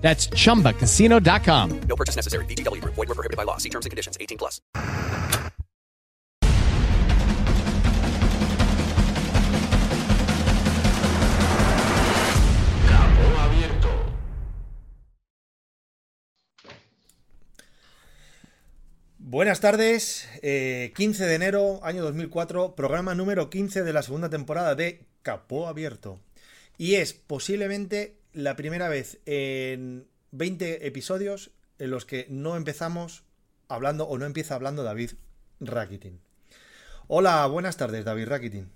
That's 0.00 0.28
chumbacasino.com. 0.30 1.80
No 1.88 1.96
purchase 1.96 2.16
necessary. 2.16 2.44
VGW 2.46 2.80
Group. 2.80 2.94
Void 2.96 3.08
were 3.08 3.14
prohibited 3.14 3.36
by 3.36 3.44
law. 3.44 3.58
See 3.58 3.70
terms 3.70 3.86
and 3.86 3.90
conditions. 3.90 4.16
18 4.20 4.38
plus. 4.38 4.60
Capó 12.88 13.40
abierto. 13.40 13.88
Buenas 19.18 19.60
tardes, 19.60 20.28
eh, 20.42 20.92
15 20.96 21.26
de 21.26 21.34
enero, 21.36 21.78
año 21.84 22.02
2004, 22.02 22.74
programa 22.74 23.14
número 23.14 23.48
15 23.48 23.84
de 23.84 23.92
la 23.92 24.02
segunda 24.02 24.28
temporada 24.28 24.74
de 24.74 25.04
Capó 25.22 25.68
Abierto. 25.68 26.18
Y 26.78 26.96
es 26.96 27.12
posiblemente 27.12 28.19
la 28.32 28.56
primera 28.56 28.88
vez 28.88 29.20
en 29.26 30.06
20 30.32 30.86
episodios 30.86 31.50
en 31.78 31.90
los 31.90 32.04
que 32.04 32.26
no 32.28 32.56
empezamos 32.56 33.24
hablando 33.68 34.04
o 34.04 34.18
no 34.18 34.26
empieza 34.26 34.54
hablando 34.54 34.82
David 34.82 35.12
Rakitin. 35.60 36.20
Hola, 37.08 37.46
buenas 37.46 37.76
tardes, 37.76 38.04
David 38.04 38.28
Rakitin. 38.28 38.68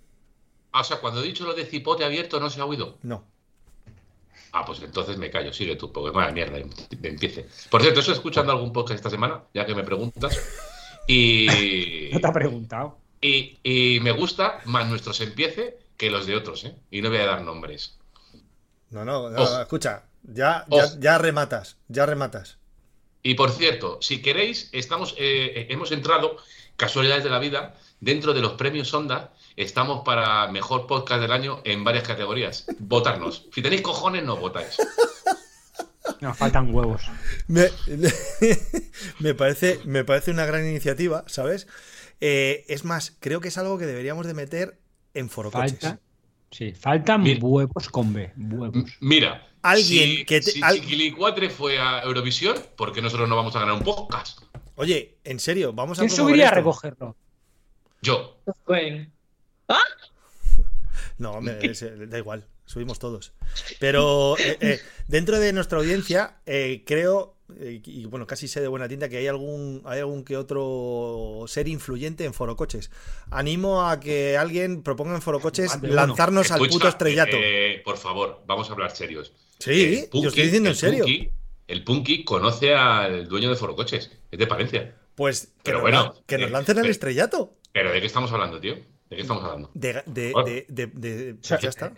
Ah, 0.73 0.81
o 0.81 0.85
sea, 0.85 0.99
cuando 0.99 1.21
he 1.23 1.27
dicho 1.27 1.45
lo 1.45 1.55
de 1.55 1.67
cipote 1.67 2.05
abierto 2.05 2.41
no 2.41 2.51
se 2.51 2.61
ha 2.61 2.65
oído. 2.65 2.99
No. 3.03 3.25
Ah, 4.53 4.65
pues 4.65 4.81
entonces 4.83 5.19
me 5.19 5.31
callo, 5.31 5.53
sigue 5.53 5.77
tú, 5.77 5.93
porque 5.93 6.15
mala 6.15 6.33
mierda, 6.33 6.59
em- 6.59 6.71
empiece. 7.03 7.47
Por 7.71 7.83
cierto, 7.83 8.01
estoy 8.01 8.15
escuchando 8.15 8.53
algún 8.53 8.73
podcast 8.73 8.97
esta 8.97 9.11
semana, 9.11 9.43
ya 9.53 9.67
que 9.67 9.75
me 9.75 9.83
preguntas. 9.85 10.39
Y, 11.07 12.11
No 12.13 12.21
te 12.21 12.27
ha 12.27 12.33
preguntado. 12.33 12.99
y, 13.21 13.59
y 13.63 14.01
me 14.01 14.13
gusta 14.13 14.61
más 14.65 14.89
nuestros 14.89 15.21
empiece 15.21 15.79
que 15.97 16.11
los 16.11 16.27
de 16.27 16.37
otros, 16.37 16.65
¿eh? 16.65 16.75
Y 16.91 17.03
no 17.03 17.09
voy 17.11 17.19
a 17.19 17.27
dar 17.27 17.43
nombres. 17.43 17.99
No, 18.95 19.05
no, 19.05 19.29
no, 19.29 19.61
escucha, 19.61 20.05
ya, 20.23 20.65
ya, 21.01 21.19
rematas, 21.19 21.79
ya 21.89 22.07
rematas. 22.07 22.59
Y 23.25 23.35
por 23.35 23.51
cierto, 23.51 23.99
si 24.01 24.23
queréis, 24.23 24.69
estamos, 24.71 25.17
eh, 25.19 25.67
hemos 25.69 25.91
entrado, 25.91 26.37
casualidades 26.77 27.25
de 27.25 27.31
la 27.31 27.41
vida, 27.41 27.75
dentro 27.99 28.33
de 28.35 28.41
los 28.41 28.53
premios 28.53 28.87
Sonda, 28.87 29.33
estamos 29.57 30.05
para 30.05 30.47
mejor 30.47 30.87
podcast 30.87 31.21
del 31.21 31.33
año 31.33 31.61
en 31.65 31.83
varias 31.83 32.07
categorías. 32.07 32.67
Votarnos. 32.79 33.49
Si 33.53 33.63
tenéis 33.63 33.83
cojones, 33.83 34.23
no 34.23 34.37
votáis. 34.37 34.77
Nos 36.21 36.39
faltan 36.39 36.73
huevos. 36.73 37.03
Me, 37.49 37.71
me 39.19 39.35
parece, 39.35 39.81
me 39.87 40.05
parece 40.05 40.31
una 40.31 40.47
gran 40.47 40.65
iniciativa, 40.65 41.25
¿sabes? 41.27 41.67
Eh, 42.21 42.65
es 42.69 42.85
más, 42.85 43.17
creo 43.19 43.41
que 43.41 43.49
es 43.49 43.59
algo 43.59 43.77
que 43.77 43.87
deberíamos 43.87 44.25
de 44.29 44.35
meter 44.35 44.79
en 45.15 45.31
forocoches. 45.31 45.81
Falta. 45.81 46.01
Sí, 46.55 46.73
faltan 46.73 47.23
Mira. 47.25 47.41
huevos 47.45 47.89
con 47.89 48.13
B. 48.13 48.31
Huevos. 48.37 48.93
Mira, 49.01 49.45
Alguien 49.63 50.19
si, 50.19 50.25
que 50.25 50.41
te- 50.41 50.53
si 50.53 50.63
al- 50.63 50.77
Chiquilicuatre 50.81 51.51
fue 51.51 51.81
a 51.81 52.03
Eurovisión, 52.05 52.55
¿por 52.77 52.93
qué 52.93 53.03
nosotros 53.03 53.29
no 53.29 53.35
vamos 53.35 53.57
a 53.57 53.59
ganar 53.59 53.75
un 53.75 53.83
podcast? 53.83 54.39
Oye, 54.77 55.17
en 55.25 55.41
serio, 55.41 55.73
vamos 55.73 55.99
a 55.99 56.03
¿Quién 56.03 56.11
subiría 56.11 56.49
a 56.51 56.53
recogerlo? 56.53 57.17
Yo. 58.03 58.39
No, 61.19 61.41
me- 61.41 61.59
eh, 61.61 62.07
da 62.09 62.19
igual, 62.19 62.47
subimos 62.67 62.99
todos. 62.99 63.33
Pero 63.79 64.37
eh, 64.39 64.57
eh, 64.61 64.81
dentro 65.09 65.39
de 65.39 65.53
nuestra 65.53 65.79
audiencia, 65.79 66.37
eh, 66.47 66.83
creo, 66.87 67.34
eh, 67.59 67.81
y 67.85 68.07
bueno, 68.07 68.27
casi 68.27 68.49
sé 68.49 68.61
de 68.61 68.69
buena 68.69 68.89
tinta 68.89 69.09
que 69.09 69.19
hay 69.19 69.27
algún, 69.27 69.83
hay 69.85 70.01
algún 70.01 70.25
que 70.25 70.37
otro 70.37 71.45
ser 71.47 71.69
influyente 71.69 72.25
en 72.25 72.33
forocoches. 72.35 72.91
Animo 73.31 73.89
a 73.89 74.01
que 74.01 74.37
alguien 74.37 74.83
proponga 74.83 75.15
en 75.15 75.23
forocoches 75.23 75.81
lanzarnos 75.83 76.51
al 76.51 76.61
Escucha, 76.63 76.73
puto 76.73 76.89
estrellato. 76.89 77.37
eh, 77.39 77.83
por 77.85 77.99
favor, 77.99 78.43
vamos 78.47 78.71
a 78.71 78.73
hablar 78.73 78.91
serios. 78.97 79.33
Sí, 79.59 80.09
El 80.13 80.21
yo 80.23 80.29
estoy 80.29 80.45
diciendo 80.45 80.71
en 80.71 80.75
serio. 80.77 81.05
Punky- 81.05 81.31
el 81.67 81.85
Punky 81.85 82.25
conoce 82.25 82.75
al 82.75 83.27
dueño 83.29 83.49
de 83.51 83.57
Forocoches, 83.57 84.11
es 84.31 84.39
de 84.39 84.47
Palencia. 84.47 84.95
Pues 85.15 85.47
que, 85.47 85.53
Pero 85.63 85.77
nos, 85.79 85.83
bueno, 85.83 86.15
que 86.27 86.39
nos 86.39 86.49
eh, 86.49 86.53
lancen 86.53 86.79
al 86.79 86.87
eh, 86.87 86.91
estrellato. 86.91 87.55
¿Pero 87.73 87.93
de 87.93 88.01
qué 88.01 88.07
estamos 88.07 88.31
hablando, 88.33 88.61
tío? 88.61 88.75
¿De 88.75 89.17
qué 89.17 89.23
estamos 89.23 89.45
hablando? 89.45 89.71
De, 89.75 90.03
de, 90.07 90.33
de, 90.45 90.67
de- 90.69 90.87
de- 90.89 91.37
sea, 91.41 91.59
ya 91.61 91.69
está. 91.69 91.93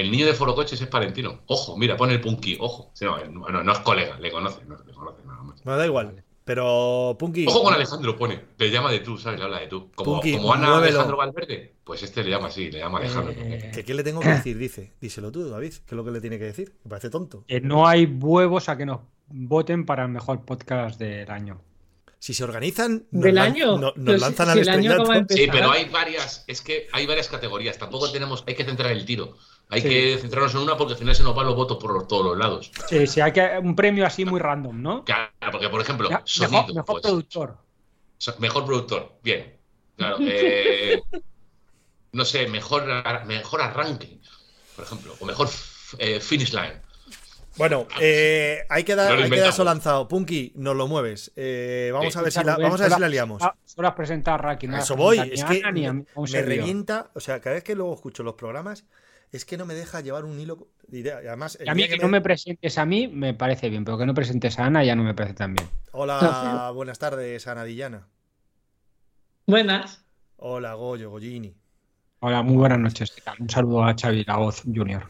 El 0.00 0.10
niño 0.10 0.26
de 0.26 0.34
Forocoches 0.34 0.80
es 0.80 0.88
palentino. 0.88 1.40
Ojo, 1.46 1.76
mira, 1.76 1.96
pone 1.96 2.14
el 2.14 2.20
Punky, 2.20 2.56
ojo. 2.58 2.90
Sí, 2.94 3.04
No, 3.04 3.48
no, 3.48 3.62
no 3.62 3.72
es 3.72 3.78
colega, 3.80 4.18
le 4.18 4.30
conoce, 4.30 4.64
no, 4.64 4.76
le 4.84 4.92
conoce 4.92 5.22
nada 5.26 5.42
más. 5.42 5.62
Bueno, 5.62 5.78
da 5.78 5.86
igual. 5.86 6.24
Pero, 6.44 7.16
Punky. 7.18 7.46
Ojo 7.46 7.62
con 7.62 7.74
Alejandro, 7.74 8.16
pone. 8.16 8.40
Le 8.56 8.70
llama 8.70 8.90
de 8.90 9.00
tú, 9.00 9.18
¿sabes? 9.18 9.38
Le 9.38 9.44
habla 9.44 9.60
de 9.60 9.66
tú. 9.66 9.90
Como, 9.94 10.14
Punky, 10.14 10.36
como 10.36 10.54
Ana 10.54 10.68
muévelo. 10.68 10.86
Alejandro 10.86 11.16
Valverde, 11.18 11.74
pues 11.84 12.02
este 12.02 12.24
le 12.24 12.30
llama 12.30 12.48
así, 12.48 12.70
le 12.70 12.78
llama 12.78 12.98
Alejandro. 12.98 13.34
Eh, 13.36 13.70
¿Que 13.74 13.84
¿Qué 13.84 13.94
le 13.94 14.02
tengo 14.02 14.20
que 14.20 14.30
decir? 14.30 14.56
Dice. 14.58 14.92
Díselo 15.00 15.30
tú, 15.30 15.48
David. 15.48 15.74
¿Qué 15.86 15.94
es 15.94 15.96
lo 15.96 16.04
que 16.04 16.10
le 16.10 16.20
tiene 16.20 16.38
que 16.38 16.46
decir? 16.46 16.72
Me 16.84 16.90
parece 16.90 17.10
tonto. 17.10 17.44
Que 17.46 17.60
no 17.60 17.86
hay 17.86 18.06
huevos 18.06 18.68
a 18.68 18.76
que 18.76 18.86
nos 18.86 19.00
voten 19.28 19.84
para 19.84 20.04
el 20.04 20.08
mejor 20.08 20.44
podcast 20.44 20.98
del 20.98 21.30
año. 21.30 21.60
Si 22.22 22.34
se 22.34 22.44
organizan, 22.44 23.06
nos, 23.12 23.22
¿Del 23.24 23.34
lan- 23.34 23.46
año? 23.52 23.78
no- 23.78 23.94
nos 23.96 24.14
si- 24.16 24.20
lanzan 24.20 24.46
si 24.48 24.52
al 24.52 24.58
el 24.58 24.68
año 24.68 24.92
estrellato. 24.92 25.34
Sí, 25.34 25.48
pero 25.50 25.70
hay 25.72 25.86
varias, 25.88 26.44
es 26.46 26.60
que 26.60 26.86
hay 26.92 27.06
varias 27.06 27.28
categorías. 27.28 27.78
Tampoco 27.78 28.12
tenemos, 28.12 28.44
hay 28.46 28.54
que 28.54 28.64
centrar 28.64 28.92
el 28.92 29.06
tiro. 29.06 29.38
Hay 29.70 29.80
Sí. 29.80 29.88
que 29.88 30.18
centrarnos 30.20 30.54
en 30.54 30.60
una 30.60 30.76
porque 30.76 30.92
al 30.92 30.98
final 30.98 31.14
se 31.14 31.22
nos 31.22 31.34
van 31.34 31.46
los 31.46 31.56
votos 31.56 31.78
por 31.78 31.94
los- 31.94 32.06
todos 32.06 32.26
los 32.26 32.36
lados. 32.36 32.70
Sí, 32.90 33.06
sí, 33.06 33.22
hay 33.22 33.32
que 33.32 33.58
un 33.62 33.74
premio 33.74 34.04
así 34.04 34.26
muy 34.26 34.38
random, 34.38 34.82
¿no? 34.82 35.04
Claro, 35.04 35.30
porque 35.50 35.70
por 35.70 35.80
ejemplo, 35.80 36.10
Ya, 36.10 36.20
sonido, 36.26 36.60
mejor, 36.60 36.74
mejor 36.74 36.86
pues, 36.86 37.02
productor. 37.02 37.58
mejor 38.38 38.64
productor, 38.66 39.18
bien. 39.22 39.56
Claro, 39.96 40.16
eh, 40.20 41.00
no 42.12 42.24
sé, 42.26 42.46
mejor, 42.48 42.84
mejor 43.24 43.62
arranque, 43.62 44.18
por 44.76 44.84
ejemplo, 44.84 45.14
o 45.20 45.24
mejor 45.24 45.48
eh, 45.98 46.20
finish 46.20 46.52
line. 46.52 46.82
Bueno, 47.56 47.86
eh, 48.00 48.60
hay 48.68 48.84
que 48.84 48.94
dar, 48.94 49.10
No 49.10 49.16
lo 49.16 49.22
hay 49.24 49.30
que 49.30 49.36
dar 49.36 49.38
inventamos. 49.38 49.54
eso 49.54 49.64
lanzado. 49.64 50.08
Punky, 50.08 50.52
nos 50.56 50.76
lo 50.76 50.86
mueves. 50.86 51.32
Eh, 51.36 51.90
vamos 51.92 52.12
Sí. 52.12 52.18
a 52.18 52.22
ver 52.22 52.32
si 52.32 52.44
la, 52.44 52.56
vamos 52.56 52.80
a 52.80 52.84
ver 52.84 52.92
si 52.92 53.00
la 53.00 53.08
liamos. 53.08 53.42
ah, 53.42 53.54
Solo 53.64 53.88
has 53.88 53.94
presentado 53.94 54.46
a 54.48 54.52
eso 54.78 54.96
voy. 54.96 55.18
Es 55.18 55.44
que 55.44 55.62
a 55.64 55.72
me, 55.72 56.04
revienta. 56.42 57.10
O 57.14 57.20
sea, 57.20 57.40
cada 57.40 57.54
vez 57.54 57.64
que 57.64 57.74
luego 57.74 57.92
escucho 57.94 58.22
los 58.22 58.34
programas, 58.34 58.84
es 59.32 59.44
que 59.44 59.56
no 59.56 59.66
me 59.66 59.74
deja 59.74 60.00
llevar 60.00 60.24
un 60.24 60.38
hilo 60.40 60.68
de 60.86 60.98
idea. 61.00 61.22
Y 61.22 61.26
Además, 61.26 61.58
a 61.66 61.74
mí 61.74 61.88
que 61.88 61.98
no 61.98 62.08
me 62.08 62.20
presentes 62.20 62.78
a 62.78 62.84
mí 62.86 63.08
me 63.08 63.34
parece 63.34 63.68
bien, 63.68 63.84
pero 63.84 63.98
que 63.98 64.06
no 64.06 64.14
presentes 64.14 64.58
a 64.58 64.66
Ana 64.66 64.84
ya 64.84 64.94
no 64.94 65.02
me 65.02 65.14
parece 65.14 65.34
tan 65.34 65.54
bien. 65.54 65.68
Hola, 65.92 66.70
buenas 66.74 66.98
tardes, 66.98 67.46
Ana 67.46 67.64
Dillana. 67.64 68.08
Buenas. 69.46 70.04
Hola, 70.36 70.74
Goyo, 70.74 71.10
Goyini. 71.10 71.54
Hola, 72.20 72.42
muy 72.42 72.56
buenas 72.56 72.78
noches. 72.78 73.14
Un 73.38 73.50
saludo 73.50 73.84
a 73.84 73.94
Xavi 73.94 74.24
La 74.24 74.36
Voz 74.36 74.62
Junior. 74.62 75.08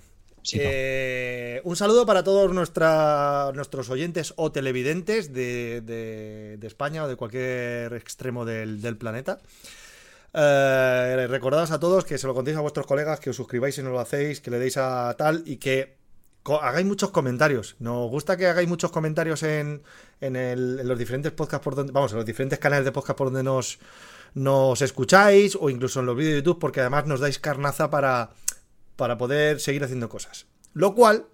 Eh, 0.52 1.60
un 1.64 1.76
saludo 1.76 2.06
para 2.06 2.24
todos 2.24 2.52
nuestros 2.52 3.90
oyentes 3.90 4.32
o 4.36 4.52
televidentes 4.52 5.32
de, 5.32 6.58
España 6.62 7.04
o 7.04 7.08
de 7.08 7.16
cualquier 7.16 7.92
extremo 7.94 8.44
del, 8.44 8.96
planeta. 8.96 9.38
Eh, 10.32 11.26
recordaos 11.28 11.70
a 11.72 11.80
todos 11.80 12.04
que 12.04 12.16
se 12.16 12.26
lo 12.26 12.34
contéis 12.34 12.56
a 12.56 12.60
vuestros 12.60 12.86
colegas, 12.86 13.20
que 13.20 13.30
os 13.30 13.36
suscribáis 13.36 13.74
si 13.74 13.82
no 13.82 13.90
lo 13.90 14.00
hacéis, 14.00 14.40
que 14.40 14.50
le 14.50 14.58
deis 14.58 14.76
a 14.76 15.14
tal 15.18 15.42
y 15.44 15.56
que 15.56 15.98
hagáis 16.62 16.86
muchos 16.86 17.10
comentarios. 17.10 17.76
Nos 17.78 18.08
gusta 18.10 18.36
que 18.36 18.46
hagáis 18.46 18.68
muchos 18.68 18.90
comentarios 18.90 19.42
en, 19.42 19.82
los 20.20 20.98
diferentes 20.98 21.32
podcasts 21.32 21.64
por 21.64 21.74
donde, 21.74 21.92
vamos, 21.92 22.12
en 22.12 22.18
los 22.18 22.26
diferentes 22.26 22.58
canales 22.58 22.84
de 22.84 22.92
podcast 22.92 23.18
por 23.18 23.30
donde 23.30 23.42
nos 24.34 24.82
escucháis 24.82 25.56
o 25.60 25.68
incluso 25.68 26.00
en 26.00 26.06
los 26.06 26.16
vídeos 26.16 26.32
de 26.32 26.38
YouTube, 26.38 26.58
porque 26.58 26.80
además 26.80 27.06
nos 27.06 27.20
dais 27.20 27.38
carnaza 27.38 27.90
para, 27.90 28.30
para 29.00 29.16
poder 29.16 29.60
seguir 29.60 29.82
haciendo 29.82 30.10
cosas. 30.10 30.46
Lo 30.74 30.94
cual 30.94 31.24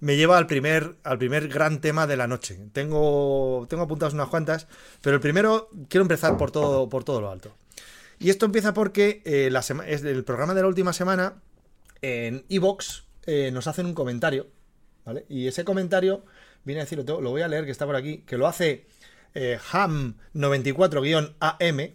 me 0.00 0.16
lleva 0.16 0.36
al 0.36 0.48
primer, 0.48 0.96
al 1.04 1.16
primer 1.16 1.46
gran 1.46 1.80
tema 1.80 2.08
de 2.08 2.16
la 2.16 2.26
noche. 2.26 2.58
Tengo, 2.72 3.68
tengo 3.70 3.84
apuntadas 3.84 4.14
unas 4.14 4.28
cuantas, 4.28 4.66
pero 5.00 5.14
el 5.14 5.20
primero 5.20 5.70
quiero 5.88 6.02
empezar 6.02 6.36
por 6.36 6.50
todo, 6.50 6.88
por 6.88 7.04
todo 7.04 7.20
lo 7.20 7.30
alto. 7.30 7.54
Y 8.18 8.30
esto 8.30 8.46
empieza 8.46 8.74
porque 8.74 9.22
eh, 9.24 9.48
es 9.86 10.02
el 10.02 10.24
programa 10.24 10.54
de 10.54 10.62
la 10.62 10.66
última 10.66 10.92
semana 10.92 11.40
en 12.02 12.44
Evox 12.48 13.04
nos 13.52 13.68
hacen 13.68 13.86
un 13.86 13.94
comentario, 13.94 14.48
¿vale? 15.04 15.24
Y 15.28 15.46
ese 15.46 15.64
comentario 15.64 16.24
viene 16.64 16.80
a 16.80 16.84
decirlo 16.84 17.04
todo, 17.04 17.20
lo 17.20 17.30
voy 17.30 17.42
a 17.42 17.48
leer 17.48 17.64
que 17.64 17.70
está 17.70 17.86
por 17.86 17.94
aquí, 17.94 18.24
que 18.26 18.36
lo 18.36 18.48
hace 18.48 18.86
eh, 19.34 19.56
Ham94-AM. 19.70 21.94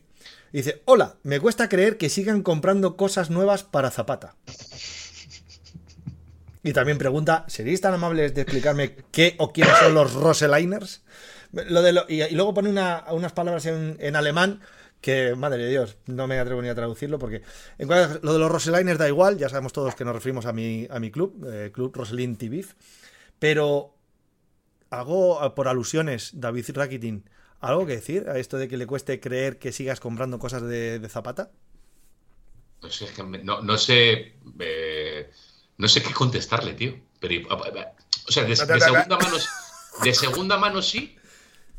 Dice, 0.51 0.81
hola, 0.85 1.17
me 1.23 1.39
cuesta 1.39 1.69
creer 1.69 1.97
que 1.97 2.09
sigan 2.09 2.41
comprando 2.41 2.97
cosas 2.97 3.29
nuevas 3.29 3.63
para 3.63 3.91
Zapata. 3.91 4.35
Y 6.61 6.73
también 6.73 6.97
pregunta, 6.97 7.45
¿seréis 7.47 7.79
tan 7.81 7.93
amables 7.93 8.33
de 8.33 8.41
explicarme 8.41 8.95
qué 9.11 9.35
o 9.39 9.53
quiénes 9.53 9.77
son 9.77 9.93
los 9.93 10.13
Roseliners? 10.13 11.03
Lo 11.53 11.81
de 11.81 11.93
lo- 11.93 12.05
y, 12.09 12.29
luego 12.35 12.53
pone 12.53 12.69
una- 12.69 13.05
unas 13.11 13.31
palabras 13.31 13.65
en, 13.65 13.95
en 13.99 14.15
alemán 14.15 14.59
que, 15.01 15.35
madre 15.35 15.63
de 15.63 15.69
Dios, 15.69 15.97
no 16.07 16.27
me 16.27 16.37
atrevo 16.37 16.61
ni 16.61 16.67
a 16.67 16.75
traducirlo 16.75 17.17
porque 17.17 17.41
lo 17.77 18.33
de 18.33 18.39
los 18.39 18.51
Roseliners 18.51 18.99
da 18.99 19.07
igual, 19.07 19.37
ya 19.37 19.47
sabemos 19.47 19.71
todos 19.71 19.95
que 19.95 20.03
nos 20.03 20.13
referimos 20.13 20.45
a 20.45 20.51
mi, 20.53 20.85
a 20.89 20.99
mi 20.99 21.11
club, 21.11 21.47
eh, 21.49 21.71
Club 21.73 21.95
Roselin 21.95 22.35
TV, 22.35 22.65
pero 23.39 23.95
hago 24.89 25.45
eh, 25.45 25.51
por 25.55 25.67
alusiones, 25.67 26.31
David 26.35 26.65
Rakitin, 26.73 27.29
¿algo 27.61 27.85
que 27.85 27.93
decir 27.93 28.29
a 28.29 28.37
esto 28.37 28.57
de 28.57 28.67
que 28.67 28.77
le 28.77 28.87
cueste 28.87 29.19
creer 29.19 29.59
que 29.59 29.71
sigas 29.71 29.99
comprando 29.99 30.39
cosas 30.39 30.63
de, 30.63 30.99
de 30.99 31.09
Zapata? 31.09 31.51
Sé, 32.89 33.05
es 33.05 33.11
que 33.11 33.23
no, 33.23 33.61
no 33.61 33.77
sé. 33.77 34.33
eh, 34.59 35.29
no 35.79 35.87
sé 35.87 36.03
qué 36.03 36.13
contestarle, 36.13 36.73
tío. 36.73 36.93
Pero, 37.19 37.47
o 38.27 38.31
sea, 38.31 38.43
de, 38.43 38.49
de 38.49 38.55
segunda 38.55 39.17
mano, 39.17 39.37
de 40.03 40.13
segunda 40.13 40.57
mano 40.57 40.81
sí, 40.81 41.17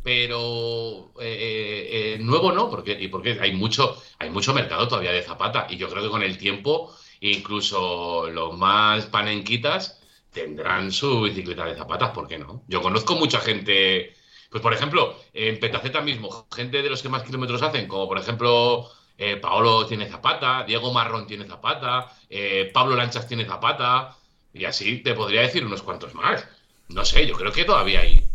pero 0.03 1.13
eh, 1.21 1.37
eh, 1.39 2.15
eh, 2.15 2.19
nuevo 2.19 2.51
no, 2.51 2.71
porque, 2.71 2.97
y 2.99 3.09
porque 3.09 3.39
hay 3.41 3.53
mucho, 3.53 4.03
hay 4.19 4.31
mucho 4.31 4.55
mercado 4.55 4.89
todavía 4.89 5.13
de 5.13 5.23
Zapata. 5.23 5.67
Y 5.69 5.77
yo 5.77 5.89
creo 5.91 6.03
que 6.03 6.09
con 6.09 6.23
el 6.23 6.39
tiempo, 6.39 6.97
incluso 7.21 8.29
los 8.31 8.57
más 8.57 9.07
panenquitas 9.07 10.01
tendrán 10.33 10.93
su 10.93 11.23
bicicleta 11.23 11.67
de 11.67 11.77
zapatas, 11.77 12.11
¿por 12.11 12.27
qué 12.27 12.39
no? 12.39 12.63
Yo 12.69 12.81
conozco 12.81 13.17
mucha 13.17 13.39
gente. 13.41 14.15
Pues, 14.51 14.63
por 14.63 14.73
ejemplo, 14.73 15.15
en 15.35 15.61
Petaceta 15.61 16.01
mismo, 16.01 16.47
gente 16.51 16.83
de 16.83 16.89
los 16.89 17.03
que 17.03 17.09
más 17.11 17.23
kilómetros 17.23 17.63
hacen, 17.63 17.87
como 17.87 18.09
por 18.09 18.19
ejemplo 18.19 18.91
eh, 19.21 19.37
Paolo 19.37 19.87
tiene 19.87 20.09
zapata, 20.09 20.65
Diego 20.65 20.93
Marrón 20.93 21.27
tiene 21.27 21.45
zapata, 21.47 22.11
eh, 22.29 22.71
Pablo 22.75 22.97
Lanchas 22.97 23.29
tiene 23.29 23.45
zapata, 23.45 24.17
y 24.53 24.65
así 24.65 24.99
te 25.03 25.15
podría 25.15 25.43
decir 25.43 25.65
unos 25.65 25.83
cuantos 25.83 26.15
más. 26.15 26.45
No 26.89 27.05
sé, 27.05 27.27
yo 27.27 27.35
creo 27.37 27.53
que 27.53 27.65
todavía 27.65 28.01
hay. 28.01 28.27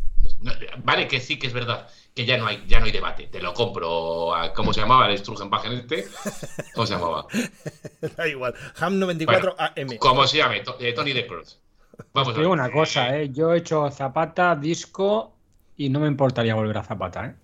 no- 0.42 0.54
vale, 0.84 1.08
que 1.08 1.20
sí 1.20 1.38
que 1.38 1.48
es 1.48 1.54
verdad 1.54 1.88
que 2.16 2.26
ya 2.26 2.38
no 2.38 2.48
hay, 2.48 2.64
ya 2.68 2.80
no 2.80 2.86
hay 2.86 2.92
debate. 2.94 3.28
Te 3.28 3.42
lo 3.42 3.54
compro. 3.54 4.34
a- 4.34 4.54
¿Cómo 4.54 4.72
se 4.74 4.80
llamaba 4.82 5.10
el 5.10 5.18
Sturgenbachen 5.18 5.74
este? 5.74 6.08
¿Cómo 6.74 6.88
se 6.88 6.94
llamaba? 6.94 7.28
da 8.18 8.28
igual. 8.28 8.54
Ham94 8.80 9.26
Bueno, 9.26 9.56
AM. 9.58 9.98
¿Cómo 10.00 10.26
se 10.28 10.38
llame? 10.38 10.62
To- 10.62 10.78
eh, 10.80 10.94
Tony 10.94 11.12
de. 11.14 11.28
Vamos 12.14 12.34
Te 12.34 12.40
digo 12.40 12.52
ver. 12.52 12.60
una 12.60 12.72
cosa, 12.72 13.18
¿eh? 13.18 13.30
Yo 13.32 13.54
he 13.54 13.58
hecho 13.58 13.90
Zapata, 13.92 14.56
disco 14.56 15.36
y 15.78 15.90
no 15.90 16.00
me 16.00 16.08
importaría 16.08 16.56
volver 16.56 16.78
a 16.78 16.84
Zapata, 16.84 17.26
¿eh? 17.26 17.36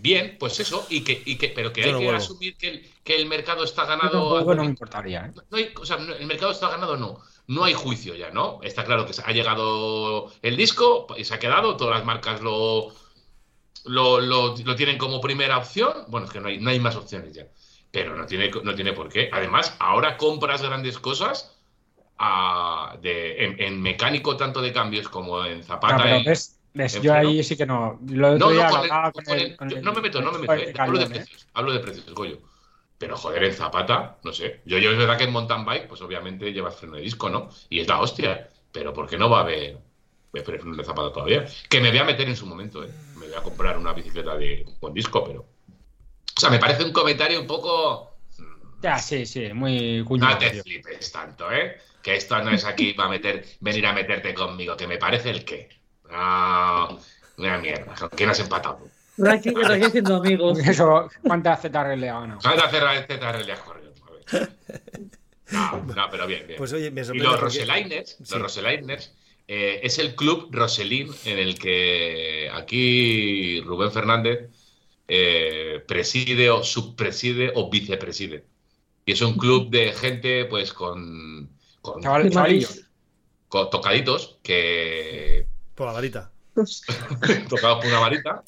Bien, 0.00 0.36
pues 0.38 0.60
eso, 0.60 0.86
y 0.90 1.02
que, 1.02 1.22
y 1.24 1.36
que, 1.36 1.48
pero 1.48 1.72
que 1.72 1.80
Yo 1.82 1.86
hay 1.88 1.92
no 1.92 1.98
que 2.00 2.08
asumir 2.10 2.56
que 2.56 2.68
el, 2.68 2.90
que 3.02 3.16
el 3.16 3.26
mercado 3.26 3.64
está 3.64 3.84
ganado. 3.84 4.44
no 4.44 4.54
me 4.62 4.64
importaría, 4.66 5.26
¿eh? 5.26 5.32
No 5.50 5.56
hay, 5.56 5.72
o 5.80 5.84
sea, 5.84 5.96
no- 5.96 6.14
el 6.14 6.26
mercado 6.26 6.52
está 6.52 6.68
ganado, 6.68 6.96
no. 6.96 7.20
No 7.48 7.64
hay 7.64 7.72
juicio 7.74 8.14
ya, 8.14 8.30
¿no? 8.30 8.60
Está 8.62 8.84
claro 8.84 9.06
que 9.06 9.12
ha 9.24 9.32
llegado 9.32 10.30
el 10.42 10.56
disco 10.56 11.06
y 11.16 11.24
se 11.24 11.34
ha 11.34 11.38
quedado, 11.38 11.76
todas 11.76 11.96
las 11.96 12.04
marcas 12.04 12.40
lo, 12.42 12.92
lo, 13.84 14.20
lo- 14.20 14.54
lo 14.56 14.76
tienen 14.76 14.98
como 14.98 15.20
primera 15.20 15.58
opción. 15.58 16.04
Bueno, 16.08 16.26
es 16.26 16.32
que 16.32 16.40
no 16.40 16.48
hay, 16.48 16.58
no 16.58 16.70
hay 16.70 16.78
más 16.80 16.96
opciones 16.96 17.34
ya. 17.34 17.46
Pero 17.90 18.14
no 18.14 18.26
tiene, 18.26 18.50
no 18.50 18.74
tiene 18.74 18.92
por 18.92 19.08
qué. 19.08 19.30
Además, 19.32 19.74
ahora 19.78 20.16
compras 20.18 20.60
grandes 20.62 20.98
cosas 20.98 21.56
a- 22.18 22.96
de, 23.00 23.44
en, 23.44 23.62
en 23.62 23.80
mecánico, 23.82 24.36
tanto 24.36 24.60
de 24.60 24.72
cambios 24.72 25.08
como 25.08 25.44
en 25.44 25.58
No, 25.60 25.64
zapata. 25.64 26.02
pero 26.02 26.18
y- 26.18 26.24
ves, 26.24 26.57
en 26.86 27.02
yo 27.02 27.12
ahí 27.14 27.42
sí 27.42 27.56
que 27.56 27.66
no. 27.66 27.98
Lo 28.08 28.38
No, 28.38 28.50
día 28.50 28.64
no, 28.64 28.70
lo 28.70 28.76
con 28.76 28.84
el- 28.84 28.90
hablaba 28.90 29.12
con 29.12 29.24
con 29.24 29.34
el- 29.34 29.46
el- 29.46 29.56
con 29.56 29.68
yo 29.70 29.76
el- 29.78 29.84
no 29.84 29.92
me 29.92 30.00
meto, 30.00 30.20
no 30.22 30.32
me 30.32 30.38
meto, 30.38 30.52
el 30.52 30.60
eh, 30.60 30.62
hablo 30.78 30.98
de 30.98 31.04
Calderón, 31.06 31.12
¿eh? 31.12 31.14
precios, 31.16 31.48
hablo 31.54 31.72
de 31.72 31.80
precios, 31.80 32.14
Goyo. 32.14 32.38
Pero 32.98 33.16
joder, 33.16 33.44
en 33.44 33.52
Zapata, 33.52 34.18
no 34.24 34.32
sé. 34.32 34.60
Yo, 34.64 34.78
yo 34.78 34.90
es 34.90 34.98
verdad 34.98 35.16
que 35.16 35.24
en 35.24 35.32
mountain 35.32 35.64
bike, 35.64 35.86
pues 35.88 36.00
obviamente 36.02 36.52
llevas 36.52 36.76
freno 36.76 36.96
de 36.96 37.02
disco, 37.02 37.30
¿no? 37.30 37.48
Y 37.68 37.80
es 37.80 37.88
la 37.88 38.00
hostia. 38.00 38.48
Pero 38.72 38.92
¿por 38.92 39.08
qué 39.08 39.16
no 39.16 39.30
va 39.30 39.38
a 39.38 39.42
haber 39.42 39.78
eh, 40.34 40.42
freno 40.42 40.74
de 40.76 40.84
Zapata 40.84 41.12
todavía? 41.12 41.44
Que 41.68 41.80
me 41.80 41.90
voy 41.90 41.98
a 41.98 42.04
meter 42.04 42.28
en 42.28 42.36
su 42.36 42.44
momento, 42.46 42.82
¿eh? 42.84 42.90
Me 43.14 43.26
voy 43.26 43.34
a 43.36 43.42
comprar 43.42 43.78
una 43.78 43.92
bicicleta 43.92 44.36
de, 44.36 44.64
con 44.80 44.92
disco, 44.92 45.24
pero. 45.24 45.40
O 45.40 46.40
sea, 46.40 46.50
me 46.50 46.58
parece 46.58 46.84
un 46.84 46.92
comentario 46.92 47.40
un 47.40 47.46
poco. 47.46 48.16
Ya, 48.82 48.98
sí, 48.98 49.26
sí, 49.26 49.52
muy 49.52 50.04
cuñado. 50.04 50.32
No 50.34 50.38
te 50.38 50.62
flipes 50.62 51.10
tanto, 51.10 51.50
¿eh? 51.50 51.78
Que 52.02 52.14
esto 52.16 52.40
no 52.42 52.50
es 52.50 52.64
aquí 52.64 52.92
para 52.94 53.08
meter, 53.08 53.44
venir 53.60 53.86
a 53.86 53.92
meterte 53.92 54.32
conmigo, 54.34 54.76
que 54.76 54.86
me 54.86 54.98
parece 54.98 55.30
el 55.30 55.44
qué. 55.44 55.68
No, 56.10 56.98
una 57.38 57.58
mierda. 57.58 57.94
¿Con 57.94 58.08
quién 58.10 58.30
has 58.30 58.40
empatado? 58.40 58.80
Raki 59.18 59.50
Raki 59.50 59.84
haciendo 59.84 60.16
amigos. 60.16 60.58
Eso, 60.66 61.10
¿cuántas 61.22 61.60
ZRL 61.60 62.04
ha 62.08 62.20
ganado? 62.20 62.40
Cerrar 62.40 62.96
este 62.96 63.18
tarde 63.18 63.52
has 63.52 63.60
corrido. 63.60 63.92
A 64.32 64.36
ver. 64.36 64.50
No, 65.50 65.82
no, 65.94 66.06
pero 66.10 66.26
bien, 66.26 66.46
bien. 66.46 66.58
Pues 66.58 66.72
oye, 66.72 66.90
me 66.90 67.00
y 67.00 67.04
los 67.04 67.14
porque- 67.28 67.40
Roseliners, 67.40 68.16
Sí. 68.22 68.24
los 68.34 68.42
Roseliners, 68.42 69.14
eh, 69.48 69.80
es 69.82 69.98
el 69.98 70.14
club 70.14 70.48
Roselín 70.52 71.10
en 71.24 71.38
el 71.38 71.58
que 71.58 72.50
aquí 72.52 73.60
Rubén 73.62 73.90
Fernández 73.90 74.50
eh, 75.08 75.82
preside 75.88 76.50
o 76.50 76.62
subpreside 76.62 77.52
o 77.54 77.70
vicepreside. 77.70 78.44
Y 79.06 79.12
es 79.12 79.22
un 79.22 79.38
club 79.38 79.70
de 79.70 79.92
gente, 79.94 80.44
pues, 80.44 80.74
con, 80.74 81.48
con, 81.80 82.02
Chaval- 82.02 82.84
con 83.48 83.70
tocaditos 83.70 84.38
que 84.42 85.46
Por 85.78 85.86
la 85.86 85.92
varita. 85.92 86.32
tocados 87.48 87.78
por 87.78 87.86
una 87.86 88.00
varita, 88.00 88.42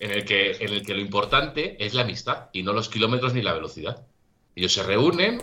en 0.00 0.10
el, 0.10 0.24
que, 0.24 0.50
en 0.50 0.72
el 0.72 0.84
que 0.84 0.94
lo 0.94 1.00
importante 1.00 1.76
es 1.78 1.94
la 1.94 2.02
amistad 2.02 2.50
y 2.52 2.64
no 2.64 2.72
los 2.72 2.88
kilómetros 2.88 3.34
ni 3.34 3.40
la 3.40 3.52
velocidad. 3.52 4.04
Ellos 4.56 4.72
se 4.72 4.82
reúnen, 4.82 5.40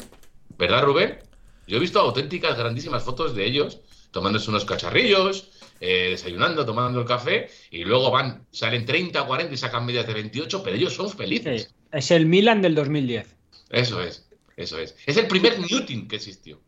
¿verdad, 0.58 0.84
Rubén? 0.84 1.20
Yo 1.66 1.78
he 1.78 1.80
visto 1.80 2.02
auténticas, 2.02 2.58
grandísimas 2.58 3.04
fotos 3.04 3.34
de 3.36 3.46
ellos 3.46 3.80
tomándose 4.12 4.50
unos 4.50 4.66
cacharrillos, 4.66 5.50
eh, 5.80 6.10
desayunando, 6.12 6.66
tomando 6.66 7.00
el 7.00 7.06
café, 7.08 7.50
y 7.72 7.86
luego 7.86 8.12
van, 8.12 8.46
salen 8.52 8.86
30 8.86 9.24
o 9.24 9.28
40 9.28 9.54
y 9.54 9.58
sacan 9.58 9.86
medias 9.86 10.06
de 10.06 10.14
28, 10.14 10.62
pero 10.62 10.76
ellos 10.76 10.94
son 10.94 11.10
felices. 11.10 11.64
Sí, 11.64 11.76
es 11.92 12.12
el 12.12 12.26
Milan 12.26 12.62
del 12.62 12.76
2010. 12.76 13.36
Eso 13.70 14.02
es, 14.02 14.30
eso 14.58 14.78
es. 14.78 14.96
Es 15.06 15.18
el 15.18 15.28
primer 15.28 15.58
Newton 15.58 16.08
que 16.08 16.18
existió. 16.18 16.62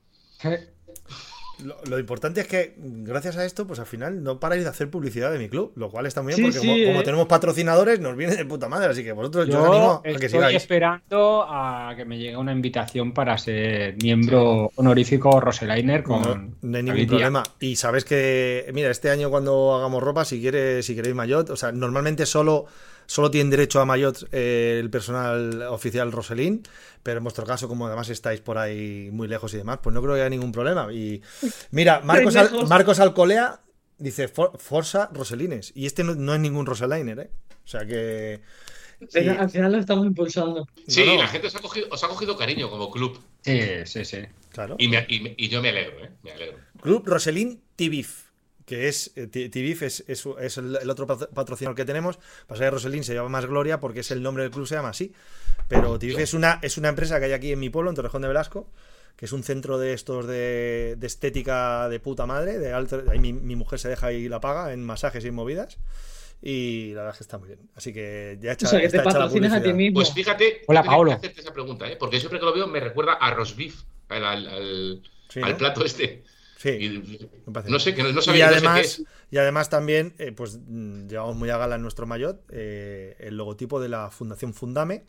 Lo, 1.64 1.78
lo 1.88 2.00
importante 2.00 2.42
es 2.42 2.48
que, 2.48 2.74
gracias 2.78 3.38
a 3.38 3.46
esto, 3.46 3.66
pues 3.66 3.80
al 3.80 3.86
final 3.86 4.24
no 4.24 4.40
paráis 4.40 4.64
de 4.64 4.70
hacer 4.70 4.90
publicidad 4.90 5.32
de 5.32 5.40
mi 5.40 5.50
club, 5.50 5.72
lo 5.76 5.90
cual 5.90 6.06
está 6.06 6.22
muy 6.22 6.34
bien, 6.34 6.38
Sí, 6.38 6.44
porque 6.44 6.60
sí, 6.60 6.68
como, 6.68 6.88
como 6.88 7.02
eh. 7.02 7.04
tenemos 7.04 7.28
patrocinadores, 7.28 8.00
nos 8.00 8.16
viene 8.16 8.36
de 8.36 8.46
puta 8.46 8.68
madre, 8.68 8.90
así 8.90 9.04
que 9.04 9.12
vosotros 9.12 9.48
yo, 9.48 9.60
os 9.60 9.66
Yo 9.66 9.74
animo 9.74 9.92
a 9.92 10.20
que 10.20 10.26
estoy 10.26 10.56
esperando 10.56 11.46
a 11.48 11.94
que 11.96 12.06
me 12.06 12.18
llegue 12.18 12.38
una 12.38 12.52
invitación 12.52 13.14
para 13.14 13.38
ser 13.38 13.96
miembro 14.02 14.72
honorífico 14.76 15.40
Roseliner 15.40 16.04
con 16.04 16.22
No, 16.22 16.36
no 16.62 16.78
hay 16.78 16.84
ningún 16.84 16.88
David 16.88 17.08
problema. 17.08 17.44
Y 17.60 17.76
sabes 17.76 18.06
que, 18.06 18.70
mira, 18.74 18.90
este 18.90 19.10
año 19.10 19.30
cuando 19.30 19.76
hagamos 19.76 20.04
ropa, 20.04 20.26
si 20.26 20.42
quieres, 20.42 20.86
si 20.86 20.96
queréis 20.96 21.16
maillot, 21.16 21.50
o 21.50 21.56
sea, 21.56 21.72
normalmente 21.72 22.26
solo, 22.26 22.66
solo 23.06 23.30
tienen 23.32 23.50
derecho 23.50 23.80
a 23.80 23.86
maillot 23.86 24.28
eh, 24.32 24.78
el 24.82 24.90
personal 24.90 25.62
oficial 25.64 26.12
Roselín, 26.12 26.64
pero 27.04 27.18
en 27.20 27.24
vuestro 27.24 27.46
caso, 27.46 27.68
como 27.68 27.88
además 27.88 28.10
estáis 28.10 28.42
por 28.42 28.58
ahí 28.58 29.10
muy 29.12 29.28
lejos 29.28 29.54
y 29.54 29.58
demás, 29.58 29.80
pues 29.82 29.94
no 29.94 30.02
creo 30.02 30.16
que 30.16 30.22
haya 30.22 30.30
ningún 30.30 30.52
problema. 30.52 30.92
Y 30.94 31.22
mira, 31.72 32.02
Marcos, 32.02 32.36
Al- 32.36 32.52
lejos. 32.52 32.70
Marcos 32.70 33.00
Alcolea 33.00 33.60
dice 33.98 34.28
For- 34.28 34.58
Forza 34.60 35.10
Roselines, 35.14 35.72
y 35.76 35.86
este 35.86 36.04
no, 36.04 36.16
no 36.16 36.34
es 36.34 36.40
ningún 36.40 36.66
Roseliner, 36.66 37.20
¿eh? 37.20 37.30
O 37.64 37.68
sea 37.68 37.86
que... 37.86 38.42
Pero 39.12 39.34
y- 39.34 39.38
Al 39.38 39.50
final 39.50 39.72
lo 39.74 39.78
estamos 39.80 40.06
impulsando. 40.06 40.68
Sí, 40.88 41.04
No, 41.06 41.16
no. 41.16 41.22
la 41.24 41.28
gente 41.28 41.48
os 41.48 41.56
ha, 41.56 41.60
cogido, 41.60 41.88
os 41.92 42.04
ha 42.04 42.08
cogido 42.08 42.38
cariño 42.38 42.70
como 42.70 42.90
club. 42.92 43.20
Sí, 43.42 43.60
sí, 43.86 44.06
sí. 44.06 44.20
claro. 44.52 44.76
Y, 44.80 44.88
me- 44.88 45.06
y 45.10 45.20
me- 45.20 45.34
y 45.38 45.50
yo 45.50 45.62
me 45.62 45.70
alegro, 45.70 46.04
¿eh? 46.06 46.12
Me 46.24 46.32
alegro. 46.32 46.58
Club 46.82 47.04
Roselín 47.06 47.62
Tibif, 47.76 48.25
que 48.66 48.88
es 48.88 49.12
eh, 49.16 49.28
Ti- 49.28 49.50
Tibif 49.50 49.84
es, 49.84 50.04
es, 50.08 50.26
es 50.40 50.58
el, 50.58 50.76
el 50.82 50.90
otro 50.90 51.06
patro- 51.08 51.30
patrocinador 51.30 51.76
que 51.76 51.86
tenemos. 51.86 52.18
Pasa 52.48 52.64
que 52.64 52.72
Roselín 52.72 53.04
se 53.04 53.14
llama 53.14 53.30
más 53.30 53.46
Gloria 53.46 53.80
porque 53.80 54.00
es 54.02 54.12
el 54.12 54.22
nombre 54.24 54.44
del 54.44 54.52
club 54.52 54.66
se 54.68 54.76
llama 54.76 54.90
así. 54.90 55.14
Pero 55.68 55.98
Tibif 56.00 56.18
es 56.20 56.34
una, 56.34 56.60
es 56.62 56.78
una 56.78 56.90
empresa 56.90 57.20
que 57.20 57.26
hay 57.26 57.34
aquí 57.34 57.52
en 57.52 57.60
mi 57.60 57.70
pueblo, 57.70 57.90
en 57.92 57.96
Torrejón 57.96 58.22
de 58.24 58.28
Velasco, 58.28 58.70
que 59.16 59.26
es 59.26 59.32
un 59.34 59.44
centro 59.44 59.78
de 59.78 59.94
estos 59.94 60.28
de, 60.28 60.96
de 60.98 61.08
estética 61.08 61.88
de 61.90 62.00
puta 62.00 62.26
madre. 62.26 62.58
De 62.60 62.74
alto, 62.74 63.04
ahí 63.10 63.20
mi, 63.20 63.34
mi 63.34 63.56
mujer 63.56 63.80
se 63.80 63.90
deja 63.90 64.12
y 64.12 64.28
la 64.30 64.40
paga 64.40 64.74
en 64.74 64.84
masajes 64.84 65.24
y 65.26 65.28
en 65.30 65.36
movidas. 65.36 65.78
Y 66.42 66.90
la 66.94 67.02
verdad 67.02 67.14
es 67.14 67.18
que 67.20 67.24
está 67.24 67.38
muy 67.38 67.48
bien. 67.48 67.60
Así 67.76 67.94
que 67.94 68.38
ya 68.42 68.52
hecha, 68.52 68.68
O 68.68 68.70
sea, 68.70 68.80
que 68.80 68.90
te 68.90 68.98
está 68.98 69.10
hecha 69.10 69.20
la 69.20 69.26
patrocinas 69.26 69.52
a 69.54 69.56
ti 69.56 69.62
publicidad. 69.70 69.78
mismo. 69.78 69.96
Pues 69.96 70.14
fíjate, 70.14 70.62
Hola, 70.68 70.82
yo 70.82 70.82
tenía 70.82 70.82
que 70.84 70.88
Paolo. 70.90 71.12
hacerte 71.14 71.42
esa 71.42 71.54
pregunta, 71.54 71.88
¿eh? 71.90 71.96
porque 71.98 72.20
siempre 72.20 72.40
que 72.40 72.46
lo 72.46 72.54
veo 72.54 72.68
me 72.68 72.80
recuerda 72.80 73.14
a 73.14 73.32
roast 73.34 73.56
beef, 73.58 73.76
al, 74.10 74.24
al- 74.26 74.48
al- 74.48 75.02
Sí, 75.30 75.42
al 75.42 75.52
¿no? 75.54 75.58
plato 75.58 75.84
este. 75.86 76.24
Sí. 76.66 76.70
Y- 76.86 77.30
me 77.46 77.54
parece 77.54 77.72
no 77.72 77.80
sé, 77.80 77.94
que 77.94 78.02
no, 78.04 78.12
no 78.12 78.20
y 78.20 78.24
sabía 78.24 78.48
no 78.48 78.54
sé 78.54 78.60
qué 78.62 78.68
además, 78.68 78.86
es. 78.86 79.04
y 79.32 79.38
además 79.38 79.70
también, 79.70 80.16
eh, 80.18 80.32
pues 80.32 80.58
mm, 80.66 81.08
llevamos 81.08 81.36
muy 81.36 81.50
a 81.52 81.58
gala 81.58 81.76
en 81.76 81.82
nuestro 81.84 82.08
maillot 82.08 82.42
eh, 82.50 83.16
el 83.20 83.38
logotipo 83.38 83.80
de 83.80 83.90
la 83.90 84.10
Fundación 84.10 84.54
Fundame, 84.54 85.06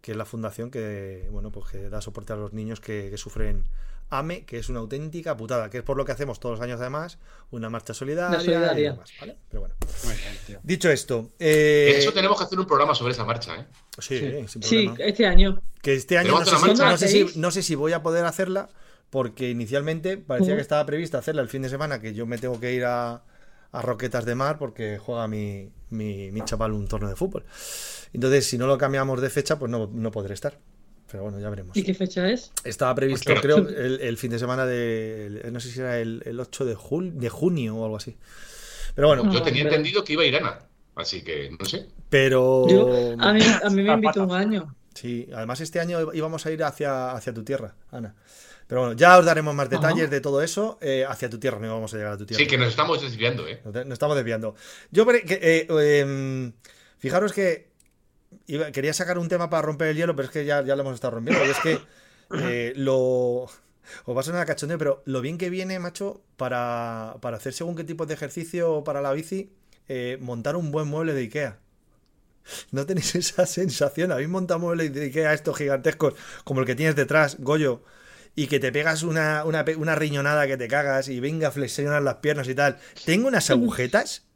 que 0.00 0.12
es 0.12 0.16
la 0.16 0.24
fundación 0.24 0.70
que, 0.70 1.28
bueno, 1.30 1.50
pues 1.52 1.70
que 1.70 1.88
da 1.90 2.00
soporte 2.00 2.32
a 2.32 2.36
los 2.36 2.52
niños 2.52 2.80
que, 2.80 3.08
que 3.10 3.18
sufren 3.18 3.64
AME, 4.10 4.44
que 4.44 4.58
es 4.58 4.68
una 4.68 4.80
auténtica 4.80 5.34
putada, 5.36 5.70
que 5.70 5.78
es 5.78 5.82
por 5.82 5.96
lo 5.96 6.04
que 6.04 6.12
hacemos 6.12 6.38
todos 6.38 6.58
los 6.58 6.60
años 6.64 6.78
además, 6.80 7.18
una 7.50 7.70
marcha 7.70 7.94
solidaria, 7.94 8.36
Una 8.36 8.40
solidaria. 8.44 8.78
y 8.88 8.92
demás, 8.92 9.10
¿vale? 9.18 9.36
Pero 9.48 9.60
bueno, 9.62 9.74
bien, 10.46 10.60
dicho 10.62 10.90
esto, 10.90 11.30
eh, 11.38 11.90
De 11.94 11.98
hecho, 12.00 12.12
tenemos 12.12 12.36
que 12.38 12.44
hacer 12.44 12.58
un 12.60 12.66
programa 12.66 12.94
sobre 12.94 13.12
esa 13.12 13.24
marcha, 13.24 13.56
¿eh? 13.56 13.66
sí, 13.98 14.18
Sí. 14.18 14.46
sin 14.48 14.62
Sí, 14.62 14.90
este 14.98 15.26
año. 15.26 15.60
Que 15.82 15.94
este 15.94 16.18
año 16.18 16.32
no 16.38 16.44
sé, 16.44 16.56
si, 17.08 17.24
no, 17.24 17.30
no 17.36 17.50
sé 17.50 17.62
si 17.62 17.74
voy 17.74 17.92
a 17.92 18.02
poder 18.02 18.26
hacerla, 18.26 18.68
porque 19.10 19.50
inicialmente 19.50 20.16
parecía 20.18 20.54
que 20.56 20.60
estaba 20.62 20.84
prevista 20.86 21.18
hacerla 21.18 21.42
el 21.42 21.48
fin 21.48 21.62
de 21.62 21.68
semana, 21.68 22.00
que 22.00 22.14
yo 22.14 22.26
me 22.26 22.38
tengo 22.38 22.60
que 22.60 22.72
ir 22.74 22.84
a, 22.84 23.22
a 23.72 23.82
Roquetas 23.82 24.24
de 24.24 24.34
Mar 24.34 24.58
porque 24.58 24.98
juega 24.98 25.28
mi, 25.28 25.70
mi, 25.90 26.30
mi 26.32 26.42
chaval 26.44 26.72
un 26.72 26.88
torneo 26.88 27.10
de 27.10 27.16
fútbol. 27.16 27.44
Entonces, 28.12 28.46
si 28.46 28.58
no 28.58 28.66
lo 28.66 28.78
cambiamos 28.78 29.20
de 29.20 29.30
fecha, 29.30 29.58
pues 29.58 29.70
no, 29.70 29.88
no 29.92 30.10
podré 30.10 30.34
estar. 30.34 30.58
Pero 31.10 31.22
bueno, 31.24 31.38
ya 31.38 31.48
veremos. 31.50 31.76
¿Y 31.76 31.82
qué 31.84 31.94
fecha 31.94 32.28
es? 32.28 32.50
Estaba 32.64 32.94
previsto, 32.94 33.34
creo, 33.40 33.58
el, 33.58 34.00
el 34.00 34.16
fin 34.16 34.30
de 34.30 34.38
semana 34.38 34.66
de. 34.66 35.26
el- 35.26 35.52
no 35.52 35.60
sé 35.60 35.70
si 35.70 35.80
era 35.80 35.98
el, 35.98 36.22
el 36.24 36.40
8 36.40 36.64
de, 36.64 36.76
jul- 36.76 37.12
de 37.12 37.28
junio 37.28 37.76
o 37.76 37.84
algo 37.84 37.96
así. 37.96 38.16
Pero 38.94 39.08
bueno, 39.08 39.24
Yo 39.30 39.40
Ah, 39.40 39.44
tenía 39.44 39.62
vale. 39.64 39.76
entendido 39.76 40.04
que 40.04 40.12
iba 40.14 40.22
a 40.22 40.26
ir 40.26 40.36
Ana. 40.36 40.58
Así 40.94 41.22
que, 41.22 41.50
no 41.58 41.64
sé. 41.66 41.88
pero. 42.08 42.66
Yo, 42.68 42.88
a, 43.18 43.32
mí, 43.32 43.40
a 43.62 43.70
mí 43.70 43.82
me 43.82 43.92
invitó 43.92 44.24
un 44.24 44.32
año. 44.32 44.74
Sí, 44.94 45.28
además 45.34 45.60
este 45.60 45.80
año 45.80 46.12
íbamos 46.12 46.46
a 46.46 46.52
ir 46.52 46.62
hacia, 46.62 47.12
hacia 47.12 47.34
tu 47.34 47.42
tierra, 47.44 47.74
Ana. 47.90 48.14
Pero 48.66 48.80
bueno, 48.80 48.96
ya 48.96 49.18
os 49.18 49.24
daremos 49.26 49.54
más 49.54 49.68
detalles 49.68 50.08
de 50.10 50.20
todo 50.20 50.40
eso. 50.42 50.78
eh, 50.80 51.04
hacia 51.08 51.28
tu 51.28 51.38
tierra, 51.38 51.58
no 51.58 51.66
íbamos 51.66 51.92
a 51.92 51.96
llegar 51.96 52.12
a 52.14 52.16
tu 52.16 52.24
tierra. 52.26 52.42
Sí, 52.42 52.46
que 52.48 52.56
nos 52.58 52.68
estamos 52.68 53.00
desviando, 53.02 53.46
¿eh? 53.46 53.60
Nos 53.64 53.92
estamos 53.92 54.16
desviando. 54.16 54.54
Yo 54.90 55.06
que, 55.06 55.22
eh, 55.28 56.00
em, 56.00 56.52
fijaros 56.98 57.32
que 57.32 57.68
iba- 58.46 58.70
quería 58.72 58.92
sacar 58.94 59.18
un 59.18 59.28
tema 59.28 59.50
para 59.50 59.62
romper 59.62 59.88
el 59.88 59.96
hielo, 59.96 60.16
pero 60.16 60.26
es 60.26 60.32
que 60.32 60.44
ya, 60.44 60.62
ya 60.64 60.76
lo 60.76 60.82
hemos 60.82 60.94
estado 60.94 61.16
rompiendo. 61.16 61.44
Y 61.44 61.50
es 61.50 61.58
que 61.60 61.78
eh, 62.40 62.72
lo. 62.76 63.46
Os 64.06 64.16
va 64.16 64.20
a 64.20 64.22
sonar 64.24 64.40
a 64.40 64.46
cachondeo, 64.46 64.78
pero 64.78 65.02
lo 65.04 65.20
bien 65.20 65.36
que 65.36 65.50
viene, 65.50 65.78
macho, 65.78 66.22
para, 66.38 67.16
para 67.20 67.36
hacer 67.36 67.52
según 67.52 67.76
qué 67.76 67.84
tipo 67.84 68.06
de 68.06 68.14
ejercicio 68.14 68.82
para 68.82 69.02
la 69.02 69.12
bici, 69.12 69.52
eh, 69.88 70.16
montar 70.22 70.56
un 70.56 70.70
buen 70.72 70.88
mueble 70.88 71.12
de 71.12 71.20
Ikea. 71.20 71.58
¿No 72.72 72.86
tenéis 72.86 73.14
esa 73.14 73.44
sensación? 73.46 74.10
¿Habéis 74.10 74.30
montado 74.30 74.58
muebles 74.60 74.92
de 74.94 75.04
Ikea 75.04 75.34
estos 75.34 75.56
gigantescos 75.58 76.14
como 76.44 76.60
el 76.60 76.66
que 76.66 76.74
tienes 76.74 76.96
detrás, 76.96 77.36
Goyo? 77.40 77.82
Y 78.36 78.46
que 78.48 78.58
te 78.58 78.72
pegas 78.72 79.02
una, 79.04 79.44
una, 79.44 79.64
una 79.76 79.94
riñonada 79.94 80.46
que 80.46 80.56
te 80.56 80.66
cagas 80.68 81.08
y 81.08 81.20
venga 81.20 81.48
a 81.48 81.50
flexionar 81.52 82.02
las 82.02 82.16
piernas 82.16 82.48
y 82.48 82.54
tal. 82.54 82.78
Tengo 83.04 83.28
unas 83.28 83.48
agujetas. 83.50 84.26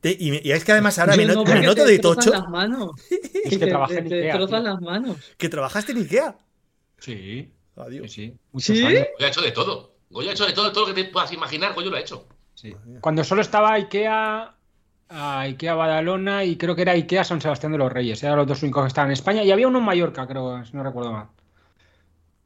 te- 0.00 0.16
y, 0.18 0.40
y 0.46 0.52
es 0.52 0.64
que 0.64 0.72
además 0.72 0.98
ahora 0.98 1.16
me, 1.16 1.26
Yo 1.26 1.34
no- 1.34 1.44
me 1.44 1.60
noto 1.60 1.84
te 1.84 1.90
de 1.92 1.98
tocho 1.98 2.30
las 2.30 2.48
manos. 2.48 2.92
Es 3.44 3.50
que 3.50 3.58
Te- 3.58 3.66
te, 3.66 3.98
en 3.98 4.08
te 4.08 4.30
Ikea, 4.32 4.60
las 4.60 4.80
manos. 4.80 5.16
que 5.36 5.48
trabajaste 5.50 5.92
en 5.92 5.98
Ikea. 5.98 6.36
Sí, 6.98 7.12
sí, 7.16 7.52
Adiós. 7.76 8.10
sí. 8.12 8.34
Muchos 8.52 8.76
¿Sí? 8.78 8.84
años. 8.84 9.06
Goyo 9.14 9.26
ha 9.26 9.28
hecho 9.28 9.40
de 9.42 9.50
todo. 9.52 9.94
Goyo 10.08 10.30
ha 10.30 10.32
hecho 10.32 10.46
de 10.46 10.52
todo, 10.54 10.72
todo 10.72 10.88
lo 10.88 10.94
que 10.94 11.04
te 11.04 11.10
puedas 11.10 11.30
imaginar, 11.32 11.74
Goyo 11.74 11.90
lo 11.90 11.96
ha 11.96 12.00
hecho. 12.00 12.26
Sí. 12.54 12.74
Cuando 13.02 13.22
solo 13.24 13.42
estaba 13.42 13.74
Ikea, 13.74 14.54
a 15.10 15.40
Ikea 15.40 15.74
Badalona 15.74 16.44
y 16.44 16.56
creo 16.56 16.74
que 16.74 16.82
era 16.82 16.92
Ikea 16.92 17.24
San 17.24 17.40
Sebastián 17.42 17.72
de 17.72 17.78
los 17.78 17.92
Reyes. 17.92 18.22
Eran 18.22 18.38
los 18.38 18.46
dos 18.46 18.62
únicos 18.62 18.82
que 18.84 18.88
estaban 18.88 19.10
en 19.10 19.14
España. 19.14 19.42
Y 19.42 19.50
había 19.52 19.68
uno 19.68 19.80
en 19.80 19.84
Mallorca, 19.84 20.26
creo, 20.26 20.64
si 20.64 20.74
no 20.74 20.82
recuerdo 20.82 21.12
mal. 21.12 21.26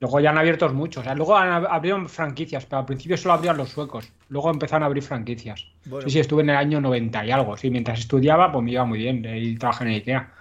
Luego 0.01 0.21
ya 0.21 0.31
han 0.31 0.39
abierto 0.39 0.69
muchos. 0.73 1.01
O 1.01 1.05
sea, 1.05 1.15
luego 1.15 1.37
han, 1.37 1.67
abrieron 1.67 2.09
franquicias, 2.09 2.65
pero 2.67 2.79
al 2.81 2.87
principio 2.87 3.17
solo 3.17 3.35
abrían 3.35 3.57
los 3.57 3.69
suecos. 3.71 4.09
Luego 4.29 4.51
empezaron 4.51 4.85
a 4.85 4.87
abrir 4.87 5.03
franquicias. 5.03 5.65
Bueno. 5.87 6.07
Sí, 6.07 6.13
sí, 6.13 6.21
estuve 6.21 6.43
en 6.43 6.51
el 6.51 6.57
año 6.57 6.81
90 6.81 7.27
y 7.27 7.31
algo. 7.33 7.57
Sí, 7.57 7.69
mientras 7.71 7.99
estudiaba, 7.99 8.53
pues 8.53 8.65
me 8.65 8.71
iba 8.73 8.85
muy 8.85 8.99
bien. 8.99 9.25
Y 9.25 9.57
trabajé 9.57 9.85
en 9.85 9.91
Ikea. 9.91 10.33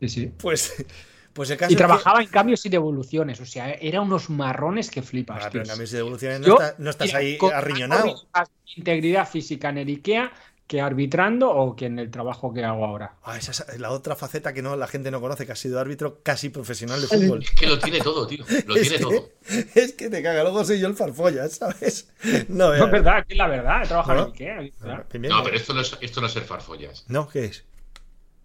Sí, 0.00 0.08
sí. 0.08 0.32
Pues, 0.38 0.84
pues 1.32 1.50
el 1.50 1.56
caso 1.56 1.72
Y 1.72 1.74
es 1.74 1.78
que- 1.78 1.84
trabajaba 1.84 2.22
en 2.22 2.28
cambios 2.28 2.64
y 2.64 2.68
devoluciones. 2.68 3.40
O 3.40 3.46
sea, 3.46 3.72
era 3.72 4.00
unos 4.00 4.30
marrones 4.30 4.88
que 4.90 5.02
flipas. 5.02 5.48
Pero 5.50 5.64
en 5.64 5.68
cambios 5.70 5.90
de 5.90 5.96
devoluciones 5.98 6.40
no, 6.40 6.46
Yo, 6.46 6.54
está- 6.54 6.74
no 6.78 6.90
estás 6.90 7.06
mira, 7.08 7.18
ahí 7.18 7.38
arriñonado. 7.52 8.14
integridad 8.76 9.28
física 9.28 9.70
en 9.70 9.78
el 9.78 9.88
IKEA 9.88 10.30
que 10.74 10.80
arbitrando 10.80 11.50
o 11.50 11.76
que 11.76 11.86
en 11.86 11.98
el 12.00 12.10
trabajo 12.10 12.52
que 12.52 12.64
hago 12.64 12.84
ahora. 12.84 13.14
Ah, 13.22 13.36
esa 13.38 13.52
es 13.52 13.78
la 13.78 13.90
otra 13.92 14.16
faceta 14.16 14.52
que 14.52 14.60
no 14.60 14.74
la 14.74 14.86
gente 14.88 15.10
no 15.12 15.20
conoce, 15.20 15.46
que 15.46 15.52
ha 15.52 15.56
sido 15.56 15.78
árbitro 15.78 16.18
casi 16.22 16.48
profesional 16.48 17.00
de 17.00 17.06
fútbol. 17.16 17.42
Es 17.42 17.50
que 17.52 17.66
lo 17.68 17.78
tiene 17.78 18.00
todo, 18.00 18.26
tío. 18.26 18.44
Lo 18.66 18.74
Es 18.76 18.82
tiene 18.88 18.96
que, 18.96 19.02
todo. 19.04 19.28
es 19.74 19.92
que 19.92 20.10
te 20.10 20.22
caga, 20.22 20.42
luego 20.42 20.64
soy 20.64 20.80
yo 20.80 20.88
el 20.88 20.96
farfolla, 20.96 21.48
¿sabes? 21.48 22.08
No, 22.48 22.64
No, 22.66 22.70
veas. 22.70 22.86
es 22.86 22.90
verdad, 22.92 23.26
que 23.26 23.34
es 23.34 23.38
la 23.38 23.46
verdad. 23.46 23.82
He 23.84 23.86
trabajado 23.86 24.18
¿No? 24.20 24.26
en 24.26 24.32
IKEA. 24.32 24.56
verdad. 24.80 25.06
Bien, 25.12 25.22
No, 25.32 25.42
pero 25.44 25.56
esto 25.56 25.74
no 25.74 25.80
es, 25.80 25.96
esto 26.00 26.20
no 26.20 26.26
es 26.26 26.32
ser 26.32 26.42
farfollas. 26.44 27.04
No, 27.08 27.28
¿qué 27.28 27.44
es? 27.44 27.64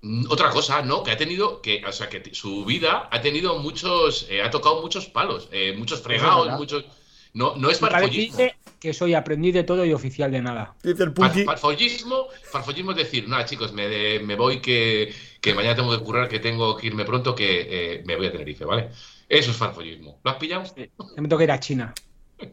Mm, 0.01 0.25
Otra 0.29 0.49
cosa, 0.51 0.81
¿no? 0.83 1.03
Que 1.03 1.11
ha 1.11 1.17
tenido, 1.17 1.61
que, 1.61 1.83
o 1.85 1.91
sea, 1.91 2.07
que 2.09 2.33
su 2.33 2.63
vida 2.63 3.09
ha 3.11 3.21
tenido 3.21 3.57
muchos, 3.57 4.27
eh, 4.29 4.41
ha 4.43 4.49
tocado 4.51 4.81
muchos 4.81 5.07
palos, 5.07 5.49
eh, 5.51 5.73
muchos 5.77 6.01
fregados, 6.01 6.45
verdad. 6.45 6.57
muchos. 6.59 6.85
No, 7.33 7.55
no 7.55 7.69
es 7.69 7.79
farfollismo. 7.79 8.37
dice 8.37 8.55
que 8.79 8.93
soy 8.93 9.13
aprendiz 9.13 9.53
de 9.53 9.63
todo 9.63 9.85
y 9.85 9.93
oficial 9.93 10.31
de 10.31 10.41
nada. 10.41 10.75
Dice 10.83 11.03
el 11.03 11.13
Far-. 11.13 11.43
Farfollismo, 11.43 12.27
farfollismo 12.51 12.91
es 12.91 12.97
decir, 12.97 13.27
nada, 13.27 13.45
chicos, 13.45 13.73
me, 13.73 13.87
de- 13.87 14.19
me 14.21 14.35
voy 14.35 14.61
que, 14.61 15.13
que 15.41 15.53
mañana 15.53 15.75
tengo 15.75 15.97
que 15.97 16.03
currar, 16.03 16.27
que 16.29 16.39
tengo 16.39 16.75
que 16.77 16.87
irme 16.87 17.05
pronto, 17.05 17.35
que 17.35 17.95
eh, 17.95 18.03
me 18.05 18.15
voy 18.15 18.27
a 18.27 18.31
Tenerife, 18.31 18.65
¿vale? 18.65 18.89
Eso 19.27 19.51
es 19.51 19.57
farfollismo. 19.57 20.19
¿Lo 20.23 20.31
has 20.31 20.37
pillado? 20.37 20.63
Yo 20.75 21.21
me 21.21 21.27
tengo 21.27 21.37
que 21.37 21.43
ir 21.43 21.51
a 21.51 21.59
China. 21.59 21.93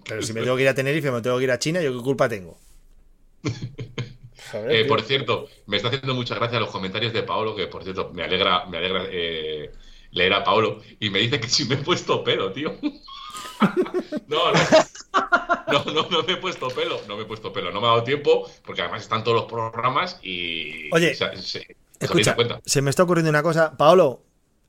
Pero 0.09 0.21
si 0.23 0.33
me 0.33 0.43
tengo 0.43 0.57
que 0.57 0.63
ir 0.63 0.69
a 0.69 0.75
Tenerife, 0.75 1.11
me 1.11 1.23
tengo 1.23 1.39
que 1.39 1.45
ir 1.45 1.51
a 1.53 1.59
China, 1.59 1.81
¿yo 1.81 1.97
qué 1.97 2.03
culpa 2.03 2.29
tengo? 2.29 2.59
Joder, 4.53 4.73
Eh, 4.77 4.85
por 4.85 5.03
cierto, 5.03 5.49
me 5.67 5.77
está 5.77 5.89
haciendo 5.89 6.15
mucha 6.15 6.35
gracia 6.35 6.61
los 6.61 6.71
comentarios 6.71 7.13
de 7.13 7.23
Paolo, 7.23 7.55
que 7.55 7.67
por 7.69 7.83
cierto, 7.83 8.11
me 8.13 8.23
alegra, 8.23 8.67
me 8.67 8.79
alegra 8.79 9.07
eh, 9.11 9.73
leer 10.11 10.33
a 10.35 10.45
Paolo, 10.45 10.83
y 11.01 11.11
me 11.11 11.21
dice 11.21 11.41
que 11.41 11.49
si 11.49 11.65
me 11.65 11.77
he 11.77 11.79
puesto 11.79 12.23
pelo, 12.25 12.53
tío. 12.53 12.77
No, 14.29 14.53
no. 14.53 14.59
No, 15.73 15.85
no, 15.93 16.09
no 16.11 16.23
me 16.23 16.33
he 16.35 16.37
puesto 16.37 16.69
pelo, 16.69 17.01
no 17.09 17.17
me 17.17 17.23
he 17.23 17.27
puesto 17.27 17.53
pelo, 17.53 17.71
no 17.73 17.81
me 17.81 17.87
ha 17.87 17.91
dado 17.91 18.05
tiempo, 18.05 18.49
porque 18.65 18.83
además 18.83 19.03
están 19.03 19.25
todos 19.25 19.37
los 19.43 19.51
programas 19.51 20.19
y. 20.23 20.89
Oye, 20.93 21.15
se- 21.15 21.77
Escucha, 21.99 22.35
cuenta. 22.35 22.61
se 22.65 22.83
me 22.83 22.91
está 22.91 23.03
ocurriendo 23.05 23.31
una 23.31 23.43
cosa. 23.43 23.77
Paolo, 23.77 24.23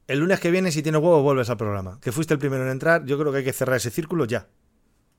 el 0.08 0.20
lunes 0.20 0.40
que 0.40 0.50
viene, 0.50 0.72
si 0.72 0.82
tienes 0.82 1.02
huevos, 1.02 1.22
vuelves 1.22 1.50
al 1.50 1.58
programa. 1.58 2.00
Que 2.02 2.12
fuiste 2.12 2.34
el 2.34 2.40
primero 2.40 2.64
en 2.64 2.70
entrar, 2.72 3.04
yo 3.06 3.18
creo 3.20 3.32
que 3.32 3.40
hay 3.40 3.44
que 3.44 3.52
cerrar 3.54 3.76
ese 3.78 3.90
círculo 3.92 4.26
ya. 4.26 4.48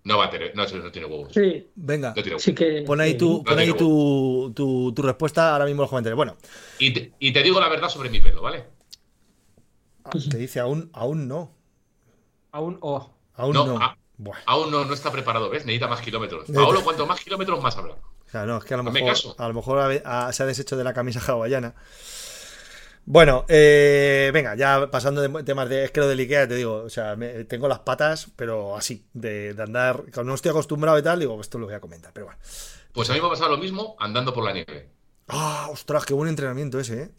No 0.05 0.17
va 0.17 0.27
a 0.27 0.31
tener, 0.31 0.55
no, 0.57 0.65
no 0.67 0.91
tiene 0.91 1.07
huevos. 1.07 1.35
Sí, 1.35 1.69
Venga, 1.75 2.09
No 2.09 2.15
tiene 2.15 2.31
huevos. 2.31 2.43
sí 2.43 2.55
que. 2.55 2.83
pon 2.87 3.01
ahí, 3.01 3.13
sí. 3.13 3.19
tu, 3.19 3.45
pon 3.45 3.59
ahí 3.59 3.67
tiene 3.67 3.79
tu, 3.79 4.53
tu, 4.55 4.93
tu 4.95 5.03
respuesta 5.03 5.53
ahora 5.53 5.67
mismo 5.67 5.83
en 5.83 5.85
los 5.85 5.91
comentarios. 5.91 6.17
Bueno, 6.17 6.37
Y 6.79 6.93
te, 6.93 7.13
y 7.19 7.33
te 7.33 7.43
digo 7.43 7.61
la 7.61 7.69
verdad 7.69 7.89
sobre 7.91 8.09
mi 8.09 8.21
pelo, 8.21 8.41
¿vale? 8.43 8.65
te 10.31 10.39
dice 10.39 10.61
aún, 10.61 10.89
aún 10.95 11.29
no. 11.29 11.55
Aún 12.53 12.79
o. 12.81 13.15
Aún 13.39 13.55
No, 13.55 13.79
ah. 13.81 13.97
Aún 14.47 14.71
no, 14.71 14.85
no 14.85 14.95
está 14.95 15.11
preparado, 15.13 15.49
¿ves? 15.49 15.65
Necesita 15.65 15.87
más 15.89 16.01
kilómetros. 16.01 16.51
Paolo, 16.51 16.83
cuanto 16.83 17.07
más 17.07 17.21
kilómetros, 17.21 17.63
más 17.63 17.77
habla. 17.77 17.95
O 17.95 18.31
sea, 18.31 18.45
no, 18.45 18.59
es 18.59 18.65
que 18.65 18.75
a 18.75 18.77
lo 18.77 18.83
mejor, 18.83 19.09
caso. 19.09 19.35
a 19.39 19.49
lo 19.49 19.55
mejor 19.55 20.03
se 20.33 20.43
ha 20.43 20.47
deshecho 20.47 20.77
de 20.77 20.85
la 20.85 20.93
camisa 20.93 21.21
hawaiana. 21.27 21.75
Bueno, 23.07 23.47
eh, 23.49 24.31
venga, 24.35 24.55
ya 24.55 24.91
pasando 24.91 25.23
de 25.23 25.43
temas 25.43 25.69
de. 25.71 25.85
Es 25.85 25.93
que 25.93 26.01
lo 26.01 26.09
del 26.09 26.19
Ikea, 26.19 26.47
te 26.47 26.57
digo, 26.57 26.83
o 26.85 26.91
sea, 26.91 27.17
me- 27.17 27.45
tengo 27.45 27.67
las 27.67 27.79
patas, 27.79 28.29
pero 28.37 28.77
así, 28.77 29.07
de, 29.15 29.55
de 29.55 29.63
andar. 29.63 30.03
Cuando 30.13 30.25
no 30.25 30.35
estoy 30.35 30.51
acostumbrado 30.51 30.99
y 30.99 31.03
tal, 31.03 31.19
digo, 31.19 31.41
esto 31.41 31.59
lo 31.59 31.65
voy 31.67 31.75
a 31.75 31.81
comentar, 31.81 32.13
pero 32.13 32.27
bueno. 32.27 32.41
Pues 32.93 33.09
a 33.09 33.15
mí 33.15 33.21
me 33.21 33.27
ha 33.27 33.31
pasado 33.31 33.51
lo 33.53 33.57
mismo 33.59 33.97
andando 33.99 34.35
por 34.35 34.45
la 34.45 34.53
nieve. 34.53 34.91
¡Ah, 35.29 35.69
ostras! 35.71 36.05
Qué 36.05 36.13
buen 36.13 36.29
entrenamiento 36.29 36.79
ese, 36.81 37.03
¿eh? 37.05 37.11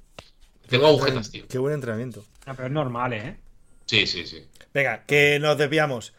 Tengo 0.68 0.84
buen 0.84 0.96
agujetas, 0.96 1.26
entrenamiento, 1.26 1.32
tío. 1.32 1.48
Qué 1.48 1.58
buen 1.58 1.74
entrenamiento. 1.74 2.24
No, 2.46 2.56
pero 2.56 2.68
es 2.68 2.74
normal, 2.74 3.14
¿eh? 3.14 3.40
Sí, 3.88 4.06
sí, 4.06 4.28
sí. 4.28 4.46
Venga, 4.74 5.04
que 5.06 5.40
nos 5.40 5.58
desviamos. 5.58 6.14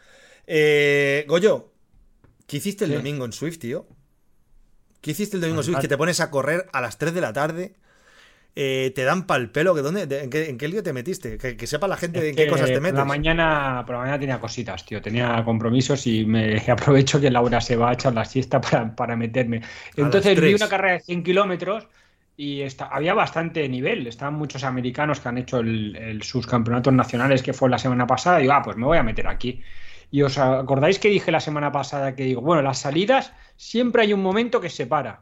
Eh, 0.47 1.25
Goyo, 1.27 1.71
¿qué 2.47 2.57
hiciste 2.57 2.85
el 2.85 2.91
Sí. 2.91 2.97
domingo 2.97 3.25
en 3.25 3.31
Swift, 3.33 3.59
tío? 3.59 3.87
¿Qué 5.01 5.11
hiciste 5.11 5.37
el 5.37 5.41
domingo 5.41 5.61
en 5.61 5.65
Swift? 5.65 5.79
Que 5.79 5.87
te 5.87 5.97
pones 5.97 6.19
a 6.19 6.29
correr 6.29 6.67
a 6.73 6.81
las 6.81 6.97
3 6.97 7.13
de 7.13 7.21
la 7.21 7.33
tarde. 7.33 7.73
eh, 8.53 8.91
te 8.93 9.05
dan 9.05 9.27
pa'l 9.27 9.49
pelo. 9.49 9.73
que 9.73 9.81
¿dónde, 9.81 10.07
de- 10.07 10.23
en, 10.25 10.29
qué, 10.29 10.49
en 10.49 10.57
qué 10.57 10.67
lío 10.67 10.83
te 10.83 10.91
metiste? 10.91 11.37
Que, 11.37 11.55
que 11.55 11.67
sepa 11.67 11.87
la 11.87 11.95
gente 11.95 12.19
Es 12.19 12.25
en 12.25 12.35
qué 12.35 12.47
cosas 12.47 12.67
te 12.67 12.73
por 12.73 12.81
metes. 12.81 12.97
la 12.97 13.05
mañana, 13.05 13.83
por 13.85 13.95
la 13.95 13.99
mañana 14.01 14.19
tenía 14.19 14.39
cositas, 14.41 14.85
tío. 14.85 15.01
Tenía 15.01 15.41
compromisos 15.45 16.05
y 16.05 16.25
me 16.25 16.57
aprovecho 16.69 17.21
que 17.21 17.31
Laura 17.31 17.61
se 17.61 17.77
va 17.77 17.91
a 17.91 17.93
echar 17.93 18.13
la 18.13 18.25
siesta 18.25 18.59
para, 18.59 18.93
para 18.93 19.15
meterme. 19.15 19.61
Entonces 19.95 20.39
vi 20.41 20.53
una 20.53 20.67
carrera 20.67 20.95
de 20.95 20.99
100 20.99 21.23
kilómetros 21.23 21.87
y 22.41 22.63
está, 22.63 22.85
había 22.87 23.13
bastante 23.13 23.69
nivel. 23.69 24.07
Estaban 24.07 24.33
muchos 24.33 24.63
americanos 24.63 25.19
que 25.19 25.29
han 25.29 25.37
hecho 25.37 25.59
el- 25.59 25.95
el- 25.95 26.23
sus 26.23 26.47
campeonatos 26.47 26.91
nacionales, 26.91 27.43
que 27.43 27.53
fue 27.53 27.69
la 27.69 27.77
semana 27.77 28.07
pasada. 28.07 28.39
Y 28.39 28.43
digo, 28.43 28.53
ah, 28.53 28.63
pues 28.63 28.77
me 28.77 28.85
voy 28.87 28.97
a 28.97 29.03
meter 29.03 29.27
aquí. 29.27 29.61
Y 30.09 30.23
os 30.23 30.39
acordáis 30.39 30.97
que 30.97 31.09
dije 31.09 31.31
la 31.31 31.39
semana 31.39 31.71
pasada 31.71 32.15
que 32.15 32.23
digo, 32.23 32.41
bueno, 32.41 32.63
las 32.63 32.79
salidas 32.79 33.31
siempre 33.57 34.01
hay 34.01 34.13
un 34.13 34.23
momento 34.23 34.59
que 34.59 34.71
se 34.71 34.87
para. 34.87 35.21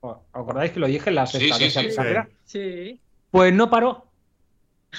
¿Os 0.00 0.18
acordáis 0.34 0.72
que 0.72 0.80
lo 0.80 0.88
dije 0.88 1.08
en 1.08 1.14
la 1.14 1.26
sexta 1.26 1.56
sí, 1.56 1.64
vez 1.64 1.72
sí. 1.72 1.86
de 1.86 1.94
carrera? 1.94 2.28
Sí. 2.44 3.00
Pues 3.30 3.54
no 3.54 3.70
paró. 3.70 4.08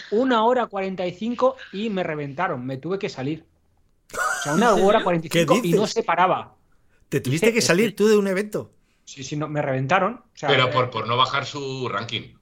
Una 0.09 0.45
hora 0.45 0.65
45 0.65 1.55
y 1.73 1.91
me 1.91 2.01
reventaron. 2.01 2.65
Me 2.65 2.77
tuve 2.77 2.97
que 2.97 3.09
salir. 3.09 3.45
O 4.11 4.43
sea, 4.43 4.55
una 4.55 4.73
hora 4.73 5.03
45 5.03 5.61
¿Qué 5.61 5.67
y 5.67 5.73
no 5.73 5.85
se 5.85 6.01
paraba. 6.01 6.55
Te 7.09 7.21
tuviste 7.21 7.53
que 7.53 7.61
salir 7.61 7.95
tú 7.95 8.07
de 8.07 8.17
un 8.17 8.25
evento. 8.25 8.71
Sí, 9.05 9.23
sí, 9.23 9.35
no, 9.35 9.47
me 9.47 9.61
reventaron. 9.61 10.13
O 10.13 10.23
sea, 10.33 10.49
Pero 10.49 10.65
eh, 10.65 10.71
por, 10.71 10.89
por 10.89 11.07
no 11.07 11.17
bajar 11.17 11.45
su 11.45 11.89
ranking. 11.89 12.35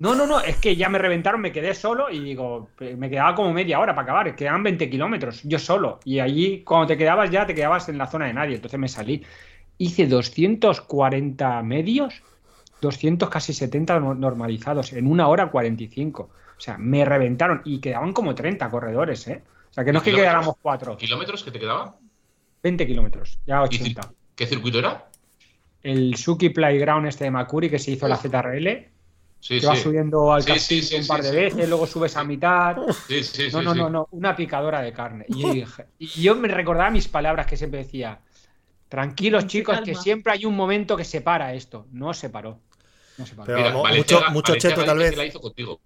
No, 0.00 0.14
no, 0.14 0.26
no, 0.26 0.40
es 0.40 0.56
que 0.58 0.76
ya 0.76 0.88
me 0.88 0.98
reventaron, 0.98 1.40
me 1.40 1.50
quedé 1.50 1.74
solo 1.74 2.08
y 2.08 2.20
digo, 2.20 2.70
me 2.96 3.10
quedaba 3.10 3.34
como 3.34 3.52
media 3.52 3.80
hora 3.80 3.94
para 3.96 4.04
acabar, 4.04 4.36
quedaban 4.36 4.62
20 4.62 4.88
kilómetros, 4.88 5.42
yo 5.42 5.58
solo. 5.58 5.98
Y 6.04 6.20
allí, 6.20 6.62
cuando 6.62 6.86
te 6.86 6.96
quedabas 6.96 7.30
ya, 7.30 7.46
te 7.46 7.54
quedabas 7.54 7.88
en 7.88 7.98
la 7.98 8.06
zona 8.06 8.26
de 8.26 8.34
nadie. 8.34 8.54
Entonces 8.56 8.78
me 8.78 8.88
salí. 8.88 9.24
Hice 9.76 10.06
240 10.06 11.62
medios, 11.62 12.22
200 12.80 13.28
casi 13.28 13.52
70 13.52 13.98
no- 13.98 14.14
normalizados 14.14 14.92
en 14.92 15.06
una 15.08 15.26
hora 15.28 15.50
45. 15.50 16.30
O 16.56 16.60
sea, 16.60 16.78
me 16.78 17.04
reventaron 17.04 17.62
y 17.64 17.80
quedaban 17.80 18.12
como 18.12 18.34
30 18.34 18.70
corredores, 18.70 19.26
¿eh? 19.28 19.42
O 19.70 19.72
sea, 19.72 19.84
que 19.84 19.92
no 19.92 19.98
es 19.98 20.04
que 20.04 20.12
quedáramos 20.12 20.56
cuatro, 20.62 20.96
¿Kilómetros 20.96 21.42
que 21.42 21.50
te 21.50 21.58
quedaba? 21.58 21.96
20 22.62 22.86
kilómetros, 22.86 23.40
ya 23.46 23.56
¿Y 23.60 23.64
80. 23.64 24.02
ci- 24.02 24.14
¿Qué 24.36 24.46
circuito 24.46 24.78
era? 24.78 25.07
El 25.90 26.16
Suki 26.16 26.50
Playground 26.50 27.06
este 27.06 27.24
de 27.24 27.30
Makuri 27.30 27.70
que 27.70 27.78
se 27.78 27.92
hizo 27.92 28.06
la 28.08 28.16
ZRL, 28.16 28.88
Sí, 29.40 29.60
que 29.60 29.66
va 29.66 29.76
sí. 29.76 29.82
subiendo 29.82 30.32
al 30.32 30.42
Sí, 30.42 30.52
castillo 30.52 30.82
sí, 30.82 30.88
sí, 30.88 31.00
un 31.00 31.06
par 31.06 31.22
sí, 31.22 31.26
de 31.26 31.30
sí. 31.30 31.36
veces, 31.56 31.68
luego 31.68 31.86
subes 31.86 32.16
a 32.16 32.24
mitad. 32.24 32.76
Sí, 33.06 33.22
sí, 33.22 33.48
No, 33.52 33.60
sí, 33.60 33.64
no, 33.64 33.72
sí. 33.72 33.78
no, 33.78 33.88
no, 33.90 34.08
una 34.10 34.34
picadora 34.34 34.80
de 34.82 34.92
carne. 34.92 35.26
Y 35.28 35.42
yo, 35.42 35.52
dije- 35.54 35.86
y 35.98 36.06
yo 36.08 36.34
me 36.34 36.48
recordaba 36.48 36.90
mis 36.90 37.06
palabras 37.06 37.46
que 37.46 37.56
siempre 37.56 37.78
decía, 37.84 38.18
tranquilos 38.88 39.46
chicos, 39.46 39.78
que 39.80 39.92
calma". 39.92 40.02
siempre 40.02 40.32
hay 40.32 40.44
un 40.44 40.56
momento 40.56 40.96
que 40.96 41.04
se 41.04 41.20
para 41.20 41.54
esto. 41.54 41.86
No 41.92 42.12
se 42.14 42.30
paró. 42.30 42.58
No 43.16 43.26
se 43.26 43.34
paró. 43.34 43.46
Pero- 43.46 43.58
Mira, 43.58 43.70
mo- 43.72 43.82
Valenciaga- 43.84 44.20
mucho- 44.30 44.32
mucho 44.32 44.52
Valenciaga 44.52 44.74
cheto, 44.76 44.86
tal 44.86 44.98
vez. 44.98 45.10
que 45.10 45.16
la 45.16 45.24
hizo 45.26 45.40
contigo. 45.40 45.80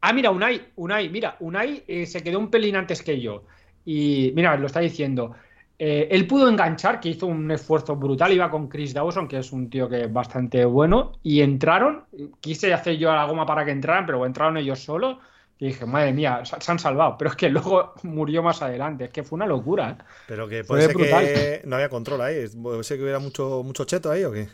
Ah, 0.00 0.12
mira, 0.12 0.30
Unai, 0.30 0.60
Unai, 0.76 1.08
mira, 1.08 1.36
Unai 1.40 1.82
eh, 1.88 2.06
se 2.06 2.22
quedó 2.22 2.38
un 2.38 2.50
pelín 2.50 2.76
antes 2.76 3.02
que 3.02 3.20
yo. 3.20 3.44
Y 3.84 4.32
mira, 4.34 4.56
lo 4.56 4.66
está 4.66 4.80
diciendo. 4.80 5.34
Eh, 5.78 6.08
él 6.10 6.26
pudo 6.26 6.48
enganchar, 6.48 7.00
que 7.00 7.08
hizo 7.08 7.26
un 7.26 7.50
esfuerzo 7.50 7.96
brutal, 7.96 8.32
iba 8.32 8.50
con 8.50 8.68
Chris 8.68 8.94
Dawson, 8.94 9.26
que 9.26 9.38
es 9.38 9.52
un 9.52 9.68
tío 9.68 9.88
que 9.88 10.02
es 10.02 10.12
bastante 10.12 10.64
bueno, 10.64 11.12
y 11.22 11.40
entraron, 11.40 12.04
quise 12.40 12.72
hacer 12.72 12.96
yo 12.96 13.10
a 13.10 13.16
la 13.16 13.24
goma 13.24 13.44
para 13.44 13.64
que 13.64 13.72
entraran, 13.72 14.06
pero 14.06 14.24
entraron 14.24 14.56
ellos 14.56 14.78
solos, 14.78 15.18
y 15.58 15.66
dije, 15.66 15.86
madre 15.86 16.12
mía, 16.12 16.42
se 16.44 16.70
han 16.70 16.78
salvado, 16.78 17.16
pero 17.18 17.30
es 17.30 17.36
que 17.36 17.48
luego 17.48 17.94
murió 18.02 18.42
más 18.42 18.60
adelante, 18.62 19.04
es 19.04 19.10
que 19.10 19.22
fue 19.22 19.36
una 19.36 19.46
locura. 19.46 19.90
¿eh? 19.90 20.04
Pero 20.26 20.48
que 20.48 20.64
Fue 20.64 20.76
puede 20.76 20.82
ser 20.86 20.96
brutal. 20.96 21.24
que 21.24 21.62
no 21.64 21.76
había 21.76 21.88
control 21.88 22.20
ahí. 22.22 22.46
Puede 22.48 22.82
ser 22.82 22.96
que 22.96 23.02
hubiera 23.04 23.18
mucho, 23.20 23.62
mucho 23.62 23.84
cheto 23.84 24.10
ahí 24.10 24.24
o 24.24 24.32
qué. 24.32 24.48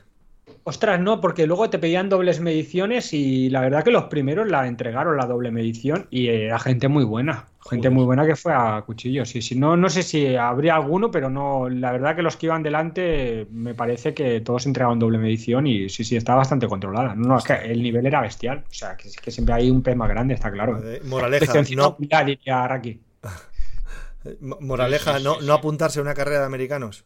Ostras, 0.64 1.00
no, 1.00 1.20
porque 1.20 1.46
luego 1.46 1.70
te 1.70 1.78
pedían 1.78 2.10
dobles 2.10 2.40
mediciones 2.40 3.14
y 3.14 3.48
la 3.48 3.60
verdad 3.62 3.82
que 3.82 3.90
los 3.90 4.04
primeros 4.04 4.46
la 4.46 4.66
entregaron 4.66 5.16
la 5.16 5.26
doble 5.26 5.50
medición 5.50 6.06
y 6.10 6.28
era 6.28 6.58
gente 6.58 6.88
muy 6.88 7.04
buena. 7.04 7.46
Gente 7.68 7.88
Joder. 7.88 7.90
muy 7.90 8.04
buena 8.04 8.26
que 8.26 8.36
fue 8.36 8.52
a 8.52 8.82
cuchillo. 8.82 9.24
Sí, 9.24 9.40
sí. 9.40 9.54
No, 9.54 9.76
no 9.76 9.88
sé 9.88 10.02
si 10.02 10.36
habría 10.36 10.74
alguno, 10.74 11.10
pero 11.10 11.30
no. 11.30 11.68
La 11.68 11.92
verdad 11.92 12.14
que 12.14 12.22
los 12.22 12.36
que 12.36 12.46
iban 12.46 12.62
delante 12.62 13.46
me 13.50 13.74
parece 13.74 14.12
que 14.12 14.40
todos 14.42 14.66
entregaban 14.66 14.98
doble 14.98 15.18
medición 15.18 15.66
y 15.66 15.88
sí, 15.88 16.04
sí, 16.04 16.16
estaba 16.16 16.38
bastante 16.38 16.68
controlada. 16.68 17.14
No, 17.14 17.28
no, 17.28 17.38
es 17.38 17.44
que 17.44 17.54
el 17.54 17.82
nivel 17.82 18.06
era 18.06 18.20
bestial. 18.20 18.64
O 18.68 18.74
sea, 18.74 18.96
que, 18.96 19.10
que 19.10 19.30
siempre 19.30 19.54
hay 19.54 19.70
un 19.70 19.82
pez 19.82 19.96
más 19.96 20.08
grande, 20.08 20.34
está 20.34 20.50
claro. 20.50 20.74
Vale, 20.74 21.00
Moraleja, 21.04 21.54
no, 21.74 21.96
diría 21.98 22.68
Raki. 22.68 23.00
moraleja, 24.40 25.12
Sí, 25.12 25.18
sí, 25.18 25.24
no, 25.24 25.34
sí, 25.40 25.46
no 25.46 25.54
apuntarse 25.54 25.98
a 25.98 26.02
una 26.02 26.14
carrera 26.14 26.40
de 26.40 26.46
americanos. 26.46 27.04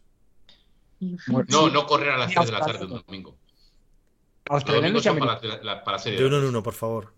No, 1.01 1.69
no 1.69 1.87
correr 1.87 2.11
a 2.11 2.19
las 2.19 2.31
Sí, 2.31 2.35
3 2.35 2.47
de 2.47 2.53
la 2.53 2.61
tarde 2.61 2.85
un 2.85 3.03
domingo. 3.07 3.37
Los 4.47 4.55
Australianos 4.57 5.03
domingos 5.03 5.03
y 5.03 5.09
son 5.09 5.19
para, 5.19 5.33
americanos. 5.33 5.65
la, 5.65 5.75
la- 5.75 5.85
para 5.85 5.99
serie. 5.99 6.19
De 6.19 6.27
uno 6.27 6.39
en 6.39 6.45
uno, 6.45 6.63
por 6.63 6.75
favor. 6.75 7.13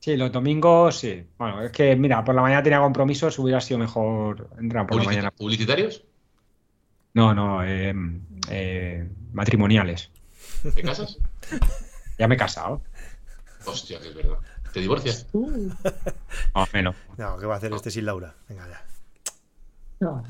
Sí, 0.00 0.16
los 0.16 0.30
domingos 0.30 0.98
sí. 0.98 1.26
Bueno, 1.38 1.62
es 1.62 1.72
que 1.72 1.96
mira, 1.96 2.22
por 2.24 2.34
la 2.34 2.42
mañana 2.42 2.62
tenía 2.62 2.80
compromisos, 2.80 3.38
hubiera 3.38 3.60
sido 3.60 3.78
mejor 3.78 4.50
entrar 4.58 4.86
por 4.86 4.98
la 4.98 5.04
mañana. 5.04 5.30
¿Publicitarios? 5.30 6.04
No, 7.14 7.34
no, 7.34 7.64
eh, 7.64 7.94
eh, 8.50 9.08
matrimoniales. 9.32 10.10
¿Te 10.74 10.82
casas? 10.82 11.18
Ya 12.18 12.26
me 12.28 12.34
he 12.34 12.38
casado. 12.38 12.80
Hostia, 13.66 14.00
que 14.00 14.08
es 14.08 14.14
verdad. 14.14 14.38
¿Te 14.72 14.80
divorcias? 14.80 15.26
Uh, 15.32 15.68
Más 16.54 16.66
o 16.66 16.68
menos. 16.72 16.96
No, 17.18 17.36
¿qué 17.38 17.44
va 17.44 17.54
a 17.54 17.56
hacer 17.58 17.70
este 17.74 17.90
sin 17.90 18.06
Laura? 18.06 18.34
Venga, 18.48 18.66
ya. 18.68 18.82
no. 20.00 20.24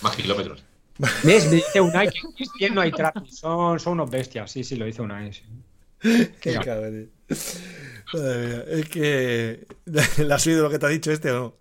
Más 0.00 0.14
kilómetros. 0.14 0.62
¿Ves? 1.24 1.46
Me 1.46 1.56
dice 1.56 1.80
Unai 1.80 2.08
que 2.10 2.18
en 2.26 2.32
Cristian 2.32 2.74
no 2.74 2.80
hay 2.80 2.92
trato. 2.92 3.24
Son, 3.26 3.78
son 3.80 3.94
unos 3.94 4.10
bestias. 4.10 4.50
Sí, 4.50 4.62
sí, 4.64 4.76
lo 4.76 4.84
dice 4.86 5.02
Unai. 5.02 5.32
sí. 5.32 5.42
Qué 6.40 6.54
cabrón. 6.64 7.10
Madre 8.12 8.46
mía, 8.46 8.64
Es 8.68 8.88
que. 8.88 9.66
¿Le 9.86 10.34
has 10.34 10.46
oído 10.46 10.62
lo 10.64 10.70
que 10.70 10.78
te 10.78 10.86
ha 10.86 10.88
dicho 10.90 11.10
este 11.12 11.30
o 11.30 11.34
no? 11.34 11.56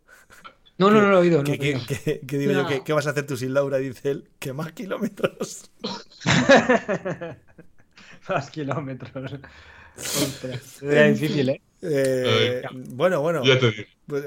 No, 0.77 0.89
no, 0.89 1.01
no 1.01 1.09
lo 1.09 1.17
he 1.17 1.21
oído. 1.21 1.37
No 1.39 1.43
¿Qué, 1.43 1.53
he 1.53 1.59
qué- 1.59 1.79
qué- 2.03 2.21
qué 2.25 2.37
digo 2.39 2.51
yo? 2.53 2.63
No. 2.63 2.67
¿Qué, 2.69 2.83
qué 2.83 2.91
vas 2.93 3.05
a 3.05 3.11
hacer 3.11 3.27
tú 3.27 3.37
sin 3.37 3.53
Laura? 3.53 3.77
Dice 3.77 4.09
él. 4.11 4.29
Que 4.39 4.51
más 4.51 4.71
kilómetros. 4.73 5.69
Más 8.29 8.49
kilómetros. 8.51 9.33
Ostras, 9.97 10.81
Era 10.83 11.07
difícil, 11.07 11.49
¿eh? 11.49 11.61
Eh, 11.81 12.61
bueno, 12.89 13.21
bueno. 13.21 13.43
Ya 13.43 13.59
te 13.59 13.71
digo. 13.71 13.83
Pues, 14.07 14.25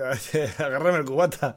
agárrame 0.60 0.98
el 0.98 1.04
cubata. 1.04 1.56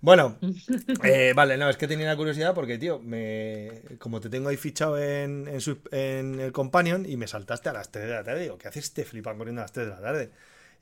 Bueno, 0.00 0.38
eh, 1.04 1.32
vale, 1.34 1.56
no, 1.56 1.68
es 1.68 1.76
que 1.76 1.88
tenía 1.88 2.06
la 2.06 2.16
curiosidad 2.16 2.54
porque, 2.54 2.78
tío, 2.78 3.00
me, 3.00 3.82
como 3.98 4.20
te 4.20 4.28
tengo 4.28 4.48
ahí 4.48 4.56
fichado 4.56 4.98
en, 4.98 5.48
en, 5.48 5.60
su- 5.60 5.78
en 5.90 6.38
el 6.40 6.52
Companion 6.52 7.04
y 7.08 7.16
me 7.16 7.26
saltaste 7.26 7.68
a 7.68 7.72
las 7.72 7.90
3 7.90 8.06
de 8.06 8.14
la 8.14 8.24
tarde, 8.24 8.42
digo, 8.42 8.58
¿qué 8.58 8.68
hace 8.68 8.78
este 8.80 9.04
flipan 9.04 9.36
corriendo 9.38 9.60
a 9.60 9.64
las 9.64 9.72
3 9.72 9.86
de 9.88 9.92
la 9.94 10.00
tarde? 10.00 10.30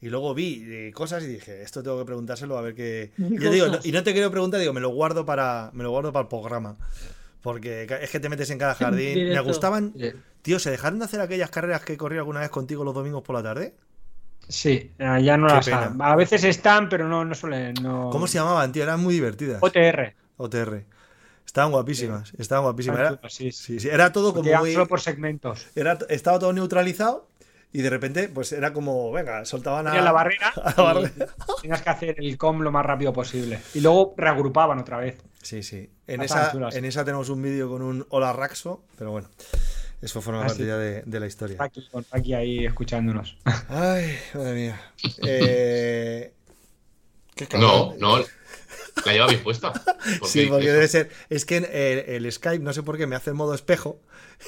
Y 0.02 0.08
luego 0.10 0.34
vi 0.34 0.62
eh, 0.68 0.92
cosas 0.94 1.22
y 1.24 1.26
dije, 1.26 1.62
esto 1.62 1.82
tengo 1.82 1.98
que 1.98 2.04
preguntárselo 2.04 2.58
a 2.58 2.60
ver 2.60 2.74
qué. 2.74 3.12
¿Qué 3.16 3.22
Y 3.34 3.38
yo 3.38 3.50
digo, 3.50 3.66
no- 3.68 3.78
y 3.82 3.92
no 3.92 4.02
te 4.02 4.12
quiero 4.12 4.30
preguntar, 4.30 4.60
digo, 4.60 4.74
me 4.74 4.80
lo 4.82 4.90
guardo 4.90 5.24
para, 5.24 5.70
me 5.72 5.82
lo 5.82 5.90
guardo 5.90 6.12
para 6.12 6.24
el 6.24 6.28
programa. 6.28 6.76
Porque 7.40 7.86
es 8.02 8.10
que 8.10 8.20
te 8.20 8.28
metes 8.28 8.50
en 8.50 8.58
cada 8.58 8.74
jardín. 8.74 9.14
Me 9.30 9.40
gustaban, 9.40 9.94
tío, 10.42 10.58
¿se 10.58 10.70
dejaron 10.70 10.98
de 10.98 11.04
hacer 11.06 11.20
aquellas 11.20 11.48
carreras 11.50 11.82
que 11.82 11.96
corrí 11.96 12.18
alguna 12.18 12.40
vez 12.40 12.50
contigo 12.50 12.84
los 12.84 12.92
domingos 12.94 13.22
por 13.22 13.36
la 13.36 13.42
tarde? 13.42 13.74
Sí, 14.48 14.92
eh, 14.98 15.22
ya 15.22 15.36
no 15.36 15.48
Qué 15.48 15.54
las 15.54 15.64
pena. 15.66 15.96
A 16.00 16.16
veces 16.16 16.44
están, 16.44 16.88
pero 16.88 17.08
no, 17.08 17.24
no 17.24 17.34
suelen. 17.34 17.74
No... 17.82 18.10
¿Cómo 18.10 18.26
se 18.26 18.38
llamaban, 18.38 18.72
tío? 18.72 18.82
Eran 18.82 19.00
muy 19.00 19.14
divertidas. 19.14 19.62
OTR. 19.62 20.14
OTR. 20.36 20.84
Estaban 21.44 21.70
guapísimas, 21.70 22.32
estaban 22.38 22.64
guapísimas. 22.64 22.98
Era, 22.98 23.20
Sí, 23.28 23.50
sí. 23.50 23.78
era 23.88 24.12
todo 24.12 24.34
como 24.34 24.52
muy. 24.52 24.72
solo 24.72 24.86
por 24.86 25.00
segmentos. 25.00 25.66
Era, 25.74 25.96
estaba 26.10 26.38
todo 26.38 26.52
neutralizado 26.52 27.28
y 27.72 27.82
de 27.82 27.90
repente, 27.90 28.28
pues 28.28 28.52
era 28.52 28.72
como, 28.72 29.10
venga, 29.12 29.44
soltaban 29.44 29.86
a. 29.86 30.00
La 30.00 30.12
barrera, 30.12 30.48
a 30.62 30.74
la 30.76 30.82
barrera. 30.82 31.26
y 31.58 31.62
tenías 31.62 31.82
que 31.82 31.90
hacer 31.90 32.14
el 32.18 32.36
com 32.36 32.60
lo 32.60 32.70
más 32.70 32.84
rápido 32.84 33.12
posible. 33.12 33.60
Y 33.74 33.80
luego 33.80 34.14
reagrupaban 34.16 34.78
otra 34.78 34.98
vez. 34.98 35.18
Sí, 35.42 35.62
sí. 35.62 35.88
En 36.06 36.22
esa, 36.22 36.52
en 36.72 36.84
esa 36.84 37.04
tenemos 37.04 37.28
un 37.30 37.40
vídeo 37.40 37.68
con 37.70 37.80
un 37.82 38.06
Hola 38.10 38.32
Raxo, 38.32 38.82
pero 38.98 39.12
bueno, 39.12 39.28
eso 40.02 40.20
forma 40.20 40.42
Ah, 40.42 40.46
parte 40.46 40.62
sí. 40.62 40.66
ya 40.68 40.76
de, 40.76 41.02
de 41.04 41.20
la 41.20 41.26
historia. 41.26 41.58
Aquí, 42.10 42.34
ahí 42.34 42.64
escuchándonos. 42.66 43.36
Ay, 43.68 44.16
madre 44.34 44.54
mía. 44.54 44.80
Eh, 45.26 46.32
qué 47.34 47.48
No, 47.58 47.94
no. 47.98 48.24
La 49.04 49.12
lleva 49.12 49.26
bien 49.28 49.42
puesta. 49.42 49.72
¿Por 49.72 49.82
qué 50.22 50.26
Sí, 50.28 50.46
porque 50.46 50.64
eso? 50.66 50.72
debe 50.74 50.88
ser. 50.88 51.10
Es 51.28 51.44
que 51.44 51.56
en 51.56 51.64
el, 51.70 52.24
el 52.24 52.32
Skype, 52.32 52.64
no 52.64 52.72
sé 52.72 52.82
por 52.82 52.96
qué, 52.96 53.06
me 53.06 53.14
hace 53.16 53.30
en 53.30 53.36
modo 53.36 53.54
espejo. 53.54 54.00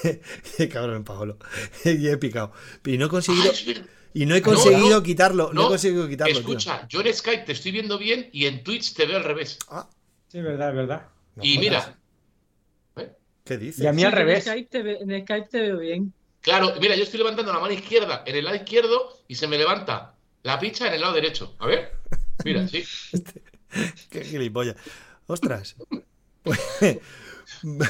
Cabrón, 0.73 1.05
Pablo. 1.05 1.39
y 1.85 2.09
he 2.09 2.17
picado. 2.17 2.53
Y 2.85 2.97
no 2.99 3.07
he 3.07 3.09
conseguido. 3.09 3.51
Ah. 3.53 3.83
Y 4.15 4.25
no 4.27 4.35
he 4.35 4.43
conseguido 4.43 4.89
no, 4.89 5.03
quitarlo. 5.03 5.53
No, 5.53 5.67
he 5.67 5.69
conseguido 5.69 6.09
quitarlo. 6.09 6.33
tío. 6.33 6.41
Escucha, 6.41 6.87
yo 6.89 7.03
en 7.03 7.15
Skype 7.15 7.45
te 7.45 7.53
estoy 7.53 7.73
viendo 7.73 7.99
bien 7.99 8.31
y 8.33 8.47
en 8.47 8.65
Twitch 8.65 8.95
te 8.95 9.07
veo 9.07 9.19
al 9.19 9.25
revés. 9.25 9.59
Ah, 9.69 9.89
Sí, 10.29 10.39
es 10.39 10.45
verdad, 10.45 10.71
es 10.71 10.75
verdad. 10.77 11.09
no 11.37 11.45
y 11.45 11.55
jodas. 11.57 11.61
mira, 11.61 11.79
¿eh? 11.79 11.95
¿Qué 13.49 13.57
dices? 13.59 13.83
Y 13.83 13.87
a 13.89 13.93
mí 13.93 14.03
Sí, 14.03 14.05
al 14.07 14.13
que 14.13 14.21
en 14.21 14.27
revés. 14.27 14.45
Skype 14.45 14.69
te 14.71 14.83
ve- 14.83 14.99
en 15.01 15.23
Skype 15.23 15.49
te 15.49 15.61
veo 15.63 15.79
bien. 15.79 16.13
claro, 16.43 16.73
mira, 16.81 16.95
yo 16.95 17.03
estoy 17.03 17.19
levantando 17.19 17.53
la 17.53 17.59
mano 17.59 17.73
izquierda 17.73 18.23
en 18.27 18.37
el 18.37 18.45
lado 18.45 18.57
izquierdo 18.57 19.19
y 19.27 19.35
se 19.35 19.47
me 19.49 19.57
levanta 19.59 20.15
la 20.43 20.61
picha 20.61 20.87
en 20.87 20.95
el 20.95 21.01
lado 21.01 21.15
derecho. 21.15 21.57
A 21.59 21.67
ver, 21.67 21.95
mira, 22.45 22.69
sí. 22.69 22.85
Qué 24.11 24.25
gilipollas. 24.25 24.77
Ostras. 25.27 25.75
Pues, 26.43 26.61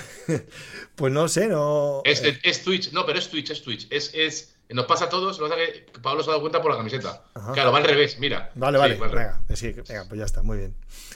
pues 0.97 1.13
no 1.13 1.29
sé, 1.29 1.49
no. 1.49 2.03
Es, 2.05 2.23
es 2.43 2.63
Twitch, 2.65 2.93
no, 2.93 3.05
pero 3.07 3.19
es 3.19 3.29
Twitch, 3.29 3.51
es 3.51 3.63
Twitch. 3.63 3.87
Es, 3.91 4.13
es, 4.15 4.57
nos 4.71 4.87
pasa 4.87 5.07
a 5.07 5.09
todos, 5.09 5.39
lo 5.39 5.47
que 5.49 5.51
pasa 5.55 5.63
es 5.65 5.71
que 5.93 6.01
Pablo 6.01 6.23
se 6.23 6.31
ha 6.31 6.33
dado 6.33 6.41
cuenta 6.41 6.61
por 6.63 6.71
la 6.71 6.77
camiseta. 6.79 7.25
Ajá. 7.35 7.53
Claro, 7.53 7.73
va 7.73 7.79
al 7.79 7.85
revés, 7.85 8.19
mira. 8.19 8.51
Vale, 8.55 8.77
Sí, 8.79 8.81
vale. 8.81 8.95
va 8.97 9.07
al 9.07 9.13
revés. 9.13 9.33
venga, 9.49 9.57
sí, 9.57 9.73
venga, 9.73 10.05
pues 10.09 10.19
ya 10.19 10.25
está, 10.25 10.43
muy 10.43 10.59
bien. 10.59 10.75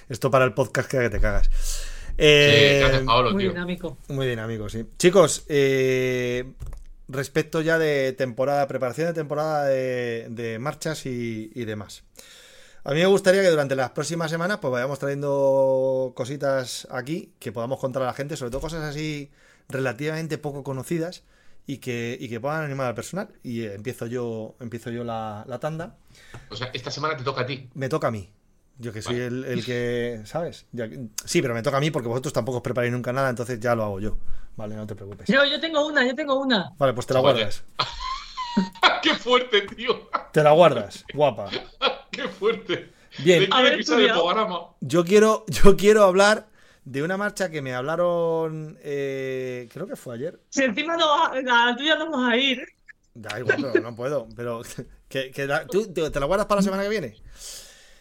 Esto 0.08 0.30
para 0.30 0.44
el 0.44 0.54
podcast 0.54 0.90
queda 0.90 1.02
que 1.02 1.10
te 1.10 1.20
cagas. 1.20 1.50
Eh, 2.18 3.02
Pablo, 3.04 3.32
Muy 3.32 3.42
tío. 3.44 3.50
dinámico. 3.52 3.98
Muy 4.08 4.26
dinámico, 4.26 4.68
sí. 4.68 4.84
Chicos, 4.98 5.44
eh, 5.48 6.52
respecto 7.08 7.60
ya 7.60 7.78
de 7.78 8.12
temporada, 8.12 8.66
preparación 8.68 9.08
de 9.08 9.14
temporada 9.14 9.64
de, 9.66 10.26
de 10.30 10.58
marchas 10.58 11.06
y, 11.06 11.50
y 11.54 11.64
demás. 11.64 12.04
A 12.84 12.90
mí 12.92 13.00
me 13.00 13.06
gustaría 13.06 13.42
que 13.42 13.50
durante 13.50 13.76
las 13.76 13.90
próximas 13.90 14.30
semanas 14.30 14.58
pues 14.60 14.72
vayamos 14.72 14.98
trayendo 14.98 16.12
cositas 16.16 16.88
aquí 16.90 17.32
que 17.38 17.52
podamos 17.52 17.78
contar 17.78 18.02
a 18.02 18.06
la 18.06 18.12
gente, 18.12 18.36
sobre 18.36 18.50
todo 18.50 18.60
cosas 18.60 18.82
así 18.82 19.30
relativamente 19.68 20.36
poco 20.36 20.64
conocidas 20.64 21.22
y 21.64 21.78
que, 21.78 22.16
y 22.20 22.28
que 22.28 22.40
puedan 22.40 22.64
animar 22.64 22.88
al 22.88 22.94
personal. 22.94 23.28
Y 23.44 23.62
eh, 23.62 23.74
empiezo 23.74 24.06
yo, 24.06 24.56
empiezo 24.58 24.90
yo 24.90 25.04
la, 25.04 25.44
la 25.46 25.60
tanda. 25.60 25.96
O 26.50 26.56
sea, 26.56 26.70
esta 26.74 26.90
semana 26.90 27.16
te 27.16 27.22
toca 27.22 27.42
a 27.42 27.46
ti. 27.46 27.68
Me 27.74 27.88
toca 27.88 28.08
a 28.08 28.10
mí. 28.10 28.28
Yo 28.82 28.92
que 28.92 29.00
soy 29.00 29.14
Vale. 29.14 29.26
el, 29.28 29.44
el 29.44 29.64
que, 29.64 30.22
¿sabes? 30.24 30.66
Ya 30.72 30.88
sí, 31.24 31.40
pero 31.40 31.54
me 31.54 31.62
toca 31.62 31.76
a 31.76 31.80
mí 31.80 31.92
porque 31.92 32.08
vosotros 32.08 32.32
tampoco 32.32 32.56
os 32.58 32.62
preparáis 32.64 32.92
nunca 32.92 33.12
nada, 33.12 33.30
entonces 33.30 33.60
ya 33.60 33.76
lo 33.76 33.84
hago 33.84 34.00
yo. 34.00 34.18
Vale, 34.56 34.74
no 34.74 34.84
te 34.88 34.96
preocupes. 34.96 35.28
Yo, 35.28 35.44
yo 35.44 35.60
tengo 35.60 35.86
una, 35.86 36.04
yo 36.04 36.16
tengo 36.16 36.34
una. 36.40 36.72
Vale, 36.78 36.92
pues 36.92 37.06
te 37.06 37.14
la 37.14 37.20
Vale. 37.20 37.34
guardas. 37.38 37.62
¡Qué 39.02 39.14
fuerte, 39.14 39.62
tío! 39.62 40.10
Te 40.32 40.42
la 40.42 40.50
guardas, 40.50 41.04
guapa. 41.14 41.48
¡Qué 42.10 42.26
fuerte! 42.28 42.92
Bien. 43.18 43.48
Yo 44.80 45.04
quiero, 45.04 45.44
yo 45.46 45.76
quiero 45.76 46.02
hablar 46.02 46.48
de 46.84 47.04
una 47.04 47.16
marcha 47.16 47.50
que 47.50 47.62
me 47.62 47.74
hablaron, 47.74 48.78
eh, 48.82 49.68
creo 49.72 49.86
que 49.86 49.94
fue 49.94 50.16
ayer. 50.16 50.40
Si 50.50 50.64
encima 50.64 50.96
no, 50.96 51.32
la 51.40 51.76
tuya 51.76 51.96
no 51.96 52.10
vamos 52.10 52.28
a 52.32 52.36
ir. 52.36 52.66
Da 53.14 53.38
igual, 53.38 53.58
pero 53.72 53.80
no 53.80 53.94
puedo. 53.94 54.26
Pero 54.34 54.62
que, 55.08 55.30
que 55.30 55.46
la- 55.46 55.66
¿tú 55.66 55.92
te, 55.92 56.10
te 56.10 56.18
la 56.20 56.26
guardas 56.26 56.46
para 56.46 56.60
la 56.60 56.64
semana 56.64 56.82
que 56.82 56.88
viene. 56.88 57.14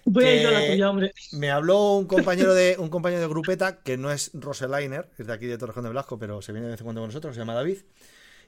Voy 0.06 0.26
a 0.26 0.36
ir 0.36 0.42
yo 0.42 0.50
a 0.50 0.52
la 0.52 0.62
que 0.62 0.72
tuya, 0.72 0.90
hombre. 0.90 1.14
Me 1.34 1.52
habló 1.52 1.94
un 1.94 2.06
compañero 2.06 2.54
de 2.54 2.76
un 2.80 2.90
compañero 2.90 3.22
de 3.22 3.28
grupeta 3.28 3.82
que 3.82 3.98
no 3.98 4.12
es 4.12 4.32
Roseliner, 4.34 5.10
es 5.18 5.28
de 5.28 5.34
aquí 5.34 5.46
de 5.46 5.58
Torrejón 5.58 5.84
de 5.84 5.90
Blasco, 5.90 6.18
pero 6.18 6.42
se 6.42 6.52
viene 6.52 6.68
de 6.68 6.72
vez 6.72 6.82
en 6.82 6.86
cuando 6.86 7.02
con 7.02 7.10
nosotros, 7.10 7.36
se 7.36 7.40
llama 7.40 7.54
David, 7.54 7.80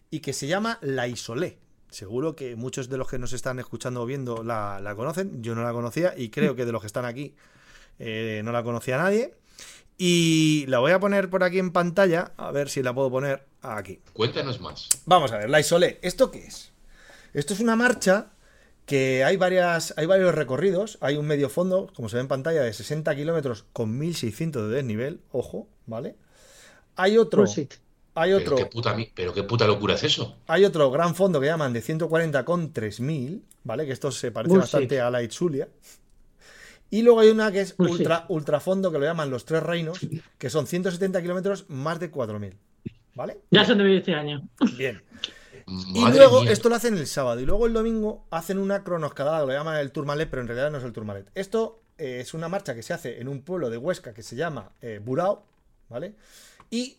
y 0.10 0.20
que 0.20 0.34
se 0.34 0.48
llama 0.48 0.80
La 0.82 1.08
Isolé. 1.08 1.58
Seguro 1.90 2.36
que 2.36 2.56
muchos 2.56 2.90
de 2.90 2.98
los 2.98 3.08
que 3.08 3.20
nos 3.20 3.34
están 3.34 3.60
escuchando 3.60 4.02
o 4.02 4.06
viendo 4.08 4.44
la, 4.44 4.80
la 4.82 4.96
conocen. 4.96 5.44
Yo 5.44 5.54
no 5.54 5.64
la 5.64 5.72
conocía 5.74 6.16
y 6.18 6.30
creo 6.30 6.56
que 6.56 6.66
de 6.66 6.72
los 6.72 6.82
que 6.82 6.88
están 6.88 7.06
aquí 7.06 7.36
eh, 8.00 8.42
no 8.44 8.52
la 8.52 8.64
conocía 8.64 8.98
nadie. 8.98 9.36
Y 9.96 10.66
la 10.70 10.80
voy 10.80 10.92
a 10.92 11.00
poner 11.00 11.30
por 11.30 11.44
aquí 11.44 11.60
en 11.60 11.72
pantalla, 11.72 12.32
a 12.36 12.52
ver 12.52 12.70
si 12.70 12.82
la 12.82 12.96
puedo 12.96 13.12
poner 13.12 13.46
aquí. 13.62 14.00
Cuéntanos 14.14 14.60
más. 14.60 14.90
Vamos 15.06 15.32
a 15.34 15.38
ver, 15.38 15.52
la 15.52 15.60
Isolé. 15.60 16.00
¿Esto 16.02 16.32
qué 16.32 16.40
es? 16.40 16.72
Esto 17.34 17.54
es 17.54 17.60
una 17.60 17.76
marcha 17.76 18.32
que 18.86 19.24
hay, 19.24 19.38
varias, 19.38 19.94
hay 19.98 20.06
varios 20.06 20.34
recorridos. 20.36 20.98
Hay 21.02 21.16
un 21.18 21.26
medio 21.26 21.50
fondo, 21.50 21.90
como 21.96 22.10
se 22.10 22.18
ve 22.18 22.22
en 22.22 22.28
pantalla, 22.28 22.62
de 22.64 22.74
60 22.74 23.16
kilómetros 23.16 23.66
con 23.74 23.98
1600 23.98 24.70
de 24.70 24.76
desnivel. 24.76 25.22
Ojo, 25.32 25.68
¿vale? 25.86 26.16
Hay 26.96 27.18
otro. 27.18 27.44
Bullshit. 27.44 27.74
Hay 28.16 28.32
Pero 28.32 28.42
otro. 28.44 28.56
qué, 28.58 28.66
puta, 28.68 28.94
mi- 28.94 29.10
pero 29.16 29.34
qué 29.34 29.42
puta 29.44 29.66
locura 29.66 29.96
es 29.96 30.04
eso. 30.04 30.38
Hay 30.48 30.66
otro 30.66 30.92
gran 30.92 31.16
fondo 31.16 31.40
que 31.40 31.48
llaman 31.48 31.74
de 31.74 31.82
140 31.82 32.46
con 32.46 32.72
3000, 32.72 33.44
¿vale? 33.64 33.86
Que 33.88 33.92
esto 33.94 34.12
se 34.12 34.32
parece 34.32 34.50
Bullshit. 34.54 34.72
bastante 34.74 35.02
a 35.02 35.10
la 35.10 35.24
Itzulia. 35.24 35.68
Y 36.92 37.02
luego 37.02 37.22
hay 37.22 37.30
una 37.30 37.52
que 37.52 37.62
es 37.62 37.76
Bullshit. 37.76 38.00
ultra, 38.02 38.26
ultrafondo, 38.30 38.92
que 38.92 39.00
lo 39.00 39.06
llaman 39.06 39.32
los 39.32 39.46
tres 39.46 39.64
reinos, 39.64 39.98
que 40.38 40.52
son 40.52 40.68
170 40.68 41.22
kilómetros 41.24 41.66
más 41.70 42.00
de 42.00 42.12
4000. 42.12 42.56
¿Vale? 43.16 43.40
Ya 43.50 43.66
son 43.66 43.78
de 43.80 43.84
vivir 43.84 44.00
este 44.00 44.14
año. 44.14 44.48
Bien. 44.78 45.02
Y 45.94 46.00
Madre 46.02 46.18
luego, 46.20 46.42
mía. 46.42 46.52
esto 46.52 46.70
lo 46.70 46.76
hacen 46.76 46.98
el 46.98 47.08
sábado. 47.08 47.40
Y 47.40 47.46
luego 47.46 47.66
el 47.68 47.74
domingo 47.74 48.26
hacen 48.32 48.58
una 48.58 48.84
cronoscalada, 48.84 49.42
que 49.42 49.48
lo 49.48 49.54
llaman 49.54 49.78
el 49.80 49.92
Tourmalet, 49.92 50.30
pero 50.30 50.42
en 50.42 50.48
realidad 50.48 50.72
no 50.72 50.78
es 50.78 50.84
el 50.84 50.94
Tourmalet. 50.94 51.30
Esto 51.36 51.82
eh, 51.98 52.20
es 52.22 52.34
una 52.34 52.50
marcha 52.50 52.76
que 52.76 52.84
se 52.84 52.94
hace 52.94 53.20
en 53.22 53.28
un 53.28 53.42
pueblo 53.44 53.70
de 53.70 53.78
Huesca 53.78 54.14
que 54.14 54.24
se 54.24 54.36
llama 54.36 54.72
eh, 54.82 55.00
Burao, 55.04 55.46
¿vale? 55.90 56.16
Y 56.70 56.98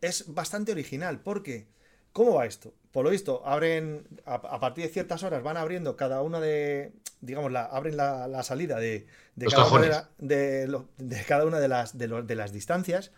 es 0.00 0.32
bastante 0.34 0.72
original, 0.72 1.20
porque 1.20 1.66
¿cómo 2.12 2.34
va 2.34 2.46
esto? 2.46 2.72
Por 2.92 3.04
lo 3.04 3.10
visto, 3.10 3.42
abren, 3.46 4.06
a, 4.26 4.34
a 4.34 4.58
partir 4.60 4.84
de 4.84 4.90
ciertas 4.90 5.22
horas 5.22 5.42
van 5.42 5.56
abriendo 5.56 5.96
cada 5.96 6.22
una 6.22 6.40
de, 6.40 6.92
digamos, 7.20 7.52
la, 7.52 7.64
abren 7.66 7.96
la, 7.96 8.26
la 8.26 8.42
salida 8.42 8.78
de, 8.80 9.06
de 9.36 9.46
cada 9.46 9.66
una 9.70 9.80
de, 9.82 9.88
cajones. 9.88 9.90
la- 9.90 10.10
de 10.18 10.66
lo- 10.68 10.88
de 10.98 11.22
cada 11.24 11.44
una 11.44 11.60
de 11.60 11.68
las, 11.68 11.96
de, 11.96 12.08
lo- 12.08 12.22
de 12.22 12.34
las 12.34 12.52
distancias. 12.52 13.12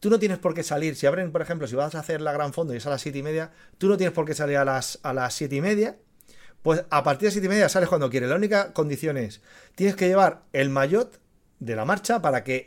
Tú 0.00 0.10
no 0.10 0.18
tienes 0.18 0.38
por 0.38 0.54
qué 0.54 0.62
salir, 0.62 0.96
si 0.96 1.06
abren, 1.06 1.30
por 1.30 1.42
ejemplo, 1.42 1.66
si 1.66 1.76
vas 1.76 1.94
a 1.94 2.00
hacer 2.00 2.20
la 2.22 2.32
gran 2.32 2.52
fondo 2.52 2.72
y 2.74 2.78
es 2.78 2.86
a 2.86 2.90
las 2.90 3.02
siete 3.02 3.18
y 3.18 3.22
media, 3.22 3.52
tú 3.78 3.88
no 3.88 3.96
tienes 3.96 4.14
por 4.14 4.24
qué 4.24 4.34
salir 4.34 4.56
a 4.56 4.64
las, 4.64 4.98
a 5.02 5.12
las 5.12 5.34
siete 5.34 5.56
y 5.56 5.60
media, 5.60 5.96
pues 6.62 6.84
a 6.90 7.02
partir 7.04 7.28
de 7.28 7.32
siete 7.32 7.46
y 7.46 7.50
media 7.50 7.68
sales 7.68 7.88
cuando 7.88 8.10
quieres. 8.10 8.28
La 8.30 8.36
única 8.36 8.72
condición 8.72 9.16
es, 9.16 9.40
tienes 9.74 9.96
que 9.96 10.08
llevar 10.08 10.42
el 10.52 10.70
maillot 10.70 11.20
de 11.58 11.76
la 11.76 11.84
marcha 11.84 12.22
para 12.22 12.42
que 12.42 12.66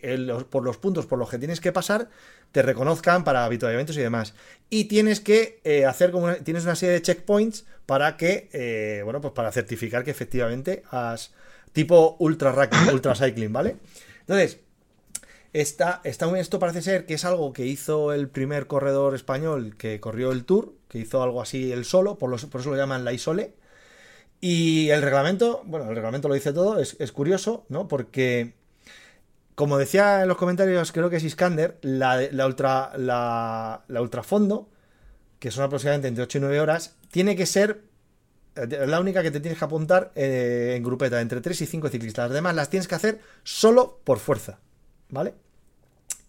por 0.52 0.64
los 0.64 0.78
puntos 0.78 1.08
por 1.08 1.18
los 1.18 1.30
que 1.30 1.40
tienes 1.40 1.60
que 1.60 1.72
pasar 1.72 2.10
te 2.52 2.62
reconozcan 2.62 3.24
para 3.24 3.46
avituallamientos 3.46 3.98
y 3.98 4.02
demás. 4.02 4.36
Y 4.70 4.86
tienes 4.86 5.20
que 5.20 5.60
eh, 5.64 5.86
hacer 5.86 6.12
como 6.12 6.26
una- 6.26 6.36
tienes 6.36 6.64
una 6.66 6.76
serie 6.76 6.94
de 6.94 7.02
checkpoints 7.02 7.66
para 7.88 8.16
que, 8.18 8.50
eh, 8.54 9.02
bueno, 9.04 9.22
pues 9.22 9.34
para 9.34 9.52
certificar 9.52 10.04
que 10.04 10.12
efectivamente 10.12 10.84
has 10.92 11.34
tipo 11.72 12.16
ultra, 12.20 12.70
ultra 12.92 13.16
cycling, 13.16 13.52
¿vale? 13.52 13.78
Entonces, 14.22 14.60
Está, 15.54 16.02
está 16.04 16.28
muy, 16.28 16.40
esto 16.40 16.60
parece 16.60 16.82
ser 16.82 17.06
que 17.06 17.14
es 17.14 17.26
algo 17.26 17.54
que 17.54 17.66
hizo 17.66 18.12
el 18.12 18.28
primer 18.28 18.68
corredor 18.68 19.14
español 19.16 19.76
que 19.78 20.00
corrió 20.00 20.32
el 20.32 20.46
Tour, 20.46 20.74
que 20.90 21.00
hizo 21.00 21.22
algo 21.22 21.42
así 21.42 21.72
él 21.72 21.86
solo, 21.86 22.18
por, 22.18 22.34
eso 22.34 22.50
lo 22.70 22.76
llaman 22.76 23.06
la 23.06 23.14
Isole. 23.14 23.54
Y 24.42 24.90
el 24.90 25.02
reglamento, 25.02 25.64
bueno, 25.66 25.90
el 25.90 25.96
reglamento 25.96 26.28
lo 26.28 26.34
dice 26.34 26.54
todo, 26.54 26.80
es, 26.80 27.12
curioso, 27.14 27.66
¿no? 27.70 27.88
Porque, 27.88 28.56
como 29.56 29.78
decía 29.78 30.24
en 30.24 30.28
los 30.28 30.38
comentarios, 30.38 30.92
creo 30.92 31.10
que 31.10 31.18
es 31.18 31.24
Iskander, 31.24 31.78
la, 31.82 32.20
la, 32.32 32.46
ultra, 32.48 32.92
la 32.98 34.02
ultrafondo, 34.02 34.70
que 35.40 35.52
son 35.52 35.64
aproximadamente 35.66 36.08
entre 36.08 36.24
8 36.24 36.38
y 36.38 36.42
9 36.42 36.60
horas, 36.62 36.96
tiene 37.12 37.36
que 37.36 37.46
ser 37.46 37.84
eh, 38.56 38.88
la 38.88 39.00
única 39.00 39.22
que 39.24 39.32
te 39.32 39.40
tienes 39.40 39.60
que 39.60 39.66
apuntar 39.66 40.12
eh, 40.16 40.74
en 40.78 40.84
grupeta, 40.84 41.22
entre 41.22 41.42
3 41.42 41.62
y 41.62 41.66
5 41.66 41.90
ciclistas. 41.90 42.30
Las 42.30 42.36
demás 42.36 42.56
las 42.56 42.70
tienes 42.70 42.88
que 42.88 42.96
hacer 42.96 43.20
solo 43.44 44.00
por 44.04 44.20
fuerza, 44.20 44.60
¿vale? 45.10 45.34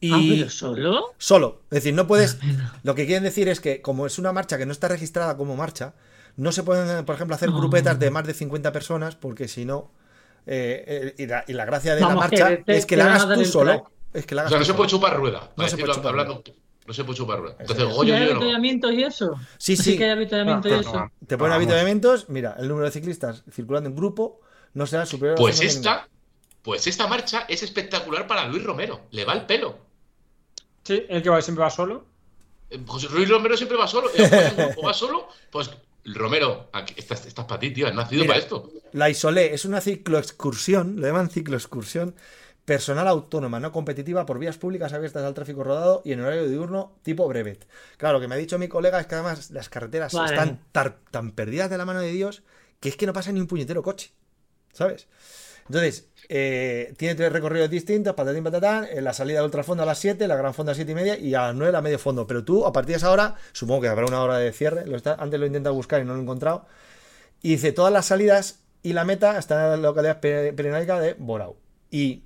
Y 0.06 0.12
Ah, 0.12 0.36
pero 0.38 0.50
solo. 0.50 1.14
solo, 1.18 1.60
es 1.70 1.76
decir, 1.76 1.94
no 1.94 2.06
puedes... 2.06 2.38
Lo 2.82 2.94
que 2.94 3.06
quieren 3.06 3.22
decir 3.24 3.48
es 3.48 3.60
que 3.60 3.80
como 3.82 4.06
es 4.06 4.18
una 4.18 4.32
marcha 4.32 4.58
que 4.58 4.66
no 4.66 4.72
está 4.72 4.88
registrada 4.88 5.36
como 5.36 5.56
marcha, 5.56 5.94
no 6.36 6.52
se 6.52 6.62
pueden, 6.62 7.04
por 7.04 7.14
ejemplo, 7.14 7.34
hacer 7.36 7.48
Ah. 7.50 7.56
grupetas 7.56 7.98
de 7.98 8.10
más 8.10 8.26
de 8.26 8.34
50 8.34 8.72
personas 8.72 9.16
porque 9.16 9.48
si 9.48 9.64
no... 9.64 9.90
eh, 10.46 10.84
eh, 10.86 11.14
y, 11.22 11.26
la, 11.26 11.44
y 11.48 11.52
la 11.54 11.64
gracia 11.64 11.94
de 11.94 12.00
la 12.02 12.08
que 12.08 12.14
marcha 12.14 12.58
te- 12.64 12.76
es 12.76 12.86
que 12.86 12.96
la 12.96 13.14
hagas 13.14 13.34
tú 13.38 13.44
solo. 13.44 13.90
Es 14.12 14.26
que 14.26 14.34
la 14.34 14.42
O 14.42 14.44
hagas 14.44 14.50
sea, 14.50 14.58
no 14.58 14.64
se 14.64 14.74
puede 14.74 14.90
chupar 14.90 15.16
rueda. 15.16 15.50
No 15.56 15.68
se 15.68 15.76
puede 15.76 15.92
chupar 15.94 16.10
hablando- 16.10 16.42
No 16.86 16.92
se 16.92 17.02
puede 17.04 17.16
chupar 17.16 17.38
rueda. 17.40 17.56
Entonces, 17.60 17.86
¿Y 17.86 17.88
hay 17.88 18.06
yo 18.06 18.14
no. 18.26 18.30
avituallamientos 18.32 18.92
y 18.92 19.02
eso? 19.04 19.34
Sí, 19.58 19.74
Sí 19.76 19.82
sí. 19.92 19.96
que 19.96 20.04
hay 20.04 20.10
avituallamiento 20.10 20.68
y 20.68 20.72
Ah, 20.72 20.80
eso. 20.80 20.92
Te 21.26 21.38
ponen 21.38 21.50
Vamos. 21.52 21.56
avituallamientos, 21.56 22.28
mira, 22.28 22.54
el 22.58 22.68
número 22.68 22.84
de 22.86 22.92
ciclistas 22.92 23.42
circulando 23.50 23.88
en 23.88 23.96
grupo 23.96 24.40
no 24.74 24.86
será 24.86 25.06
superior 25.06 25.36
a 25.38 25.40
Pues 25.40 25.56
50 25.56 25.78
esta, 25.78 26.08
pues 26.62 26.86
esta 26.86 27.06
marcha 27.06 27.46
es 27.48 27.62
espectacular 27.62 28.26
para 28.26 28.46
Luis 28.48 28.62
Romero. 28.64 29.00
Le 29.12 29.24
va 29.24 29.32
el 29.32 29.46
pelo. 29.46 29.78
Sí, 30.84 31.04
el 31.08 31.22
que 31.22 31.30
va- 31.30 31.42
siempre 31.42 31.62
va 31.64 31.70
solo. 31.70 32.04
Eh, 32.70 32.80
José 32.86 33.08
Luis 33.10 33.28
Romero 33.28 33.56
siempre 33.56 33.76
va 33.76 33.86
solo. 33.88 34.08
En 34.14 34.56
grupo 34.56 34.82
va 34.86 34.94
solo. 34.94 35.28
Pues 35.50 35.70
Romero, 36.04 36.68
aquí, 36.72 36.94
estás, 36.96 37.24
estás 37.26 37.44
para 37.46 37.58
ti, 37.60 37.70
tío. 37.72 37.86
Has 37.88 37.94
nacido 37.94 38.22
Mira. 38.22 38.34
para 38.34 38.44
esto. 38.44 38.70
La 38.92 39.08
Isolé 39.10 39.54
es 39.54 39.64
una 39.64 39.80
cicloexcursión, 39.80 41.00
lo 41.00 41.06
llaman 41.06 41.30
cicloexcursión 41.30 42.14
personal 42.64 43.06
autónoma, 43.08 43.60
no 43.60 43.72
competitiva, 43.72 44.24
por 44.24 44.38
vías 44.38 44.56
públicas 44.56 44.92
abiertas 44.94 45.22
al 45.22 45.34
tráfico 45.34 45.62
rodado 45.64 46.00
y 46.04 46.12
en 46.12 46.20
horario 46.20 46.48
diurno 46.48 46.96
tipo 47.02 47.28
brevet. 47.28 47.66
Claro, 47.98 48.14
lo 48.14 48.20
que 48.22 48.28
me 48.28 48.34
ha 48.36 48.38
dicho 48.38 48.58
mi 48.58 48.68
colega 48.68 48.98
es 49.00 49.06
que 49.06 49.14
además 49.16 49.50
las 49.50 49.68
carreteras 49.68 50.12
Vale. 50.14 50.32
están 50.34 50.60
tar- 50.72 50.98
tan 51.10 51.32
perdidas 51.32 51.68
de 51.68 51.76
la 51.78 51.84
mano 51.84 52.00
de 52.00 52.10
Dios 52.10 52.42
que 52.80 52.88
es 52.88 52.96
que 52.96 53.06
no 53.06 53.12
pasa 53.12 53.32
ni 53.32 53.40
un 53.40 53.46
puñetero 53.46 53.82
coche, 53.82 54.12
¿sabes? 54.72 55.08
Entonces, 55.66 56.08
eh, 56.28 56.94
tiene 56.96 57.14
tres 57.14 57.32
recorridos 57.32 57.70
distintos, 57.70 58.14
patatín 58.14 58.44
patatán, 58.44 58.86
en 58.90 59.04
la 59.04 59.12
salida 59.12 59.40
de 59.40 59.44
ultrafondo 59.44 59.82
a 59.82 59.86
las 59.86 59.98
7, 59.98 60.26
la 60.28 60.36
gran 60.36 60.54
fondo 60.54 60.70
a 60.70 60.72
las 60.72 60.76
7 60.78 60.92
y 60.92 60.94
media 60.94 61.18
y 61.18 61.34
a 61.34 61.42
las 61.48 61.54
9 61.54 61.72
la 61.72 61.82
medio 61.82 61.98
fondo. 61.98 62.26
Pero 62.26 62.44
tú, 62.44 62.66
a 62.66 62.72
partir 62.72 62.92
de 62.92 62.96
esa 62.98 63.10
hora, 63.10 63.34
supongo 63.52 63.82
que 63.82 63.88
habrá 63.88 64.06
una 64.06 64.22
hora 64.22 64.38
de 64.38 64.52
cierre, 64.52 64.86
lo 64.86 64.96
está- 64.96 65.14
antes 65.14 65.38
lo 65.38 65.46
he 65.46 65.48
intentado 65.48 65.74
buscar 65.74 66.00
y 66.00 66.04
no 66.04 66.12
lo 66.14 66.18
he 66.20 66.22
encontrado, 66.22 66.66
y 67.42 67.50
dice, 67.50 67.72
todas 67.72 67.92
las 67.92 68.06
salidas 68.06 68.60
y 68.82 68.92
la 68.94 69.04
meta 69.04 69.38
están 69.38 69.62
en 69.64 69.70
la 69.82 69.88
localidad 69.88 70.20
pe- 70.20 70.52
perenaica 70.52 70.98
de 71.00 71.14
Borau. 71.18 71.56
¿Y 71.90 72.24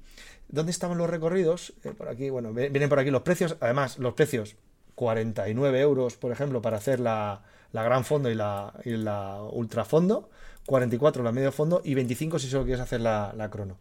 dónde 0.48 0.70
estaban 0.72 0.96
los 0.98 1.10
recorridos? 1.10 1.72
Eh, 1.84 1.90
por 1.96 2.08
aquí, 2.08 2.30
bueno, 2.30 2.52
vienen 2.52 2.88
por 2.88 2.98
aquí 2.98 3.10
los 3.10 3.22
precios. 3.22 3.56
Además, 3.60 3.98
los 3.98 4.14
precios, 4.14 4.56
49 4.94 5.80
euros, 5.80 6.16
por 6.16 6.32
ejemplo, 6.32 6.60
para 6.62 6.76
hacer 6.78 7.00
la, 7.00 7.42
gran 7.72 8.04
fondo 8.04 8.30
y 8.30 8.34
la, 8.34 8.72
y 8.84 8.90
la 8.90 9.40
ultra 9.42 9.84
fondo. 9.84 10.30
44 10.68 11.22
la 11.24 11.32
medio 11.32 11.50
fondo 11.50 11.80
y 11.84 11.94
25 11.94 12.38
si 12.38 12.46
solo 12.48 12.64
quieres 12.64 12.80
hacer 12.82 13.00
la, 13.00 13.32
la 13.36 13.48
crono. 13.50 13.78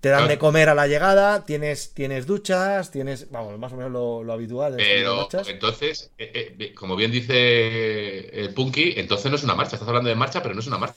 Te 0.00 0.08
dan 0.08 0.20
Claro. 0.20 0.30
de 0.30 0.38
comer 0.38 0.68
a 0.70 0.74
la 0.74 0.86
llegada, 0.86 1.44
tienes, 1.44 1.92
tienes 1.92 2.26
duchas, 2.26 2.90
tienes, 2.90 3.30
vamos, 3.30 3.58
más 3.58 3.70
o 3.74 3.76
menos 3.76 3.92
lo, 3.92 4.24
lo 4.24 4.32
habitual. 4.32 4.74
Pero 4.78 5.28
entonces, 5.46 6.10
eh, 6.16 6.56
eh, 6.58 6.74
como 6.74 6.96
bien 6.96 7.10
dice 7.10 8.40
el 8.40 8.54
Punky, 8.54 8.94
entonces 8.96 9.30
no 9.30 9.36
es 9.36 9.44
una 9.44 9.54
marcha. 9.54 9.76
Estás 9.76 9.88
hablando 9.88 10.08
de 10.08 10.14
marcha, 10.16 10.42
pero 10.42 10.54
no 10.54 10.60
es 10.60 10.66
una 10.66 10.78
marcha. 10.78 10.96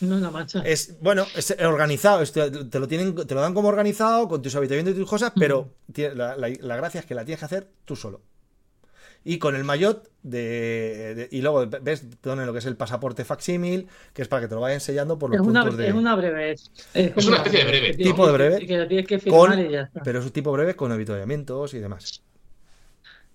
No 0.00 0.14
es 0.16 0.20
una 0.22 0.30
marcha. 0.30 0.62
Es, 0.64 0.98
bueno, 1.02 1.26
es 1.36 1.54
organizado, 1.60 2.22
es- 2.22 2.32
te, 2.32 2.50
te 2.50 2.78
lo 2.80 2.88
tienen, 2.88 3.14
te 3.14 3.34
lo 3.34 3.42
dan 3.42 3.52
como 3.54 3.68
organizado, 3.68 4.26
con 4.28 4.40
tus 4.40 4.54
habitamientos 4.56 4.94
y 4.94 4.98
tus 4.98 5.08
cosas, 5.08 5.32
pero 5.38 5.68
tiene- 5.92 6.14
la, 6.14 6.34
la- 6.36 6.48
la 6.60 6.76
gracia 6.76 7.00
es 7.00 7.06
que 7.06 7.14
la 7.14 7.24
tienes 7.26 7.40
que 7.40 7.44
hacer 7.44 7.68
tú 7.84 7.94
solo. 7.94 8.22
Y 9.26 9.38
con 9.38 9.56
el 9.56 9.64
maillot 9.64 10.10
de, 10.22 11.14
de- 11.16 11.28
y 11.30 11.40
luego 11.40 11.66
ves, 11.80 12.04
ponen 12.20 12.44
lo 12.44 12.52
que 12.52 12.58
es 12.58 12.66
el 12.66 12.76
pasaporte 12.76 13.24
facsímil, 13.24 13.88
que 14.12 14.20
es 14.20 14.28
para 14.28 14.42
que 14.42 14.48
te 14.48 14.54
lo 14.54 14.60
vayan 14.60 14.80
sellando 14.80 15.18
por 15.18 15.30
los 15.30 15.40
Es 15.40 15.46
una, 15.46 15.62
puntos 15.62 15.78
de. 15.78 15.88
es 15.88 15.94
una 15.94 16.14
breve. 16.14 16.52
Es, 16.52 16.70
Es 16.92 17.26
una 17.26 17.36
especie 17.38 17.60
de 17.60 17.64
breve. 17.70 17.96
que 17.96 18.04
Tipo 18.04 18.26
de 18.26 18.32
que- 18.32 18.36
breve. 18.38 18.66
Que 18.66 18.76
la 18.78 18.86
tienes 18.88 19.06
que 19.06 19.18
firmar 19.18 19.50
con, 19.50 19.60
y 19.60 19.70
ya 19.72 19.80
está. 19.82 20.02
pero 20.02 20.18
es 20.18 20.26
un 20.26 20.30
tipo 20.30 20.52
breve 20.52 20.76
con 20.76 20.92
habituallamientos 20.92 21.72
y 21.72 21.78
demás. 21.78 22.22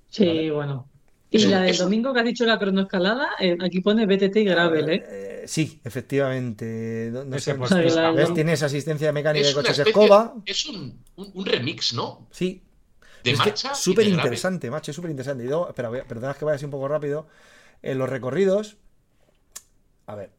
Sí, 0.09 0.25
Vale. 0.25 0.51
bueno. 0.51 0.87
Y 1.31 1.37
Eso- 1.37 1.49
la 1.49 1.61
del 1.61 1.69
eso- 1.71 1.83
domingo 1.83 2.11
que 2.13 2.19
has 2.19 2.25
dicho 2.25 2.45
la 2.45 2.57
cronoescalada, 2.57 3.29
eh, 3.39 3.55
aquí 3.61 3.81
pone 3.81 4.05
BTT 4.07 4.35
y 4.41 4.45
Gravel, 4.45 4.89
¿eh? 4.89 5.03
Eh, 5.07 5.43
sí, 5.47 5.79
efectivamente. 5.83 7.11
No, 7.11 7.37
sé, 7.39 7.53
pues, 7.55 7.71
¿ves? 7.71 8.33
Tienes 8.33 8.63
asistencia 8.63 9.11
mecánica 9.11 9.43
de 9.43 9.49
Es 9.49 9.55
una 9.55 9.61
coches 9.63 9.77
de 9.77 9.83
especie- 9.83 10.03
escoba. 10.05 10.35
Es 10.45 10.65
un, 10.67 11.03
un- 11.17 11.31
un 11.33 11.45
remix, 11.45 11.93
¿no? 11.93 12.27
Sí, 12.31 12.63
De 13.23 13.31
Es 13.31 13.37
marcha. 13.37 13.73
Súper 13.75 14.05
interesante, 14.07 14.69
macho, 14.71 14.93
súper 14.93 15.11
interesante. 15.11 15.43
Y 15.43 15.47
luego, 15.47 15.69
espera, 15.69 15.89
voy 15.89 15.99
a- 15.99 16.05
perdonad 16.05 16.35
que 16.35 16.45
vaya 16.45 16.55
así 16.55 16.65
un 16.65 16.71
poco 16.71 16.87
rápido. 16.87 17.27
En 17.81 17.97
los 17.97 18.09
recorridos. 18.09 18.77
A 20.07 20.15
ver. 20.15 20.31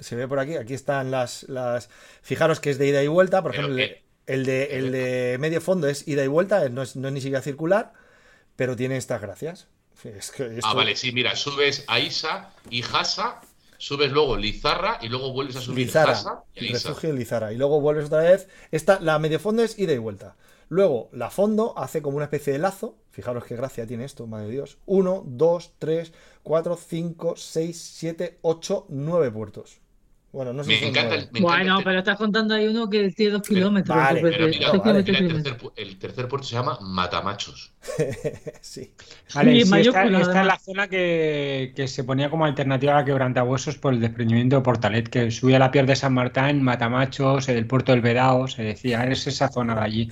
Se 0.00 0.16
ve 0.16 0.26
por 0.28 0.38
aquí. 0.38 0.56
Aquí 0.56 0.74
están 0.74 1.10
las. 1.10 1.44
las... 1.48 1.88
Fijaros 2.22 2.60
que 2.60 2.70
es 2.70 2.78
de 2.78 2.88
ida 2.88 3.02
y 3.02 3.08
vuelta. 3.08 3.42
Por 3.42 3.52
ejemplo, 3.54 3.74
el, 4.26 4.44
de, 4.44 4.64
el 4.78 4.92
de 4.92 5.36
medio 5.38 5.60
fondo 5.60 5.88
es 5.88 6.06
ida 6.08 6.24
y 6.24 6.28
vuelta. 6.28 6.68
No 6.68 6.82
es, 6.82 6.96
no 6.96 7.08
es 7.08 7.14
ni 7.14 7.20
siquiera 7.20 7.42
circular. 7.42 7.92
Pero 8.56 8.76
tiene 8.76 8.96
estas 8.96 9.20
gracias. 9.20 9.68
Es 10.02 10.30
que 10.32 10.44
esto- 10.58 10.66
Ah, 10.66 10.74
vale, 10.74 10.96
sí, 10.96 11.12
mira, 11.12 11.34
subes 11.36 11.84
a 11.86 11.98
Isa 12.00 12.50
y 12.70 12.82
Hasa 12.82 13.40
subes 13.78 14.12
luego 14.12 14.36
Lizarra 14.36 14.98
y 15.02 15.08
luego 15.08 15.32
vuelves 15.32 15.56
a 15.56 15.60
subir 15.60 15.86
Lizara, 15.86 16.14
Jasa 16.14 16.44
y 16.54 16.66
Isa. 16.72 16.88
refugio 16.88 17.10
de 17.12 17.18
Lizara. 17.18 17.52
Y 17.52 17.56
luego 17.56 17.80
vuelves 17.80 18.06
otra 18.06 18.20
vez. 18.20 18.48
Esta, 18.70 18.98
la 19.00 19.18
medio 19.18 19.38
fondo 19.40 19.62
es 19.62 19.78
ida 19.78 19.92
y 19.92 19.98
vuelta. 19.98 20.36
Luego, 20.74 21.08
la 21.12 21.30
fondo 21.30 21.78
hace 21.78 22.02
como 22.02 22.16
una 22.16 22.24
especie 22.24 22.52
de 22.52 22.58
lazo. 22.58 22.96
Fijaros 23.12 23.44
qué 23.44 23.54
gracia 23.54 23.86
tiene 23.86 24.04
esto, 24.04 24.26
madre 24.26 24.46
de 24.46 24.52
Dios. 24.54 24.78
1, 24.86 25.22
2, 25.24 25.74
3, 25.78 26.12
4, 26.42 26.76
5, 26.76 27.36
6, 27.36 27.80
7, 27.94 28.38
8, 28.42 28.86
9 28.88 29.30
puertos. 29.30 29.83
Bueno, 30.34 30.52
no 30.52 30.64
sé 30.64 30.70
Me 30.70 30.78
si 30.80 30.84
encanta, 30.86 31.14
el, 31.14 31.20
me 31.30 31.38
encanta 31.38 31.56
Bueno, 31.58 31.78
el- 31.78 31.84
pero 31.84 31.98
estás 32.00 32.16
contando 32.18 32.54
ahí 32.54 32.66
uno 32.66 32.90
que 32.90 33.08
tiene 33.10 33.32
dos 33.34 33.42
kilómetros. 33.42 33.96
vale, 33.96 34.20
pero 34.20 34.46
de- 34.46 34.50
mira, 34.50 34.68
seis 34.72 34.82
vale, 34.82 35.02
mira, 35.04 35.04
kilómetros 35.04 35.32
y 35.32 35.36
el, 35.36 35.42
tercer, 35.44 35.58
pu- 35.60 35.72
el 35.76 35.98
tercer 36.00 36.28
puerto 36.28 36.46
se 36.48 36.54
llama 36.56 36.78
Matamachos. 36.80 37.72
sí. 38.60 38.92
Vale, 39.32 39.52
Sí, 39.52 39.66
sí, 39.66 39.80
esta, 39.80 40.04
es 40.04 40.46
la 40.46 40.58
zona 40.58 40.88
que, 40.88 41.72
que 41.76 41.86
se 41.86 42.02
ponía 42.02 42.30
como 42.30 42.46
alternativa 42.46 42.94
a 42.94 42.96
la 42.96 43.04
quebrantahuesos 43.04 43.78
por 43.78 43.94
el 43.94 44.00
desprendimiento 44.00 44.56
de 44.56 44.62
Portalet, 44.62 45.08
que 45.08 45.30
subía 45.30 45.60
la 45.60 45.70
pier 45.70 45.86
de 45.86 45.94
San 45.94 46.12
Martín, 46.14 46.62
Matamachos, 46.64 47.48
el 47.48 47.66
puerto 47.68 47.92
del 47.92 48.00
Vedao, 48.00 48.48
se 48.48 48.64
decía, 48.64 49.04
es 49.04 49.28
esa 49.28 49.48
zona 49.48 49.76
de 49.76 49.80
allí. 49.82 50.10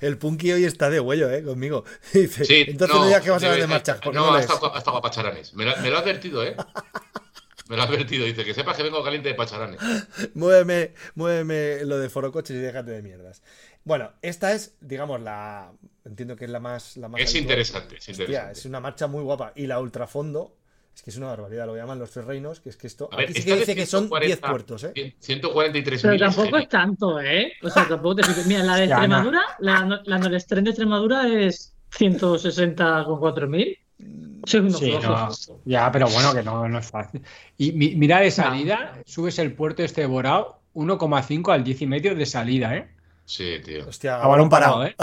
El 0.00 0.18
Punky 0.18 0.50
hoy 0.50 0.64
está 0.64 0.90
de 0.90 0.98
huello, 0.98 1.30
¿eh? 1.30 1.44
Conmigo. 1.44 1.84
Dice, 2.12 2.44
Sí, 2.44 2.64
entonces 2.66 2.96
no, 2.96 3.06
digas 3.06 3.22
que 3.22 3.30
vas 3.30 3.42
a 3.44 3.52
hablar 3.52 3.68
de 3.68 3.92
porque 4.02 4.18
No, 4.18 4.26
no 4.26 4.34
ha 4.34 4.40
estado, 4.40 4.74
ha 4.74 4.78
estado 4.78 4.96
a 4.96 5.02
Pacharanes. 5.02 5.54
Me 5.54 5.64
lo, 5.64 5.76
me 5.80 5.90
lo 5.90 5.96
ha 5.96 6.00
advertido, 6.00 6.44
¿eh? 6.44 6.56
Me 7.68 7.76
lo 7.76 7.82
ha 7.82 7.86
advertido. 7.86 8.24
Dice 8.26 8.44
que 8.44 8.54
sepas 8.54 8.76
que 8.76 8.82
vengo 8.82 9.02
caliente 9.02 9.28
de 9.30 9.34
Pacharanes. 9.34 9.80
Muéveme, 10.34 10.92
muéveme 11.14 11.84
lo 11.84 11.98
de 11.98 12.08
forocoches 12.08 12.56
y 12.56 12.60
déjate 12.60 12.90
de 12.92 13.02
mierdas. 13.02 13.42
Bueno, 13.84 14.12
esta 14.22 14.52
es, 14.52 14.74
digamos, 14.80 15.20
la. 15.20 15.72
Entiendo 16.04 16.36
que 16.36 16.44
es 16.44 16.50
la 16.50 16.60
más. 16.60 16.96
La 16.96 17.08
más 17.08 17.20
Es 17.20 17.28
habitual. 17.30 17.42
interesante, 17.42 17.96
es 17.96 18.08
Hostia, 18.08 18.12
interesante. 18.24 18.52
es 18.58 18.64
una 18.66 18.80
marcha 18.80 19.06
muy 19.06 19.22
guapa. 19.22 19.52
Y 19.56 19.66
la 19.66 19.80
ultrafondo, 19.80 20.56
es 20.94 21.02
que 21.02 21.10
es 21.10 21.16
una 21.16 21.26
barbaridad, 21.28 21.66
lo 21.66 21.76
llaman 21.76 21.98
los 21.98 22.10
tres 22.10 22.24
reinos, 22.24 22.60
que 22.60 22.68
es 22.68 22.76
que 22.76 22.86
esto. 22.86 23.08
A 23.12 23.16
ver, 23.16 23.30
aquí 23.30 23.40
sí 23.40 23.44
que 23.46 23.56
dice 23.56 23.74
que 23.74 23.86
son 23.86 24.04
140, 24.08 24.26
10 24.26 24.40
puertos, 24.40 24.84
¿eh? 24.84 25.14
143 25.20 26.02
Pero 26.02 26.18
tampoco 26.18 26.56
es 26.58 26.68
tanto, 26.68 27.20
¿eh? 27.20 27.52
O 27.62 27.70
sea, 27.70 27.86
tampoco 27.88 28.16
te 28.16 28.22
fijas. 28.24 28.46
Mira, 28.46 28.62
la 28.64 28.76
de. 28.76 28.84
Extremadura, 28.84 29.42
la, 29.60 29.84
no- 29.84 30.00
la 30.04 30.18
Norestren 30.18 30.64
de 30.64 30.70
Extremadura 30.70 31.28
es 31.28 31.74
160 31.90 33.04
con 33.04 33.20
4.000. 33.20 33.78
Unos 33.98 34.78
Sí, 34.78 34.92
no, 35.02 35.28
ya, 35.64 35.90
pero 35.90 36.08
bueno, 36.08 36.32
que 36.34 36.42
no, 36.42 36.68
no 36.68 36.78
es 36.78 36.86
fácil. 36.90 37.22
Y 37.56 37.72
mi- 37.72 37.94
mira 37.96 38.20
de 38.20 38.30
salida, 38.30 39.00
subes 39.06 39.38
el 39.38 39.52
puerto 39.54 39.82
este 39.82 40.02
de 40.02 40.06
Borao, 40.06 40.60
1,5 40.74 41.52
al 41.52 41.64
10 41.64 41.82
y 41.82 41.86
medio 41.86 42.14
de 42.14 42.26
salida, 42.26 42.76
¿eh? 42.76 42.88
Sí, 43.24 43.54
tío. 43.64 43.88
Hostia, 43.88 44.22
A 44.22 44.26
balón 44.28 44.48
parado, 44.48 44.84
¿eh? 44.84 44.94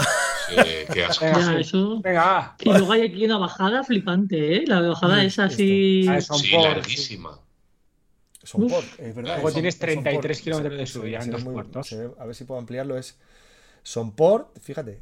Sí, 0.48 0.54
qué 0.92 1.04
asco. 1.04 1.24
Venga, 1.26 1.44
sí. 1.56 1.60
eso. 1.60 2.02
Y 2.60 2.68
luego 2.70 2.92
hay 2.92 3.02
aquí 3.02 3.24
una 3.24 3.38
bajada 3.38 3.82
flipante, 3.82 4.56
¿eh? 4.56 4.64
La 4.66 4.80
bajada 4.80 5.16
Mm, 5.16 5.26
es 5.26 5.38
así. 5.38 6.06
Ah, 6.08 6.20
Son 6.20 6.38
Sí, 6.38 6.52
por- 6.54 6.62
larguísima. 6.64 7.38
Son 8.42 8.62
Uf. 8.64 8.72
por, 8.72 8.84
es 9.04 9.14
verdad. 9.14 9.34
Luego 9.34 9.48
son- 9.48 9.54
tienes 9.54 9.74
son 9.74 9.80
33 9.80 10.38
por- 10.38 10.44
kilómetros 10.44 10.78
de 10.78 10.86
subida 10.86 11.22
en 11.22 11.30
dos 11.30 11.44
muy- 11.44 11.54
puertos. 11.54 11.92
a 12.18 12.24
ver 12.24 12.34
si 12.34 12.44
puedo 12.44 12.60
ampliarlo. 12.60 12.96
Es 12.96 13.18
Sonport, 13.82 14.58
fíjate. 14.60 15.00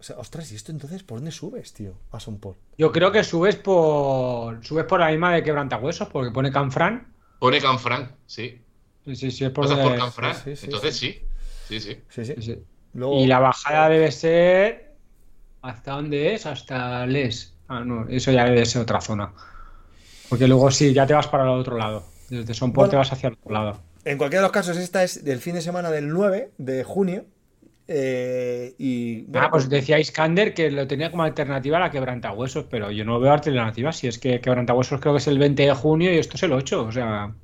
O 0.00 0.02
sea, 0.02 0.16
ostras, 0.18 0.50
¿y 0.50 0.56
esto 0.56 0.72
entonces 0.72 1.02
por 1.02 1.18
dónde 1.18 1.30
subes, 1.30 1.74
tío? 1.74 1.92
A 2.10 2.18
Sonport. 2.20 2.58
Yo 2.78 2.90
creo 2.90 3.12
que 3.12 3.22
subes 3.22 3.56
por 3.56 4.64
subes 4.64 4.86
por 4.86 4.98
la 5.00 5.10
misma 5.10 5.34
de 5.34 5.42
quebrantahuesos, 5.42 6.08
porque 6.08 6.30
pone 6.32 6.50
Canfrán. 6.50 7.12
Pone 7.38 7.60
Canfranc, 7.60 8.10
sí. 8.26 8.60
Sí, 9.04 9.16
sí, 9.16 9.30
sí, 9.30 9.44
es 9.44 9.50
por 9.50 9.64
¿Pasas 9.66 9.78
por 9.78 9.84
donde- 9.90 9.98
Canfranc? 9.98 10.36
sí, 10.44 10.56
sí, 10.56 10.66
Entonces 10.66 10.96
sí. 10.96 11.20
Sí, 11.68 11.80
sí. 11.80 11.98
Sí, 12.08 12.24
sí. 12.24 12.34
sí, 12.36 12.42
sí. 12.42 12.62
Luego, 12.94 13.20
Y 13.20 13.26
la 13.26 13.38
bajada 13.38 13.88
debe 13.88 14.10
ser. 14.10 14.94
¿Hasta 15.62 15.92
dónde 15.92 16.34
es? 16.34 16.46
Hasta 16.46 17.06
Les. 17.06 17.54
Ah, 17.68 17.84
no, 17.84 18.08
eso 18.08 18.32
ya 18.32 18.44
debe 18.46 18.64
ser 18.66 18.82
otra 18.82 19.00
zona. 19.00 19.32
Porque 20.28 20.48
luego 20.48 20.70
sí, 20.70 20.92
ya 20.94 21.06
te 21.06 21.12
vas 21.14 21.28
para 21.28 21.44
el 21.44 21.50
otro 21.50 21.76
lado. 21.76 22.04
Desde 22.30 22.54
Sonport 22.54 22.76
Bueno. 22.86 22.90
te 22.90 22.96
vas 22.96 23.12
hacia 23.12 23.28
el 23.28 23.34
otro 23.34 23.52
lado. 23.52 23.80
En 24.04 24.16
cualquiera 24.16 24.40
de 24.40 24.46
los 24.46 24.52
casos, 24.52 24.76
esta 24.78 25.02
es 25.04 25.24
del 25.24 25.40
fin 25.40 25.54
de 25.54 25.60
semana 25.60 25.90
del 25.90 26.08
9 26.08 26.50
de 26.58 26.84
junio. 26.84 27.26
Eh, 27.92 28.72
y 28.78 29.22
bueno, 29.22 29.48
ah, 29.48 29.50
pues 29.50 29.68
decía 29.68 29.98
Iskander 29.98 30.54
que 30.54 30.70
lo 30.70 30.86
tenía 30.86 31.10
como 31.10 31.24
alternativa 31.24 31.76
a 31.76 31.80
la 31.80 31.90
quebrantahuesos, 31.90 32.66
pero 32.70 32.92
yo 32.92 33.04
no 33.04 33.18
veo 33.18 33.32
alternativa. 33.32 33.92
Si 33.92 34.06
es 34.06 34.18
que 34.20 34.40
quebrantahuesos 34.40 35.00
creo 35.00 35.12
que 35.14 35.18
es 35.18 35.26
el 35.26 35.38
20 35.40 35.64
de 35.64 35.74
junio 35.74 36.12
y 36.14 36.18
esto 36.18 36.36
es 36.36 36.42
el 36.44 36.52
8. 36.52 36.84
O 36.84 36.92
sea, 36.92 37.34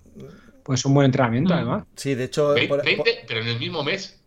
pues 0.62 0.84
un 0.84 0.94
buen 0.94 1.06
entrenamiento 1.06 1.52
Mm. 1.52 1.56
además. 1.56 1.84
sí, 1.96 2.14
de 2.14 2.24
hecho. 2.24 2.54
Ve- 2.54 2.68
por- 2.68 2.84
20, 2.84 3.24
pero 3.26 3.40
en 3.40 3.48
el 3.48 3.58
mismo 3.58 3.82
mes. 3.82 4.20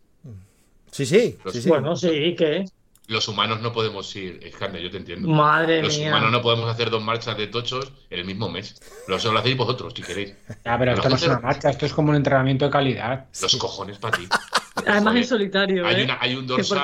sí, 0.92 1.06
sí, 1.06 1.38
sí, 1.52 1.62
sí. 1.62 1.70
Bueno, 1.70 1.96
sí, 1.96 2.36
¿qué? 2.38 2.66
Los 3.10 3.28
humanos 3.28 3.60
no 3.62 3.74
podemos 3.74 4.16
ir, 4.16 4.40
Escande, 4.44 4.82
yo 4.84 4.92
te 4.92 4.98
entiendo. 4.98 5.28
Madre 5.28 5.82
Los 5.82 5.98
mía. 5.98 6.10
humanos 6.10 6.32
no 6.32 6.42
podemos 6.44 6.70
hacer 6.70 6.92
dos 6.92 7.04
marchas 7.04 7.36
de 7.36 7.48
tochos 7.48 7.92
en 8.12 8.20
el 8.20 8.26
mismo 8.26 8.50
mes. 8.50 8.80
Lo 9.08 9.18
solo 9.20 9.34
lo 9.34 9.40
hacéis 9.40 9.58
vosotros, 9.58 9.94
si 9.96 10.04
queréis. 10.04 10.36
Ya, 10.64 10.78
pero 10.78 10.94
esto 10.94 11.10
no 11.10 11.16
es 11.16 11.24
una 11.24 11.40
marcha, 11.40 11.72
esto 11.72 11.88
es 11.88 11.94
como 11.94 12.12
un 12.12 12.16
entrenamiento 12.18 12.66
de 12.66 12.72
calidad. 12.72 13.26
Los 13.42 13.56
cojones 13.56 13.98
para 13.98 14.16
ti. 14.18 14.28
Además 14.86 15.16
en 15.16 15.26
solitario, 15.26 15.88
Hay, 15.88 16.02
¿eh? 16.02 16.04
una, 16.04 16.18
hay 16.22 16.36
un 16.36 16.42
Que 16.44 16.48
porque 16.50 16.62
dorsal, 16.64 16.78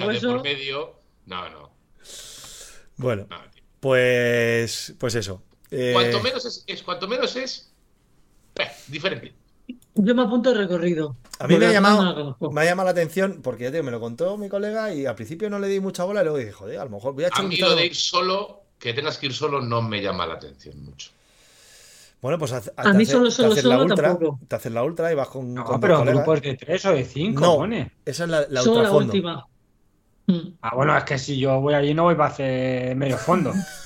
la 0.00 0.10
hay 0.12 0.20
por 0.20 0.42
medio. 0.42 1.00
No, 1.26 1.50
no. 1.50 1.70
Bueno, 2.96 3.26
no, 3.28 3.36
pues, 3.80 4.94
pues 5.00 5.14
eso. 5.16 5.42
Eh, 5.72 5.90
Cuanto 5.92 6.20
menos 6.22 6.44
es, 6.46 6.62
es- 6.66 6.82
cuanto 6.84 7.08
menos 7.08 7.34
es 7.34 7.72
eh, 8.54 8.70
diferente. 8.86 9.34
Yo 9.94 10.14
me 10.14 10.22
apunto 10.22 10.50
el 10.50 10.58
recorrido. 10.58 11.16
A 11.38 11.46
mí 11.46 11.56
me 11.58 11.66
ha, 11.66 11.72
llamado, 11.72 12.36
me 12.50 12.60
ha 12.60 12.64
llamado 12.64 12.86
la 12.86 12.92
atención 12.92 13.40
porque 13.42 13.64
ya 13.64 13.70
te 13.70 13.76
digo, 13.76 13.84
me 13.84 13.90
lo 13.90 14.00
contó 14.00 14.36
mi 14.36 14.48
colega 14.48 14.92
y 14.94 15.06
al 15.06 15.14
principio 15.14 15.50
no 15.50 15.58
le 15.58 15.68
di 15.68 15.80
mucha 15.80 16.04
bola 16.04 16.20
y 16.20 16.24
luego 16.24 16.38
dije, 16.38 16.52
joder, 16.52 16.78
a 16.80 16.84
lo 16.84 16.90
mejor 16.90 17.14
voy 17.14 17.24
a 17.24 17.26
A 17.26 17.30
echar 17.30 17.44
un 17.44 17.50
mí 17.50 17.56
lo 17.56 17.74
de 17.74 17.86
ir 17.86 17.94
solo, 17.94 18.62
que 18.78 18.94
tengas 18.94 19.18
que 19.18 19.26
ir 19.26 19.34
solo, 19.34 19.60
no 19.60 19.82
me 19.82 20.00
llama 20.00 20.26
la 20.26 20.34
atención 20.34 20.82
mucho. 20.84 21.10
Bueno, 22.22 22.38
pues 22.38 22.52
haz- 22.52 22.72
A 22.76 22.92
mí 22.92 23.04
solo, 23.04 23.30
solo, 23.30 23.48
te 23.48 23.52
haces 23.60 23.64
la 23.64 23.76
solo 23.76 23.84
ultra, 23.84 24.08
tampoco. 24.08 24.40
te 24.48 24.56
haces 24.56 24.72
la 24.72 24.82
ultra 24.82 25.12
y 25.12 25.14
vas 25.14 25.28
con, 25.28 25.54
No, 25.54 25.64
con 25.64 25.80
pero 25.80 26.00
grupos 26.02 26.40
de 26.42 26.54
tres 26.54 26.84
o 26.86 26.92
de 26.92 27.04
cinco, 27.04 27.40
No, 27.40 27.56
pone. 27.58 27.92
esa 28.04 28.24
es 28.24 28.30
la, 28.30 28.46
la 28.48 28.62
Solo 28.62 28.82
la 28.82 28.90
última. 28.92 29.46
Ah, 30.62 30.74
bueno, 30.74 30.96
es 30.96 31.04
que 31.04 31.18
si 31.18 31.38
yo 31.38 31.60
voy 31.60 31.74
allí 31.74 31.94
no 31.94 32.04
voy 32.04 32.14
para 32.14 32.30
hacer 32.30 32.96
medio 32.96 33.16
fondo. 33.16 33.52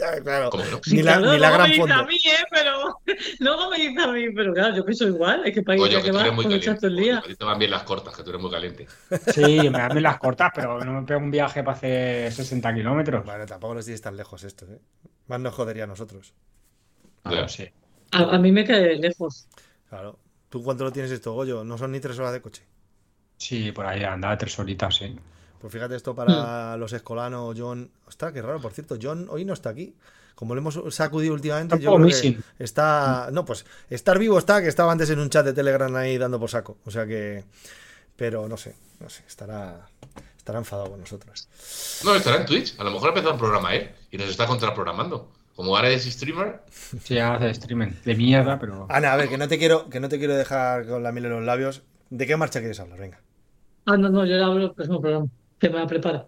Ya, 0.00 0.20
claro. 0.22 0.50
¿Cómo 0.50 0.64
que 0.64 0.70
no? 0.70 0.80
Ni 0.86 1.02
la, 1.02 1.18
Claro, 1.18 1.32
ni 1.32 1.38
la 1.38 1.50
luego 1.50 1.54
gran 1.54 1.68
me 1.68 1.74
dice 1.76 1.80
fondo. 1.80 1.94
a 1.94 2.06
mí, 2.06 2.16
¿eh? 2.16 2.44
Pero 2.50 3.00
luego 3.40 3.70
me 3.70 3.76
dice 3.76 4.02
a 4.02 4.06
mí, 4.12 4.30
pero 4.34 4.54
claro, 4.54 4.76
yo 4.76 4.84
pienso 4.84 5.06
igual. 5.06 5.42
Es 5.46 5.54
que 5.54 5.62
para 5.62 5.76
ir 5.76 5.82
Oye, 5.82 5.96
a 5.96 5.98
que 5.98 6.04
que 6.04 6.10
tú 6.10 6.16
va, 6.16 6.22
eres 6.22 6.34
muy 6.34 6.44
caliente. 6.44 6.86
el 6.86 6.96
día. 6.96 7.22
Te 7.38 7.44
van 7.44 7.58
bien 7.58 7.70
las 7.70 7.82
cortas, 7.82 8.16
que 8.16 8.22
tú 8.22 8.30
eres 8.30 8.40
muy 8.42 8.50
caliente. 8.50 8.86
Sí, 9.34 9.42
me 9.70 9.78
dan 9.78 10.02
las 10.02 10.18
cortas, 10.18 10.50
pero 10.54 10.82
no 10.84 11.00
me 11.00 11.06
pego 11.06 11.20
un 11.20 11.30
viaje 11.30 11.62
para 11.62 11.76
hacer 11.76 12.32
60 12.32 12.74
kilómetros. 12.74 13.24
Vale, 13.26 13.46
tampoco 13.46 13.74
nos 13.74 13.84
tienes 13.84 14.00
tan 14.00 14.16
lejos 14.16 14.42
esto, 14.44 14.64
¿eh? 14.66 14.80
Más 15.26 15.40
nos 15.40 15.54
jodería 15.54 15.84
a 15.84 15.86
nosotros. 15.86 16.32
Ah, 17.24 17.46
sé. 17.48 17.72
A, 18.12 18.34
a 18.34 18.38
mí 18.38 18.50
me 18.52 18.64
cae 18.64 18.96
lejos. 18.96 19.48
Claro. 19.88 20.18
¿Tú 20.48 20.62
cuánto 20.64 20.84
lo 20.84 20.92
tienes 20.92 21.10
esto, 21.12 21.32
Goyo? 21.34 21.62
No 21.64 21.78
son 21.78 21.92
ni 21.92 22.00
tres 22.00 22.18
horas 22.18 22.32
de 22.32 22.40
coche. 22.40 22.62
Sí, 23.36 23.72
por 23.72 23.86
ahí 23.86 24.02
andaba 24.02 24.36
tres 24.36 24.58
horitas, 24.58 24.96
sí. 24.96 25.16
Pues 25.60 25.72
fíjate 25.72 25.94
esto 25.94 26.14
para 26.14 26.74
Hmm. 26.76 26.80
los 26.80 26.92
escolanos, 26.92 27.54
John. 27.58 27.90
Ostras, 28.06 28.32
qué 28.32 28.40
raro, 28.42 28.60
por 28.60 28.72
cierto. 28.72 28.96
John 29.00 29.26
hoy 29.30 29.44
no 29.44 29.52
está 29.52 29.70
aquí. 29.70 29.94
Como 30.34 30.54
le 30.54 30.60
hemos 30.60 30.80
sacudido 30.94 31.34
últimamente, 31.34 31.74
Está 31.74 31.84
yo 31.84 31.98
que 31.98 32.38
está. 32.64 33.28
No, 33.30 33.44
pues 33.44 33.66
estar 33.90 34.18
vivo 34.18 34.38
está, 34.38 34.62
que 34.62 34.68
estaba 34.68 34.90
antes 34.90 35.10
en 35.10 35.18
un 35.20 35.28
chat 35.28 35.44
de 35.44 35.52
Telegram 35.52 35.94
ahí 35.96 36.16
dando 36.16 36.40
por 36.40 36.48
saco. 36.48 36.78
O 36.86 36.90
sea 36.90 37.06
que. 37.06 37.44
Pero 38.16 38.48
no 38.48 38.56
sé, 38.56 38.74
no 39.00 39.10
sé, 39.10 39.22
estará. 39.28 39.86
Estará 40.38 40.58
enfadado 40.58 40.90
con 40.90 41.00
nosotros. 41.00 41.46
No, 42.04 42.14
estará 42.14 42.38
en 42.38 42.46
Twitch. 42.46 42.74
A 42.80 42.84
lo 42.84 42.90
mejor 42.90 43.08
ha 43.08 43.10
empezado 43.10 43.34
un 43.34 43.38
programa 43.38 43.74
él 43.74 43.90
y 44.10 44.16
nos 44.16 44.30
está 44.30 44.46
contraprogramando. 44.46 45.30
Como 45.54 45.76
ahora 45.76 45.90
es 45.90 46.04
streamer, 46.04 46.62
Sí, 47.04 47.18
hace 47.18 47.50
streaming. 47.50 47.88
De 48.06 48.14
mierda, 48.14 48.58
pero. 48.58 48.86
Ana, 48.88 49.12
a 49.12 49.16
ver, 49.16 49.28
que 49.28 49.36
no 49.36 49.46
te 49.46 49.58
quiero, 49.58 49.90
que 49.90 50.00
no 50.00 50.08
te 50.08 50.18
quiero 50.18 50.34
dejar 50.34 50.86
con 50.86 51.02
la 51.02 51.12
miel 51.12 51.26
en 51.26 51.32
los 51.32 51.44
labios. 51.44 51.82
¿De 52.08 52.26
qué 52.26 52.36
marcha 52.38 52.60
quieres 52.60 52.80
hablar? 52.80 52.98
Venga. 52.98 53.20
Ah, 53.84 53.98
no, 53.98 54.08
no, 54.08 54.24
yo 54.24 54.38
ya 54.38 54.46
hablo 54.46 54.64
el 54.66 54.72
próximo 54.72 55.00
programa. 55.02 55.26
Que 55.60 55.68
me 55.70 55.78
la 55.78 55.86
prepara. 55.86 56.26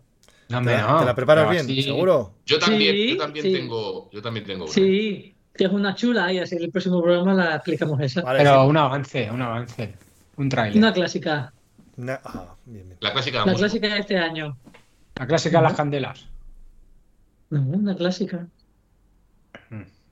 No, 0.48 0.60
¿Te 0.60 0.66
la, 0.66 0.82
no. 0.86 0.98
te 1.00 1.04
la 1.06 1.14
preparas 1.14 1.48
Pero 1.48 1.64
bien? 1.66 1.82
¿Seguro? 1.82 2.34
yo 2.46 2.58
también, 2.58 2.94
Sí, 2.94 3.10
yo 3.10 3.16
también 3.16 3.44
sí. 3.46 3.52
tengo, 3.52 4.10
yo 4.12 4.22
también 4.22 4.44
tengo 4.46 4.64
una. 4.64 4.72
Sí, 4.72 5.34
que 5.54 5.64
es 5.64 5.70
una 5.72 5.94
chula 5.94 6.32
y 6.32 6.38
así 6.38 6.56
en 6.56 6.62
el 6.64 6.70
próximo 6.70 7.02
programa 7.02 7.32
la 7.34 7.54
explicamos 7.56 7.98
esa. 8.00 8.20
Vale, 8.22 8.40
Pero 8.40 8.62
sí. 8.62 8.68
un 8.68 8.76
avance, 8.76 9.30
un 9.30 9.42
avance. 9.42 9.94
Un 10.36 10.48
trailer. 10.48 10.76
Una 10.78 10.92
clásica. 10.92 11.52
Ah, 12.08 12.54
bien, 12.66 12.86
bien. 12.86 12.98
La 13.00 13.12
clásica 13.12 13.40
de 13.40 13.46
La 13.46 13.52
música. 13.52 13.58
clásica 13.68 13.94
de 13.94 14.00
este 14.00 14.18
año. 14.18 14.56
La 15.16 15.26
clásica 15.26 15.58
de 15.58 15.62
las 15.64 15.74
candelas. 15.74 16.26
No, 17.50 17.60
una 17.62 17.94
clásica. 17.96 18.46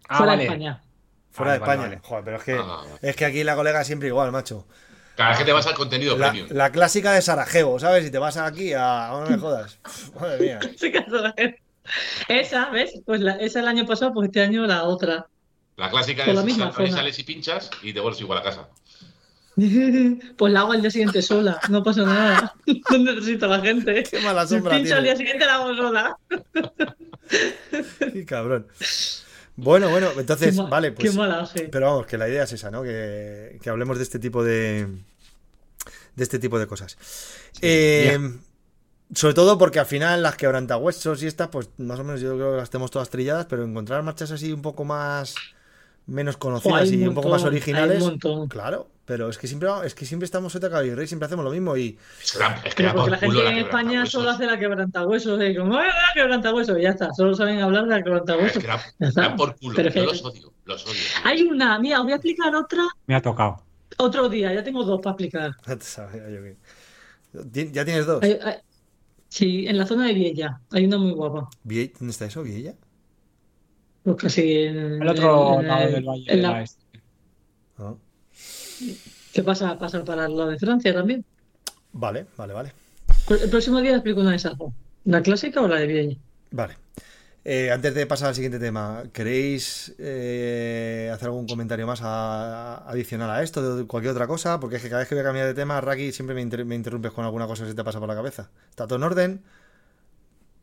Ah, 0.09 0.17
Fuera 0.17 0.33
vale. 0.33 0.37
de 0.39 0.45
España. 0.45 0.83
Fuera 1.31 1.53
Vale, 1.53 1.61
de 1.61 1.67
vale, 1.67 1.73
España. 1.83 1.89
vale. 1.89 2.01
Joder, 2.09 2.25
pero 2.25 2.37
es 2.39 2.43
que, 2.45 2.53
Ah, 2.55 2.63
vale. 2.85 2.91
es 3.03 3.17
que 3.17 3.25
aquí 3.25 3.45
la 3.45 3.55
colega 3.57 3.85
siempre 3.85 4.09
igual, 4.09 4.33
macho. 4.33 4.67
Cada 5.21 5.31
vez 5.31 5.39
que 5.39 5.45
te 5.45 5.53
vas 5.53 5.67
al 5.67 5.75
contenido 5.75 6.17
La, 6.17 6.31
premium. 6.31 6.49
la 6.57 6.73
clásica 6.73 7.13
de 7.13 7.21
Sarajevo, 7.23 7.79
¿sabes? 7.79 8.05
Si 8.05 8.11
te 8.11 8.19
vas 8.19 8.37
aquí 8.37 8.73
a. 8.75 9.11
No 9.13 9.31
me 9.31 9.37
jodas. 9.39 9.79
Madre 10.21 10.39
mía. 10.39 10.59
Esa, 12.29 12.71
¿ves? 12.71 13.01
Pues 13.05 13.21
la, 13.21 13.37
esa 13.37 13.61
el 13.61 13.69
año 13.69 13.85
pasado, 13.87 14.13
pues 14.15 14.29
este 14.29 14.41
año 14.41 14.67
la 14.67 14.85
otra. 14.85 15.27
La 15.77 15.91
clásica 15.91 16.25
Por 16.25 16.31
es 16.35 16.37
la 16.41 16.45
misma 16.45 16.73
sal- 16.73 16.87
zona. 16.87 16.97
sales 16.99 17.19
y 17.19 17.25
pinchas 17.25 17.71
y 17.83 17.93
te 17.93 18.01
vuelves 18.01 18.21
igual 18.21 18.39
a 18.39 18.43
casa. 18.43 18.69
Pues 20.37 20.53
la 20.53 20.61
hago 20.61 20.73
al 20.73 20.81
día 20.81 20.91
siguiente 20.91 21.21
sola, 21.21 21.61
no 21.69 21.83
pasa 21.83 22.03
nada. 22.03 22.55
No 22.91 22.99
necesito 22.99 23.45
a 23.47 23.49
la 23.49 23.61
gente. 23.61 24.05
Qué 24.05 24.21
mala 24.21 24.47
sombra 24.47 24.77
pincho 24.77 24.95
al 24.95 25.03
día 25.05 25.17
siguiente 25.17 25.45
la 25.45 25.55
hago 25.57 25.75
sola. 25.75 26.17
Qué 28.13 28.25
cabrón. 28.25 28.67
Bueno, 29.57 29.91
bueno, 29.91 30.09
entonces, 30.17 30.57
vale, 30.57 30.93
pues. 30.93 31.11
Qué 31.11 31.17
malaje. 31.19 31.69
Pero 31.71 31.87
vamos, 31.87 32.07
que 32.07 32.17
la 32.17 32.29
idea 32.29 32.45
es 32.45 32.53
esa, 32.53 32.71
¿no? 32.71 32.83
Que, 32.83 33.59
que 33.63 33.69
hablemos 33.69 33.99
de 33.99 34.05
este 34.05 34.19
tipo 34.19 34.43
de. 34.43 34.87
De 36.17 36.23
este 36.23 36.39
tipo 36.39 36.59
de 36.59 36.67
cosas. 36.67 36.97
Eh, 37.63 38.19
Sobre 39.15 39.35
todo 39.35 39.59
porque 39.59 39.81
al 39.81 39.87
final 39.87 40.23
las 40.23 40.37
quebrantahuesos 40.37 41.21
y 41.23 41.27
estas, 41.27 41.49
pues 41.49 41.69
más 41.79 41.99
o 41.99 42.05
menos 42.05 42.21
yo 42.21 42.37
creo 42.37 42.53
que 42.53 42.57
las 42.59 42.71
tenemos 42.71 42.91
todas 42.93 43.11
trilladas, 43.11 43.47
pero 43.47 43.65
encontrar 43.65 44.03
marchas 44.05 44.31
así 44.31 44.53
un 44.53 44.63
poco 44.63 44.85
más. 44.85 45.35
menos 46.07 46.37
conocidas 46.37 46.91
y 46.93 47.07
un 47.07 47.15
poco 47.15 47.29
más 47.29 47.43
originales. 47.45 47.97
hay 47.99 48.03
un 48.03 48.09
montón. 48.11 48.49
Claro, 48.49 48.89
pero 49.05 49.29
es 49.29 49.37
que 49.39 49.47
siempre, 49.49 49.69
es 49.85 49.95
que 49.97 50.05
siempre 50.07 50.25
estamos 50.25 50.53
Sota 50.53 50.69
Caballo 50.71 50.93
y 50.93 50.95
Rey, 50.95 51.07
siempre 51.09 51.27
hacemos 51.27 51.45
lo 51.45 51.51
mismo 51.51 51.77
y. 51.77 51.99
Es 52.23 52.33
que 52.33 52.39
da, 52.39 52.55
es 52.65 52.75
que 52.75 52.83
Pero 52.85 52.89
da 52.91 52.95
porque 52.95 53.11
por 53.11 53.11
la 53.11 53.19
gente 53.19 53.39
en 53.49 53.59
España 53.59 53.65
quebrantahuesos. 53.91 54.13
solo 54.13 54.31
hace 54.31 54.47
la 54.47 54.59
quebrantahuesos, 54.59 55.41
y 55.43 55.57
como, 55.57 55.77
¡ah, 55.77 55.85
la 55.87 56.15
quebrantahuesos! 56.15 56.79
Y 56.79 56.83
ya 56.83 56.91
está, 56.91 57.13
solo 57.13 57.35
saben 57.35 57.61
hablar 57.61 57.85
de 57.85 57.91
la 57.91 57.97
Es 57.99 58.05
quebrantagüesos. 58.05 58.63
que 58.63 59.31
por 59.37 59.57
culo. 59.57 59.75
Pero 59.77 59.89
es 59.89 59.95
Yo 59.95 60.01
que- 60.03 60.07
los 60.07 60.25
odio. 60.25 60.53
Los 60.65 60.85
odio. 60.87 61.01
Hay 61.25 61.43
una, 61.43 61.79
mira, 61.81 61.99
os 61.99 62.05
voy 62.05 62.13
a 62.13 62.17
explicar 62.17 62.55
otra 62.55 62.83
Me 63.07 63.15
ha 63.17 63.23
tocado. 63.23 63.63
Otro 64.01 64.29
día, 64.29 64.53
ya 64.55 64.63
tengo 64.65 64.85
dos 64.85 65.01
para 65.01 65.13
explicar. 65.13 65.53
Sabía 65.81 66.29
yo 66.31 66.43
que- 66.43 66.57
Ti- 67.53 67.71
¿Ya 67.73 67.85
tienes 67.85 68.07
dos? 68.07 68.23
Hay- 68.23 68.39
hay- 68.43 68.57
sí, 69.29 69.67
en 69.67 69.79
la 69.79 69.87
zona 69.87 70.07
de 70.07 70.15
Viella, 70.15 70.61
hay 70.71 70.85
una 70.87 70.99
muy 70.99 71.13
guapa. 71.13 71.49
Vie- 71.65 71.93
¿Dónde 71.99 72.11
está 72.13 72.25
eso? 72.27 72.43
¿Viella? 72.43 72.75
Pues 74.03 74.17
casi 74.17 74.53
en 74.65 75.03
El 75.03 75.09
otro 75.09 75.61
en 75.61 75.69
lado 75.69 75.83
el- 75.85 75.93
del 75.93 76.05
valle 76.05 76.25
en 76.33 76.37
de 76.37 76.43
la- 76.43 76.51
la 76.53 76.63
este. 76.63 76.83
Ah, 77.79 77.95
¿Qué 79.33 79.43
pasa? 79.43 79.79
Pasa 79.79 80.05
para 80.05 80.29
lo 80.29 80.47
de 80.47 80.59
Francia 80.59 80.93
también. 80.93 81.25
Vale, 81.93 82.27
vale, 82.37 82.53
vale. 82.53 82.73
Pues 83.27 83.43
El 83.43 83.51
próximo 83.51 83.81
día 83.81 83.93
explico 83.93 84.21
una 84.21 84.31
de 84.31 84.37
esas 84.37 84.57
dos. 84.59 84.73
¿La 85.05 85.23
clásica 85.23 85.61
o 85.61 85.69
la 85.69 85.77
de 85.77 85.87
Viella? 85.87 86.17
Vale. 86.51 86.75
Eh, 87.45 87.71
antes 87.71 87.95
de 87.95 88.07
pasar 88.07 88.29
al 88.29 88.35
siguiente 88.35 88.59
tema, 88.59 89.05
¿queréis 89.15 89.95
eh, 89.99 91.11
hacer 91.13 91.29
algún 91.29 91.47
comentario 91.47 91.87
más 91.87 92.01
a- 92.03 92.85
adicional 92.89 93.31
a 93.31 93.43
esto, 93.43 93.77
de 93.77 93.87
cualquier 93.87 94.13
otra 94.13 94.27
cosa? 94.27 94.61
Porque 94.61 94.77
es 94.77 94.83
que 94.83 94.89
cada 94.91 95.01
vez 95.01 95.09
que 95.09 95.15
voy 95.15 95.23
a 95.23 95.25
cambiar 95.25 95.47
de 95.47 95.55
tema, 95.55 95.81
Raki, 95.81 96.13
siempre 96.13 96.35
me, 96.35 96.43
inter- 96.43 96.67
me 96.67 96.75
interrumpes 96.75 97.13
con 97.13 97.25
alguna 97.25 97.47
cosa 97.47 97.65
que 97.65 97.71
se 97.71 97.77
te 97.77 97.85
pasa 97.85 97.99
por 97.99 98.09
la 98.09 98.15
cabeza. 98.15 98.51
¿Está 98.71 98.87
todo 98.87 98.97
en 98.99 99.03
orden? 99.05 99.43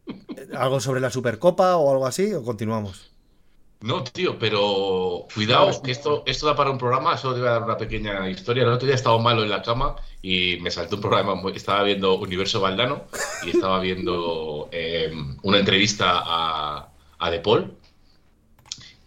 ¿Algo 0.56 0.80
sobre 0.80 1.02
la 1.02 1.10
Supercopa 1.10 1.78
o 1.78 1.92
algo 1.92 2.06
así? 2.08 2.34
¿O 2.34 2.44
continuamos? 2.44 3.12
No, 3.82 4.04
tío, 4.04 4.40
pero 4.40 5.28
cuidado, 5.34 5.82
que 5.84 5.92
esto, 5.92 6.24
esto 6.26 6.48
da 6.48 6.56
para 6.56 6.72
un 6.72 6.80
programa. 6.80 7.16
Solo 7.16 7.36
te 7.36 7.42
voy 7.42 7.50
a 7.50 7.54
dar 7.54 7.64
una 7.64 7.78
pequeña 7.78 8.28
historia. 8.30 8.64
El 8.64 8.70
otro 8.70 8.88
día 8.88 8.96
estaba 8.96 9.20
malo 9.20 9.44
en 9.44 9.50
la 9.52 9.62
cama 9.62 9.96
y 10.22 10.58
me 10.62 10.72
saltó 10.72 10.96
un 10.96 11.02
programa. 11.02 11.36
muy- 11.36 11.54
Estaba 11.56 11.84
viendo 11.84 12.16
Universo 12.16 12.60
Valdano 12.60 13.04
y 13.46 13.52
estaba 13.52 13.80
viendo 13.80 14.68
eh, 14.72 15.12
una 15.44 15.60
entrevista 15.60 16.22
a, 16.26 16.90
a 17.20 17.30
De 17.32 17.40
Paul. 17.40 17.72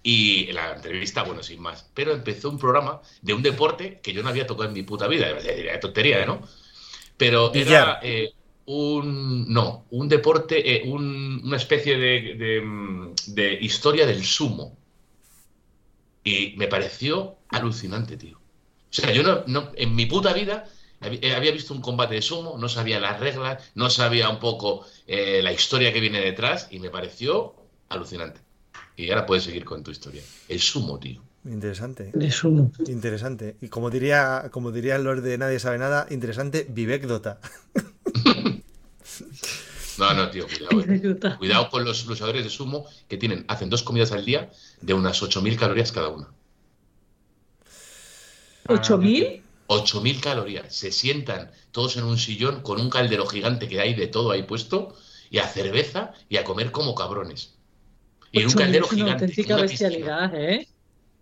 Y 0.02 0.50
la 0.52 0.74
entrevista, 0.76 1.24
bueno, 1.24 1.42
sin 1.42 1.60
más. 1.60 1.90
Pero 1.92 2.12
empezó 2.12 2.48
un 2.48 2.58
programa 2.58 3.00
de 3.22 3.34
un 3.34 3.42
deporte 3.42 4.00
que 4.02 4.12
yo 4.12 4.22
no 4.22 4.28
había 4.30 4.46
tocado 4.46 4.68
en 4.68 4.72
mi 4.74 4.82
puta 4.82 5.08
vida. 5.08 5.28
Era 5.28 5.78
tontería, 5.80 6.24
¿no? 6.24 6.40
Pero 7.16 7.50
era 7.72 7.98
eh, 8.02 8.32
un. 8.70 9.52
No, 9.52 9.86
un 9.90 10.08
deporte, 10.08 10.56
eh, 10.76 10.82
un- 10.88 11.40
una 11.44 11.56
especie 11.56 11.96
de, 11.98 12.34
de, 12.42 13.14
de 13.28 13.54
historia 13.60 14.06
del 14.06 14.24
sumo. 14.24 14.76
Y 16.22 16.54
me 16.56 16.68
pareció 16.68 17.36
alucinante, 17.50 18.16
tío. 18.16 18.36
O 18.38 18.92
sea, 18.92 19.12
yo 19.12 19.22
no, 19.22 19.44
no- 19.46 19.72
en 19.76 19.94
mi 19.94 20.06
puta 20.06 20.32
vida 20.32 20.66
eh, 21.00 21.34
había 21.34 21.52
visto 21.52 21.72
un 21.72 21.80
combate 21.80 22.14
de 22.14 22.22
sumo, 22.22 22.58
no 22.58 22.68
sabía 22.68 23.00
las 23.00 23.18
reglas, 23.20 23.70
no 23.74 23.88
sabía 23.88 24.28
un 24.28 24.38
poco 24.38 24.84
eh, 25.06 25.40
la 25.42 25.52
historia 25.52 25.92
que 25.92 26.00
viene 26.00 26.20
detrás 26.20 26.68
y 26.70 26.78
me 26.78 26.90
pareció 26.90 27.54
alucinante. 27.88 28.40
Y 28.96 29.08
ahora 29.10 29.24
puedes 29.24 29.44
seguir 29.44 29.64
con 29.64 29.82
tu 29.82 29.90
historia. 29.90 30.22
El 30.48 30.60
sumo, 30.60 30.98
tío. 30.98 31.22
Interesante. 31.46 32.10
De 32.12 32.30
sumo. 32.30 32.70
Interesante. 32.86 33.56
Y 33.62 33.68
como 33.68 33.88
diría, 33.88 34.50
como 34.52 34.72
diría 34.72 34.96
el 34.96 35.04
Lord 35.04 35.22
de 35.22 35.38
Nadie 35.38 35.58
sabe 35.58 35.78
nada, 35.78 36.06
interesante, 36.10 36.66
vivecdota. 36.68 37.40
No, 40.00 40.14
no, 40.14 40.30
tío, 40.30 40.46
cuidado. 40.48 40.80
eh. 40.80 41.36
Cuidado 41.38 41.70
con 41.70 41.84
los 41.84 42.06
luchadores 42.06 42.42
de 42.44 42.50
sumo 42.50 42.86
que 43.08 43.16
tienen, 43.16 43.44
hacen 43.48 43.70
dos 43.70 43.82
comidas 43.82 44.12
al 44.12 44.24
día 44.24 44.50
de 44.80 44.94
unas 44.94 45.22
8.000 45.22 45.56
calorías 45.56 45.92
cada 45.92 46.08
una. 46.08 46.28
¿8.000? 48.66 49.42
8.000 49.66 50.20
calorías. 50.20 50.74
Se 50.74 50.90
sientan 50.92 51.50
todos 51.70 51.96
en 51.96 52.04
un 52.04 52.18
sillón 52.18 52.62
con 52.62 52.80
un 52.80 52.90
caldero 52.90 53.26
gigante 53.26 53.68
que 53.68 53.80
hay 53.80 53.94
de 53.94 54.06
todo 54.08 54.30
ahí 54.32 54.42
puesto 54.42 54.96
y 55.30 55.38
a 55.38 55.46
cerveza 55.46 56.12
y 56.28 56.36
a 56.38 56.44
comer 56.44 56.70
como 56.72 56.94
cabrones. 56.94 57.54
Y 58.32 58.40
en 58.40 58.46
un 58.46 58.52
8.000 58.52 58.56
caldero 58.56 58.84
es 58.86 58.92
una 58.92 59.04
gigante. 59.04 59.24
auténtica 59.24 59.54
una 59.54 59.62
bestialidad, 59.62 60.34
¿eh? 60.34 60.68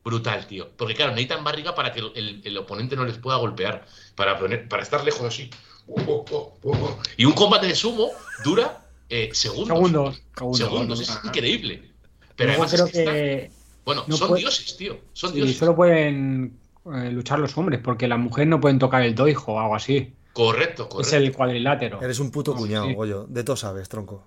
Brutal, 0.05 0.47
tío. 0.47 0.71
Porque 0.77 0.95
claro, 0.95 1.11
necesitan 1.12 1.45
barriga 1.45 1.75
para 1.75 1.93
que 1.93 2.01
el, 2.01 2.12
el- 2.14 2.41
el 2.45 2.57
oponente 2.59 2.97
no 2.97 3.05
les 3.05 3.19
pueda 3.19 3.37
golpear. 3.37 3.87
Para, 4.14 4.38
poner, 4.38 4.69
para 4.69 4.83
estar 4.83 5.05
lejos 5.05 5.23
así. 5.27 5.51
Y 7.16 7.24
un 7.24 7.33
combate 7.33 7.66
de 7.66 7.74
sumo 7.74 8.09
dura 8.44 8.85
eh, 9.09 9.31
segundos. 9.33 9.68
Segundos. 9.79 10.22
Segundos. 10.37 10.59
Segundos, 10.59 11.01
es 11.01 11.11
Ajá. 11.11 11.20
increíble. 11.27 11.83
Pero 12.37 12.51
Luego 12.51 12.64
además 12.64 12.72
creo 12.72 12.87
es 12.87 12.92
que 12.92 13.42
están- 13.44 13.59
Bueno, 13.85 14.05
no 14.07 14.16
son 14.16 14.29
puede- 14.29 14.40
dioses, 14.40 14.77
tío. 14.77 14.98
Son 15.12 15.31
sí, 15.31 15.37
dioses. 15.37 15.57
solo 15.57 15.74
pueden 15.74 16.59
eh, 16.94 17.11
luchar 17.11 17.38
los 17.38 17.57
hombres, 17.59 17.81
porque 17.83 18.07
las 18.07 18.18
mujeres 18.18 18.48
no 18.48 18.61
pueden 18.61 18.79
tocar 18.79 19.03
el 19.03 19.14
doijo 19.14 19.55
o 19.55 19.61
algo 19.61 19.74
así. 19.74 20.14
Correcto, 20.33 20.88
correcto. 20.88 21.01
Es 21.01 21.12
el 21.12 21.33
cuadrilátero. 21.33 22.01
Eres 22.03 22.18
un 22.20 22.31
puto 22.31 22.55
cuñado, 22.55 22.87
sí. 22.87 22.94
Goyo. 22.94 23.27
De 23.29 23.42
todo 23.44 23.57
sabes, 23.57 23.88
tronco. 23.88 24.24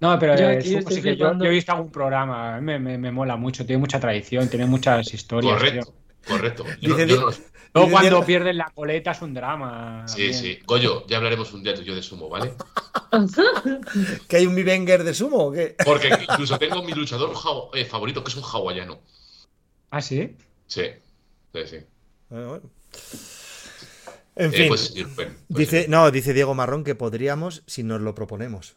No, 0.00 0.18
pero 0.18 0.36
Yo 0.36 0.48
aquí 0.48 0.66
sumo 0.68 0.78
estoy 0.80 0.96
sí 0.96 1.02
que 1.02 1.10
yo, 1.10 1.14
flipando. 1.16 1.44
yo 1.44 1.50
he 1.50 1.54
visto 1.54 1.70
algún 1.72 1.92
programa, 1.92 2.60
me, 2.60 2.78
me, 2.80 2.98
me 2.98 3.12
mola 3.12 3.36
mucho, 3.36 3.64
tiene 3.64 3.78
mucha 3.78 4.00
tradición, 4.00 4.48
tiene 4.48 4.66
muchas 4.66 5.14
historias. 5.14 5.52
Correcto, 5.54 5.84
tío. 5.86 5.94
Correcto. 6.26 6.64
Yo 6.80 6.96
no- 6.96 7.30
no- 7.74 7.88
cuando 7.90 8.00
Diego- 8.00 8.26
pierden 8.26 8.58
la 8.58 8.70
coleta 8.74 9.12
es 9.12 9.22
un 9.22 9.32
drama. 9.32 10.06
Sí, 10.06 10.14
también. 10.30 10.34
sí. 10.34 10.58
Goyo, 10.66 11.06
ya 11.06 11.16
hablaremos 11.16 11.52
un 11.54 11.62
día 11.62 11.74
tú 11.74 11.80
y 11.80 11.84
yo 11.86 11.94
de 11.94 12.02
sumo, 12.02 12.28
¿vale? 12.28 12.52
¿Que 14.28 14.36
hay 14.36 14.46
un 14.46 14.54
Mivenger 14.54 15.04
de 15.04 15.14
sumo 15.14 15.38
o 15.46 15.52
qué? 15.52 15.74
Porque 15.84 16.08
incluso 16.08 16.58
tengo 16.58 16.82
mi 16.82 16.92
luchador 16.92 17.32
eh, 17.74 17.84
favorito, 17.86 18.22
que 18.22 18.30
es 18.30 18.36
un 18.36 18.42
hawaiano. 18.44 19.00
¿Ah, 19.90 20.02
sí? 20.02 20.36
Sí, 20.66 20.82
sí, 21.54 21.60
sí. 21.66 21.76
Bueno, 22.28 22.48
bueno. 22.48 22.70
En 24.36 24.52
Eh, 24.52 24.56
fin. 24.56 24.68
pues 24.68 24.94
pues 25.14 25.28
Dice, 25.48 25.84
sí. 25.84 25.90
no, 25.90 26.10
dice 26.10 26.32
Diego 26.34 26.54
Marrón 26.54 26.84
que 26.84 26.94
podríamos 26.94 27.62
si 27.66 27.82
nos 27.82 28.00
lo 28.00 28.14
proponemos. 28.14 28.76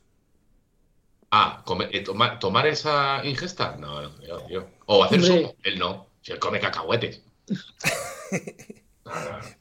Ah, 1.31 1.63
come- 1.65 1.89
eh, 1.91 2.01
toma- 2.01 2.39
¿tomar 2.39 2.67
esa 2.67 3.25
ingesta? 3.25 3.75
No, 3.77 4.01
no, 4.01 4.21
yo, 4.21 4.47
yo. 4.49 4.67
O 4.85 5.03
hacer 5.03 5.21
sumo. 5.21 5.53
Él 5.63 5.79
no. 5.79 6.07
Si 6.21 6.31
él 6.31 6.39
come 6.39 6.59
cacahuetes. 6.59 7.21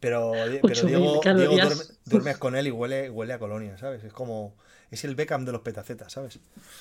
Pero, 0.01 0.33
pero 0.47 0.63
8.000 0.63 0.87
Diego, 0.87 1.13
Diego 1.13 1.23
calorías. 1.23 1.69
duerme- 1.79 1.95
duermes 2.07 2.37
con 2.39 2.57
él 2.57 2.67
y 2.67 2.71
huele, 2.71 3.11
huele 3.11 3.33
a 3.35 3.39
colonia, 3.39 3.77
¿sabes? 3.79 4.03
Es 4.05 4.13
como. 4.13 4.55
Es 4.91 5.05
el 5.05 5.15
Beckham 5.17 5.45
de 5.45 5.53
los 5.53 5.63
petacetas, 5.63 6.13
¿sabes? 6.13 6.39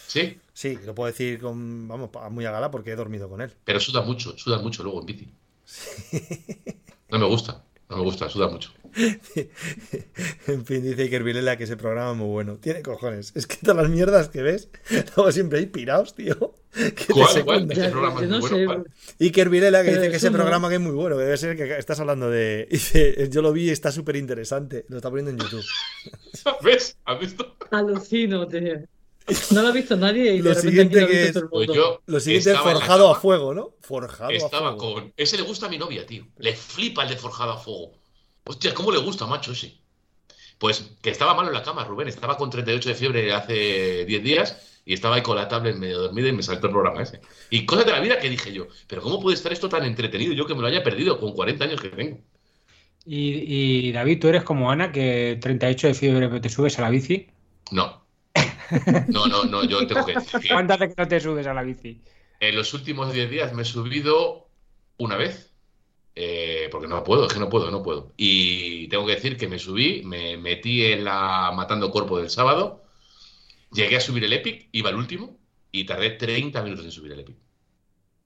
Sí, 0.07 0.39
Sí, 0.53 0.77
lo 0.85 0.93
puedo 0.93 1.07
decir 1.07 1.39
con, 1.41 1.87
vamos, 1.87 2.09
muy 2.31 2.45
a 2.45 2.51
gala 2.51 2.69
porque 2.69 2.91
he 2.91 2.95
dormido 2.95 3.27
con 3.27 3.41
él. 3.41 3.51
pero 3.65 3.79
suda 3.79 4.01
mucho, 4.01 4.37
suda 4.37 4.59
mucho 4.59 4.83
luego 4.83 4.99
en 4.99 5.05
bici. 5.07 5.33
No 7.09 7.17
me 7.19 7.25
gusta, 7.25 7.63
no 7.89 7.97
me 7.97 8.03
gusta, 8.03 8.29
suda 8.29 8.49
mucho. 8.49 8.71
En 10.47 10.65
fin, 10.65 10.83
dice 10.83 11.01
Iker 11.03 11.23
Vilela 11.23 11.57
que 11.57 11.63
ese 11.65 11.77
programa 11.77 12.11
es 12.11 12.17
muy 12.17 12.27
bueno. 12.27 12.57
Tiene 12.57 12.81
cojones. 12.81 13.31
Es 13.35 13.47
que 13.47 13.57
todas 13.57 13.77
las 13.77 13.89
mierdas 13.89 14.29
que 14.29 14.41
ves, 14.41 14.69
luego 15.15 15.31
siempre 15.31 15.59
hay 15.59 15.65
pirados, 15.67 16.15
tío. 16.15 16.55
Que 16.73 17.05
¿Cuál? 17.43 17.69
Este 17.69 17.75
Ya, 17.81 17.91
programa 17.91 18.19
yo 18.21 18.25
es 18.25 18.29
muy 18.31 18.39
no 18.39 18.39
bueno. 18.41 18.57
sé. 18.57 18.65
¿cuál? 18.65 18.87
Iker 19.19 19.49
Vilela 19.49 19.83
que 19.83 19.89
Pero 19.91 20.01
dice 20.01 20.09
que 20.11 20.17
ese 20.17 20.31
no- 20.31 20.37
programa 20.37 20.69
que 20.69 20.75
es 20.75 20.81
muy 20.81 20.91
bueno, 20.93 21.15
que 21.17 21.23
debe 21.23 21.37
ser 21.37 21.55
que 21.55 21.77
estás 21.77 21.99
hablando 21.99 22.31
de. 22.31 22.67
Dice, 22.71 23.29
yo 23.29 23.41
lo 23.43 23.53
vi 23.53 23.65
y 23.65 23.69
está 23.69 23.91
súper 23.91 24.15
interesante. 24.15 24.83
Lo 24.89 24.97
está 24.97 25.09
poniendo 25.11 25.29
en 25.31 25.37
YouTube. 25.37 25.63
¿Ves? 26.63 26.97
¿Has 27.05 27.19
visto? 27.19 27.55
Alucino, 27.69 28.47
tío. 28.47 28.79
No 29.51 29.61
lo 29.61 29.67
ha 29.67 29.71
visto 29.71 29.95
nadie 29.95 30.33
y 30.33 30.39
Lo 30.41 30.49
de 30.49 30.55
repente 30.55 30.69
siguiente 30.69 30.99
aquí 30.99 31.05
lo 31.05 31.05
ha 31.05 31.11
que 31.11 31.23
visto 31.23 31.39
es- 31.39 31.45
todo 31.49 31.61
el 31.61 31.67
Pues 31.67 31.77
yo 31.77 32.01
Lo 32.07 32.19
siguiente 32.19 32.51
es 32.51 32.57
forjado 32.59 33.09
a 33.11 33.19
fuego, 33.19 33.53
¿no? 33.53 33.75
Forjado 33.81 34.31
a 34.31 34.33
Estaba 34.33 34.75
fuego. 34.75 34.93
con. 34.95 35.13
Ese 35.15 35.37
le 35.37 35.43
gusta 35.43 35.67
a 35.67 35.69
mi 35.69 35.77
novia, 35.77 36.05
tío. 36.07 36.25
Le 36.39 36.55
flipa 36.55 37.03
el 37.03 37.09
de 37.09 37.17
forjado 37.17 37.51
a 37.51 37.57
fuego. 37.57 37.91
Hostia, 38.45 38.73
¿cómo 38.73 38.91
le 38.91 38.99
gusta, 38.99 39.25
macho, 39.25 39.51
ese? 39.51 39.77
Pues 40.57 40.95
que 41.01 41.09
estaba 41.09 41.33
malo 41.33 41.49
en 41.49 41.55
la 41.55 41.63
cama, 41.63 41.83
Rubén. 41.83 42.07
Estaba 42.07 42.37
con 42.37 42.49
38 42.49 42.89
de 42.89 42.95
fiebre 42.95 43.33
hace 43.33 44.05
10 44.05 44.23
días 44.23 44.81
y 44.85 44.93
estaba 44.93 45.15
ahí 45.15 45.23
con 45.23 45.35
la 45.35 45.47
tablet 45.47 45.75
medio 45.77 45.99
dormida 45.99 46.29
y 46.29 46.33
me 46.33 46.43
saltó 46.43 46.67
el 46.67 46.73
programa 46.73 47.03
ese. 47.03 47.21
Y 47.49 47.65
cosas 47.65 47.85
de 47.85 47.91
la 47.91 47.99
vida 47.99 48.19
que 48.19 48.29
dije 48.29 48.53
yo, 48.53 48.67
pero 48.87 49.01
¿cómo 49.01 49.19
puede 49.19 49.35
estar 49.35 49.51
esto 49.51 49.69
tan 49.69 49.85
entretenido? 49.85 50.33
Yo 50.33 50.45
que 50.45 50.55
me 50.55 50.61
lo 50.61 50.67
haya 50.67 50.83
perdido 50.83 51.19
con 51.19 51.33
40 51.33 51.63
años 51.65 51.81
que 51.81 51.89
tengo. 51.89 52.19
Y, 53.05 53.87
y, 53.87 53.91
David, 53.91 54.19
tú 54.21 54.29
eres 54.29 54.43
como 54.43 54.71
Ana, 54.71 54.91
que 54.91 55.37
38 55.41 55.87
de 55.87 55.93
fiebre 55.93 56.27
pero 56.29 56.39
te 56.41 56.49
subes 56.49 56.79
a 56.79 56.83
la 56.83 56.89
bici. 56.89 57.27
No. 57.71 58.03
No, 59.09 59.27
no, 59.27 59.43
no, 59.43 59.63
yo 59.65 59.85
tengo 59.85 60.05
que 60.05 60.15
decir 60.15 60.39
que 60.39 60.47
¿Cuántas 60.47 60.79
veces 60.79 60.97
no 60.97 61.07
te 61.07 61.19
subes 61.19 61.45
a 61.45 61.53
la 61.53 61.61
bici? 61.61 62.01
en 62.39 62.55
los 62.55 62.73
últimos 62.73 63.13
10 63.13 63.29
días 63.29 63.53
me 63.53 63.61
he 63.61 63.65
subido 63.65 64.49
una 64.97 65.15
vez. 65.15 65.52
Eh, 66.15 66.69
porque 66.71 66.87
no 66.87 67.03
puedo, 67.03 67.27
es 67.27 67.33
que 67.33 67.39
no 67.39 67.49
puedo, 67.49 67.71
no 67.71 67.83
puedo. 67.83 68.13
Y 68.17 68.87
tengo 68.89 69.05
que 69.05 69.15
decir 69.15 69.37
que 69.37 69.47
me 69.47 69.59
subí, 69.59 70.03
me 70.03 70.37
metí 70.37 70.85
en 70.85 71.03
la 71.05 71.51
Matando 71.55 71.91
Cuerpo 71.91 72.19
del 72.19 72.29
sábado, 72.29 72.83
llegué 73.71 73.97
a 73.97 74.01
subir 74.01 74.23
el 74.25 74.33
Epic, 74.33 74.69
iba 74.73 74.89
al 74.89 74.95
último 74.97 75.37
y 75.71 75.85
tardé 75.85 76.11
30 76.11 76.63
minutos 76.63 76.85
en 76.85 76.91
subir 76.91 77.13
el 77.13 77.21
Epic. 77.21 77.37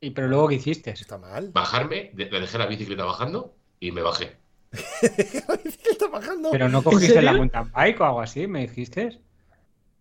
¿Y 0.02 0.12
pero 0.12 0.28
luego 0.28 0.48
qué 0.48 0.56
hiciste? 0.56 0.92
Está 0.92 1.18
mal. 1.18 1.52
Bajarme, 1.54 2.12
de- 2.14 2.30
le 2.32 2.40
dejé 2.40 2.58
la 2.58 2.68
bicicleta 2.68 3.04
bajando 3.06 3.54
y 3.80 3.92
me 3.92 4.02
bajé. 4.02 4.38
Está 5.92 6.08
bajando. 6.08 6.52
Pero 6.52 6.70
no 6.70 6.84
cogiste 6.84 7.22
la 7.22 7.34
mountain 7.34 7.72
bike 7.72 8.02
o 8.02 8.06
algo 8.06 8.22
así, 8.22 8.48
¿me 8.48 8.62
dijiste? 8.68 9.20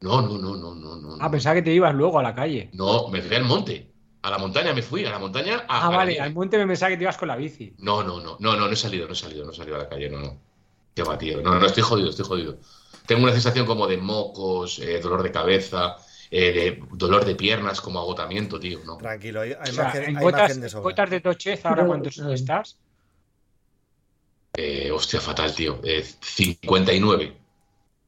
No, 0.01 0.21
no, 0.23 0.39
no, 0.39 0.57
no, 0.57 0.75
no, 0.75 0.97
no. 0.97 1.17
Ah, 1.21 1.31
pensaba 1.31 1.55
que 1.57 1.63
te 1.63 1.73
ibas 1.75 1.95
luego 1.95 2.19
a 2.19 2.23
la 2.23 2.35
calle. 2.35 2.71
No, 2.81 3.09
me 3.09 3.23
fui 3.23 3.37
al 3.37 3.45
monte. 3.45 3.93
A 4.27 4.31
la 4.31 4.39
montaña 4.39 4.75
me 4.75 4.83
fui, 4.83 5.05
a 5.07 5.11
la 5.11 5.21
montaña. 5.21 5.59
A, 5.69 5.83
Ah, 5.83 5.87
a 5.87 5.91
vale, 5.91 6.19
al 6.19 6.35
monte 6.35 6.59
me 6.59 6.67
pensaba 6.67 6.91
que 6.91 6.97
te 6.97 7.05
ibas 7.05 7.17
con 7.17 7.29
la 7.29 7.37
bici. 7.37 7.73
No, 7.79 8.03
no, 8.03 8.19
no, 8.21 8.37
no, 8.41 8.57
no, 8.57 8.67
no 8.67 8.73
he 8.73 8.75
salido, 8.75 9.07
no 9.07 9.13
he 9.13 9.17
salido, 9.17 9.45
no 9.45 9.53
he 9.53 9.55
salido 9.55 9.77
a 9.77 9.79
la 9.79 9.89
calle, 9.89 10.11
no, 10.11 10.19
no. 10.19 10.37
Qué 10.97 11.05
va, 11.05 11.17
tío. 11.17 11.41
No, 11.43 11.61
no, 11.61 11.65
estoy 11.65 11.85
jodido, 11.85 12.11
estoy 12.11 12.25
jodido. 12.25 12.59
Tengo 13.07 13.23
una 13.23 13.31
sensación 13.33 13.67
como 13.67 13.87
de 13.87 13.99
mocos, 13.99 14.81
eh, 14.81 14.99
dolor 15.01 15.23
de 15.23 15.31
cabeza, 15.31 15.95
eh, 16.33 16.53
de 16.53 16.83
dolor 16.97 17.25
de 17.25 17.37
piernas, 17.37 17.81
como 17.81 18.01
agotamiento, 18.01 18.59
tío. 18.59 18.81
No. 18.85 18.97
Tranquilo, 18.97 19.43
hay, 19.43 19.53
hay 19.53 19.71
O 19.71 19.73
sea, 19.73 19.85
margen, 19.85 20.03
en 20.03 20.17
hay 20.17 20.23
gotas, 20.25 20.41
margen 20.41 20.61
de 20.61 20.69
sobra. 20.71 20.83
gotas 20.83 21.11
de 21.11 21.21
tochez, 21.21 21.65
¿ahora 21.65 21.77
Pero, 21.83 21.87
cuántos 21.87 22.19
estás? 22.19 22.79
Eh, 24.55 24.91
hostia, 24.91 25.21
fatal, 25.21 25.55
tío. 25.55 25.79
Eh, 25.85 26.05
59. 26.21 27.33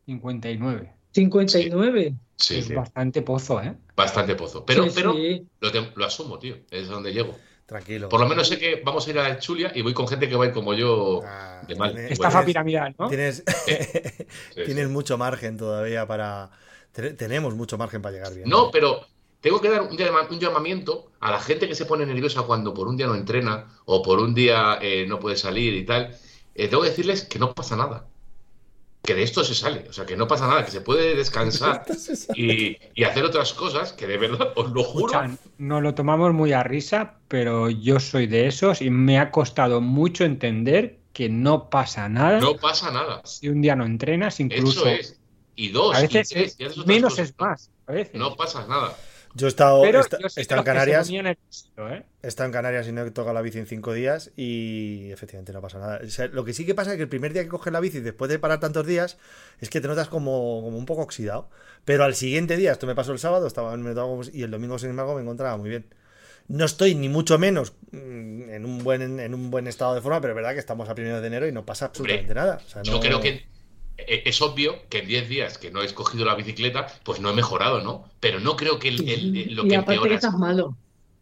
59. 0.06 0.92
59. 1.12 2.14
Sí, 2.36 2.58
es 2.58 2.66
tío. 2.66 2.76
bastante 2.76 3.22
pozo, 3.22 3.62
¿eh? 3.62 3.76
Bastante 3.98 4.34
pozo. 4.36 4.64
Pero, 4.64 4.84
Sí, 4.84 4.90
pero 4.94 5.12
sí. 5.12 5.44
lo, 5.60 5.72
te- 5.72 5.92
lo 5.94 6.04
asumo, 6.04 6.38
tío. 6.38 6.56
Es 6.70 6.88
donde 6.88 7.12
llego. 7.12 7.36
Tranquilo. 7.66 8.08
Por 8.08 8.20
lo 8.20 8.28
menos 8.28 8.48
sé 8.48 8.58
que 8.58 8.80
vamos 8.84 9.06
a 9.06 9.10
ir 9.10 9.18
a 9.18 9.38
Chulia 9.38 9.72
y 9.74 9.82
voy 9.82 9.92
con 9.92 10.06
gente 10.08 10.28
que 10.28 10.36
va 10.36 10.44
a 10.44 10.48
ir 10.48 10.54
como 10.54 10.72
yo 10.72 11.20
Ah, 11.24 11.62
de 11.66 11.74
mal. 11.74 11.92
tienes- 11.92 12.12
Estafa 12.12 12.38
Bueno, 12.38 12.46
piramidal, 12.46 12.94
¿no? 12.98 13.08
Tienes, 13.08 13.42
sí, 13.66 14.62
tienes 14.64 14.86
sí. 14.86 14.92
mucho 14.92 15.18
margen 15.18 15.56
todavía 15.58 16.06
para. 16.06 16.50
te- 16.92 17.12
Tenemos 17.14 17.54
mucho 17.54 17.76
margen 17.76 18.00
para 18.00 18.14
llegar 18.14 18.34
bien. 18.34 18.48
No, 18.48 18.70
pero 18.70 19.04
tengo 19.40 19.60
que 19.60 19.68
dar 19.68 19.82
un 19.82 20.38
llamamiento 20.38 21.10
a 21.20 21.30
la 21.32 21.40
gente 21.40 21.68
que 21.68 21.74
se 21.74 21.84
pone 21.84 22.06
nerviosa 22.06 22.42
cuando 22.42 22.72
por 22.72 22.88
un 22.88 22.96
día 22.96 23.06
no 23.08 23.14
entrena 23.16 23.66
o 23.84 24.02
por 24.02 24.20
un 24.20 24.32
día 24.32 24.78
eh, 24.80 25.04
no 25.06 25.18
puede 25.18 25.36
salir 25.36 25.74
y 25.74 25.84
tal. 25.84 26.16
Eh, 26.54 26.68
tengo 26.68 26.82
que 26.84 26.88
decirles 26.90 27.24
que 27.24 27.38
no 27.38 27.52
pasa 27.52 27.76
nada. 27.76 28.06
Que 29.02 29.14
de 29.14 29.22
esto 29.22 29.42
se 29.44 29.54
sale. 29.54 29.86
O 29.88 29.92
sea, 29.92 30.04
que 30.04 30.16
no 30.16 30.28
pasa 30.28 30.46
nada, 30.46 30.64
que 30.64 30.70
se 30.70 30.80
puede 30.82 31.14
descansar 31.14 31.84
y, 32.34 32.76
y 32.94 33.04
hacer 33.04 33.24
otras 33.24 33.54
cosas 33.54 33.92
que 33.92 34.06
de 34.06 34.18
verdad, 34.18 34.52
os 34.56 34.70
lo 34.70 34.82
juro. 34.84 35.06
Escucha, 35.22 35.38
nos 35.58 35.82
lo 35.82 35.94
tomamos 35.94 36.34
muy 36.34 36.52
a 36.52 36.62
risa, 36.62 37.14
pero 37.28 37.70
yo 37.70 38.00
soy 38.00 38.26
de 38.26 38.46
esos 38.46 38.82
y 38.82 38.90
me 38.90 39.18
ha 39.18 39.30
costado 39.30 39.80
mucho 39.80 40.24
entender 40.24 40.98
que 41.12 41.28
no 41.28 41.68
pasa 41.70 42.08
nada 42.08 42.38
No 42.38 42.56
pasa 42.56 42.90
nada. 42.90 43.22
si 43.24 43.48
un 43.48 43.60
día 43.62 43.74
no 43.74 43.84
entrenas, 43.86 44.40
incluso 44.40 44.80
Eso 44.80 44.88
es. 44.88 45.18
Y 45.56 45.70
dos, 45.70 45.96
a 45.96 46.00
y 46.00 46.02
veces 46.06 46.28
tres, 46.28 46.52
es- 46.52 46.60
y 46.60 46.64
haces 46.64 46.78
otras 46.78 46.86
menos 46.86 47.12
cosas. 47.14 47.28
es 47.30 47.34
más. 47.38 47.70
A 47.86 47.92
veces. 47.92 48.14
No 48.14 48.36
pasa 48.36 48.66
nada. 48.68 48.96
Yo 49.38 49.46
he 49.46 49.48
estado, 49.48 49.82
pero 49.82 50.00
esta- 50.00 50.18
yo 50.18 50.28
soy 50.28 50.40
he 50.40 50.40
de 50.40 50.42
estado 50.42 50.60
en 50.60 50.64
Canarias. 50.64 51.10
nervioso, 51.10 51.88
¿eh? 51.90 52.04
He 52.22 52.26
estado 52.26 52.46
en 52.46 52.52
Canarias 52.52 52.88
y 52.88 52.92
no 52.92 53.02
he 53.02 53.10
tocado 53.12 53.32
la 53.34 53.40
bici 53.40 53.58
en 53.58 53.66
cinco 53.66 53.92
días 53.92 54.32
y 54.36 55.10
efectivamente 55.12 55.52
no 55.52 55.60
pasa 55.60 55.78
nada. 55.78 56.00
O 56.04 56.08
sea, 56.08 56.26
lo 56.26 56.44
que 56.44 56.52
sí 56.52 56.66
que 56.66 56.74
pasa 56.74 56.90
es 56.90 56.96
que 56.96 57.04
el 57.04 57.08
primer 57.08 57.32
día 57.32 57.44
que 57.44 57.48
coges 57.48 57.72
la 57.72 57.78
bici 57.80 58.00
después 58.00 58.28
de 58.28 58.38
parar 58.38 58.58
tantos 58.58 58.86
días 58.86 59.16
es 59.60 59.70
que 59.70 59.80
te 59.80 59.86
notas 59.88 60.08
como, 60.08 60.60
como 60.62 60.76
un 60.76 60.86
poco 60.86 61.02
oxidado. 61.02 61.48
Pero 61.84 62.04
al 62.04 62.14
siguiente 62.16 62.56
día, 62.56 62.72
esto 62.72 62.86
me 62.86 62.94
pasó 62.96 63.12
el 63.12 63.18
sábado, 63.20 63.46
estaba 63.46 63.76
me 63.76 63.94
y 64.32 64.42
el 64.42 64.50
domingo 64.50 64.78
sin 64.78 64.90
embargo 64.90 65.14
me 65.14 65.22
encontraba 65.22 65.56
muy 65.56 65.68
bien. 65.70 65.86
No 66.48 66.64
estoy 66.64 66.94
ni 66.94 67.08
mucho 67.08 67.38
menos 67.38 67.74
mm, 67.92 68.50
en 68.50 68.64
un 68.64 68.82
buen, 68.82 69.20
en 69.20 69.34
un 69.34 69.50
buen 69.50 69.68
estado 69.68 69.94
de 69.94 70.00
forma, 70.00 70.20
pero 70.20 70.32
es 70.32 70.36
verdad 70.36 70.54
que 70.54 70.58
estamos 70.60 70.88
a 70.88 70.94
primero 70.94 71.20
de 71.20 71.26
enero 71.26 71.46
y 71.46 71.52
no 71.52 71.64
pasa 71.64 71.86
absolutamente 71.86 72.34
nada. 72.34 72.58
O 72.66 72.68
sea, 72.68 72.82
Yo 72.82 72.98
creo 73.00 73.20
que 73.20 73.46
es 74.06 74.40
obvio 74.42 74.76
que 74.88 74.98
en 75.00 75.08
10 75.08 75.28
días 75.28 75.58
que 75.58 75.70
no 75.70 75.82
he 75.82 75.84
escogido 75.84 76.24
la 76.24 76.34
bicicleta, 76.34 76.86
pues 77.04 77.20
no 77.20 77.30
he 77.30 77.34
mejorado, 77.34 77.80
¿no? 77.82 78.04
Pero 78.20 78.40
no 78.40 78.56
creo 78.56 78.78
que 78.78 78.88
el- 78.88 79.08
el- 79.08 79.36
el- 79.36 79.54
lo 79.54 79.64
y 79.66 79.68
que 79.68 79.76
aparte 79.76 79.92
que 79.92 79.96
empeoras, 79.96 80.24
estás 80.24 80.38
malo. 80.38 80.76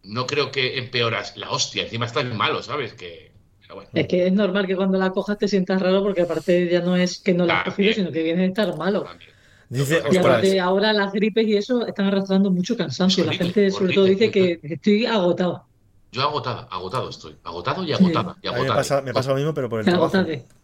no 0.04 0.26
creo 0.26 0.50
que 0.52 0.78
empeoras 0.78 1.36
la 1.36 1.50
hostia, 1.50 1.82
encima 1.84 2.06
estás 2.06 2.24
malo, 2.34 2.62
¿sabes? 2.62 2.92
Que, 2.94 3.32
bueno. 3.72 3.88
Es 3.94 4.06
que 4.06 4.26
es 4.26 4.32
normal 4.32 4.66
que 4.66 4.76
cuando 4.76 4.98
la 4.98 5.10
cojas 5.10 5.38
te 5.38 5.48
sientas 5.48 5.80
raro 5.82 6.02
porque 6.02 6.22
aparte 6.22 6.68
ya 6.70 6.80
no 6.80 6.96
es 6.96 7.18
que 7.18 7.34
no 7.34 7.46
la 7.46 7.60
has 7.60 7.64
cogido, 7.64 7.92
sino 7.94 8.12
que 8.12 8.22
vienes 8.22 8.44
a 8.44 8.48
estar 8.48 8.76
malo. 8.76 9.02
también. 9.02 9.30
Dice, 9.68 10.00
Y 10.12 10.16
aparte 10.16 10.60
ahora 10.60 10.92
las 10.92 11.12
gripes 11.12 11.44
y 11.48 11.56
eso 11.56 11.84
están 11.86 12.06
arrastrando 12.06 12.52
mucho 12.52 12.76
cansancio. 12.76 13.24
La 13.24 13.32
gente 13.32 13.68
sobre 13.72 13.94
todo 13.94 14.04
horrible. 14.04 14.26
dice 14.28 14.30
que 14.30 14.60
estoy 14.74 15.06
agotado. 15.06 15.64
Yo 16.12 16.22
agotado, 16.22 16.68
agotado 16.70 17.08
estoy. 17.10 17.34
Agotado 17.42 17.82
y 17.82 17.92
agotada. 17.92 18.36
Y 18.42 18.46
a 18.46 18.52
mí 18.52 18.54
me 18.54 18.66
agotada. 18.66 18.76
pasa, 18.76 19.02
me 19.02 19.12
pasa 19.12 19.30
lo 19.30 19.36
mismo, 19.36 19.52
pero 19.54 19.68
por 19.68 19.80
el 19.80 19.86
trabajo. 19.86 20.16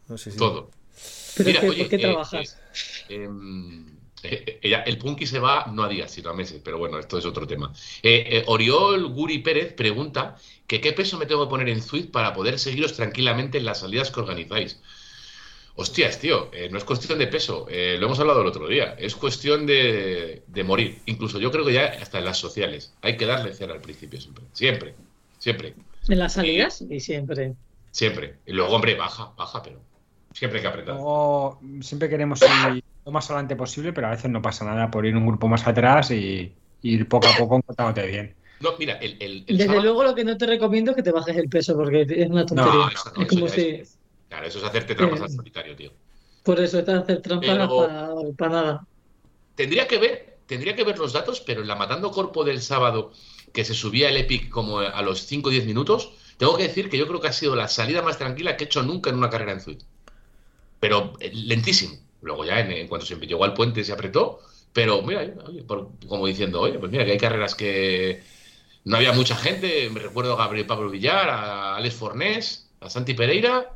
No 0.08 0.16
Todo. 0.38 0.70
Pero 1.34 1.48
Mira, 1.48 1.60
es 1.60 1.60
que, 1.60 1.68
oye, 1.68 1.84
¿por 1.84 1.88
qué 1.88 1.96
eh, 1.96 1.98
trabajas? 1.98 2.62
eh, 3.08 3.28
eh, 4.22 4.68
ya, 4.70 4.78
el 4.82 4.98
punky 4.98 5.26
se 5.26 5.38
va 5.40 5.66
no 5.72 5.82
a 5.82 5.88
días, 5.88 6.10
sino 6.12 6.30
a 6.30 6.34
meses, 6.34 6.60
pero 6.64 6.78
bueno, 6.78 6.98
esto 6.98 7.18
es 7.18 7.24
otro 7.26 7.46
tema. 7.46 7.72
Oriol 8.46 9.06
Guri 9.12 9.38
Pérez 9.38 9.74
pregunta 9.74 10.36
que 10.66 10.80
qué 10.80 10.92
peso 10.92 11.18
me 11.18 11.26
tengo 11.26 11.44
que 11.46 11.50
poner 11.50 11.68
en 11.68 11.82
Zwift 11.82 12.10
para 12.10 12.32
poder 12.32 12.58
seguiros 12.58 12.94
tranquilamente 12.94 13.58
en 13.58 13.64
las 13.64 13.80
salidas 13.80 14.10
que 14.10 14.20
organizáis. 14.20 14.80
Hostias, 15.74 16.18
tío, 16.20 16.50
eh, 16.52 16.68
no 16.70 16.76
es 16.78 16.84
cuestión 16.84 17.18
de 17.18 17.26
peso, 17.28 17.66
eh, 17.70 17.96
lo 17.98 18.06
hemos 18.06 18.20
hablado 18.20 18.42
el 18.42 18.46
otro 18.46 18.68
día, 18.68 18.94
es 18.98 19.16
cuestión 19.16 19.66
de, 19.66 20.44
de 20.46 20.64
morir. 20.64 21.02
Incluso 21.06 21.38
yo 21.40 21.50
creo 21.50 21.64
que 21.64 21.72
ya 21.72 21.86
hasta 21.86 22.18
en 22.18 22.26
las 22.26 22.38
sociales 22.38 22.94
hay 23.00 23.16
que 23.16 23.26
darle 23.26 23.54
cera 23.54 23.72
al 23.74 23.80
principio 23.80 24.20
siempre, 24.20 24.44
siempre, 24.52 24.94
siempre, 25.38 25.74
En 26.08 26.18
las 26.18 26.34
salidas 26.34 26.82
y 26.82 27.00
siempre. 27.00 27.54
siempre. 27.90 28.40
Y 28.46 28.52
luego, 28.52 28.74
hombre, 28.74 28.94
baja, 28.96 29.32
baja, 29.36 29.62
pero 29.62 29.80
siempre 30.34 30.58
hay 30.58 30.62
que 30.62 30.68
apretar. 30.68 30.94
Luego, 30.94 31.60
siempre 31.80 32.08
queremos 32.08 32.40
ir 32.42 32.82
lo 33.04 33.12
más 33.12 33.30
adelante 33.30 33.56
posible, 33.56 33.92
pero 33.92 34.06
a 34.06 34.10
veces 34.10 34.30
no 34.30 34.40
pasa 34.42 34.64
nada 34.64 34.90
por 34.90 35.04
ir 35.06 35.16
un 35.16 35.26
grupo 35.26 35.48
más 35.48 35.66
atrás 35.66 36.10
y 36.10 36.56
ir 36.82 37.08
poco 37.08 37.26
a 37.26 37.36
poco 37.36 37.56
encontrándote 37.56 38.06
bien. 38.06 38.36
No, 38.60 38.70
mira, 38.78 38.94
el, 38.94 39.16
el, 39.20 39.38
el 39.38 39.44
Desde 39.46 39.64
sábado- 39.66 39.82
luego 39.82 40.04
lo 40.04 40.14
que 40.14 40.24
no 40.24 40.36
te 40.36 40.46
recomiendo 40.46 40.92
es 40.92 40.96
que 40.96 41.02
te 41.02 41.10
bajes 41.12 41.36
el 41.36 41.48
peso 41.48 41.74
porque 41.76 42.02
es 42.08 42.30
una 42.30 42.46
tontería. 42.46 42.72
No, 42.72 42.88
eso 42.88 43.12
no, 43.16 43.22
es 43.22 43.28
como 43.28 43.46
eso 43.46 43.56
ya 43.56 43.62
si... 43.62 43.68
es- 43.70 43.98
Claro, 44.28 44.46
eso 44.46 44.58
es 44.58 44.64
hacerte 44.64 44.94
trampas 44.94 45.20
Eh, 45.20 45.24
al 45.24 45.30
solitario, 45.30 45.76
tío. 45.76 45.92
Por 46.44 46.58
eso 46.60 46.78
estás 46.78 46.94
a 46.94 46.98
hacer 47.00 47.20
trampas 47.22 47.68
para, 47.68 48.10
para 48.38 48.50
nada. 48.52 48.86
Tendría 49.54 49.86
que 49.86 49.98
ver, 49.98 50.38
tendría 50.46 50.74
que 50.74 50.84
ver 50.84 50.98
los 50.98 51.12
datos, 51.12 51.40
pero 51.40 51.60
en 51.60 51.68
la 51.68 51.74
Matando 51.76 52.10
Corpo 52.10 52.44
del 52.44 52.62
sábado, 52.62 53.12
que 53.52 53.64
se 53.64 53.74
subía 53.74 54.08
el 54.08 54.16
Epic 54.16 54.48
como 54.48 54.78
a 54.78 55.02
los 55.02 55.26
5 55.26 55.48
o 55.48 55.52
10 55.52 55.66
minutos, 55.66 56.12
tengo 56.38 56.56
que 56.56 56.64
decir 56.64 56.88
que 56.88 56.98
yo 56.98 57.06
creo 57.06 57.20
que 57.20 57.28
ha 57.28 57.32
sido 57.32 57.54
la 57.54 57.68
salida 57.68 58.00
más 58.02 58.16
tranquila 58.18 58.56
que 58.56 58.64
he 58.64 58.66
hecho 58.66 58.82
nunca 58.82 59.10
en 59.10 59.16
una 59.16 59.28
carrera 59.30 59.52
en 59.52 59.60
Zwift. 59.60 59.84
Pero 60.82 61.12
eh, 61.20 61.30
lentísimo. 61.32 61.94
Luego 62.22 62.44
ya, 62.44 62.58
en, 62.58 62.72
en 62.72 62.88
cuanto 62.88 63.06
se 63.06 63.14
llegó 63.14 63.44
al 63.44 63.54
puente, 63.54 63.84
se 63.84 63.92
apretó. 63.92 64.40
Pero 64.72 65.00
mira, 65.02 65.20
oye, 65.46 65.62
por- 65.62 65.90
como 66.08 66.26
diciendo, 66.26 66.60
oye, 66.60 66.76
pues 66.80 66.90
mira, 66.90 67.04
que 67.04 67.12
hay 67.12 67.18
carreras 67.18 67.54
que 67.54 68.20
no 68.84 68.96
había 68.96 69.12
mucha 69.12 69.36
gente. 69.36 69.88
Me 69.90 70.00
recuerdo 70.00 70.32
a 70.32 70.36
Gabriel 70.44 70.66
Pablo 70.66 70.90
Villar, 70.90 71.28
a 71.30 71.76
Alex 71.76 71.94
Fornés, 71.94 72.68
a 72.80 72.90
Santi 72.90 73.14
Pereira. 73.14 73.70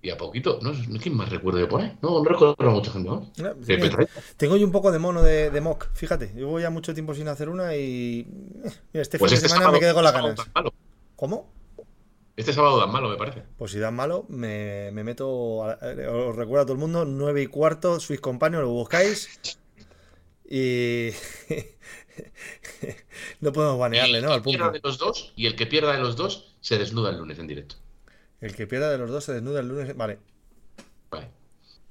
Y 0.00 0.08
a 0.10 0.16
poquito, 0.16 0.60
no 0.62 0.72
sé 0.72 0.82
quién 1.02 1.14
más 1.16 1.28
recuerdo 1.28 1.58
de 1.58 1.66
por 1.66 1.82
ahí. 1.82 1.92
No, 2.00 2.22
no 2.22 2.24
recuerdo 2.24 2.54
a 2.58 2.70
mucha 2.70 2.92
gente. 2.92 3.08
No, 3.10 3.30
mira, 3.66 4.06
Tengo 4.38 4.56
yo 4.56 4.64
un 4.64 4.72
poco 4.72 4.92
de 4.92 5.00
mono 5.00 5.22
de, 5.22 5.50
de 5.50 5.60
mock, 5.60 5.88
fíjate. 5.92 6.32
Llevo 6.34 6.58
ya 6.60 6.70
mucho 6.70 6.94
tiempo 6.94 7.14
sin 7.14 7.28
hacer 7.28 7.48
una 7.50 7.74
y. 7.76 8.20
eh, 8.64 8.70
Mira, 8.92 9.02
este 9.02 9.18
Pues 9.18 9.32
fin 9.32 9.36
este 9.36 9.44
de 9.44 9.48
semana 9.48 9.64
sábado, 9.66 9.72
me 9.72 9.80
quedé 9.80 9.92
con 9.92 10.04
las 10.04 10.14
este 10.14 10.22
ganas. 10.54 10.72
¿Cómo? 11.16 11.57
Este 12.38 12.52
sábado 12.52 12.78
tan 12.80 12.92
malo, 12.92 13.08
me 13.08 13.16
parece. 13.16 13.42
Pues 13.56 13.72
si 13.72 13.78
dan 13.80 13.96
malo, 13.96 14.24
me, 14.28 14.90
me 14.92 15.02
meto. 15.02 15.64
a- 15.64 15.76
eh, 15.82 16.06
os 16.06 16.36
recuerdo 16.36 16.62
a 16.62 16.66
todo 16.66 16.72
el 16.74 16.78
mundo, 16.78 17.04
9 17.04 17.42
y 17.42 17.46
cuarto, 17.48 17.98
Swiss 17.98 18.20
Companion, 18.20 18.62
lo 18.62 18.68
buscáis. 18.70 19.40
Y. 20.48 21.10
no 23.40 23.52
podemos 23.52 23.78
banearle, 23.78 24.20
¿no? 24.22 24.28
Al 24.30 24.36
el 24.38 24.42
que 24.42 24.50
pierda 24.50 24.64
punto. 24.66 24.78
de 24.78 24.80
los 24.88 24.98
dos 24.98 25.32
y 25.36 25.46
el 25.46 25.56
que 25.56 25.66
pierda 25.66 25.92
de 25.92 25.98
los 26.00 26.16
dos 26.16 26.54
se 26.60 26.78
desnuda 26.78 27.10
el 27.10 27.18
lunes 27.18 27.38
en 27.38 27.46
directo. 27.48 27.74
El 28.40 28.54
que 28.54 28.66
pierda 28.68 28.90
de 28.90 28.98
los 28.98 29.10
dos 29.10 29.24
se 29.24 29.32
desnuda 29.32 29.60
el 29.60 29.68
lunes. 29.68 29.96
Vale. 29.96 30.18
Vale. 31.10 31.28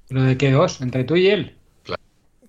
¿Lo 0.10 0.24
de 0.24 0.38
qué 0.38 0.52
dos? 0.52 0.80
¿Entre 0.82 1.04
tú 1.04 1.18
y 1.18 1.28
él? 1.28 1.58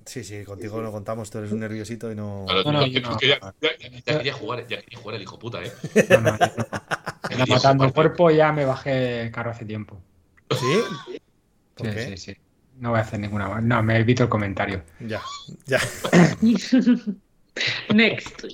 Sí, 0.08 0.24
sí, 0.24 0.42
contigo 0.42 0.80
lo 0.80 0.90
contamos, 0.90 1.30
tú 1.30 1.36
eres 1.36 1.52
un 1.52 1.60
nerviosito 1.60 2.10
y 2.10 2.14
no. 2.14 2.44
Claro, 2.46 2.64
No, 2.64 2.72
no, 2.72 2.82
es 2.84 2.92
que 2.94 3.00
no. 3.02 3.20
ya, 3.20 3.38
ya- 3.60 3.76
ya 4.06 4.16
quería 4.18 4.32
jugar, 4.32 4.66
ya 4.66 4.80
quería 4.80 4.98
jugar 4.98 5.16
el 5.16 5.22
hijo 5.22 5.38
puta, 5.38 5.62
¿eh? 5.62 5.70
No, 6.08 6.20
no, 6.22 6.30
no. 6.32 6.38
Matando 7.48 7.84
el 7.84 7.92
cuerpo 7.92 8.30
ya 8.30 8.50
me 8.52 8.64
bajé 8.64 9.20
el 9.22 9.30
carro 9.30 9.50
hace 9.50 9.66
tiempo. 9.66 10.00
¿Sí? 10.58 10.80
¿Por 11.74 11.86
Sí, 11.88 11.92
qué? 11.94 12.04
sí, 12.06 12.16
sí. 12.16 12.36
No 12.78 12.90
voy 12.90 13.00
a 13.00 13.02
hacer 13.02 13.20
ninguna 13.20 13.48
más. 13.48 13.62
No, 13.62 13.82
me 13.82 13.98
evito 13.98 14.22
el 14.22 14.28
comentario. 14.30 14.82
Ya, 15.00 15.20
ya. 15.66 15.78
Next. 17.94 18.44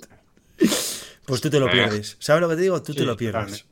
Pues 1.26 1.40
tú 1.40 1.50
te 1.50 1.60
lo 1.60 1.68
Eh. 1.68 1.72
pierdes. 1.72 2.16
¿Sabes 2.18 2.40
lo 2.42 2.48
que 2.48 2.56
te 2.56 2.62
digo? 2.62 2.82
Tú 2.82 2.94
te 2.94 3.04
lo 3.04 3.16
pierdes. 3.16 3.64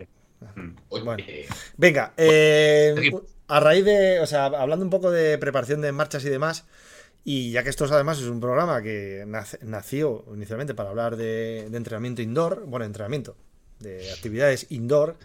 Bueno. 0.89 1.17
eh, 1.19 1.49
Venga, 1.77 2.13
eh, 2.17 3.11
a 3.49 3.61
raíz 3.61 3.85
de, 3.85 4.21
o 4.21 4.27
sea, 4.27 4.47
hablando 4.47 4.85
un 4.85 4.91
poco 4.91 5.11
de 5.11 5.39
preparación 5.39 5.81
de 5.81 5.93
marchas 5.93 6.25
y 6.25 6.29
demás, 6.29 6.65
y 7.25 7.53
ya 7.53 7.63
que 7.63 7.71
esto 7.71 7.85
además 7.85 8.19
es 8.19 8.27
un 8.27 8.41
programa 8.41 8.83
que 8.83 9.25
nació 9.63 10.25
inicialmente 10.35 10.75
para 10.75 10.91
hablar 10.91 11.17
de, 11.17 11.67
entrenamiento 11.67 12.23
indoor, 12.23 12.65
bueno, 12.67 12.85
entrenamiento, 12.85 13.37
de 13.79 14.11
actividades 14.13 14.67
indoor, 14.71 15.17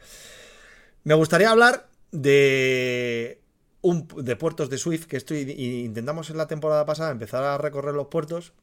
me 1.03 1.15
gustaría 1.15 1.49
hablar 1.49 1.89
de 2.11 3.41
un, 3.81 4.07
de 4.07 4.35
puertos 4.35 4.69
de 4.69 4.77
Swift, 4.77 5.05
que 5.05 5.17
estoy, 5.17 5.39
intentamos 5.49 6.29
en 6.29 6.37
la 6.37 6.47
temporada 6.47 6.85
pasada 6.85 7.11
empezar 7.11 7.43
a 7.43 7.57
recorrer 7.57 7.95
los 7.95 8.07
puertos 8.07 8.53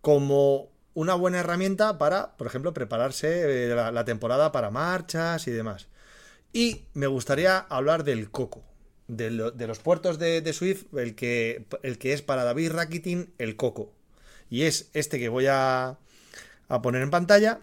como 0.00 0.70
una 0.92 1.14
buena 1.14 1.40
herramienta 1.40 1.98
para, 1.98 2.36
por 2.36 2.46
ejemplo, 2.46 2.72
prepararse 2.72 3.70
eh, 3.72 3.74
la 3.74 4.04
temporada 4.04 4.52
para 4.52 4.70
marchas 4.70 5.48
y 5.48 5.50
demás. 5.50 5.88
Y 6.52 6.84
me 6.94 7.08
gustaría 7.08 7.58
hablar 7.58 8.04
del 8.04 8.30
coco. 8.30 8.62
De, 9.06 9.30
lo- 9.30 9.50
de 9.50 9.66
los 9.66 9.78
puertos 9.80 10.18
de, 10.18 10.40
de 10.40 10.52
Swift, 10.52 10.84
el 10.96 11.14
que, 11.14 11.66
el 11.82 11.98
que 11.98 12.12
es 12.14 12.22
para 12.22 12.44
David 12.44 12.72
Rakitin 12.72 13.32
el 13.38 13.54
coco. 13.56 13.92
Y 14.50 14.62
es 14.62 14.88
este 14.94 15.18
que 15.18 15.28
voy 15.28 15.46
a, 15.46 15.98
a 16.68 16.82
poner 16.82 17.02
en 17.02 17.10
pantalla, 17.10 17.60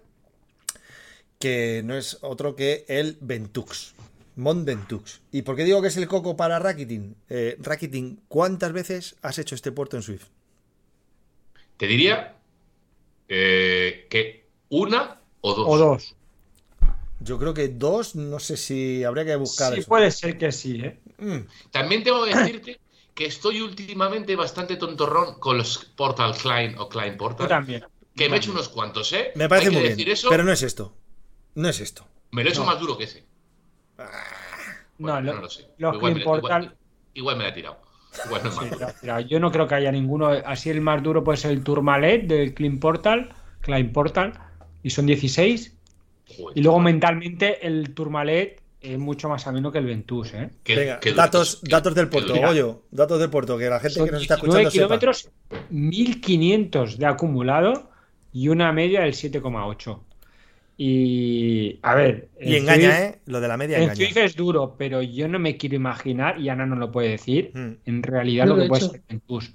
que 1.40 1.82
no 1.84 1.96
es 1.98 2.20
otro 2.22 2.56
que 2.56 2.86
el 2.88 3.18
Ventux. 3.22 3.96
Mont 4.36 4.66
Ventux. 4.66 5.22
¿Y 5.32 5.42
por 5.42 5.56
qué 5.56 5.64
digo 5.64 5.82
que 5.82 5.88
es 5.90 5.98
el 5.98 6.08
coco 6.08 6.38
para 6.38 6.60
Rakitin? 6.60 7.16
Eh, 7.30 7.58
Rakitin, 7.60 8.22
¿cuántas 8.28 8.72
veces 8.72 9.16
has 9.22 9.40
hecho 9.40 9.56
este 9.56 9.72
puerto 9.72 9.98
en 9.98 10.04
Swift? 10.04 10.28
Te 11.78 11.88
diría 11.88 12.36
eh, 13.28 14.06
que 14.10 14.46
una 14.70 15.20
o 15.42 15.54
dos. 15.54 15.66
O 15.68 15.78
dos. 15.78 16.16
Yo 17.24 17.38
creo 17.38 17.54
que 17.54 17.68
dos, 17.70 18.16
no 18.16 18.40
sé 18.40 18.58
si 18.58 19.04
habría 19.04 19.26
que 19.26 19.36
buscar 19.36 19.74
Sí, 19.74 19.80
eso. 19.82 19.90
puede 19.90 20.10
ser 20.12 20.38
que 20.38 20.52
sí, 20.52 20.82
¿eh? 20.84 21.00
Mm, 21.20 21.38
También 21.72 22.04
tengo 22.04 22.26
que 22.26 22.36
decirte 22.36 22.80
que 23.14 23.26
estoy 23.26 23.62
últimamente 23.62 24.36
bastante 24.36 24.76
tontorrón 24.78 25.40
con 25.40 25.58
los 25.58 25.78
Portal 25.96 26.36
Klein 26.36 26.78
o 26.80 26.90
Klein 26.90 27.14
Yo 27.14 27.18
Portal. 27.18 27.48
también. 27.48 27.84
Que 28.16 28.28
me 28.28 28.36
he 28.36 28.40
hecho 28.40 28.52
unos 28.52 28.70
cuantos, 28.70 29.12
¿eh? 29.14 29.32
me 29.36 29.48
parece 29.48 29.68
Hay 29.68 29.74
que 29.74 29.80
muy 29.80 29.90
decir 29.90 30.06
bien. 30.06 30.14
eso, 30.14 30.30
Pero 30.30 30.44
no 30.44 30.52
es 30.52 30.64
esto. 30.64 30.94
No 31.56 31.70
es 31.70 31.80
esto. 31.80 32.08
me 32.32 32.44
lo 32.44 32.50
he 32.50 32.52
hecho 32.54 32.62
No. 32.62 32.68
más 32.72 32.80
duro 32.80 32.98
que 32.98 33.04
ese. 33.04 33.26
Bueno, 34.98 35.22
no, 35.22 35.22
no, 35.22 35.34
lo- 35.34 35.42
lo 35.42 35.50
sé. 35.50 35.68
los 35.78 35.96
Igual, 35.96 36.16
me, 36.16 36.22
Portal. 36.22 36.64
igual- 36.64 36.78
igual 37.14 37.38
me 37.38 37.44
la 37.44 37.50
he 37.50 37.54
tirado. 37.54 37.78
Igual 38.26 38.44
no 38.44 38.50
es 38.50 38.56
más 38.56 38.64
Sí, 38.66 38.70
duro. 38.72 38.86
mira, 38.88 38.96
mira, 39.02 39.22
yo 39.22 39.40
no 39.40 39.52
creo 39.52 39.68
que 39.68 39.76
haya 39.76 39.92
ninguno. 39.92 40.28
Así 40.30 40.70
el 40.70 40.82
más 40.82 41.02
duro 41.04 41.24
puede 41.24 41.38
ser 41.38 41.52
el 41.52 41.64
Tourmalet 41.64 42.28
del 42.28 42.54
Clean 42.54 42.80
Portal, 42.80 43.34
Klein 43.62 43.92
Portal, 43.94 44.34
y 44.84 44.90
son 44.90 45.06
16. 45.06 45.78
Joder, 46.38 46.58
Y 46.58 46.62
luego 46.62 46.78
chaval. 46.80 46.94
mentalmente 46.94 47.66
el 47.68 47.94
Tourmalet 47.94 48.62
es 48.82 48.98
mucho 48.98 49.30
más 49.30 49.46
ameno 49.48 49.72
que 49.72 49.78
el 49.78 49.86
Ventus, 49.86 50.34
¿eh? 50.34 50.50
Qué- 50.64 50.76
Venga, 50.76 51.00
qué 51.00 51.14
datos, 51.14 51.62
qué- 51.64 51.70
datos 51.70 51.94
del 51.94 52.10
puerto. 52.10 52.36
Goyo. 52.36 52.84
Datos 52.92 53.20
del 53.20 53.30
puerto, 53.30 53.58
que 53.58 53.70
la 53.70 53.80
gente 53.80 53.96
Son 53.96 54.06
que 54.06 54.12
nos 54.14 54.22
está 54.24 54.36
19 54.38 54.64
escuchando 54.64 54.96
sepa. 54.96 55.00
kilómetros, 55.00 55.30
1500 55.70 56.98
de 56.98 57.06
acumulado 57.06 57.90
y 58.34 58.48
una 58.48 58.72
media 58.72 59.02
del 59.02 59.14
7,8. 59.14 60.04
Y 60.78 61.78
a 61.84 61.94
ver, 61.94 62.30
Y 62.40 62.56
en 62.56 62.64
engaña, 62.64 62.90
Zwift- 62.90 63.02
¿eh? 63.16 63.20
Lo 63.28 63.40
de 63.40 63.48
la 63.48 63.58
media 63.58 63.78
En 63.78 63.84
engaña. 63.84 63.98
Zwift 63.98 64.18
es 64.18 64.36
duro, 64.36 64.76
pero 64.80 65.02
yo 65.04 65.28
no 65.28 65.38
me 65.38 65.58
quiero 65.58 65.76
imaginar, 65.76 66.40
y 66.40 66.50
Ana 66.50 66.66
no 66.66 66.76
lo 66.76 66.92
puede 66.92 67.10
decir, 67.10 67.52
Mm. 67.54 67.72
en 67.86 68.02
realidad 68.04 68.48
lo 68.48 68.56
que 68.58 68.66
puede 68.68 68.84
hecho. 68.86 68.92
ser 68.94 69.02
Ventus. 69.08 69.54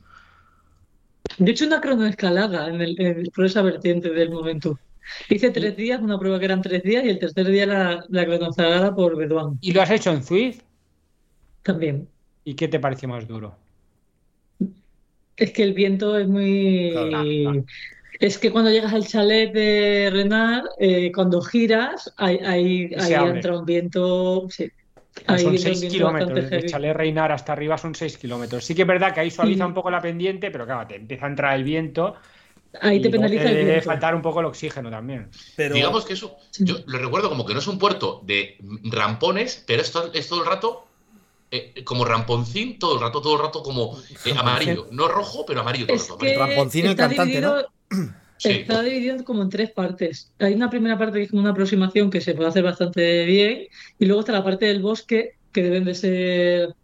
De 1.38 1.50
hecho, 1.50 1.66
una 1.66 1.80
cronoescalada 1.80 2.68
en 2.68 2.80
el, 2.80 3.00
en- 3.00 3.26
por 3.34 3.44
esa 3.44 3.62
vertiente 3.62 4.10
del 4.10 4.30
momento. 4.30 4.78
Hice 5.28 5.50
tres 5.50 5.76
días, 5.76 6.00
una 6.00 6.18
prueba 6.18 6.38
que 6.38 6.44
eran 6.46 6.62
tres 6.62 6.82
días, 6.82 7.04
y 7.04 7.10
el 7.10 7.18
tercer 7.18 7.46
día 7.46 7.66
la, 7.66 8.04
la 8.08 8.24
cronoescalada 8.24 8.94
por 8.94 9.16
Bedouin 9.16 9.58
¿Y 9.60 9.72
lo 9.72 9.82
has 9.82 9.90
hecho 9.90 10.10
en 10.10 10.22
Zwift? 10.22 10.60
también. 11.62 12.08
¿Y 12.44 12.54
qué 12.54 12.68
te 12.68 12.78
parece 12.78 13.06
más 13.06 13.26
duro? 13.26 13.56
Es 15.36 15.52
que 15.52 15.62
el 15.64 15.74
viento 15.74 16.16
es 16.16 16.28
muy... 16.28 16.92
Claro. 16.92 17.64
Es 18.18 18.38
que 18.38 18.50
cuando 18.50 18.70
llegas 18.70 18.94
al 18.94 19.06
chalet 19.06 19.52
de 19.52 20.08
Renard, 20.10 20.64
eh, 20.78 21.12
cuando 21.12 21.42
giras, 21.42 22.14
ahí, 22.16 22.38
ahí, 22.44 22.90
ahí 22.98 23.12
entra 23.12 23.58
un 23.58 23.66
viento... 23.66 24.46
Sí. 24.48 24.70
Ahí 25.26 25.40
son 25.40 25.52
viene 25.52 25.70
un 25.70 25.76
6 25.76 25.80
viento 25.80 25.96
kilómetros, 25.96 26.50
heavy. 26.50 26.68
Chalet 26.68 26.96
Reinar 26.96 27.32
hasta 27.32 27.52
arriba 27.52 27.78
son 27.78 27.94
6 27.94 28.18
kilómetros. 28.18 28.64
Sí 28.64 28.74
que 28.74 28.82
es 28.82 28.88
verdad 28.88 29.12
que 29.12 29.20
ahí 29.20 29.30
suaviza 29.30 29.66
un 29.66 29.74
poco 29.74 29.90
la 29.90 30.00
pendiente, 30.00 30.50
pero 30.50 30.66
claro, 30.66 30.86
te 30.86 30.96
empieza 30.96 31.26
a 31.26 31.28
entrar 31.30 31.56
el 31.56 31.64
viento 31.64 32.14
Ahí 32.80 33.00
te 33.00 33.10
penaliza 33.10 33.44
el 33.44 33.54
debe 33.54 33.64
viento. 33.72 33.84
faltar 33.86 34.14
un 34.14 34.22
poco 34.22 34.40
el 34.40 34.46
oxígeno 34.46 34.90
también. 34.90 35.28
Pero 35.56 35.74
Digamos 35.74 36.04
que 36.04 36.12
eso, 36.14 36.36
yo 36.58 36.76
lo 36.86 36.98
recuerdo 36.98 37.28
como 37.28 37.44
que 37.46 37.52
no 37.54 37.60
es 37.60 37.66
un 37.66 37.78
puerto 37.78 38.20
de 38.24 38.56
rampones, 38.84 39.62
pero 39.66 39.82
es 39.82 39.90
todo, 39.92 40.10
es 40.12 40.28
todo 40.28 40.40
el 40.40 40.46
rato 40.46 40.86
eh, 41.50 41.82
como 41.84 42.04
ramponcín, 42.04 42.78
todo 42.78 42.94
el 42.96 43.00
rato, 43.00 43.20
todo 43.20 43.34
el 43.36 43.42
rato 43.42 43.62
como 43.62 43.98
eh, 44.24 44.34
amarillo. 44.36 44.88
No 44.90 45.08
rojo, 45.08 45.44
pero 45.46 45.60
amarillo 45.60 45.86
todo 45.86 45.94
el 45.94 46.00
Es 46.00 46.08
rato. 46.08 46.18
que. 46.18 46.36
Ramponcín 46.36 46.86
el 46.86 46.96
cantante, 46.96 47.40
¿no? 47.40 47.54
dividido, 47.56 47.68
Sí. 48.38 48.50
está 48.50 48.82
dividido 48.82 49.24
como 49.24 49.40
en 49.42 49.48
tres 49.48 49.70
partes. 49.70 50.30
Hay 50.40 50.52
una 50.52 50.68
primera 50.68 50.98
parte 50.98 51.16
que 51.18 51.24
es 51.24 51.30
como 51.30 51.40
una 51.40 51.52
aproximación 51.52 52.10
que 52.10 52.20
se 52.20 52.34
puede 52.34 52.50
hacer 52.50 52.62
bastante 52.64 53.24
bien, 53.24 53.68
y 53.98 54.04
luego 54.04 54.20
está 54.20 54.32
la 54.32 54.44
parte 54.44 54.66
del 54.66 54.82
bosque, 54.82 55.36
que 55.52 55.62
deben 55.62 55.84
de 55.86 55.94
ser 55.94 56.74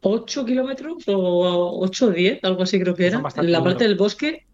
8 0.00 0.44
kilómetros 0.46 1.02
o 1.08 1.80
8 1.82 2.06
o 2.06 2.10
10, 2.10 2.44
algo 2.44 2.62
así 2.62 2.80
creo 2.80 2.94
que 2.94 3.08
era. 3.08 3.18
bastante 3.18 3.50
La 3.50 3.62
parte 3.62 3.84
del 3.84 3.96
bosque 3.96 4.45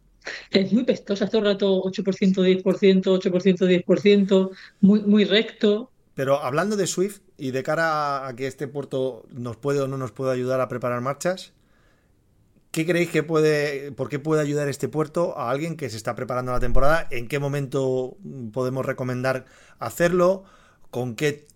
es 0.50 0.72
muy 0.72 0.84
pestosa, 0.84 1.28
todo 1.28 1.40
el 1.40 1.46
rato 1.46 1.82
8%, 1.82 2.62
10%, 2.62 3.02
8%, 3.02 3.84
10%, 3.84 4.50
muy, 4.80 5.00
muy 5.02 5.24
recto. 5.24 5.90
Pero 6.14 6.38
hablando 6.42 6.76
de 6.76 6.86
Swift 6.86 7.20
y 7.38 7.50
de 7.52 7.62
cara 7.62 8.26
a 8.26 8.36
que 8.36 8.46
este 8.46 8.68
puerto 8.68 9.24
nos 9.30 9.56
puede 9.56 9.80
o 9.80 9.88
no 9.88 9.96
nos 9.96 10.12
puede 10.12 10.32
ayudar 10.32 10.60
a 10.60 10.68
preparar 10.68 11.00
marchas, 11.00 11.52
¿qué 12.70 12.84
creéis 12.86 13.10
que 13.10 13.22
puede, 13.22 13.92
por 13.92 14.08
qué 14.08 14.18
puede 14.18 14.42
ayudar 14.42 14.68
este 14.68 14.88
puerto 14.88 15.38
a 15.38 15.50
alguien 15.50 15.76
que 15.76 15.88
se 15.90 15.96
está 15.96 16.14
preparando 16.14 16.52
la 16.52 16.60
temporada? 16.60 17.06
¿En 17.10 17.28
qué 17.28 17.38
momento 17.38 18.16
podemos 18.52 18.84
recomendar 18.84 19.46
hacerlo? 19.78 20.44
¿Con 20.90 21.14
qué 21.14 21.46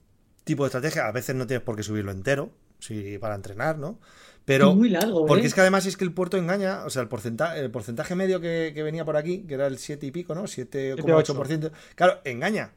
tipo 0.45 0.63
de 0.65 0.69
estrategia? 0.69 1.07
A 1.07 1.13
veces 1.13 1.35
no 1.35 1.47
tienes 1.47 1.65
por 1.65 1.77
qué 1.77 1.83
subirlo 1.83 2.13
entero, 2.13 2.51
si 2.79 3.19
para 3.19 3.35
entrenar, 3.35 3.79
¿no? 3.79 3.99
Pero 4.47 4.71
Es 4.71 4.77
muy 4.77 4.89
largo, 4.89 5.27
porque 5.27 5.43
¿eh? 5.43 5.47
es 5.49 5.55
que 5.55 5.61
además 5.61 5.85
es 5.87 5.97
que 5.99 6.05
el 6.05 6.13
puerto 6.13 6.39
engaña, 6.39 6.85
o 6.87 6.91
sea, 6.91 7.03
el 7.03 7.09
porcentaje, 7.09 7.59
el 7.61 7.71
porcentaje 7.71 8.15
medio 8.15 8.41
que, 8.41 8.71
que 8.75 8.83
venía 8.83 9.05
por 9.05 9.17
aquí, 9.19 9.41
que 9.47 9.55
era 9.55 9.67
el 9.67 9.77
7 9.77 10.07
y 10.07 10.11
pico, 10.13 10.35
¿no? 10.35 10.45
7,8%. 10.45 11.71
Claro, 11.95 12.21
engaña. 12.25 12.71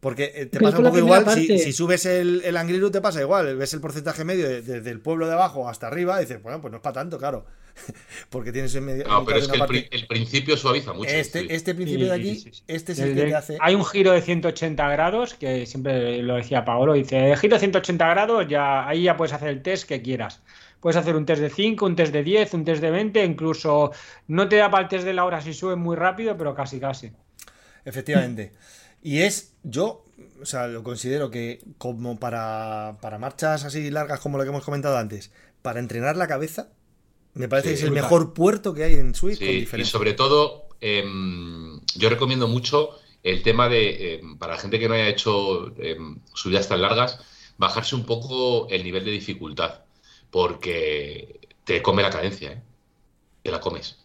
Porque 0.00 0.24
eh, 0.34 0.46
te 0.46 0.58
Pero 0.58 0.64
pasa 0.66 0.78
un 0.78 0.84
poco 0.84 0.98
igual, 0.98 1.24
si, 1.30 1.72
subes 1.72 2.04
el, 2.04 2.42
el 2.44 2.56
Angrilu 2.58 2.90
te 2.90 3.00
pasa 3.00 3.22
igual, 3.22 3.56
ves 3.56 3.72
el 3.72 3.80
porcentaje 3.80 4.22
medio 4.22 4.46
de- 4.46 4.60
desde 4.60 4.90
el 4.90 5.00
pueblo 5.00 5.26
de 5.26 5.32
abajo 5.32 5.66
hasta 5.66 5.86
arriba 5.86 6.18
y 6.18 6.26
dices, 6.26 6.42
bueno, 6.42 6.60
pues 6.60 6.70
no 6.72 6.76
es 6.76 6.82
para 6.82 6.92
tanto, 6.94 7.16
claro. 7.16 7.46
Porque 8.28 8.52
tienes 8.52 8.74
en 8.74 8.84
medio... 8.84 9.04
No, 9.08 9.24
pero 9.24 9.38
de 9.38 9.44
es 9.44 9.48
que 9.48 9.54
el, 9.54 9.58
parte- 9.60 9.88
pri- 9.90 9.98
el 9.98 10.06
principio 10.06 10.56
suaviza 10.58 10.92
mucho. 10.92 11.08
Este, 11.08 11.40
sí. 11.40 11.46
este 11.48 11.74
principio 11.74 12.06
de 12.08 12.12
aquí, 12.12 12.34
sí, 12.36 12.50
sí. 12.52 12.62
este 12.66 12.92
es 12.92 12.98
el 12.98 13.14
que 13.14 13.22
te 13.22 13.34
hace... 13.34 13.56
Hay 13.60 13.74
un 13.74 13.84
giro 13.84 14.12
de 14.12 14.20
180 14.20 14.88
grados, 14.90 15.34
que 15.34 15.64
siempre 15.64 16.22
lo 16.22 16.34
decía 16.34 16.66
Paolo, 16.66 16.92
dice, 16.92 17.34
giro 17.36 17.54
de 17.56 17.60
180 17.60 18.06
grados, 18.08 18.46
ya, 18.46 18.86
ahí 18.86 19.04
ya 19.04 19.16
puedes 19.16 19.32
hacer 19.32 19.48
el 19.48 19.62
test 19.62 19.88
que 19.88 20.02
quieras. 20.02 20.42
Puedes 20.84 20.98
hacer 20.98 21.16
un 21.16 21.24
test 21.24 21.40
de 21.40 21.48
5, 21.48 21.86
un 21.86 21.96
test 21.96 22.12
de 22.12 22.22
10, 22.22 22.52
un 22.52 22.64
test 22.66 22.82
de 22.82 22.90
20, 22.90 23.24
incluso 23.24 23.90
no 24.28 24.46
te 24.50 24.56
da 24.56 24.70
para 24.70 24.82
el 24.82 24.88
test 24.90 25.06
de 25.06 25.14
la 25.14 25.24
hora 25.24 25.40
si 25.40 25.54
sube 25.54 25.76
muy 25.76 25.96
rápido, 25.96 26.36
pero 26.36 26.54
casi 26.54 26.78
casi. 26.78 27.10
Efectivamente. 27.86 28.52
Y 29.02 29.20
es, 29.20 29.54
yo, 29.62 30.04
o 30.42 30.44
sea, 30.44 30.66
lo 30.66 30.82
considero 30.82 31.30
que 31.30 31.60
como 31.78 32.18
para, 32.20 32.98
para 33.00 33.18
marchas 33.18 33.64
así 33.64 33.90
largas 33.90 34.20
como 34.20 34.36
lo 34.36 34.44
que 34.44 34.50
hemos 34.50 34.62
comentado 34.62 34.98
antes, 34.98 35.32
para 35.62 35.80
entrenar 35.80 36.16
la 36.18 36.28
cabeza, 36.28 36.68
me 37.32 37.48
parece 37.48 37.68
Sí, 37.68 37.74
que 37.74 37.78
es 37.78 37.82
el 37.84 37.90
brutal. 37.90 38.02
mejor 38.04 38.34
puerto 38.34 38.74
que 38.74 38.84
hay 38.84 38.94
en 38.94 39.14
Swift 39.14 39.38
con 39.38 39.48
Sí, 39.48 39.54
y 39.54 39.60
diferencia. 39.60 39.90
sobre 39.90 40.12
todo, 40.12 40.68
em, 40.82 41.80
yo 41.96 42.10
recomiendo 42.10 42.46
mucho 42.46 42.90
el 43.22 43.42
tema 43.42 43.70
de, 43.70 44.16
em, 44.16 44.36
para 44.36 44.52
la 44.56 44.60
gente 44.60 44.78
que 44.78 44.86
no 44.86 44.94
haya 44.94 45.08
hecho 45.08 45.74
em, 45.78 46.18
subidas 46.34 46.68
tan 46.68 46.82
largas, 46.82 47.20
bajarse 47.56 47.94
un 47.96 48.04
poco 48.04 48.68
el 48.68 48.84
nivel 48.84 49.04
de 49.06 49.12
dificultad, 49.12 49.83
porque 50.34 51.38
te 51.62 51.80
come 51.80 52.02
la 52.02 52.10
cadencia, 52.10 52.52
¿eh? 52.52 52.62
Te 53.44 53.50
la 53.52 53.60
comes. 53.60 53.96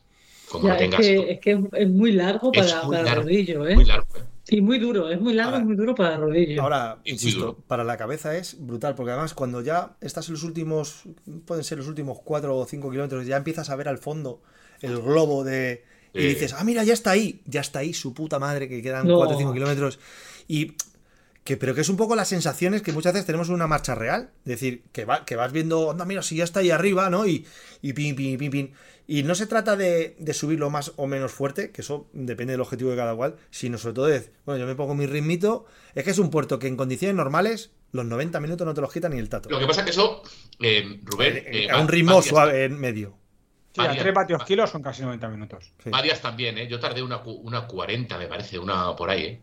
Como 0.47 0.67
Ya, 0.67 0.73
es 0.75 0.79
tengas. 0.79 0.99
que, 1.01 1.31
es 1.31 1.39
que 1.39 1.51
es- 1.53 1.59
es 1.73 1.89
muy 1.89 2.11
largo 2.11 2.51
Es 2.53 2.71
para, 2.71 2.83
muy 2.83 2.95
para 2.95 3.03
largo, 3.09 3.21
rodillo, 3.23 3.67
¿eh? 3.67 3.75
Muy 3.75 3.85
largo, 3.85 4.05
¿eh? 4.15 4.21
Sí, 4.43 4.61
muy 4.61 4.77
duro, 4.79 5.09
es 5.09 5.19
muy 5.19 5.33
largo 5.33 5.53
Ahora- 5.53 5.63
y 5.63 5.67
muy 5.67 5.75
duro 5.75 5.95
para 5.95 6.17
rodillo. 6.17 6.61
Ahora, 6.61 6.99
insisto, 7.05 7.57
para 7.67 7.83
la 7.83 7.97
cabeza 7.97 8.35
es 8.37 8.57
brutal, 8.59 8.93
porque 8.95 9.11
además 9.11 9.33
cuando 9.33 9.61
ya 9.61 9.95
estás 10.01 10.27
en 10.27 10.33
los 10.35 10.43
últimos, 10.43 11.03
pueden 11.45 11.63
ser 11.63 11.77
los 11.79 11.87
últimos 11.87 12.19
4 12.23 12.55
o 12.57 12.65
5 12.65 12.89
kilómetros, 12.91 13.25
ya 13.25 13.37
empiezas 13.37 13.69
a 13.71 13.75
ver 13.75 13.87
al 13.87 13.97
fondo 13.97 14.41
el 14.81 14.99
globo 15.01 15.43
de... 15.43 15.83
Y 16.13 16.25
dices, 16.25 16.53
ah, 16.53 16.63
mira, 16.63 16.83
ya 16.83 16.93
está 16.93 17.11
ahí, 17.11 17.41
ya 17.45 17.61
está 17.61 17.79
ahí, 17.79 17.93
su 17.93 18.13
puta 18.15 18.39
madre, 18.39 18.67
que 18.67 18.81
quedan 18.81 19.07
No. 19.07 19.17
4 19.17 19.35
o 19.35 19.39
5 19.39 19.53
kilómetros. 19.53 19.99
Y 20.47 20.73
que, 21.43 21.57
pero 21.57 21.73
que 21.73 21.81
es 21.81 21.89
un 21.89 21.97
poco 21.97 22.15
las 22.15 22.27
sensaciones 22.27 22.81
que 22.81 22.91
muchas 22.91 23.13
veces 23.13 23.25
tenemos 23.25 23.47
en 23.49 23.55
una 23.55 23.67
marcha 23.67 23.95
real. 23.95 24.31
Es 24.45 24.49
decir, 24.51 24.83
que, 24.91 25.05
va, 25.05 25.25
que 25.25 25.35
vas 25.35 25.51
viendo, 25.51 25.89
anda, 25.91 26.05
mira, 26.05 26.21
si 26.21 26.35
ya 26.35 26.43
está 26.43 26.59
ahí 26.59 26.69
arriba, 26.71 27.09
¿no? 27.09 27.25
Y, 27.25 27.45
y 27.81 27.93
pin, 27.93 28.15
pin, 28.15 28.37
pin, 28.37 28.51
pin. 28.51 28.73
Y 29.07 29.23
no 29.23 29.33
se 29.33 29.47
trata 29.47 29.75
de, 29.75 30.15
de 30.19 30.33
subirlo 30.35 30.69
más 30.69 30.91
o 30.97 31.07
menos 31.07 31.31
fuerte, 31.31 31.71
que 31.71 31.81
eso 31.81 32.07
depende 32.13 32.53
del 32.53 32.61
objetivo 32.61 32.91
de 32.91 32.97
cada 32.97 33.15
cual, 33.15 33.37
sino 33.49 33.79
sobre 33.79 33.95
todo 33.95 34.05
de, 34.05 34.29
bueno, 34.45 34.59
yo 34.61 34.67
me 34.67 34.75
pongo 34.75 34.93
mi 34.93 35.07
ritmito. 35.07 35.65
Es 35.95 36.03
que 36.03 36.11
es 36.11 36.19
un 36.19 36.29
puerto 36.29 36.59
que 36.59 36.67
en 36.67 36.77
condiciones 36.77 37.15
normales, 37.15 37.71
los 37.91 38.05
90 38.05 38.39
minutos 38.39 38.67
no 38.67 38.75
te 38.75 38.81
los 38.81 38.93
quita 38.93 39.09
ni 39.09 39.17
el 39.17 39.29
tato. 39.29 39.49
Lo 39.49 39.57
que 39.59 39.65
pasa 39.65 39.81
es 39.81 39.85
que 39.85 39.91
eso, 39.91 40.21
em, 40.59 41.01
Rubén, 41.03 41.37
Eh, 41.37 41.45
eh, 41.65 41.69
a 41.71 41.77
va- 41.77 41.81
un 41.81 41.87
ritmo 41.87 42.11
varias- 42.15 42.29
suave 42.29 42.65
en 42.65 42.79
medio. 42.79 43.17
Sí, 43.73 43.81
a 43.81 43.85
Varias- 43.85 44.03
3 44.03 44.13
vatios 44.13 44.43
kilos 44.45 44.69
son 44.69 44.83
casi 44.83 45.01
90 45.01 45.27
minutos. 45.29 45.73
Sí. 45.83 45.89
Varias 45.89 46.21
también, 46.21 46.57
¿eh? 46.59 46.67
Yo 46.67 46.79
tardé 46.79 47.01
una, 47.01 47.17
una 47.23 47.65
40, 47.65 48.17
me 48.19 48.27
parece, 48.27 48.59
una 48.59 48.95
por 48.95 49.09
ahí, 49.09 49.23
¿eh? 49.25 49.41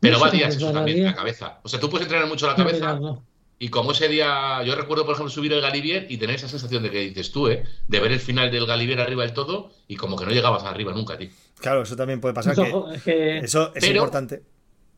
Pero 0.00 0.16
No 0.18 0.24
va 0.24 0.30
sé 0.30 0.36
días 0.38 0.48
cuántos 0.48 0.68
eso 0.68 0.72
también, 0.72 1.04
la 1.04 1.14
cabeza. 1.14 1.60
O 1.62 1.68
sea, 1.68 1.78
tú 1.78 1.90
puedes 1.90 2.06
entrenar 2.06 2.26
mucho 2.26 2.46
la 2.46 2.56
cabeza, 2.56 2.98
no. 2.98 3.22
Y 3.58 3.68
como 3.68 3.92
ese 3.92 4.08
día, 4.08 4.62
yo 4.64 4.74
recuerdo, 4.74 5.04
por 5.04 5.14
ejemplo, 5.14 5.30
subir 5.30 5.52
el 5.52 5.60
Galibier 5.60 6.06
y 6.08 6.16
tener 6.16 6.36
esa 6.36 6.48
sensación 6.48 6.82
de 6.82 6.90
que 6.90 7.00
dices 7.00 7.30
tú, 7.30 7.48
¿eh? 7.48 7.62
De 7.88 8.00
ver 8.00 8.10
el 8.10 8.20
final 8.20 8.50
del 8.50 8.64
Galibier 8.64 9.00
arriba 9.02 9.22
del 9.22 9.34
todo 9.34 9.70
y 9.86 9.96
como 9.96 10.16
que 10.16 10.24
no 10.24 10.30
llegabas 10.30 10.64
arriba 10.64 10.92
nunca, 10.94 11.18
tío. 11.18 11.28
Claro, 11.60 11.82
eso 11.82 11.94
también 11.94 12.22
puede 12.22 12.32
pasar. 12.32 12.54
Eso, 12.54 12.86
que 12.88 12.94
es 12.96 13.02
que- 13.02 13.38
eso 13.40 13.72
es 13.74 13.80
Pero- 13.84 13.96
importante. 13.96 14.42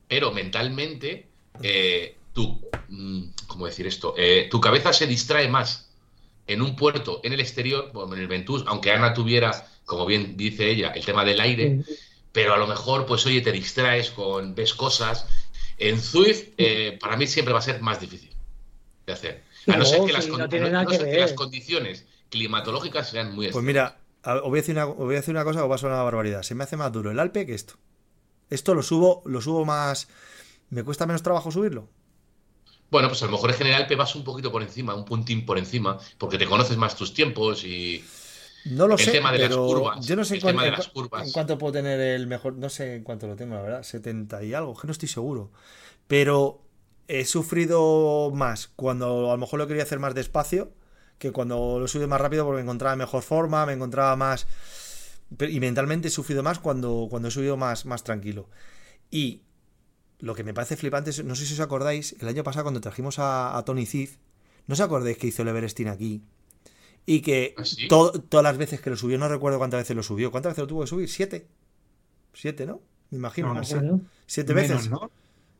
Pero 0.06 0.30
mentalmente, 0.30 1.26
eh, 1.60 2.16
tú, 2.32 2.60
mm, 2.88 3.22
¿cómo 3.48 3.66
decir 3.66 3.86
esto? 3.88 4.14
Eh, 4.16 4.46
tu 4.48 4.60
cabeza 4.60 4.92
se 4.92 5.08
distrae 5.08 5.48
más 5.48 5.90
en 6.46 6.62
un 6.62 6.76
puerto, 6.76 7.20
en 7.24 7.32
el 7.32 7.40
exterior, 7.40 7.90
bueno, 7.92 8.14
en 8.14 8.20
el 8.20 8.28
Ventus, 8.28 8.62
aunque 8.68 8.92
Ana 8.92 9.12
tuviera, 9.12 9.66
como 9.84 10.06
bien 10.06 10.36
dice 10.36 10.70
ella, 10.70 10.88
el 10.94 11.04
tema 11.04 11.24
del 11.24 11.40
aire, 11.40 11.80
pero 12.32 12.54
a 12.54 12.56
lo 12.58 12.66
mejor, 12.66 13.06
pues 13.06 13.24
oye, 13.26 13.40
te 13.40 13.52
distraes 13.52 14.10
con, 14.10 14.54
ves 14.54 14.74
cosas. 14.74 15.26
En 15.78 16.00
Zwift, 16.00 16.50
eh, 16.58 16.96
para 17.00 17.16
mí 17.16 17.26
siempre 17.26 17.52
va 17.52 17.58
a 17.60 17.62
ser 17.62 17.80
más 17.80 18.00
difícil 18.00 18.30
de 19.06 19.12
hacer. 19.12 19.44
A 19.66 19.72
no 19.72 19.78
No, 19.78 19.84
ser 19.84 20.04
que, 20.04 20.12
las, 20.12 20.24
sí, 20.24 20.30
con- 20.30 20.40
no 20.40 20.48
tiene 20.48 20.66
no- 20.66 20.72
nada 20.72 20.84
no 20.84 20.90
que 20.90 20.96
ser 20.96 21.04
que 21.06 21.10
ver. 21.12 21.20
las 21.20 21.32
condiciones 21.32 22.06
climatológicas 22.30 23.10
sean 23.10 23.34
muy 23.34 23.48
Pues 23.48 23.64
mira, 23.64 23.98
os 24.24 24.42
voy 24.42 24.58
a 24.58 24.62
decir 24.62 24.74
una, 24.74 24.86
os 24.86 24.96
voy 24.96 25.14
a 25.14 25.18
decir 25.18 25.34
una 25.34 25.44
cosa 25.44 25.60
que 25.62 25.68
va 25.68 25.74
a 25.74 25.78
sonar 25.78 25.96
una 25.96 26.04
barbaridad. 26.04 26.42
Se 26.42 26.54
me 26.54 26.64
hace 26.64 26.76
más 26.76 26.92
duro 26.92 27.10
el 27.10 27.18
Alpe 27.18 27.46
que 27.46 27.54
esto. 27.54 27.74
Esto 28.50 28.74
lo 28.74 28.82
subo, 28.82 29.22
lo 29.26 29.40
subo 29.40 29.64
más. 29.64 30.08
¿Me 30.70 30.84
cuesta 30.84 31.06
menos 31.06 31.22
trabajo 31.22 31.50
subirlo? 31.50 31.88
Bueno, 32.90 33.08
pues 33.08 33.22
a 33.22 33.26
lo 33.26 33.32
mejor 33.32 33.50
en 33.50 33.56
general 33.56 33.86
te 33.86 33.96
vas 33.96 34.14
un 34.14 34.22
poquito 34.24 34.52
por 34.52 34.62
encima, 34.62 34.94
un 34.94 35.04
puntín 35.04 35.46
por 35.46 35.56
encima, 35.58 35.98
porque 36.18 36.36
te 36.38 36.46
conoces 36.46 36.76
más 36.76 36.94
tus 36.96 37.14
tiempos 37.14 37.64
y... 37.64 38.04
No 38.64 38.86
lo 38.86 38.94
El 38.94 39.00
sé, 39.00 39.12
tema 39.12 39.32
de 39.32 39.38
las 39.38 39.48
pero 39.48 39.64
curvas, 39.66 40.06
yo 40.06 40.16
no 40.16 40.24
sé 40.24 40.34
el 40.36 40.42
tema 40.42 40.62
de 40.62 40.68
en, 40.68 40.74
las 40.76 40.86
cu- 40.88 40.92
curvas. 40.92 41.26
en 41.26 41.32
cuánto 41.32 41.58
puedo 41.58 41.72
tener 41.72 42.00
el 42.00 42.26
mejor, 42.26 42.54
no 42.54 42.68
sé 42.68 42.96
en 42.96 43.02
cuánto 43.02 43.26
lo 43.26 43.36
tengo, 43.36 43.54
la 43.56 43.62
verdad, 43.62 43.82
70 43.82 44.42
y 44.44 44.54
algo, 44.54 44.74
que 44.76 44.86
no 44.86 44.92
estoy 44.92 45.08
seguro. 45.08 45.50
Pero 46.08 46.62
he 47.08 47.24
sufrido 47.24 48.30
más 48.34 48.68
cuando 48.76 49.30
a 49.30 49.34
lo 49.34 49.38
mejor 49.38 49.58
lo 49.60 49.66
quería 49.68 49.84
hacer 49.84 49.98
más 50.00 50.14
despacio 50.14 50.72
que 51.18 51.32
cuando 51.32 51.78
lo 51.80 51.88
subí 51.88 52.06
más 52.06 52.20
rápido 52.20 52.44
porque 52.44 52.56
me 52.58 52.62
encontraba 52.62 52.92
en 52.94 53.00
mejor 53.00 53.22
forma, 53.22 53.66
me 53.66 53.74
encontraba 53.74 54.16
más 54.16 54.46
y 55.40 55.60
mentalmente 55.60 56.08
he 56.08 56.10
sufrido 56.10 56.42
más 56.42 56.58
cuando, 56.58 57.06
cuando 57.10 57.28
he 57.28 57.30
subido 57.30 57.56
más, 57.56 57.86
más 57.86 58.04
tranquilo. 58.04 58.48
Y 59.10 59.42
lo 60.20 60.34
que 60.34 60.44
me 60.44 60.54
parece 60.54 60.76
flipante, 60.76 61.10
es- 61.10 61.24
no 61.24 61.34
sé 61.36 61.46
si 61.46 61.54
os 61.54 61.60
acordáis, 61.60 62.16
el 62.20 62.28
año 62.28 62.44
pasado 62.44 62.64
cuando 62.64 62.80
trajimos 62.80 63.18
a, 63.18 63.56
a 63.56 63.64
Tony 63.64 63.86
Cid, 63.86 64.10
¿no 64.66 64.74
os 64.74 64.80
acordáis 64.80 65.18
que 65.18 65.28
hizo 65.28 65.42
el 65.42 65.48
Everesting 65.48 65.88
aquí? 65.88 66.22
Y 67.04 67.20
que 67.20 67.54
¿Ah, 67.56 67.64
sí? 67.64 67.88
to- 67.88 68.12
todas 68.12 68.44
las 68.44 68.56
veces 68.58 68.80
que 68.80 68.90
lo 68.90 68.96
subió, 68.96 69.18
no 69.18 69.28
recuerdo 69.28 69.58
cuántas 69.58 69.80
veces 69.80 69.96
lo 69.96 70.02
subió. 70.02 70.30
¿Cuántas 70.30 70.52
veces 70.52 70.62
lo 70.62 70.68
tuvo 70.68 70.80
que 70.82 70.86
subir? 70.86 71.08
¿Siete? 71.08 71.46
¿Siete, 72.32 72.66
no? 72.66 72.80
Me 73.10 73.18
imagino. 73.18 73.54
No, 73.54 73.62
¿Siete 74.26 74.54
Menos, 74.54 74.70
veces? 74.70 74.90
¿no? 74.90 75.10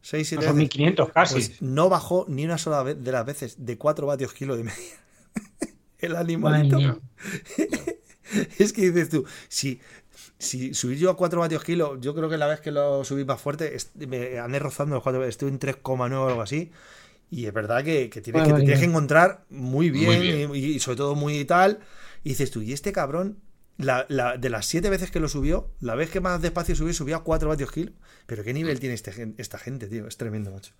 ¿Seis, 0.00 0.28
siete 0.28 0.44
No, 0.44 0.50
son 0.52 0.58
veces? 0.58 0.78
1500 0.78 1.12
casi. 1.12 1.34
Pues 1.34 1.62
no 1.62 1.88
bajó 1.88 2.26
ni 2.28 2.44
una 2.44 2.58
sola 2.58 2.82
vez 2.82 3.02
de 3.02 3.12
las 3.12 3.26
veces, 3.26 3.56
de 3.64 3.76
4 3.78 4.06
vatios 4.06 4.32
kilo 4.32 4.56
de 4.56 4.64
media. 4.64 4.76
el 5.98 6.16
animalito. 6.16 6.78
Es 8.58 8.72
que 8.72 8.82
dices 8.90 9.10
tú, 9.10 9.26
si, 9.48 9.80
si 10.38 10.72
subir 10.72 10.96
yo 10.98 11.10
a 11.10 11.16
4 11.16 11.40
vatios 11.40 11.62
kilo, 11.64 12.00
yo 12.00 12.14
creo 12.14 12.30
que 12.30 12.38
la 12.38 12.46
vez 12.46 12.60
que 12.60 12.70
lo 12.70 13.04
subí 13.04 13.24
más 13.26 13.40
fuerte, 13.40 13.76
me 14.08 14.38
andé 14.38 14.58
rozando 14.58 14.94
los 14.94 15.02
4, 15.02 15.24
estuve 15.26 15.50
en 15.50 15.58
3,9 15.58 16.12
o 16.14 16.28
algo 16.28 16.40
así. 16.42 16.70
Y 17.34 17.46
es 17.46 17.52
verdad 17.54 17.82
que, 17.82 18.10
que 18.10 18.20
tienes, 18.20 18.42
que 18.46 18.52
te 18.52 18.58
tienes 18.60 18.78
que 18.78 18.84
encontrar 18.84 19.44
muy 19.48 19.88
bien, 19.88 20.20
bien. 20.20 20.54
Y, 20.54 20.58
y 20.58 20.80
sobre 20.80 20.96
todo 20.98 21.14
muy 21.14 21.44
tal. 21.46 21.78
Y 22.24 22.28
dices 22.28 22.50
tú, 22.50 22.60
y 22.60 22.74
este 22.74 22.92
cabrón, 22.92 23.38
la, 23.78 24.04
la- 24.10 24.36
de 24.36 24.50
las 24.50 24.66
7 24.66 24.90
veces 24.90 25.10
que 25.10 25.18
lo 25.18 25.28
subió, 25.28 25.70
la 25.80 25.94
vez 25.94 26.10
que 26.10 26.20
más 26.20 26.42
despacio 26.42 26.76
subió, 26.76 26.92
subía 26.92 27.16
a 27.16 27.20
4 27.20 27.48
vatios 27.48 27.72
kilo. 27.72 27.92
Pero 28.26 28.44
qué 28.44 28.52
nivel 28.52 28.78
tiene 28.80 28.94
este, 28.94 29.32
esta 29.38 29.56
gente, 29.58 29.86
tío. 29.88 30.06
Es 30.06 30.18
tremendo, 30.18 30.50
macho. 30.50 30.74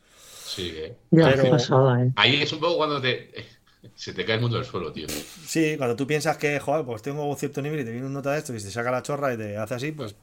Sí, 0.45 0.73
¿eh? 0.77 0.95
Ya, 1.11 1.31
Pero- 1.31 1.43
qué 1.45 1.49
pasada, 1.51 2.05
¿eh? 2.05 2.13
Ahí 2.17 2.43
es 2.43 2.53
un 2.53 2.61
poco 2.61 2.77
cuando 2.77 3.01
te... 3.01 3.33
Se 3.97 4.13
te 4.13 4.25
cae 4.25 4.37
el 4.37 4.43
mundo 4.43 4.59
al 4.59 4.65
suelo, 4.65 4.93
tío. 4.93 5.09
Sí, 5.09 5.75
cuando 5.79 5.97
tú 5.97 6.07
piensas 6.07 6.37
que, 6.37 6.61
joder, 6.61 6.85
pues 6.85 7.03
tengo 7.03 7.29
un 7.29 7.37
cierto 7.37 7.61
nivel 7.63 7.81
y 7.81 7.85
te 7.85 7.91
viene 7.91 8.07
un 8.07 8.13
nota 8.13 8.31
de 8.33 8.39
esto 8.39 8.55
y 8.55 8.59
te 8.63 8.71
saca 8.71 8.93
la 8.93 9.03
chorra 9.03 9.35
y 9.35 9.37
te 9.39 9.57
hace 9.57 9.75
así, 9.75 9.91
pues. 9.91 10.15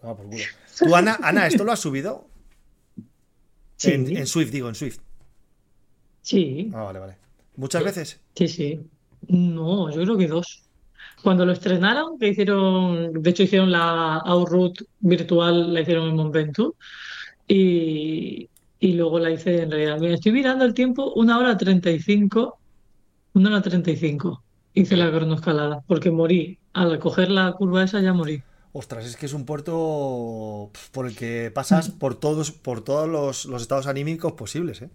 por 0.00 0.16
culo. 0.16 0.30
Tú, 0.78 0.94
Ana, 0.96 1.18
Ana, 1.22 1.46
¿esto 1.46 1.62
lo 1.64 1.72
has 1.72 1.80
subido? 1.80 2.26
Sí, 3.76 3.90
En, 3.92 4.16
en 4.16 4.26
Swift, 4.26 4.50
digo, 4.50 4.68
en 4.70 4.74
Swift. 4.74 4.98
Sí, 6.26 6.70
Ah, 6.74 6.82
vale, 6.84 6.98
vale. 6.98 7.16
¿Muchas 7.56 7.82
veces? 7.84 8.20
sí, 8.34 8.48
sí. 8.48 8.80
No, 9.28 9.90
yo 9.90 10.02
creo 10.02 10.16
que 10.18 10.26
dos. 10.28 10.62
Cuando 11.22 11.46
lo 11.46 11.52
estrenaron, 11.52 12.18
que 12.18 12.28
hicieron, 12.28 13.12
de 13.22 13.30
hecho 13.30 13.42
hicieron 13.44 13.70
la 13.72 14.18
Outroute 14.18 14.84
virtual, 15.00 15.72
la 15.72 15.80
hicieron 15.80 16.08
en 16.10 16.16
Mont 16.16 16.32
Ventoux 16.34 16.74
y, 17.48 18.48
y 18.78 18.92
luego 18.92 19.18
la 19.18 19.30
hice 19.30 19.62
en 19.62 19.70
realidad. 19.70 19.98
Mira, 19.98 20.14
estoy 20.14 20.32
mirando 20.32 20.64
el 20.64 20.74
tiempo, 20.74 21.12
una 21.14 21.38
hora 21.38 21.56
35, 21.56 22.58
una 23.34 23.48
hora 23.50 23.62
35 23.62 24.42
hice 24.74 24.96
la 24.96 25.10
cronoescalada, 25.10 25.82
porque 25.86 26.10
morí. 26.10 26.58
Al 26.74 26.98
coger 26.98 27.30
la 27.30 27.52
curva 27.52 27.82
esa 27.84 28.00
ya 28.00 28.12
morí. 28.12 28.42
Ostras, 28.72 29.06
es 29.06 29.16
que 29.16 29.24
es 29.24 29.32
un 29.32 29.46
puerto 29.46 30.70
por 30.92 31.06
el 31.06 31.16
que 31.16 31.50
pasas 31.52 31.88
por 31.88 32.14
todos, 32.14 32.52
por 32.52 32.84
todos 32.84 33.08
los, 33.08 33.46
los 33.46 33.62
estados 33.62 33.86
anímicos 33.86 34.32
posibles, 34.34 34.82
¿eh? 34.82 34.90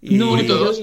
Y 0.00 0.16
No, 0.16 0.28
Purito 0.30 0.58
yo- 0.58 0.64
dos. 0.64 0.80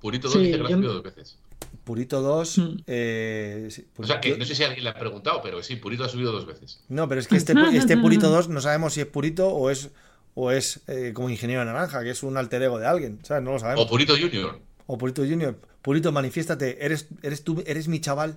Purito 0.00 0.28
2 0.28 0.32
Sí, 0.36 0.38
dice 0.46 0.58
que 0.58 0.62
yo- 0.62 0.68
subido 0.76 0.92
dos 0.94 1.02
veces. 1.02 1.38
Purito 1.84 2.20
2. 2.20 2.58
Mm. 2.58 2.76
eh, 2.86 3.68
sí, 3.70 3.86
O 3.96 4.04
sea, 4.06 4.20
que 4.20 4.30
yo- 4.30 4.36
no 4.38 4.44
sé 4.44 4.54
si 4.54 4.62
alguien 4.64 4.84
le 4.84 4.90
ha 4.90 4.94
preguntado, 4.98 5.40
pero 5.42 5.62
sí, 5.62 5.76
Purito 5.76 6.04
ha 6.04 6.08
subido 6.08 6.30
dos 6.32 6.46
veces. 6.46 6.80
No, 6.88 7.08
pero 7.08 7.20
es 7.20 7.26
que 7.28 7.36
este, 7.36 7.52
este 7.74 7.96
Purito 7.96 8.28
2 8.30 8.48
no 8.48 8.60
sabemos 8.60 8.92
si 8.94 9.00
es 9.00 9.06
Purito 9.06 9.48
o 9.48 9.70
es, 9.70 9.90
o 10.34 10.50
es 10.50 10.80
eh, 10.86 11.12
como 11.14 11.30
Ingeniero 11.30 11.64
Naranja, 11.64 12.02
que 12.02 12.10
es 12.10 12.22
un 12.22 12.36
alter 12.36 12.62
ego 12.62 12.78
de 12.78 12.86
alguien, 12.86 13.18
¿sabes? 13.22 13.42
No 13.42 13.52
lo 13.52 13.58
sabemos. 13.58 13.84
O 13.84 13.88
Purito 13.88 14.14
Junior. 14.16 14.58
O 14.86 14.98
Purito 14.98 15.22
Junior. 15.22 15.56
Purito, 15.82 16.12
manifiéstate. 16.12 16.84
Eres, 16.84 17.06
eres 17.22 17.42
tú, 17.42 17.62
eres 17.66 17.88
mi 17.88 18.00
chaval. 18.00 18.36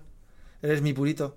Eres 0.61 0.81
mi 0.81 0.93
Purito. 0.93 1.35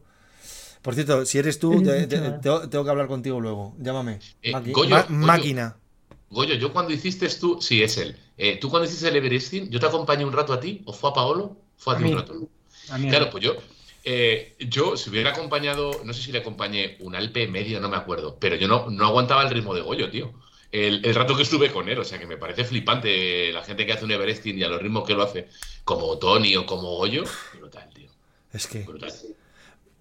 Por 0.82 0.94
cierto, 0.94 1.26
si 1.26 1.38
eres 1.38 1.58
tú, 1.58 1.82
te- 1.82 2.06
te- 2.06 2.18
tengo, 2.40 2.84
que 2.84 2.90
hablar 2.90 3.08
contigo 3.08 3.40
luego. 3.40 3.74
Llámame. 3.80 4.20
Eh, 4.42 4.52
Maqui- 4.52 4.70
Goyo, 4.72 4.90
ma- 4.90 5.02
Goyo. 5.02 5.14
Máquina. 5.18 5.76
Goyo, 6.30 6.54
yo 6.54 6.72
cuando 6.72 6.92
hiciste 6.92 7.28
tú, 7.40 7.60
sí, 7.60 7.82
es 7.82 7.98
él. 7.98 8.16
Eh, 8.38 8.58
tú 8.58 8.68
cuando 8.70 8.86
hiciste 8.88 9.08
el 9.08 9.16
Everesting, 9.16 9.70
¿yo 9.70 9.80
te 9.80 9.86
acompañé 9.86 10.24
un 10.24 10.32
rato 10.32 10.52
a 10.52 10.60
ti? 10.60 10.82
¿O 10.84 10.92
fue 10.92 11.10
a 11.10 11.12
Paolo? 11.14 11.56
Fue 11.76 11.94
a 11.94 11.96
A 11.96 11.98
ti 11.98 12.04
mí. 12.04 12.12
un 12.12 12.18
rato. 12.18 12.34
¿no? 12.34 12.48
A 12.90 12.98
mí- 12.98 13.08
Claro, 13.08 13.30
pues 13.30 13.42
yo, 13.44 13.56
eh, 14.04 14.54
yo 14.60 14.96
si 14.96 15.10
hubiera 15.10 15.30
acompañado, 15.30 16.02
no 16.04 16.12
sé 16.12 16.22
si 16.22 16.32
le 16.32 16.38
acompañé 16.38 16.96
un 17.00 17.14
Alpe 17.16 17.46
medio, 17.48 17.80
no 17.80 17.88
me 17.88 17.96
acuerdo, 17.96 18.36
pero 18.38 18.56
yo 18.56 18.68
no, 18.68 18.90
no 18.90 19.06
aguantaba 19.06 19.42
el 19.42 19.50
ritmo 19.50 19.74
de 19.74 19.80
Goyo, 19.80 20.10
tío. 20.10 20.32
El, 20.72 21.04
el 21.06 21.14
rato 21.14 21.34
que 21.36 21.42
estuve 21.44 21.70
con 21.70 21.88
él, 21.88 21.98
o 21.98 22.04
sea 22.04 22.18
que 22.18 22.26
me 22.26 22.36
parece 22.36 22.64
flipante 22.64 23.52
la 23.52 23.62
gente 23.62 23.86
que 23.86 23.92
hace 23.92 24.04
un 24.04 24.10
Everesting 24.10 24.58
y 24.58 24.62
a 24.64 24.68
los 24.68 24.82
ritmos 24.82 25.06
que 25.06 25.14
lo 25.14 25.22
hace, 25.22 25.48
como 25.84 26.18
Tony 26.18 26.56
o 26.56 26.66
como 26.66 26.96
Goyo, 26.96 27.24
brutal, 27.58 27.88
tío, 27.94 28.10
Es 28.52 28.66
que. 28.66 28.80
brutal. 28.80 29.12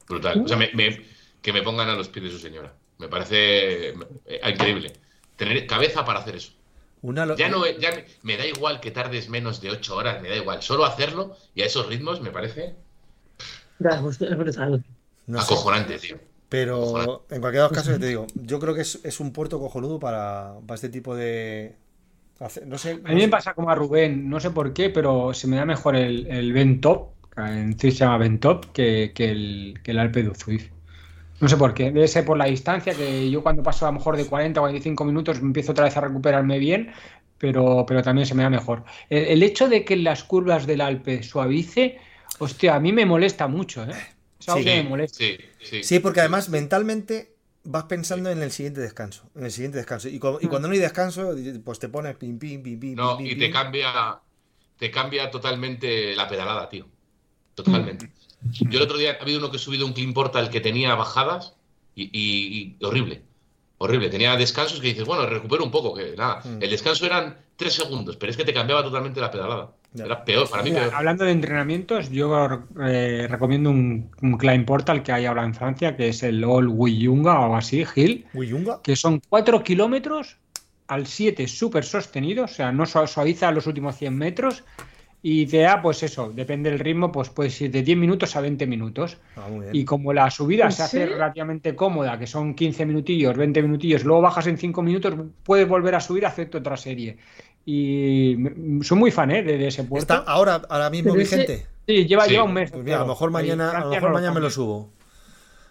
Brutal. 0.08 0.42
O 0.44 0.48
sea, 0.48 0.58
me- 0.58 0.72
me- 0.74 1.06
que 1.42 1.54
me 1.54 1.62
pongan 1.62 1.90
a 1.90 1.96
los 1.96 2.10
pies 2.10 2.26
de 2.26 2.32
su 2.32 2.40
señora. 2.40 2.74
Me 2.98 3.08
parece 3.08 3.90
eh, 3.90 4.42
increíble. 4.50 4.94
Tener 5.36 5.66
cabeza 5.68 6.04
para 6.06 6.20
hacer 6.20 6.36
eso. 6.36 6.52
Una 7.06 7.26
lo- 7.26 7.36
Ya 7.38 7.49
no, 7.49 7.66
ya 7.68 7.91
me, 7.91 8.06
me 8.24 8.38
da 8.38 8.45
igual 8.45 8.80
que 8.80 8.91
tardes 8.91 9.30
menos 9.30 9.62
de 9.62 9.72
ocho 9.72 9.95
horas, 9.95 10.22
me 10.22 10.30
da 10.30 10.36
igual. 10.36 10.62
Solo 10.62 10.86
hacerlo 10.86 11.36
y 11.53 11.62
a 11.62 11.66
esos 11.66 11.88
ritmos 11.88 12.22
me 12.22 12.32
parece 12.32 12.76
no 15.28 15.39
sé. 15.39 15.53
acojonante, 15.53 15.97
tío. 15.99 16.18
Pero 16.49 17.26
en 17.30 17.41
cualquier 17.41 17.70
caso, 17.72 17.91
ya 17.91 17.99
te 17.99 18.08
digo, 18.08 18.28
yo 18.36 18.60
creo 18.60 18.74
que 18.74 18.82
es, 18.82 18.99
es 19.03 19.20
un 19.20 19.32
puerto 19.34 19.60
cojonudo 19.60 19.99
para, 19.99 20.56
para 20.66 20.76
este 20.76 20.89
tipo 20.89 21.16
de. 21.16 21.76
hacer- 22.39 22.68
no 22.68 22.78
sé. 22.78 23.01
A 23.03 23.10
mí 23.10 23.16
me 23.22 23.28
pasa 23.30 23.53
como 23.53 23.70
a 23.70 23.76
Rubén, 23.76 24.30
no 24.30 24.39
sé 24.39 24.51
por 24.51 24.74
qué, 24.74 24.89
pero 24.89 25.34
se 25.34 25.47
me 25.47 25.58
da 25.58 25.66
mejor 25.66 25.95
el, 25.95 26.28
el 26.28 26.53
Ventop, 26.53 27.14
que 27.36 27.41
en 27.41 27.80
se 27.80 27.91
llama 27.91 28.18
Ventop, 28.20 28.66
que, 28.74 29.12
que 29.16 29.32
el, 29.32 29.80
que 29.84 29.91
el 29.91 29.99
Alpe 29.99 30.24
du 30.24 30.34
Zwift. 30.36 30.72
No 31.40 31.50
sé 31.50 31.58
por 31.58 31.74
qué, 31.74 31.86
debe 31.92 32.08
ser 32.08 32.24
por 32.26 32.38
la 32.38 32.46
distancia, 32.46 32.96
que 32.96 33.30
yo 33.30 33.44
cuando 33.44 33.62
paso 33.64 33.86
a 33.86 33.90
lo 33.90 33.94
mejor 33.98 34.16
de 34.18 34.26
40 34.28 34.60
o 34.62 34.64
45 34.64 35.04
minutos 35.06 35.38
empiezo 35.40 35.72
otra 35.74 35.86
vez 35.86 35.98
a 35.98 36.02
recuperarme 36.02 36.60
bien, 36.60 36.92
pero, 37.38 37.86
pero 37.86 38.02
también 38.02 38.26
se 38.26 38.36
me 38.36 38.44
da 38.44 38.50
mejor. 38.50 38.86
El, 39.10 39.26
el 39.26 39.44
hecho 39.44 39.68
de 39.68 39.84
que 39.84 39.98
las 39.98 40.24
curvas 40.24 40.66
del 40.66 40.82
Alpe 40.82 41.24
suavice, 41.24 42.00
hostia, 42.40 42.76
a 42.76 42.80
mí 42.80 42.94
me 42.94 43.06
molesta 43.06 43.48
mucho, 43.48 43.84
¿eh? 43.84 43.92
Es 44.40 44.48
algo 44.50 44.60
Sí. 44.62 44.66
que 44.66 44.84
me 44.84 44.90
molesta. 44.90 45.18
Sí, 45.18 45.38
sí. 45.60 45.84
Sí, 45.84 46.00
porque 46.00 46.22
además 46.22 46.50
mentalmente 46.50 47.36
vas 47.64 47.86
pensando 47.86 48.30
en 48.30 48.42
el 48.42 48.52
siguiente 48.52 48.82
descanso. 48.82 49.30
En 49.36 49.46
el 49.46 49.52
siguiente 49.52 49.78
descanso. 49.78 50.08
Y, 50.10 50.20
cu- 50.20 50.40
y 50.42 50.48
cuando 50.48 50.68
no 50.68 50.74
hay 50.74 50.80
descanso, 50.80 51.34
pues 51.64 51.80
te 51.80 51.90
pones 51.90 52.16
pim, 52.18 52.40
pim, 52.40 52.62
pim, 52.64 52.80
pim. 52.80 52.96
No, 52.96 53.18
pim, 53.18 53.28
y 53.28 53.36
te 53.38 53.46
pim. 53.46 53.52
cambia, 53.52 54.22
te 54.78 54.92
cambia 54.92 55.30
totalmente 55.32 56.16
la 56.16 56.28
pedalada, 56.28 56.70
tío. 56.70 56.88
Totalmente. 57.56 58.12
Yo 58.42 58.78
el 58.78 58.82
otro 58.84 58.98
día 58.98 59.18
ha 59.20 59.24
habido 59.24 59.40
uno 59.40 59.50
que 59.52 59.58
he 59.58 59.60
subido 59.60 59.86
un 59.86 59.94
Clean 59.94 60.14
Portal 60.14 60.50
que 60.50 60.62
tenía 60.62 60.94
bajadas 60.96 61.56
y, 61.96 62.04
y- 62.12 62.76
y 62.80 62.86
horrible. 62.86 63.24
Horrible. 63.78 64.10
Tenía 64.10 64.36
descansos 64.38 64.80
que 64.80 64.88
dices, 64.88 65.04
bueno, 65.06 65.26
recupero 65.26 65.64
un 65.64 65.72
poco, 65.72 65.94
que 65.94 66.16
nada. 66.18 66.42
Mm. 66.46 66.62
El 66.64 66.70
descanso 66.70 67.06
eran 67.06 67.38
tres 67.56 67.74
segundos, 67.74 68.16
pero 68.18 68.30
es 68.32 68.38
que 68.38 68.46
te 68.46 68.54
cambiaba 68.54 68.84
totalmente 68.84 69.20
la 69.20 69.32
pedalada. 69.32 69.72
Ya. 69.94 70.06
Era 70.06 70.24
peor, 70.26 70.50
para 70.50 70.62
mí 70.64 70.70
Mira, 70.72 70.84
peor. 70.84 70.96
hablando 70.96 71.24
de 71.24 71.32
entrenamientos, 71.32 72.10
yo 72.10 72.64
eh, 72.86 73.28
recomiendo 73.30 73.70
un, 73.70 74.12
un 74.22 74.38
Climb 74.38 74.66
Portal 74.66 75.04
que 75.04 75.12
hay 75.14 75.26
ahora 75.26 75.44
en 75.46 75.54
Francia, 75.56 75.96
que 75.96 76.10
es 76.10 76.22
el 76.24 76.44
All 76.44 76.68
Wiyunga 76.68 77.40
o 77.40 77.44
algo 77.44 77.56
así, 77.56 77.86
Hill, 77.96 78.26
Wiyunga. 78.34 78.82
que 78.84 78.96
son 78.98 79.22
4 79.30 79.64
kilómetros 79.64 80.38
al 80.88 81.08
7 81.08 81.48
súper 81.48 81.84
sostenido, 81.86 82.44
o 82.46 82.48
sea, 82.50 82.72
no 82.74 82.86
sua- 82.86 83.08
suaviza 83.08 83.52
los 83.52 83.68
últimos 83.68 83.96
100 83.98 84.18
metros. 84.18 84.64
Y 85.28 85.48
te 85.48 85.58
da, 85.62 85.82
pues 85.82 86.04
eso, 86.04 86.32
depende 86.32 86.70
del 86.70 86.78
ritmo, 86.78 87.12
pues 87.12 87.30
puedes 87.30 87.60
ir 87.60 87.72
de 87.72 87.82
10 87.82 87.98
minutos 87.98 88.36
a 88.36 88.42
20 88.42 88.68
minutos. 88.68 89.18
Ah, 89.36 89.48
muy 89.50 89.62
bien. 89.62 89.76
Y 89.76 89.84
como 89.84 90.14
la 90.14 90.30
subida 90.30 90.66
¿En 90.66 90.72
se 90.72 90.84
hace 90.84 91.06
relativamente 91.08 91.76
cómoda, 91.76 92.20
que 92.20 92.28
son 92.28 92.54
15 92.54 92.86
minutillos, 92.86 93.36
20 93.36 93.64
minutillos, 93.64 94.04
luego 94.04 94.22
bajas 94.22 94.46
en 94.46 94.60
5 94.60 94.84
minutos, 94.84 95.16
puedes 95.42 95.68
volver 95.68 95.96
a 95.96 96.00
subir 96.00 96.28
a 96.28 96.30
hacer 96.30 96.56
otra 96.56 96.78
serie. 96.78 97.18
Y 97.66 98.38
soy 98.84 99.00
muy 99.00 99.10
fan 99.10 99.32
¿eh? 99.32 99.42
de, 99.42 99.58
de 99.58 99.68
ese 99.70 99.84
puerto. 99.86 100.14
¿Está 100.14 100.32
ahora, 100.32 100.62
ahora 100.70 100.92
mismo 100.92 101.14
Pero 101.14 101.24
ese- 101.24 101.38
vigente? 101.38 101.68
Sí, 101.88 102.06
lleva, 102.06 102.26
Sí. 102.26 102.30
lleva 102.30 102.44
un 102.44 102.54
mes. 102.54 102.70
Pues 102.70 102.84
mira, 102.84 102.98
a 102.98 103.00
lo 103.00 103.08
mejor 103.08 103.32
mañana, 103.32 103.72
a 103.72 103.80
lo 103.86 103.90
mejor 103.90 104.12
mañana 104.14 104.32
me 104.32 104.42
lo 104.42 104.52
subo. 104.52 104.92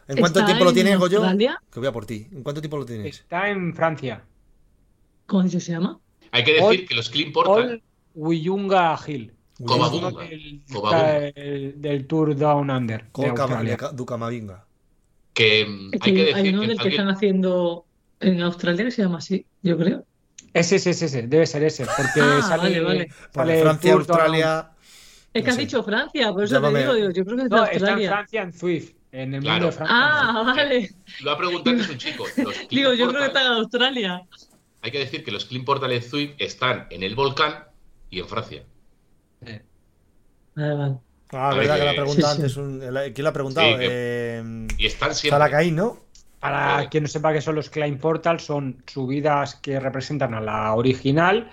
¿En 0.08 0.16
cuánto 0.18 0.40
¿Está 0.40 0.46
tiempo 0.46 0.64
lo 0.64 0.70
en 0.70 0.74
tienes, 0.74 0.98
Goyo? 0.98 1.22
Que 1.70 1.78
voy 1.78 1.86
a 1.88 1.92
por 1.92 2.06
ti. 2.06 2.26
¿En 2.32 2.42
cuánto 2.42 2.60
tiempo 2.60 2.76
lo 2.78 2.84
tienes? 2.86 3.20
Está 3.20 3.48
en 3.50 3.72
Francia. 3.72 4.24
¿Cómo 5.26 5.44
dice 5.44 5.60
se 5.60 5.70
llama? 5.70 6.00
Hay 6.32 6.42
que 6.42 6.54
decir 6.54 6.66
All- 6.66 6.86
que 6.88 6.94
los 6.96 7.08
Clean 7.08 7.32
Portal, 7.32 7.70
All 7.70 7.82
Willunga 8.16 8.98
Hill. 9.06 9.32
Como 9.64 9.86
Es 9.86 9.92
uno 9.92 10.10
Bunga. 10.10 10.24
del, 10.24 11.32
del- 11.34 11.74
del 11.80 12.06
Tour 12.06 12.36
Down 12.36 12.70
Under 12.70 13.04
Australia. 13.12 13.76
Ducamavinga. 13.92 14.64
que 15.32 15.64
mm, 15.66 15.90
Es 15.94 16.00
que 16.00 16.10
hay 16.10 16.14
que 16.16 16.20
hay 16.22 16.42
decir 16.42 16.52
uno 16.54 16.62
que 16.62 16.68
del 16.68 16.76
que 16.76 16.82
alguien- 16.82 17.00
están 17.00 17.08
haciendo 17.14 17.86
en 18.20 18.42
Australia 18.42 18.84
que 18.84 18.90
se 18.90 19.02
llama 19.02 19.18
así, 19.18 19.46
yo 19.62 19.76
creo. 19.78 20.04
Ese, 20.52 20.76
ese, 20.76 20.90
ese, 20.90 21.06
ese, 21.06 21.22
debe 21.26 21.46
ser 21.46 21.62
ese, 21.64 21.84
porque 21.84 22.20
Ah, 22.20 22.40
sale, 22.42 22.80
vale, 22.80 22.80
vale. 22.80 23.08
sale 23.32 23.60
Francia, 23.62 23.92
Tour 23.92 24.06
Down 24.06 24.18
Australia. 24.20 24.70
Es 25.32 25.42
que 25.42 25.46
No 25.46 25.48
has 25.50 25.54
sé. 25.56 25.60
dicho 25.62 25.82
Francia, 25.82 26.32
por 26.32 26.44
eso 26.44 26.54
Llámame. 26.54 26.74
te 26.74 26.80
digo, 26.84 26.94
digo, 26.94 27.10
yo 27.10 27.24
creo 27.24 27.36
que 27.36 27.42
es 27.44 27.50
No, 27.50 27.56
está 27.64 27.66
en 27.70 27.74
Australia. 27.82 28.10
Francia, 28.10 28.42
en 28.42 28.52
Zwift, 28.52 28.90
en 29.12 29.34
el 29.34 29.40
Claro. 29.42 29.54
mundo 29.54 29.66
de 29.66 29.72
Francia. 29.72 29.96
Ah, 30.00 30.42
vale. 30.46 30.90
Lo 31.22 31.30
ha 31.32 31.38
preguntado 31.38 31.70
antes 31.76 31.90
un 31.90 31.98
chico. 31.98 32.24
Los 32.36 32.54
Digo, 32.70 32.92
yo 32.94 33.08
creo 33.08 33.20
que 33.20 33.26
está 33.26 33.40
en 33.40 33.46
Australia. 33.48 34.22
Hay 34.82 34.90
que 34.92 34.98
decir 35.00 35.24
que 35.24 35.32
los 35.32 35.44
Clean 35.46 35.64
Portal 35.64 35.90
de 35.90 36.00
Zwift 36.02 36.34
están 36.38 36.86
en 36.90 37.02
el 37.02 37.14
volcán 37.16 37.64
y 38.10 38.20
en 38.20 38.28
Francia. 38.28 38.62
Vale, 40.54 40.74
vale. 40.74 40.96
Ah, 41.32 41.48
Vale, 41.48 41.58
verdad 41.60 41.74
que 41.74 41.80
que- 41.80 41.86
la 41.86 41.92
pregunta 41.94 42.14
Sí, 42.14 42.34
sí. 42.36 42.36
antes. 42.42 42.56
un- 42.56 42.82
el- 42.82 43.12
¿Quién 43.12 43.24
la 43.24 43.30
ha 43.30 43.32
preguntado? 43.32 43.66
Sí, 43.68 43.74
que- 43.78 43.86
Eh, 43.90 44.66
Y 44.78 44.86
están 44.86 45.14
siempre. 45.14 45.70
¿no? 45.72 45.98
Para 46.40 46.82
Eh. 46.82 46.88
quien 46.90 47.04
no 47.04 47.08
sepa 47.08 47.32
qué 47.32 47.40
son 47.40 47.54
los 47.54 47.70
Climb 47.70 47.98
Portal, 47.98 48.38
son 48.40 48.82
subidas 48.86 49.56
que 49.56 49.80
representan 49.80 50.34
a 50.34 50.40
la 50.40 50.74
original, 50.74 51.50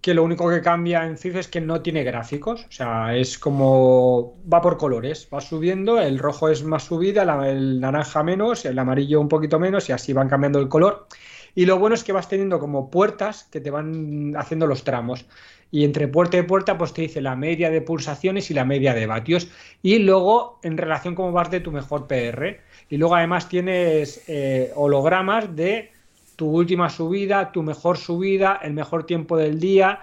que 0.00 0.12
lo 0.14 0.22
único 0.24 0.50
que 0.50 0.60
cambia 0.60 1.06
en 1.06 1.16
Zwift 1.16 1.36
es 1.36 1.48
que 1.48 1.60
no 1.60 1.80
tiene 1.80 2.04
gráficos, 2.04 2.64
o 2.68 2.72
sea, 2.72 3.16
es 3.16 3.38
como 3.38 4.34
va 4.52 4.60
por 4.60 4.76
colores, 4.78 5.28
va 5.32 5.40
subiendo, 5.40 6.00
el 6.00 6.18
rojo 6.18 6.48
es 6.48 6.62
más 6.64 6.84
subida, 6.84 7.24
la- 7.24 7.48
el 7.48 7.80
naranja 7.80 8.22
menos, 8.22 8.64
el 8.66 8.78
amarillo 8.78 9.20
un 9.20 9.28
poquito 9.28 9.58
menos 9.58 9.88
y 9.88 9.92
así 9.92 10.12
van 10.12 10.28
cambiando 10.28 10.58
el 10.58 10.68
color. 10.68 11.06
Y 11.54 11.64
lo 11.64 11.78
bueno 11.78 11.94
es 11.94 12.04
que 12.04 12.12
vas 12.12 12.28
teniendo 12.28 12.58
como 12.58 12.90
puertas 12.90 13.44
que 13.50 13.60
te 13.60 13.70
van 13.70 14.34
haciendo 14.36 14.66
los 14.66 14.84
tramos. 14.84 15.24
Y 15.70 15.84
entre 15.84 16.06
puerta 16.08 16.36
y 16.38 16.42
puerta, 16.42 16.78
pues 16.78 16.92
te 16.92 17.02
dice 17.02 17.20
la 17.20 17.34
media 17.36 17.70
de 17.70 17.80
pulsaciones 17.80 18.50
y 18.50 18.54
la 18.54 18.64
media 18.64 18.94
de 18.94 19.06
vatios. 19.06 19.48
Y 19.82 19.98
luego, 19.98 20.58
en 20.62 20.76
relación 20.78 21.14
cómo 21.14 21.32
vas 21.32 21.50
de 21.50 21.60
tu 21.60 21.72
mejor 21.72 22.06
PR. 22.06 22.60
Y 22.88 22.96
luego 22.96 23.16
además 23.16 23.48
tienes 23.48 24.22
eh, 24.28 24.70
hologramas 24.76 25.54
de 25.56 25.90
tu 26.36 26.48
última 26.50 26.88
subida, 26.88 27.50
tu 27.50 27.62
mejor 27.62 27.96
subida, 27.98 28.60
el 28.62 28.74
mejor 28.74 29.04
tiempo 29.06 29.36
del 29.36 29.58
día. 29.58 29.98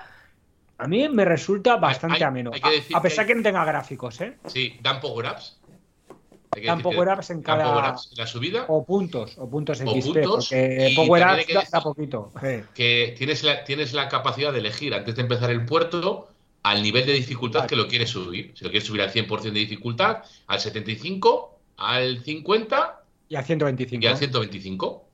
A 0.79 0.87
mí 0.87 1.07
me 1.07 1.23
resulta 1.23 1.77
bastante 1.77 2.17
hay- 2.17 2.23
ameno. 2.23 2.51
hay 2.53 2.59
A- 2.61 2.69
decir 2.71 2.95
a, 2.97 3.01
pesar 3.01 3.25
que- 3.25 3.31
que 3.33 3.37
no 3.37 3.43
tenga 3.43 3.63
gráficos, 3.63 4.19
¿eh? 4.21 4.33
Sí, 4.47 4.77
dan 4.81 4.99
power-ups. 4.99 5.59
Hay 6.55 6.61
que 6.61 6.67
Dan 6.67 6.77
decir 6.79 6.89
que 6.91 6.95
power-ups 6.97 7.29
en 7.31 7.41
cada- 7.41 7.89
en 7.89 7.95
la 8.17 8.27
subida. 8.27 8.65
O 8.67 8.85
puntos, 8.85 9.35
o 9.37 9.49
puntos 9.49 9.79
O 9.81 9.83
XP, 9.83 9.93
puntos, 10.21 10.47
porque 10.49 10.93
Power 10.95 11.23
Ups 11.23 11.45
que 11.45 11.53
da, 11.53 11.59
decir- 11.61 11.71
da 11.71 11.81
poquito. 11.81 12.31
Eh, 12.41 12.65
que 12.73 13.15
tienes 13.17 13.43
la, 13.43 13.63
tienes 13.63 13.93
la 13.93 14.07
capacidad 14.09 14.51
de 14.53 14.59
elegir 14.59 14.93
antes 14.93 15.15
de 15.15 15.21
empezar 15.21 15.49
el 15.51 15.65
puerto 15.65 16.29
al 16.63 16.81
nivel 16.81 17.05
de 17.05 17.13
dificultad 17.13 17.59
Vale. 17.61 17.69
que 17.69 17.75
lo 17.75 17.87
quieres 17.87 18.09
subir. 18.09 18.53
Si 18.55 18.63
lo 18.63 18.69
quieres 18.71 18.87
subir 18.87 19.01
al 19.01 19.11
100% 19.11 19.53
de 19.53 19.59
dificultad, 19.59 20.23
al 20.47 20.59
75, 20.59 21.59
al 21.77 22.23
50 22.23 23.03
Y 23.29 23.35
a 23.35 23.43
125. 23.43 24.03
y 24.03 24.07
al 24.07 24.17
125, 24.17 25.05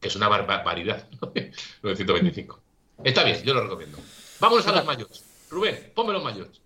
que 0.00 0.08
es 0.08 0.16
una 0.16 0.28
barbaridad. 0.28 1.06
lo 1.82 1.90
de 1.90 1.96
125. 1.96 2.58
Está 3.04 3.22
bien, 3.24 3.42
yo 3.44 3.54
lo 3.54 3.62
recomiendo. 3.62 3.98
Vámonos 4.40 4.66
a 4.66 4.72
los 4.72 4.84
mayores. 4.84 5.24
Rubén, 5.50 5.92
ponme 5.94 6.12
los 6.12 6.24
mayores. 6.24 6.60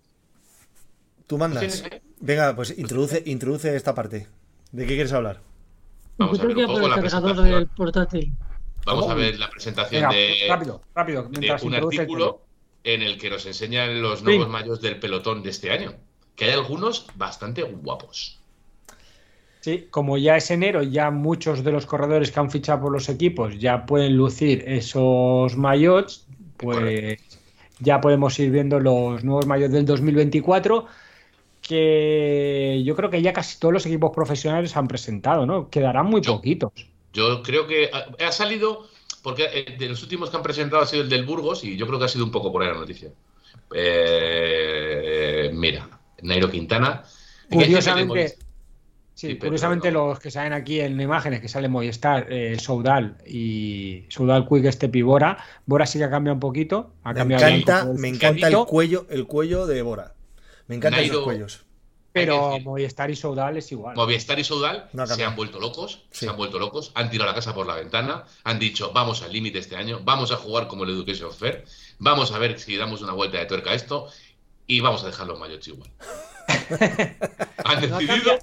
Tú 1.27 1.37
mandas. 1.37 1.61
¿Tienes 1.61 1.83
ahí? 1.83 2.01
Venga, 2.21 2.55
pues 2.57 2.77
introduce, 2.79 3.23
introduce 3.27 3.75
esta 3.77 3.95
parte. 3.95 4.27
¿De 4.73 4.87
qué 4.87 4.95
quieres 4.95 5.13
hablar? 5.13 5.41
Vamos 6.19 6.41
a 6.41 6.47
ver 6.47 6.57
un 6.57 6.67
poco 6.67 6.81
el 6.81 6.89
la 6.91 6.95
cargador 6.97 7.23
presentación. 7.35 7.55
del 7.59 7.67
portátil. 7.69 8.33
Vamos 8.87 9.09
a 9.11 9.15
ver 9.15 9.39
la 9.39 9.51
presentación 9.51 10.03
Venga, 10.03 10.15
de, 10.15 10.37
rápido, 10.49 10.81
rápido, 10.95 11.23
de 11.25 11.39
un 11.39 11.75
el 11.75 11.85
artículo 11.85 12.41
en 12.85 13.03
el 13.03 13.19
que 13.19 13.29
nos 13.31 13.45
enseñan 13.47 14.01
los 14.01 14.21
Sí. 14.21 14.25
nuevos 14.25 14.49
mayos 14.49 14.81
del 14.81 14.99
pelotón 14.99 15.43
de 15.43 15.51
este 15.51 15.71
año. 15.73 15.95
Que 16.37 16.47
hay 16.47 16.51
algunos 16.53 17.07
bastante 17.17 17.63
guapos. 17.63 18.39
Sí, 19.61 19.89
como 19.91 20.17
ya 20.17 20.37
es 20.37 20.51
enero, 20.53 20.83
ya 20.85 21.11
muchos 21.11 21.65
de 21.65 21.73
los 21.73 21.87
corredores 21.87 22.31
que 22.31 22.39
han 22.39 22.51
fichado 22.51 22.83
por 22.83 22.93
los 22.93 23.09
equipos 23.09 23.59
ya 23.59 23.85
pueden 23.85 24.17
lucir 24.17 24.63
esos 24.67 25.57
maillots, 25.57 26.25
pues 26.57 26.79
Correcto. 26.79 27.37
ya 27.81 28.01
podemos 28.01 28.39
ir 28.39 28.51
viendo 28.53 28.79
los 28.79 29.25
nuevos 29.25 29.47
maillots 29.47 29.73
del 29.73 29.85
2024 29.85 30.87
que 31.67 32.83
yo 32.85 32.95
creo 32.97 33.11
que 33.11 33.23
ya 33.23 33.33
casi 33.33 33.59
todos 33.59 33.75
los 33.75 33.87
equipos 33.87 34.11
profesionales 34.15 34.77
han 34.77 34.89
presentado, 34.89 35.47
¿no? 35.47 35.69
Quedarán 35.71 36.07
muy 36.07 36.21
Yo- 36.21 36.37
poquitos. 36.37 36.73
Yo 37.13 37.43
creo 37.43 37.67
que 37.67 37.91
ha, 37.93 38.27
ha 38.27 38.33
salido, 38.33 38.89
porque 39.23 39.45
eh, 39.53 39.77
de 39.79 39.89
los 39.89 40.03
últimos 40.03 40.29
que 40.31 40.37
han 40.37 40.43
presentado 40.43 40.83
ha 40.83 40.87
sido 40.87 41.03
el 41.03 41.09
del 41.09 41.25
Burgos 41.25 41.65
y 41.65 41.77
yo 41.77 41.87
creo 41.87 41.99
que 41.99 42.05
ha 42.05 42.09
sido 42.09 42.25
un 42.25 42.31
poco 42.31 42.53
por 42.53 42.63
ahí 42.63 42.69
la 42.69 42.75
noticia. 42.75 43.11
Eh, 43.75 45.51
mira, 45.55 45.89
Nairo 46.23 46.51
Quintana. 46.51 47.05
Curiosamente, 47.51 48.37
sí, 49.15 49.39
curiosamente 49.39 49.91
no. 49.91 50.09
los 50.09 50.19
que 50.19 50.31
salen 50.31 50.53
aquí 50.53 50.81
en 50.81 51.01
imágenes 51.01 51.41
que 51.41 51.49
sale 51.49 51.69
Movistar, 51.69 52.27
eh, 52.31 52.59
Soudal 52.59 53.17
y 53.27 54.05
Soudal 54.09 54.47
Quick 54.49 54.71
Step 54.73 54.95
y 54.97 55.03
Bora, 55.03 55.39
Bora 55.65 55.87
sí 55.87 55.99
que 55.99 56.05
ha 56.05 56.11
cambiado 56.11 56.35
un 56.35 56.41
poquito, 56.41 56.93
ha 57.05 57.13
Me 57.13 57.19
cambiado 57.21 57.47
encanta, 57.47 57.87
me 57.97 58.09
encanta 58.09 58.49
el 58.49 58.57
cuello, 58.67 59.07
el 59.11 59.27
cuello 59.27 59.67
de 59.67 59.83
Bora. 59.83 60.13
Me 60.69 60.77
encantan 60.77 61.01
Nairo- 61.01 61.11
esos 61.13 61.25
cuellos. 61.25 61.61
Pero 62.13 62.59
Movistar 62.61 63.11
y 63.11 63.17
Soudal 63.17 63.59
es 63.59 63.71
igual. 63.73 63.95
Movistar 63.95 64.39
y 64.39 64.45
Soudal 64.45 64.89
No 64.95 65.07
se 65.07 65.23
han 65.23 65.37
vuelto 65.37 65.61
locos, 65.61 66.05
Sí. 66.11 66.25
se 66.25 66.31
han 66.31 66.37
vuelto 66.39 66.59
locos, 66.59 66.91
han 66.95 67.11
tirado 67.11 67.29
la 67.31 67.35
casa 67.35 67.55
por 67.55 67.67
la 67.67 67.75
ventana, 67.75 68.25
han 68.43 68.59
dicho 68.59 68.91
vamos 68.95 69.21
al 69.23 69.33
límite 69.35 69.59
este 69.59 69.77
año, 69.77 70.01
vamos 70.03 70.33
a 70.33 70.37
jugar 70.37 70.67
como 70.67 70.85
el 70.85 70.91
Education 70.91 71.31
Fair, 71.31 71.67
vamos 71.99 72.33
a 72.33 72.39
ver 72.39 72.59
si 72.59 72.75
damos 72.79 73.03
una 73.03 73.13
vuelta 73.13 73.37
de 73.39 73.45
tuerca 73.45 73.71
a 73.73 73.75
esto 73.75 74.09
y 74.67 74.81
vamos 74.81 75.03
a 75.05 75.09
dejar 75.09 75.27
los 75.27 75.39
mayots 75.39 75.69
igual. 75.69 75.91
Han 76.49 77.89
No 77.91 77.97
ha 77.97 77.99
decidido 77.99 78.07
cambiado- 78.07 78.39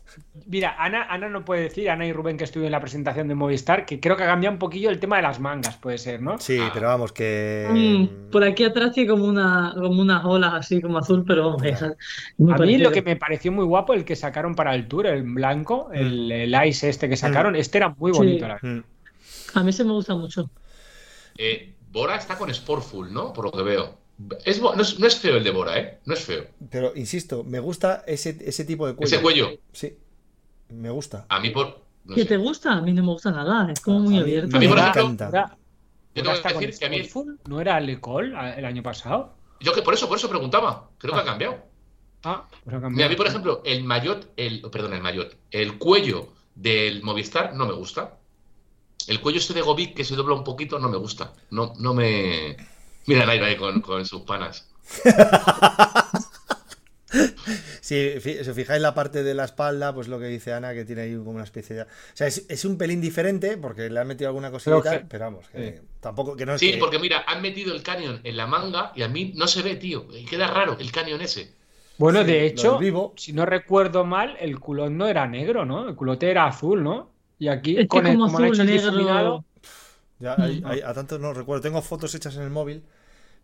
Mira, 0.45 0.75
Ana, 0.77 1.03
Ana 1.09 1.29
no 1.29 1.45
puede 1.45 1.61
decir, 1.63 1.89
Ana 1.89 2.05
y 2.05 2.11
Rubén 2.13 2.37
que 2.37 2.43
estuvieron 2.43 2.67
en 2.67 2.71
la 2.73 2.81
presentación 2.81 3.27
de 3.27 3.33
Movistar, 3.35 3.85
que 3.85 3.99
creo 3.99 4.17
que 4.17 4.23
ha 4.23 4.27
cambiado 4.27 4.53
un 4.53 4.59
poquillo 4.59 4.89
el 4.89 4.99
tema 4.99 5.15
de 5.15 5.21
las 5.21 5.39
mangas, 5.39 5.77
puede 5.77 5.97
ser, 5.97 6.21
¿no? 6.21 6.37
Sí, 6.37 6.59
Ah. 6.61 6.69
pero 6.73 6.87
vamos, 6.87 7.11
que. 7.13 7.67
Mm, 7.71 8.29
por 8.31 8.43
aquí 8.43 8.63
atrás 8.65 8.91
tiene 8.91 9.09
como 9.09 9.25
una, 9.25 9.71
como 9.73 10.01
unas 10.01 10.25
olas 10.25 10.53
así 10.53 10.81
como 10.81 10.97
azul, 10.97 11.23
pero 11.25 11.45
vamos, 11.47 11.63
es 11.63 11.81
muy 12.37 12.53
A 12.53 12.57
mí 12.57 12.77
lo 12.77 12.91
que 12.91 13.01
me 13.01 13.15
pareció 13.15 13.51
muy 13.51 13.65
guapo, 13.65 13.93
el 13.93 14.03
que 14.05 14.15
sacaron 14.15 14.53
para 14.53 14.75
el 14.75 14.87
Tour, 14.87 15.07
el 15.07 15.23
blanco, 15.23 15.89
el, 15.93 16.31
el 16.31 16.65
Ice 16.67 16.89
este 16.89 17.07
que 17.09 17.15
sacaron, 17.17 17.55
este 17.55 17.77
era 17.77 17.89
muy 17.89 18.11
Sí. 18.11 18.17
bonito. 18.17 18.47
la 18.47 18.55
verdad. 18.61 18.69
Mm. 18.69 18.83
A 19.57 19.63
mí 19.63 19.71
se 19.71 19.83
me 19.85 19.91
gusta 19.91 20.13
mucho. 20.15 20.49
Eh, 21.37 21.73
Bora 21.91 22.15
está 22.15 22.37
con 22.37 22.53
Sportful, 22.53 23.13
¿no? 23.13 23.31
Por 23.33 23.45
lo 23.45 23.51
que 23.51 23.61
veo. 23.63 23.97
Es 24.45 24.61
no, 24.61 24.73
es, 24.73 24.99
no 24.99 25.07
es 25.07 25.15
feo 25.17 25.37
el 25.37 25.43
de 25.43 25.51
Bora, 25.51 25.77
¿eh? 25.79 25.99
No 26.05 26.13
es 26.13 26.21
feo. 26.23 26.45
Pero 26.69 26.91
insisto, 26.95 27.43
me 27.43 27.59
gusta 27.59 28.03
ese, 28.07 28.37
ese 28.41 28.65
tipo 28.65 28.87
de 28.87 28.95
cuello. 28.95 29.13
Ese 29.15 29.21
cuello, 29.21 29.49
Sí, 29.71 29.97
me 30.69 30.89
gusta. 30.89 31.25
a 31.29 31.39
mí 31.39 31.49
por... 31.49 31.81
no 32.05 32.15
¿Qué 32.15 32.21
sé. 32.23 32.27
te 32.29 32.37
gusta? 32.37 32.73
A 32.73 32.81
mí 32.81 32.93
no 32.93 33.01
me 33.03 33.09
gusta 33.09 33.31
nada, 33.31 33.71
es 33.71 33.79
como 33.79 33.99
muy 33.99 34.13
A 34.15 34.17
mí- 34.17 34.23
abierto. 34.23 34.55
a 34.55 34.59
mí, 34.59 34.67
por 34.67 34.77
Bora- 34.77 34.89
ejemplo, 34.91 35.13
encanta. 35.13 35.57
Yo 36.15 36.21
tengo 36.21 36.29
que 36.31 36.37
está 36.37 36.53
con 36.53 36.61
decir 36.63 36.79
que 36.79 36.85
a 36.85 36.89
mí... 36.89 37.03
Sportful, 37.03 37.39
¿No 37.49 37.59
era 37.59 37.79
Lecol 37.79 38.35
el 38.55 38.65
año 38.65 38.83
pasado? 38.83 39.33
Yo 39.59 39.73
que 39.73 39.81
por 39.81 39.93
eso, 39.95 40.07
por 40.07 40.17
eso 40.17 40.29
preguntaba. 40.29 40.89
Creo 40.99 41.13
que 41.13 41.19
ha 41.21 41.25
cambiado. 41.25 41.57
Ah, 42.23 42.45
pues 42.63 42.75
ha 42.75 42.79
cambiado. 42.81 42.91
Mira, 42.91 43.05
a 43.07 43.09
mí, 43.09 43.15
por 43.15 43.27
ejemplo, 43.27 43.61
el 43.65 43.83
maillot, 43.83 44.31
el, 44.37 44.61
perdón, 44.71 44.93
el 44.93 45.01
maillot, 45.01 45.35
el 45.51 45.77
cuello 45.79 46.33
del 46.53 47.01
Movistar 47.01 47.55
no 47.55 47.65
me 47.65 47.73
gusta. 47.73 48.17
El 49.07 49.19
cuello 49.21 49.39
este 49.39 49.53
de 49.53 49.61
Gobic 49.61 49.95
que 49.95 50.03
se 50.05 50.15
dobla 50.15 50.35
un 50.35 50.43
poquito 50.43 50.77
no 50.79 50.87
me 50.89 50.97
gusta. 50.97 51.33
No, 51.49 51.73
no 51.79 51.93
me... 51.93 52.55
Mira 53.05 53.25
Nairo 53.25 53.45
ahí 53.45 53.55
con, 53.57 53.81
con 53.81 54.05
sus 54.05 54.21
panas. 54.21 54.69
Si, 57.81 58.07
os 58.17 58.55
fijáis 58.55 58.81
la 58.81 58.95
parte 58.95 59.23
de 59.23 59.33
la 59.35 59.43
espalda, 59.43 59.93
pues 59.93 60.07
lo 60.07 60.17
que 60.17 60.25
dice 60.25 60.53
Ana, 60.53 60.73
que 60.73 60.83
tiene 60.85 61.03
ahí 61.03 61.15
como 61.15 61.31
una 61.31 61.43
especie 61.43 61.75
de. 61.75 61.81
O 61.83 61.87
sea, 62.13 62.25
es, 62.27 62.45
es 62.49 62.65
un 62.65 62.77
pelín 62.77 63.01
diferente 63.01 63.57
porque 63.57 63.89
le 63.89 63.99
han 63.99 64.07
metido 64.07 64.29
alguna 64.29 64.49
cosita, 64.49 64.79
Pero 64.81 64.99
que- 64.99 65.05
pero 65.05 65.25
vamos, 65.25 65.47
que 65.49 65.81
tampoco 65.99 66.35
que 66.35 66.45
no 66.45 66.53
es 66.55 66.59
Sí, 66.59 66.71
que- 66.71 66.77
porque 66.77 66.97
mira, 66.97 67.23
han 67.27 67.41
metido 67.41 67.75
el 67.75 67.83
cañón 67.83 68.21
en 68.23 68.37
la 68.37 68.47
manga 68.47 68.93
y 68.95 69.03
a 69.03 69.09
mí 69.09 69.33
no 69.35 69.45
se 69.47 69.61
ve, 69.61 69.75
tío. 69.75 70.07
Y 70.11 70.25
queda 70.25 70.47
raro 70.47 70.77
el 70.79 70.91
cañón 70.91 71.21
ese. 71.21 71.53
Bueno, 71.99 72.21
Sí, 72.21 72.25
de 72.27 72.45
hecho, 72.47 72.79
vivo. 72.79 73.13
si 73.17 73.33
no 73.33 73.45
recuerdo 73.45 74.05
mal, 74.05 74.35
el 74.39 74.59
culón 74.59 74.97
no 74.97 75.07
era 75.07 75.27
negro, 75.27 75.65
¿no? 75.65 75.87
El 75.87 75.95
culote 75.95 76.31
era 76.31 76.47
azul, 76.47 76.83
¿no? 76.83 77.11
Y 77.37 77.49
aquí 77.49 77.73
Es 77.73 77.81
que 77.81 77.87
con 77.89 78.07
el, 78.07 78.13
como 78.13 78.25
como 78.27 78.37
han 78.39 78.43
azul, 78.45 78.53
hecho 78.55 78.61
el 78.63 78.67
negro. 78.69 78.91
difuminado, 78.91 79.45
Ya, 80.23 80.35
hay- 80.37 80.63
hay- 80.65 80.81
a 80.81 80.93
tanto 80.93 81.19
no 81.19 81.33
recuerdo. 81.33 81.61
Tengo 81.61 81.81
fotos 81.81 82.15
hechas 82.15 82.35
en 82.37 82.43
el 82.43 82.49
móvil. 82.49 82.81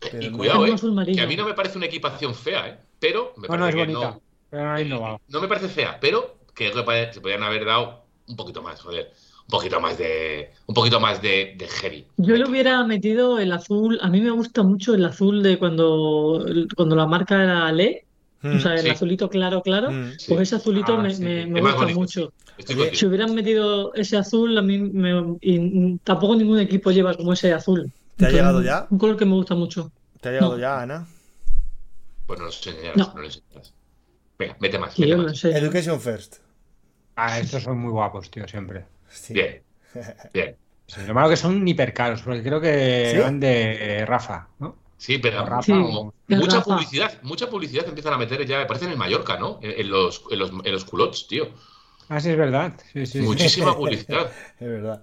pero 0.00 0.22
Y 0.22 0.30
no- 0.30 0.38
cuidado, 0.38 0.64
eh, 0.66 0.74
que 1.14 1.20
a 1.20 1.26
mí 1.26 1.36
no 1.36 1.44
me 1.44 1.52
parece 1.52 1.76
una 1.76 1.84
equipación 1.86 2.34
fea, 2.34 2.68
¿eh? 2.68 2.78
Pero 2.98 3.34
me 3.36 3.48
No, 3.48 3.54
no, 3.56 3.60
parece 3.64 3.68
es 3.68 3.74
que 3.86 3.92
bonita. 3.92 4.10
no, 4.12 4.22
Pero 4.50 5.20
no 5.28 5.40
me 5.42 5.48
parece 5.48 5.68
fea, 5.68 5.98
pero 6.00 6.36
que 6.54 6.72
se 7.12 7.20
podrían 7.20 7.42
haber 7.42 7.66
dado 7.66 8.04
un 8.26 8.34
poquito 8.36 8.62
más, 8.62 8.80
joder. 8.80 9.10
Un 9.42 9.50
poquito 9.50 9.78
más 9.80 9.98
de. 9.98 10.52
Un 10.66 10.74
poquito 10.74 11.00
más 11.00 11.20
de, 11.20 11.54
de 11.58 11.68
heavy. 11.68 12.06
Yo 12.16 12.34
le 12.36 12.48
hubiera 12.48 12.82
metido 12.84 13.38
el 13.40 13.52
azul. 13.52 13.98
A 14.00 14.08
mí 14.08 14.20
me 14.22 14.30
gusta 14.30 14.62
mucho 14.62 14.94
el 14.94 15.04
azul 15.04 15.42
de 15.42 15.58
cuando, 15.58 16.46
cuando 16.76 16.96
la 16.96 17.06
marca 17.06 17.42
era 17.42 17.70
Le. 17.72 18.06
Mm, 18.42 18.56
O 18.56 18.60
sea, 18.60 18.72
el 18.74 18.80
sí. 18.82 18.88
azulito 18.90 19.28
claro, 19.28 19.60
claro. 19.60 19.90
Mm. 19.90 20.12
Sí. 20.18 20.32
Pues 20.32 20.48
ese 20.48 20.56
azulito 20.56 20.94
Ah, 20.94 21.02
me, 21.02 21.12
sí. 21.12 21.22
me- 21.22 21.44
me 21.46 21.60
gusta 21.60 21.76
bonito, 21.76 22.00
mucho. 22.00 22.32
Estoy. 22.60 22.94
Si 22.94 23.06
hubieran 23.06 23.34
metido 23.34 23.92
ese 23.94 24.16
azul, 24.16 24.56
a 24.56 24.62
mí 24.62 24.78
me, 24.78 25.36
y 25.40 25.96
tampoco 25.98 26.36
ningún 26.36 26.58
equipo 26.60 26.90
lleva 26.90 27.14
como 27.14 27.32
ese 27.32 27.52
azul. 27.52 27.90
¿Te 28.16 28.26
ha 28.26 28.28
Entonces, 28.28 28.34
llegado 28.34 28.62
ya? 28.62 28.86
Un 28.90 28.98
color 28.98 29.16
que 29.16 29.24
me 29.24 29.32
gusta 29.34 29.54
mucho. 29.54 29.90
¿Te 30.20 30.28
ha 30.28 30.32
llegado 30.32 30.52
No. 30.52 30.58
ya, 30.60 30.80
Ana? 30.82 31.06
Pues 32.26 32.38
no 32.38 32.44
lo 32.46 32.50
enseñarás, 32.52 32.96
No. 32.96 33.12
no 33.14 33.20
lo 33.20 33.26
enseñarás. 33.26 33.72
Venga, 34.38 34.56
mete 34.60 34.78
más, 34.78 34.98
no 34.98 35.34
sé. 35.34 35.50
Education 35.56 36.00
First. 36.00 36.36
Ah, 37.16 37.38
estos 37.38 37.62
son 37.62 37.78
muy 37.78 37.90
guapos, 37.90 38.30
tío, 38.30 38.46
siempre. 38.48 38.84
Sí. 39.10 39.34
Bien, 39.34 39.62
bien. 40.34 40.56
Sí, 40.86 41.00
lo 41.06 41.14
malo 41.14 41.28
que 41.28 41.36
son 41.36 41.66
hipercaros, 41.66 42.22
porque 42.22 42.42
creo 42.42 42.60
que 42.60 43.12
¿Sí? 43.14 43.18
van 43.20 43.38
de 43.40 44.04
Rafa, 44.06 44.48
¿no? 44.58 44.76
Sí, 44.96 45.18
pero 45.18 45.44
Rafa 45.46 45.62
Sí. 45.62 45.72
o- 45.72 46.12
de 46.26 46.36
mucha 46.36 46.56
Rafa. 46.58 46.64
publicidad, 46.74 47.22
mucha 47.22 47.48
publicidad 47.48 47.86
empiezan 47.88 48.12
a 48.14 48.18
meter 48.18 48.44
ya, 48.46 48.58
me 48.58 48.66
parece 48.66 48.84
en 48.86 48.92
el 48.92 48.98
Mallorca, 48.98 49.38
¿no? 49.38 49.58
En, 49.62 49.80
en 49.80 49.90
los, 49.90 50.22
en, 50.30 50.38
los, 50.38 50.50
en 50.50 50.72
los 50.72 50.84
culots, 50.84 51.26
tío. 51.26 51.48
Ah, 52.10 52.20
sí, 52.20 52.28
es 52.30 52.36
verdad. 52.36 52.74
Sí, 52.92 53.06
sí, 53.06 53.20
sí. 53.20 53.20
Muchísima 53.20 53.74
publicidad. 53.76 54.30
Es 54.58 54.68
verdad. 54.68 55.02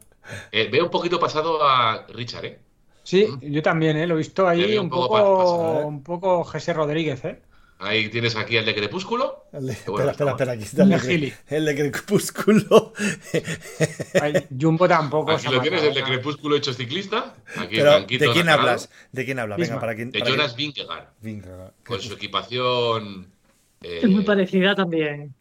Eh, 0.51 0.67
veo 0.71 0.83
un 0.85 0.91
poquito 0.91 1.19
pasado 1.19 1.63
a 1.63 2.05
Richard, 2.09 2.45
¿eh? 2.45 2.59
Sí, 3.03 3.25
yo 3.41 3.61
también, 3.61 3.95
¿eh? 3.97 4.05
Lo 4.05 4.15
he 4.15 4.17
visto 4.17 4.47
ahí 4.47 4.61
veo 4.67 4.81
un 4.81 4.87
un 4.87 4.89
poco 4.91 5.07
poco, 5.17 5.37
pasado, 5.37 5.81
¿eh? 5.81 5.85
un 5.85 6.03
poco 6.03 6.43
José 6.43 6.73
Rodríguez, 6.73 7.23
¿eh? 7.25 7.41
Ahí 7.79 8.09
tienes 8.09 8.35
aquí 8.35 8.57
el 8.57 8.65
de 8.65 8.73
Crepúsculo. 8.75 9.45
El 9.53 9.67
de- 9.67 9.77
bueno 9.85 10.09
espera, 10.09 10.11
espera, 10.11 10.11
estamos. 10.11 10.31
espera, 10.33 10.51
aquí 10.53 10.63
está 10.63 10.83
el 10.83 10.89
de, 10.89 11.33
el 11.47 11.65
de 11.65 11.91
Crepúsculo. 11.91 12.93
Ay, 14.21 14.33
Jumbo 14.59 14.87
tampoco. 14.87 15.31
Aquí 15.31 15.47
lo 15.47 15.61
tienes, 15.61 15.83
el 15.83 15.93
de. 15.93 16.03
Crepúsculo 16.03 16.55
hecho 16.55 16.73
ciclista. 16.73 17.35
Aquí 17.55 17.75
Pero, 17.77 17.99
¿de 18.01 18.31
quién 18.33 18.49
hablas? 18.49 18.89
¿De 19.11 19.25
quién 19.25 19.39
hablas? 19.39 19.59
Venga, 19.59 19.79
para 19.79 19.95
quien. 19.95 20.11
De 20.11 20.19
para 20.19 20.31
Jonas 20.31 20.55
Vingegaard. 20.55 21.05
Vingegaard. 21.21 21.71
Con 21.85 22.01
su 22.01 22.13
equipación. 22.13 23.31
eh, 23.81 23.99
Es 24.03 24.09
muy 24.09 24.23
parecida 24.23 24.75
también. 24.75 25.33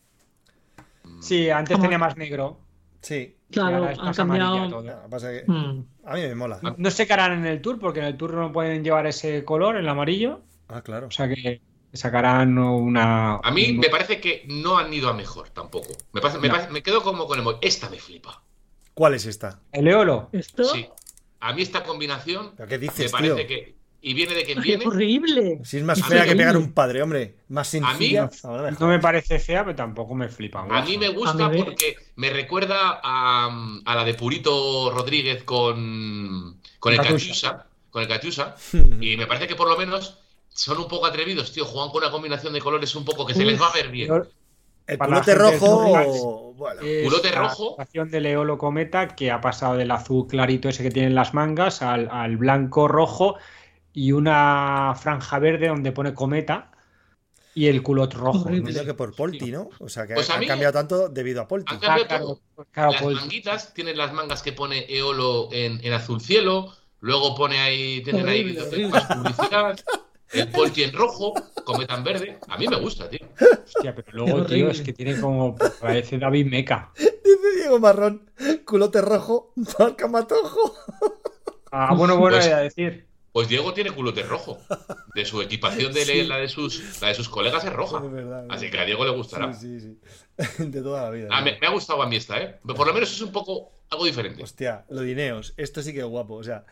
Sí, 1.20 1.50
antes 1.50 1.80
tenía 1.80 1.98
más 1.98 2.16
negro. 2.16 2.58
Sí. 3.00 3.36
Claro, 3.50 3.88
han 4.00 4.14
cambiado. 4.14 4.68
todo. 4.68 4.82
Lo 4.82 5.02
que 5.02 5.08
pasa 5.08 5.32
es 5.32 5.42
que 5.44 5.50
Mm. 5.52 5.84
a 6.04 6.14
mí 6.14 6.20
me 6.22 6.34
mola. 6.34 6.58
No 6.76 6.90
sé 6.90 7.06
qué 7.06 7.12
harán 7.12 7.32
en 7.38 7.46
el 7.46 7.60
Tour, 7.62 7.78
porque 7.78 8.00
en 8.00 8.06
el 8.06 8.16
Tour 8.16 8.34
no 8.34 8.52
pueden 8.52 8.82
llevar 8.82 9.06
ese 9.06 9.44
color, 9.44 9.76
el 9.76 9.88
amarillo. 9.88 10.40
Ah, 10.68 10.82
claro. 10.82 11.06
O 11.06 11.10
sea 11.12 11.28
que 11.28 11.60
sacarán 11.92 12.58
una. 12.58 13.36
A 13.36 13.50
mí 13.52 13.72
me 13.72 13.88
parece 13.88 14.20
que 14.20 14.44
no 14.48 14.76
han 14.78 14.92
ido 14.92 15.08
a 15.08 15.14
mejor 15.14 15.50
tampoco. 15.50 15.88
Me, 16.12 16.20
pasa- 16.20 16.38
me, 16.38 16.48
No. 16.48 16.56
me 16.70 16.82
quedo 16.82 17.02
como 17.02 17.26
con 17.26 17.38
el. 17.38 17.44
mo- 17.44 17.58
Esta 17.62 17.88
me 17.88 17.98
flipa. 17.98 18.42
¿Cuál 18.94 19.14
es 19.14 19.26
esta? 19.26 19.60
El 19.72 19.86
Eolo. 19.88 20.28
Esto 20.32 20.64
Sí. 20.64 20.86
A 21.40 21.52
mí 21.52 21.62
esta 21.62 21.84
combinación 21.84 22.52
¿Pero 22.56 22.68
qué 22.68 22.76
me 22.78 22.82
dices, 22.82 23.12
parece 23.12 23.34
tío? 23.34 23.46
que. 23.46 23.76
Y 24.08 24.14
viene 24.14 24.34
de 24.34 24.44
quien 24.44 24.58
es 24.58 24.64
viene. 24.64 24.86
horrible. 24.86 25.60
Si 25.64 25.78
es 25.78 25.82
más 25.82 26.00
A 26.00 26.06
fea 26.06 26.22
mí- 26.22 26.28
que 26.28 26.36
pegar 26.36 26.56
un 26.56 26.72
padre, 26.72 27.02
hombre. 27.02 27.34
Más 27.48 27.74
A 27.74 27.78
mí- 27.80 27.86
sencilla. 27.88 28.30
Ahora 28.44 28.62
me 28.70 28.76
No 28.78 28.86
me 28.86 29.00
parece 29.00 29.40
fea, 29.40 29.64
pero 29.64 29.74
tampoco 29.74 30.14
me 30.14 30.28
flipa. 30.28 30.64
A 30.70 30.82
mí 30.82 30.96
me 30.96 31.08
gusta 31.08 31.46
A 31.46 31.48
mí 31.48 31.60
porque 31.62 31.96
me 32.14 32.30
recuerda 32.30 33.00
a, 33.02 33.80
a 33.84 33.94
la 33.96 34.04
de 34.04 34.14
Purito 34.14 34.92
Rodríguez 34.94 35.42
con, 35.42 36.60
con 36.78 36.92
el 36.92 37.00
Catiusa. 37.00 37.66
Con 37.90 38.02
el 38.02 38.08
Catiusa. 38.08 38.54
Y 39.00 39.16
me 39.16 39.26
parece 39.26 39.48
que 39.48 39.56
por 39.56 39.68
lo 39.68 39.76
menos 39.76 40.18
son 40.50 40.78
un 40.78 40.86
poco 40.86 41.06
atrevidos, 41.06 41.52
tío. 41.52 41.64
Juegan 41.64 41.90
con 41.90 42.02
una 42.04 42.12
combinación 42.12 42.52
de 42.52 42.60
colores 42.60 42.94
un 42.94 43.04
poco 43.04 43.26
que 43.26 43.34
se 43.34 43.44
les 43.44 43.60
va 43.60 43.66
a 43.70 43.72
ver 43.74 43.88
bien. 43.88 44.08
El 44.86 44.98
Para 44.98 45.16
la 45.16 45.22
culote 45.22 45.34
rojo. 45.34 46.52
Bueno. 46.56 46.80
Es 46.80 47.04
Culote 47.08 47.30
la 47.32 47.40
rojo. 47.40 47.70
situación 47.70 48.08
del 48.12 48.26
Eolo 48.26 48.56
Cometa 48.56 49.08
que 49.16 49.32
ha 49.32 49.40
pasado 49.40 49.76
del 49.76 49.90
azul 49.90 50.28
clarito 50.28 50.68
ese 50.68 50.84
que 50.84 50.90
tienen 50.92 51.16
las 51.16 51.34
mangas 51.34 51.82
al, 51.82 52.08
al 52.08 52.36
blanco 52.36 52.86
rojo 52.86 53.34
y 53.96 54.12
una 54.12 54.94
franja 54.94 55.38
verde 55.38 55.68
donde 55.68 55.90
pone 55.90 56.12
Cometa 56.14 56.70
y 57.54 57.66
el 57.68 57.82
culot 57.82 58.12
rojo. 58.12 58.42
Horrible. 58.44 58.70
Medio 58.72 58.84
que 58.84 58.92
por 58.92 59.16
Polti, 59.16 59.50
¿no? 59.50 59.70
O 59.80 59.88
sea, 59.88 60.06
que 60.06 60.12
Pues 60.12 60.28
a 60.28 60.34
han 60.34 60.40
mí- 60.40 60.46
cambiado 60.46 60.74
tanto 60.74 61.08
debido 61.08 61.40
a 61.40 61.48
Polti. 61.48 61.72
Han 61.72 61.80
cambiado 61.80 62.04
Ah, 62.04 62.08
claro, 62.08 62.24
todo. 62.54 62.66
claro, 62.70 62.92
Las 62.92 63.02
pues- 63.02 63.16
manguitas 63.16 63.72
tienen 63.72 63.96
las 63.96 64.12
mangas 64.12 64.42
que 64.42 64.52
pone 64.52 64.84
Eolo 64.94 65.48
en, 65.50 65.80
en 65.82 65.92
azul 65.94 66.20
cielo. 66.20 66.72
Luego 67.00 67.34
pone 67.34 67.58
ahí, 67.58 68.02
tienen 68.02 68.28
ahí 68.28 68.54
publicidad. 68.54 69.78
El 70.32 70.48
Polti 70.50 70.82
en 70.82 70.92
rojo, 70.92 71.32
Cometa 71.64 71.94
en 71.94 72.04
verde. 72.04 72.38
A 72.48 72.58
mí 72.58 72.66
me 72.68 72.76
gusta, 72.76 73.08
tío. 73.08 73.20
hostia, 73.64 73.94
pero 73.94 74.08
luego, 74.12 74.44
tío, 74.44 74.68
es 74.70 74.82
que 74.82 74.92
tiene 74.92 75.18
como. 75.20 75.56
Parece 75.80 76.18
David 76.18 76.46
Meca. 76.46 76.90
Dice 76.98 77.56
Diego 77.60 77.78
Marrón. 77.78 78.30
Culote 78.66 79.00
rojo. 79.00 79.52
Marca 79.78 80.08
matojo. 80.08 80.74
Ah, 81.70 81.94
bueno, 81.94 82.16
bueno, 82.18 82.36
Pues- 82.36 82.46
era 82.46 82.58
decir. 82.58 83.06
Pues 83.36 83.48
Diego 83.48 83.74
tiene 83.74 83.90
culote 83.90 84.22
rojo. 84.22 84.58
De 85.14 85.26
su 85.26 85.42
equipación, 85.42 85.92
de 85.92 86.00
Sí. 86.06 86.22
la, 86.24 86.38
de 86.38 86.48
sus, 86.48 87.02
la 87.02 87.08
de 87.08 87.14
sus 87.14 87.28
colegas 87.28 87.62
es 87.66 87.70
roja. 87.74 88.02
Es 88.02 88.10
verdad, 88.10 88.46
es 88.46 88.50
Así 88.50 88.64
verdad. 88.64 88.72
que 88.72 88.80
a 88.80 88.84
Diego 88.86 89.04
le 89.04 89.10
gustará. 89.10 89.52
Sí, 89.52 89.78
sí, 89.78 89.98
sí. 90.38 90.62
De 90.70 90.80
toda 90.80 91.02
la 91.02 91.10
vida. 91.10 91.28
Ah, 91.30 91.42
me, 91.42 91.58
me 91.60 91.66
ha 91.66 91.70
gustado 91.70 92.00
a 92.02 92.06
mí 92.08 92.16
esta, 92.16 92.40
¿eh? 92.40 92.58
Por 92.64 92.86
lo 92.86 92.94
menos 92.94 93.12
es 93.12 93.20
un 93.20 93.32
poco 93.32 93.72
algo 93.90 94.06
diferente. 94.06 94.42
Hostia, 94.42 94.86
lo 94.88 95.02
de 95.02 95.10
Ineos. 95.10 95.52
Esto 95.58 95.82
sí 95.82 95.92
que 95.92 95.98
es 95.98 96.06
guapo. 96.06 96.32
O 96.36 96.42
sea, 96.44 96.64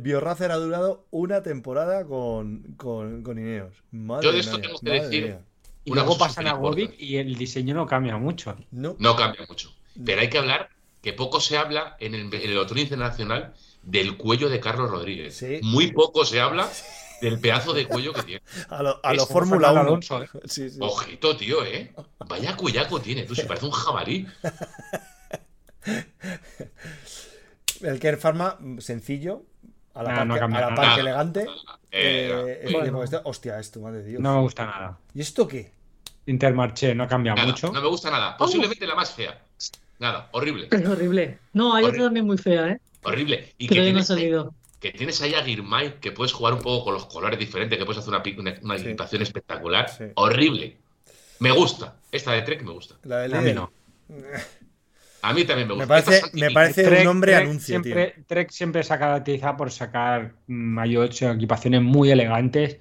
Biorracer 0.00 0.50
ha 0.50 0.56
durado 0.56 1.06
una 1.10 1.44
temporada 1.44 2.04
con, 2.06 2.74
con, 2.76 3.22
con 3.22 3.38
Ineos. 3.38 3.76
Madre 3.92 4.24
Yo 4.26 4.32
de 4.32 4.40
esto 4.40 4.60
tengo 4.60 4.80
que 4.80 4.90
decir- 4.90 5.24
mía. 5.26 5.40
Y 5.84 5.92
Una 5.92 6.02
luego 6.02 6.18
pasan 6.18 6.48
a. 6.48 6.54
Govic 6.54 6.94
y 6.98 7.18
el 7.18 7.36
diseño 7.36 7.74
no 7.74 7.86
cambia 7.86 8.16
mucho. 8.16 8.56
No. 8.72 8.96
No 8.98 9.14
cambia 9.14 9.46
mucho. 9.48 9.72
Pero 10.04 10.20
hay 10.22 10.28
que 10.28 10.38
hablar 10.38 10.70
que 11.02 11.12
poco 11.12 11.38
se 11.40 11.56
habla 11.56 11.96
en 12.00 12.16
el, 12.16 12.34
en 12.34 12.50
el 12.50 12.58
otoño 12.58 12.82
internacional 12.82 13.54
del 13.90 14.16
cuello 14.16 14.48
de 14.48 14.60
Carlos 14.60 14.90
Rodríguez. 14.90 15.34
Sí. 15.36 15.60
Muy 15.62 15.92
poco 15.92 16.24
se 16.24 16.40
habla 16.40 16.68
del 17.22 17.40
pedazo 17.40 17.72
de 17.72 17.86
cuello 17.86 18.12
que 18.12 18.22
tiene. 18.22 18.42
A 18.68 18.82
lo, 18.82 19.00
a 19.02 19.14
lo 19.14 19.26
Fórmula 19.26 19.68
Fernando 19.68 19.92
1. 19.94 20.00
Alonso, 20.10 20.22
¿eh? 20.22 20.28
Sí, 20.44 20.70
sí. 20.70 20.78
Ojito, 20.80 21.36
tío, 21.36 21.64
¿eh? 21.64 21.92
Vaya 22.28 22.54
cuyaco 22.56 23.00
tiene, 23.00 23.22
tú, 23.24 23.34
se 23.34 23.44
parece 23.44 23.66
un 23.66 23.72
jabalí. 23.72 24.26
El 27.82 27.98
Care 28.00 28.16
Pharma, 28.16 28.58
sencillo. 28.78 29.42
A 29.94 30.02
la 30.02 30.14
par, 30.14 30.26
no 30.26 30.34
a 30.34 30.38
la 30.38 30.48
par 30.74 30.86
Nada. 30.86 31.00
elegante. 31.00 31.46
Eh, 31.90 32.30
Eh, 32.62 32.76
esto- 33.02 33.22
hostia, 33.24 33.58
esto, 33.58 33.80
madre 33.80 33.98
de 34.02 34.10
Dios. 34.10 34.20
No 34.22 34.34
me 34.36 34.40
gusta 34.42 34.64
nada. 34.66 34.98
¿Y 35.14 35.20
esto 35.22 35.48
qué? 35.48 35.72
Intermarché 36.26 36.94
no 36.94 37.08
cambia 37.08 37.34
Nada, 37.34 37.46
mucho. 37.48 37.72
no 37.72 37.80
me 37.80 37.88
gusta 37.88 38.10
nada. 38.10 38.36
Posiblemente 38.36 38.86
la 38.86 38.94
más 38.94 39.10
fea. 39.12 39.40
Nada, 39.98 40.28
horrible. 40.32 40.68
Es 40.70 40.86
horrible. 40.86 41.38
No, 41.54 41.74
hay 41.74 41.84
Horrible. 41.84 41.88
otra 42.00 42.04
también 42.08 42.26
muy 42.26 42.38
fea, 42.38 42.68
¿eh? 42.68 42.80
Horrible. 43.02 43.54
Y 43.58 43.66
Que 43.68 43.74
que 43.74 43.80
todavía 43.80 43.92
no 43.92 43.98
ha 44.00 44.04
tienes, 44.04 44.10
ahí, 44.10 44.16
salido. 44.16 44.54
que 44.80 44.92
tienes 44.92 45.22
ahí 45.22 45.34
a 45.34 45.42
Girmay, 45.42 46.00
que 46.00 46.12
puedes 46.12 46.32
jugar 46.32 46.54
un 46.54 46.60
poco 46.60 46.84
con 46.84 46.94
los 46.94 47.06
colores 47.06 47.38
diferentes, 47.38 47.78
que 47.78 47.84
puedes 47.84 47.98
hacer 48.00 48.12
una, 48.14 48.22
una, 48.38 48.54
una 48.62 48.78
Sí. 48.78 48.86
equipación 48.86 49.22
espectacular. 49.22 49.88
Sí. 49.90 50.04
Horrible. 50.14 50.76
Me 51.40 51.50
gusta. 51.52 51.96
Esta 52.10 52.32
de 52.32 52.42
Trek 52.42 52.62
me 52.62 52.72
gusta. 52.72 52.96
La 53.04 53.18
del 53.20 53.34
A 53.34 53.40
mí 53.40 53.52
no. 53.52 53.70
A 55.20 55.32
mí 55.34 55.44
también 55.44 55.66
me 55.66 55.74
Me 55.74 55.84
gusta. 55.84 55.88
parece, 55.88 56.14
Esta 56.14 56.26
es 56.28 56.34
me 56.34 56.50
parece 56.52 56.84
Trek- 56.84 56.98
un 57.00 57.04
nombre 57.06 57.32
Trek 57.32 57.44
anuncio, 57.44 57.82
tío. 57.82 57.92
siempre, 57.92 58.22
Trek 58.26 58.50
siempre 58.50 58.82
se 58.84 58.94
ha 58.94 58.98
caracterizado 59.00 59.56
por 59.56 59.70
sacar 59.72 60.34
mayots 60.46 61.22
equipaciones 61.22 61.82
muy 61.82 62.10
elegantes 62.12 62.78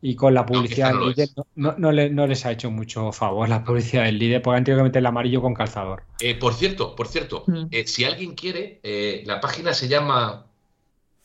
y 0.00 0.14
con 0.14 0.32
la 0.34 0.46
publicidad 0.46 0.92
no 0.92 1.00
del 1.00 1.08
líder 1.10 1.28
no, 1.36 1.46
no- 1.56 1.74
no 1.78 1.92
le- 1.92 2.10
no 2.10 2.26
les 2.26 2.46
ha 2.46 2.52
hecho 2.52 2.70
mucho 2.70 3.10
favor 3.12 3.48
la 3.48 3.64
publicidad 3.64 4.04
del 4.04 4.18
líder 4.18 4.40
porque 4.42 4.58
han 4.58 4.64
tenido 4.64 4.80
que 4.80 4.84
meter 4.84 5.00
el 5.00 5.06
amarillo 5.06 5.40
con 5.42 5.54
calzador. 5.54 6.04
Eh, 6.20 6.34
por 6.36 6.54
cierto, 6.54 6.94
por 6.94 7.08
cierto, 7.08 7.44
Mm. 7.46 7.64
eh, 7.70 7.86
si 7.86 8.04
alguien 8.04 8.34
quiere, 8.34 8.80
eh, 8.82 9.22
la 9.26 9.40
página 9.40 9.74
se 9.74 9.88
llama. 9.88 10.46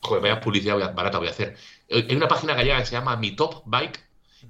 Joder, 0.00 0.22
vaya 0.22 0.40
publicidad 0.40 0.74
voy 0.74 0.82
a- 0.82 0.88
barata 0.88 1.18
voy 1.18 1.28
a 1.28 1.30
hacer. 1.30 1.56
Hay 1.90 2.14
una 2.16 2.28
página 2.28 2.54
gallega 2.54 2.78
que 2.80 2.86
se 2.86 2.92
llama 2.92 3.16
Mi 3.16 3.30
Top 3.36 3.62
Bike, 3.64 4.00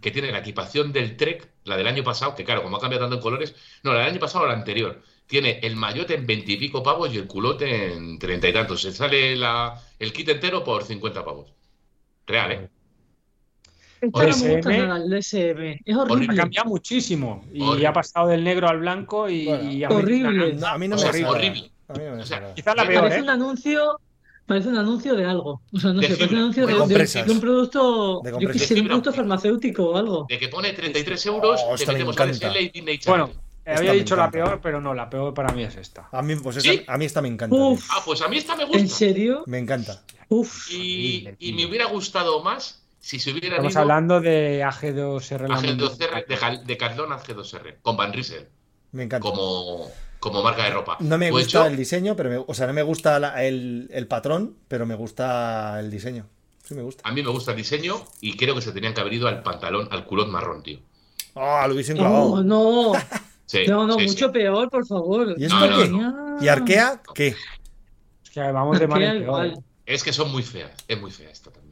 que 0.00 0.10
tiene 0.10 0.32
la 0.32 0.38
equipación 0.38 0.92
del 0.92 1.16
Trek, 1.16 1.48
la 1.64 1.76
del 1.76 1.86
año 1.86 2.02
pasado, 2.02 2.34
que 2.34 2.44
claro, 2.44 2.62
como 2.62 2.76
ha 2.76 2.80
cambiado 2.80 3.04
tanto 3.04 3.16
en 3.16 3.22
colores. 3.22 3.54
No, 3.84 3.92
la 3.92 4.00
del 4.00 4.08
año 4.10 4.20
pasado 4.20 4.44
o 4.44 4.48
la 4.48 4.54
anterior. 4.54 5.02
Tiene 5.26 5.60
el 5.62 5.76
mayote 5.76 6.14
en 6.14 6.26
veintipico 6.26 6.82
pavos 6.82 7.14
y 7.14 7.18
el 7.18 7.26
culote 7.26 7.92
en 7.94 8.18
treinta 8.18 8.48
y 8.48 8.52
tantos. 8.52 8.82
Se 8.82 8.92
sale 8.92 9.36
la, 9.36 9.80
el 9.98 10.12
kit 10.12 10.28
entero 10.28 10.64
por 10.64 10.82
50 10.82 11.24
pavos. 11.24 11.52
Real, 12.26 12.52
¿eh? 12.52 12.68
Esta 14.06 14.26
no 14.26 14.36
me 14.44 14.54
gusta 14.56 14.70
nada, 14.70 14.96
el 14.96 15.10
DSM. 15.10 15.80
Es 15.84 15.96
Ha 15.96 16.02
horrible. 16.02 16.36
cambiado 16.36 16.68
muchísimo 16.68 17.44
y 17.52 17.60
Horrible. 17.62 17.86
ha 17.86 17.92
pasado 17.92 18.28
del 18.28 18.44
negro 18.44 18.68
al 18.68 18.78
blanco 18.78 19.28
y, 19.28 19.46
Bueno, 19.46 19.70
y 19.70 19.84
ha 19.84 19.88
horrible. 19.88 20.54
No, 20.54 20.66
a 20.66 20.78
mí 20.78 20.88
no 20.88 20.96
O 20.96 20.98
me 20.98 21.12
sea, 21.12 21.30
horrible. 21.30 21.70
A 21.88 21.92
mí 21.94 22.00
no 22.04 22.16
me 22.16 22.22
O 22.22 22.26
sea. 22.26 22.54
Quizás 22.54 22.76
la 22.76 22.86
peor, 22.86 23.02
Parece 23.02 23.18
¿eh? 23.18 23.22
un 23.22 23.28
anuncio, 23.30 24.00
parece 24.46 24.68
un 24.68 24.78
anuncio 24.78 25.14
de 25.14 25.24
algo. 25.26 25.60
O 25.72 25.78
sea, 25.80 25.92
no 25.92 26.00
De 26.00 26.08
sé, 26.08 26.16
parece 26.16 26.34
un 26.34 26.40
anuncio 26.40 26.66
de 26.66 26.74
un 27.32 27.40
producto, 27.40 28.20
De 28.22 28.30
yo 28.30 28.80
un 28.80 28.86
producto 28.86 29.12
farmacéutico 29.12 29.90
o 29.90 29.96
algo. 29.96 30.26
De 30.28 30.38
que 30.38 30.48
pone 30.48 30.72
33 30.72 31.26
euros, 31.26 31.60
Oh, 31.66 31.74
te 31.76 31.86
metemos 31.86 32.18
a 32.18 32.26
DSL 32.26 32.56
y 32.60 32.68
Disney 32.70 33.00
Bueno, 33.06 33.26
Channel. 33.26 33.40
Esta 33.66 33.78
había 33.80 33.92
dicho 33.92 34.14
la 34.14 34.30
peor, 34.30 34.60
pero 34.62 34.78
no, 34.78 34.92
la 34.92 35.08
peor 35.08 35.32
para 35.32 35.50
mí 35.54 35.62
es 35.62 35.74
esta. 35.76 36.06
A 36.12 36.20
mí, 36.20 36.36
pues 36.36 36.58
esa- 36.58 36.70
¿Sí? 36.70 36.82
a 36.86 36.98
mí 36.98 37.06
esta 37.06 37.22
me 37.22 37.28
encanta. 37.28 37.56
Uf. 37.56 37.86
Ah, 37.90 38.02
pues 38.04 38.20
a 38.20 38.28
mí 38.28 38.36
esta 38.36 38.54
me 38.56 38.64
¿En 38.64 38.68
gusta. 38.68 38.88
serio? 38.88 39.42
Me 39.46 39.56
encanta. 39.58 40.02
Uf. 40.28 40.70
Y, 40.70 41.28
y 41.38 41.52
me 41.54 41.64
hubiera 41.64 41.86
gustado 41.86 42.42
más 42.42 42.83
si 43.04 43.18
se 43.20 43.30
Estamos 43.36 43.72
ido 43.72 43.80
hablando 43.82 44.20
de 44.22 44.64
AG2R. 44.64 45.46
la 45.48 45.56
AG2R, 45.60 46.26
de, 46.26 46.64
de 46.64 46.76
Catlon 46.78 47.10
AG2R, 47.10 47.76
con 47.82 47.98
Van 47.98 48.12
Riesel, 48.14 48.48
Me 48.92 49.02
encanta. 49.02 49.28
como, 49.28 49.90
como 50.20 50.42
marca 50.42 50.64
de 50.64 50.70
ropa. 50.70 50.96
No 51.00 51.18
me 51.18 51.30
Pues 51.30 51.44
gusta 51.44 51.64
yo- 51.64 51.66
el 51.66 51.76
diseño, 51.76 52.16
pero 52.16 52.30
me- 52.30 52.38
o 52.46 52.54
sea, 52.54 52.66
no 52.66 52.72
me 52.72 52.82
gusta 52.82 53.20
la- 53.20 53.44
el, 53.44 53.88
el 53.92 54.06
patrón, 54.06 54.56
pero 54.68 54.86
me 54.86 54.94
gusta 54.94 55.78
el 55.80 55.90
diseño. 55.90 56.26
Sí 56.66 56.74
me 56.74 56.80
gusta. 56.82 57.06
A 57.06 57.12
mí 57.12 57.22
me 57.22 57.28
gusta 57.28 57.50
el 57.50 57.58
diseño 57.58 58.02
y 58.22 58.38
creo 58.38 58.54
que 58.54 58.62
se 58.62 58.72
tenían 58.72 58.94
que 58.94 59.02
haber 59.02 59.12
ido 59.12 59.28
al 59.28 59.42
pantalón, 59.42 59.86
al 59.90 60.06
culot 60.06 60.28
marrón, 60.28 60.62
tío. 60.62 60.78
Ah, 61.34 61.66
lo 61.68 61.74
hubiesen 61.74 61.98
clavado. 61.98 62.24
Oh, 62.32 62.42
no. 62.42 62.92
Sí, 63.46 63.64
No, 63.68 63.86
no, 63.86 63.98
sí, 63.98 64.06
mucho 64.06 64.26
sí. 64.28 64.32
peor, 64.32 64.70
por 64.70 64.86
favor. 64.86 65.34
¿Y 65.36 65.44
esto 65.44 65.60
No, 65.60 65.66
no, 65.66 65.76
qué? 65.82 65.88
no. 65.90 66.36
¿Y 66.42 66.48
Arkea 66.48 67.02
qué? 67.14 67.36
Es 68.24 68.30
que 68.30 68.40
vamos 68.40 68.80
de 68.80 68.88
mal 68.88 69.02
en 69.02 69.18
peor. 69.24 69.52
Es 69.84 70.02
que 70.02 70.14
son 70.14 70.32
muy 70.32 70.42
feas, 70.42 70.72
es 70.88 70.98
muy 70.98 71.10
fea 71.10 71.28
esta 71.28 71.50
también. 71.50 71.63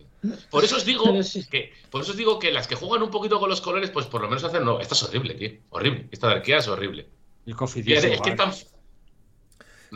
Por 0.50 0.62
eso 0.64 0.76
os 0.76 0.84
digo 0.84 1.22
sí. 1.22 1.44
que, 1.50 1.72
por 1.90 2.02
eso 2.02 2.12
os 2.12 2.16
digo 2.16 2.38
que 2.38 2.52
las 2.52 2.68
que 2.68 2.76
juegan 2.76 3.02
un 3.02 3.10
poquito 3.10 3.40
con 3.40 3.48
los 3.50 3.60
colores, 3.60 3.90
pues 3.90 4.06
por 4.06 4.20
lo 4.20 4.28
menos 4.28 4.44
hacen 4.44 4.64
no. 4.64 4.78
Esta 4.80 4.94
es 4.94 5.02
horrible, 5.02 5.34
tío. 5.34 5.50
Horrible. 5.70 6.08
Esta 6.12 6.28
de 6.28 6.34
Arkea 6.34 6.58
es 6.58 6.68
horrible. 6.68 7.08
El 7.46 7.56
Cofidis. 7.56 8.04
Es 8.04 8.20
que 8.20 8.30
tan. 8.32 8.52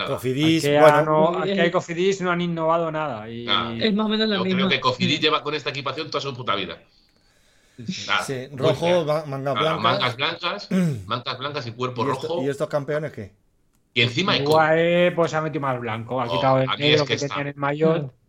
Cofidis, 0.06 0.62
bueno, 0.68 1.04
no, 1.04 1.38
Arkea 1.38 1.66
y 1.66 1.70
Cofidis 1.70 2.20
no 2.20 2.30
han 2.30 2.40
innovado 2.42 2.90
nada. 2.92 3.30
Y... 3.30 3.44
Nada. 3.46 3.74
Es 3.82 3.94
más 3.94 4.06
o 4.06 4.08
menos 4.10 4.28
la 4.28 4.36
Yo 4.36 4.44
misma. 4.44 4.58
creo 4.58 4.68
que 4.68 4.80
Cofidis 4.80 5.20
lleva 5.20 5.42
con 5.42 5.54
esta 5.54 5.70
equipación 5.70 6.10
toda 6.10 6.20
su 6.20 6.34
puta 6.34 6.54
vida. 6.54 6.82
Nada, 8.06 8.22
sí, 8.24 8.48
rojo, 8.52 9.04
manga 9.26 9.38
Nada, 9.38 9.60
blanca. 9.60 9.78
mangas 9.80 10.16
blancas, 10.16 10.68
mangas 11.06 11.38
blancas 11.38 11.66
y 11.66 11.72
cuerpo 11.72 12.06
¿Y, 12.06 12.10
esto- 12.10 12.28
rojo. 12.28 12.42
¿Y 12.42 12.48
estos 12.48 12.68
campeones 12.68 13.12
qué? 13.12 13.32
Y 13.94 14.02
encima 14.02 14.32
hay 14.32 14.44
UAE 14.44 15.12
pues 15.12 15.32
ha 15.34 15.40
metido 15.40 15.60
más 15.62 15.78
blanco, 15.80 16.20
ha 16.20 16.26
Oh, 16.26 16.30
quitado 16.36 16.58
el 16.60 16.68
aquí 16.70 16.82
negro 16.82 17.02
es 17.04 17.08
que 17.08 17.16
que, 17.16 17.20
tenía 17.28 17.40
en 17.42 17.46
el 17.48 17.54
maillot. 17.56 18.12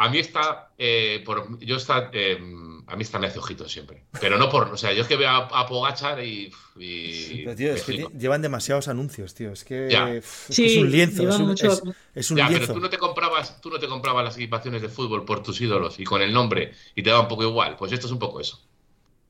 A 0.00 0.08
mí 0.08 0.18
está, 0.20 0.70
eh, 0.78 1.22
por, 1.26 1.58
yo 1.58 1.74
está, 1.76 2.08
eh, 2.12 2.38
a 2.86 2.94
mí 2.94 3.02
está 3.02 3.18
me 3.18 3.26
hace 3.26 3.40
ojitos 3.40 3.72
siempre. 3.72 4.04
Pero 4.20 4.38
no 4.38 4.48
por, 4.48 4.68
o 4.68 4.76
sea, 4.76 4.92
yo 4.92 5.02
es 5.02 5.08
que 5.08 5.16
veo 5.16 5.28
a, 5.28 5.38
a 5.60 5.66
Pogachar 5.66 6.22
y, 6.24 6.52
y 6.76 7.38
Pero, 7.44 7.56
tío, 7.56 7.72
es 7.74 7.82
que 7.82 8.06
llevan 8.16 8.40
demasiados 8.40 8.86
anuncios, 8.86 9.34
tío. 9.34 9.50
Es 9.52 9.64
que, 9.64 10.22
Sí, 10.24 10.66
es 10.66 10.76
un 10.76 10.90
lienzo. 10.92 11.28
Es 11.28 11.34
un, 11.36 11.48
mucho- 11.48 11.72
es- 11.72 11.82
es 12.14 12.30
un 12.30 12.36
Ya, 12.38 12.46
pero 12.46 12.58
lienzo. 12.58 12.74
tú 12.74 12.80
no 12.80 12.88
te 12.90 12.96
comprabas, 12.96 13.60
tú 13.60 13.70
no 13.70 13.80
te 13.80 13.88
comprabas 13.88 14.24
las 14.24 14.36
equipaciones 14.36 14.82
de 14.82 14.88
fútbol 14.88 15.24
por 15.24 15.42
tus 15.42 15.60
ídolos 15.60 15.98
y 15.98 16.04
con 16.04 16.22
el 16.22 16.32
nombre 16.32 16.72
y 16.94 17.02
te 17.02 17.10
daba 17.10 17.22
un 17.22 17.28
poco 17.28 17.42
igual. 17.42 17.76
Pues 17.76 17.90
esto 17.90 18.06
es 18.06 18.12
un 18.12 18.20
poco 18.20 18.40
eso. 18.40 18.64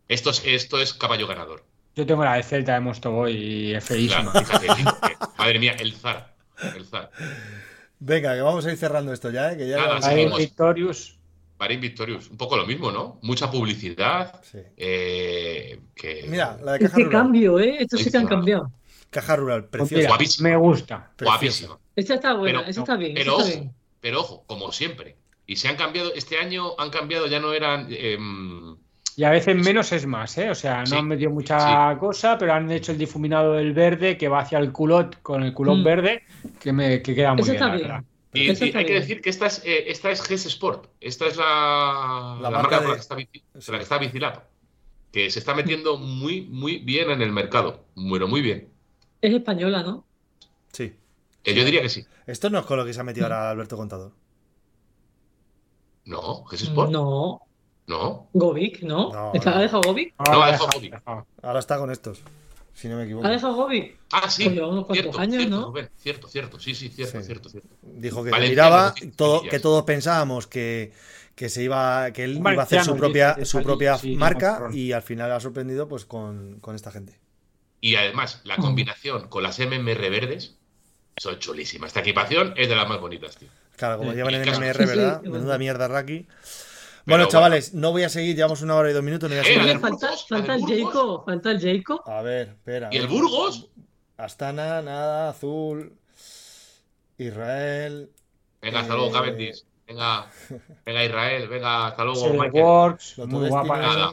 Esto 0.07 0.29
es, 0.31 0.43
esto 0.45 0.79
es 0.79 0.93
caballo 0.93 1.27
ganador. 1.27 1.65
Yo 1.97 2.05
tengo 2.05 2.23
la 2.25 2.35
de 2.35 2.43
Celta 2.43 2.75
de 2.75 2.81
Mostoboy 2.81 3.33
y 3.35 3.75
es 3.75 3.83
feísima. 3.85 4.31
Claro, 4.33 4.47
fíjate, 4.47 4.69
madre 5.39 5.59
mía, 5.59 5.77
el 5.81 5.95
zar. 5.95 6.35
El 6.77 6.85
zar. 6.85 7.11
Venga, 8.01 8.35
que 8.35 8.41
vamos 8.43 8.65
a 8.67 8.71
ir 8.73 8.77
cerrando 8.79 9.13
esto 9.13 9.31
ya, 9.31 9.53
¿eh? 9.53 9.57
Que 9.57 9.69
ya 9.69 9.77
Nada. 9.79 10.37
Victorious. 10.37 11.19
Marín 11.59 11.81
Victorious, 11.81 12.31
un 12.31 12.37
poco 12.37 12.57
lo 12.57 12.65
mismo, 12.67 12.93
¿no? 12.93 13.19
Mucha 13.23 13.51
publicidad. 13.51 14.41
Sí. 14.45 14.59
eh, 14.77 15.81
que... 15.95 16.25
Mira, 16.29 16.57
la 16.63 16.73
de 16.75 16.79
caja 16.79 16.93
Este 16.93 17.05
rural. 17.05 17.23
cambio, 17.23 17.59
¿eh? 17.59 17.79
Esto 17.81 17.97
sí 17.97 18.11
que 18.11 18.17
han 18.17 18.27
cambiado. 18.29 18.71
Caja 19.11 19.35
rural, 19.37 19.65
preciosa. 19.65 20.07
Guapísima. 20.09 20.49
me 20.51 20.57
gusta. 20.57 21.11
Guapísima. 21.21 21.79
Esta 21.97 22.15
está 22.15 22.35
buena, 22.35 22.61
Pero- 22.61 22.71
esta 22.71 22.81
está 22.83 22.97
bien. 22.97 23.15
Pero 23.15 23.23
esta 23.33 23.33
ojo, 23.35 23.43
está 23.49 23.61
bien. 23.61 23.75
pero 24.01 24.21
ojo, 24.21 24.45
como 24.47 24.71
siempre. 24.71 25.17
Y 25.47 25.57
se 25.57 25.67
han 25.67 25.77
cambiado, 25.77 26.13
este 26.15 26.39
año 26.39 26.79
han 26.79 26.91
cambiado, 26.91 27.27
ya 27.27 27.41
no 27.41 27.53
eran. 27.53 27.89
em, 27.91 28.77
Y 29.19 29.25
a 29.25 29.31
veces 29.31 29.57
menos 29.57 29.91
es 29.91 30.07
más, 30.07 30.39
¿eh? 30.39 30.49
O 30.49 30.55
sea, 30.55 30.79
no 30.81 30.87
Sí, 30.87 30.95
han 30.95 31.09
metido 31.09 31.33
mucha 31.33 31.97
cosa, 31.99 32.39
pero 32.39 32.53
han 32.53 32.71
hecho 32.71 32.93
el 32.93 32.99
difuminado 32.99 33.55
del 33.55 33.73
verde 33.73 34.17
que 34.17 34.29
va 34.29 34.39
hacia 34.43 34.59
el 34.59 34.71
culot 34.71 35.21
con 35.23 35.43
el 35.43 35.53
culot 35.53 35.79
Mm. 35.79 35.83
verde, 35.83 36.23
que, 36.61 36.73
me, 36.73 37.03
que 37.03 37.17
queda 37.17 37.33
muy 37.35 37.43
Eso 37.43 37.51
bien. 37.51 37.65
está 37.65 37.75
bien. 37.77 38.07
y, 38.33 38.43
y 38.43 38.77
hay 38.77 38.85
que 38.87 38.95
decir 38.95 39.21
que 39.21 39.31
esta 39.31 39.47
es, 39.47 39.61
eh, 39.65 39.91
esta 39.91 40.13
es 40.13 40.23
GES 40.23 40.47
Sport. 40.47 40.87
Esta 41.01 41.27
es 41.27 41.37
la, 41.37 42.39
La 42.41 42.49
la 42.51 42.59
marca 42.59 42.77
de- 42.77 42.83
por 42.83 42.89
la 42.91 42.95
que 42.95 43.01
está, 43.01 43.17
de 43.17 43.27
la 43.73 43.79
que 43.79 43.83
está 43.83 43.99
Bicilab. 43.99 44.43
Que 45.11 45.31
se 45.31 45.41
está 45.41 45.53
metiendo 45.53 45.97
muy, 45.99 46.43
muy 46.43 46.79
bien 46.79 47.11
en 47.11 47.21
el 47.21 47.33
mercado. 47.33 47.87
Bueno, 47.97 48.29
muy 48.29 48.41
bien. 48.41 48.69
Es 49.21 49.35
española, 49.35 49.83
¿no? 49.83 50.05
Sí. 50.73 50.95
Eh, 51.43 51.55
yo 51.55 51.65
diría 51.65 51.83
que 51.83 51.89
sí. 51.89 52.05
Esto 52.29 52.51
no 52.51 52.61
es 52.61 52.67
con 52.67 52.77
lo 52.79 52.85
que 52.85 52.93
se 52.95 53.01
ha 53.01 53.05
metido 53.05 53.27
ahora 53.27 53.51
Alberto 53.51 53.77
Contador. 53.77 54.13
No, 56.05 56.45
GES 56.45 56.63
Sport. 56.63 56.91
No. 56.93 57.41
No, 57.89 58.29
Govic, 58.35 58.83
¿no? 58.83 59.11
No, 59.13 59.33
¿Está- 59.35 59.51
no. 59.51 59.57
¿Ha 59.57 59.61
dejado 59.63 59.83
Govic? 59.83 60.15
Ah, 60.19 60.25
No, 60.31 60.43
ha 60.43 60.47
deja- 60.47 60.53
dejado 60.53 60.71
Govic. 60.75 60.93
deja. 60.93 61.25
Ahora 61.43 61.59
está 61.59 61.79
con 61.79 61.91
estos, 61.91 62.21
si 62.75 62.87
no 62.89 62.97
me 62.97 63.05
equivoco. 63.05 63.27
¿Ha 63.27 63.31
dejado 63.31 63.55
Govic? 63.55 63.97
Ah, 64.13 64.29
sí. 64.31 64.45
Pues 64.45 64.59
unos 64.59 64.85
cuantos 64.87 64.97
cierto, 64.97 65.19
años, 65.19 65.37
cierto, 65.39 65.57
¿no? 65.57 65.67
Rubén, 65.67 65.91
cierto, 65.97 66.29
cierto. 66.29 66.61
Sí, 66.61 66.75
sí, 66.75 66.89
cierto, 66.91 67.19
Sí. 67.21 67.25
cierto, 67.27 67.49
cierto. 67.49 67.69
Dijo 67.83 68.23
que 68.23 68.31
Valenciano, 68.31 68.69
miraba, 68.71 68.95
sí, 68.97 69.11
todo, 69.13 69.43
que 69.43 69.59
todos 69.59 69.83
pensábamos 69.85 70.47
que, 70.47 70.93
que 71.35 71.49
se 71.49 71.63
iba, 71.63 72.11
que 72.13 72.25
él 72.25 72.37
iba 72.37 72.51
a 72.53 72.63
hacer 72.63 72.85
su 72.85 72.97
propia, 72.97 73.45
su 73.45 73.63
propia 73.63 73.97
sí, 73.97 74.15
marca 74.17 74.69
y 74.73 74.93
al 74.93 75.03
final 75.03 75.33
ha 75.33 75.41
sorprendido 75.41 75.89
pues 75.89 76.05
con, 76.05 76.59
con 76.61 76.75
esta 76.77 76.91
gente. 76.91 77.19
Y 77.81 77.95
además, 77.95 78.41
la 78.45 78.57
combinación 78.57 79.29
con 79.29 79.43
las 79.45 79.59
MMR 79.61 80.11
verdes 80.11 80.57
son 81.17 81.39
chulísimas. 81.39 81.89
Esta 81.89 82.01
equipación 82.01 82.53
es 82.57 82.69
de 82.69 82.77
las 82.77 82.89
más 82.89 83.01
bonitas, 83.01 83.37
tío. 83.37 83.49
Claro, 83.77 83.99
como 83.99 84.11
Mm. 84.11 84.15
llevan 84.15 84.35
en. 84.35 84.43
MMR, 84.49 84.75
Sí, 84.77 84.83
sí, 84.83 84.89
¿verdad? 84.99 85.23
Menuda 85.23 85.41
bueno. 85.45 85.59
mierda, 85.61 85.87
Raki. 85.89 86.27
Bueno, 87.09 87.25
bueno. 87.25 87.29
chavales, 87.29 87.75
no 87.75 87.91
voy 87.93 88.03
a 88.03 88.09
seguir, 88.09 88.37
llevamos 88.37 88.61
una 88.63 88.77
hora 88.77 88.91
y 88.91 88.93
dos 88.93 89.03
minutos. 89.03 89.31
No 89.31 89.37
voy 89.37 89.45
a 89.45 89.49
Eh, 89.49 89.55
seguir. 89.55 89.65
ver, 89.67 89.79
falta, 89.81 90.11
falta 90.29 90.55
el. 90.55 90.63
Jayco, 90.67 91.25
falta 91.25 91.51
el 91.51 91.61
Jayco. 91.61 92.03
A 92.07 92.23
ver, 92.23 92.49
espera. 92.49 92.89
¿Y 92.93 92.97
el 92.99 93.07
Burgos? 93.09 93.69
Astana, 94.17 94.83
nada, 94.83 95.31
azul. 95.31 95.97
Israel. 97.17 98.11
Venga, 98.61 98.81
hasta 98.81 98.95
luego, 98.95 99.09
Eh, 99.11 99.13
Cavendish. 99.13 99.65
Venga, 99.87 100.27
venga, 100.85 101.05
Israel. 101.05 101.49
Venga, 101.49 101.87
hasta 101.87 102.05
luego, 102.05 102.29
Michael. 102.35 102.65
Works, 102.65 103.19
muy 103.19 103.49
guapa. 103.49 103.79
Nada, 103.79 104.11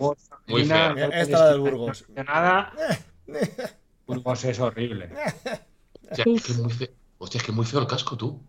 muy 0.48 0.66
fea. 0.66 0.94
Mira, 0.94 1.22
esta 1.22 1.40
la 1.40 1.50
del 1.52 1.60
Burgos. 1.60 2.06
Nada. 2.10 2.74
Burgos 4.08 4.44
es 4.46 4.60
horrible. 4.60 5.10
Hostia, 6.10 6.26
es 6.36 6.44
que 6.44 6.54
muy 6.54 6.72
feo. 6.72 6.88
Hostia, 7.18 7.38
es 7.40 7.44
que 7.44 7.52
muy 7.52 7.66
feo 7.66 7.80
el 7.82 7.88
casco, 7.88 8.16
tú. 8.16 8.40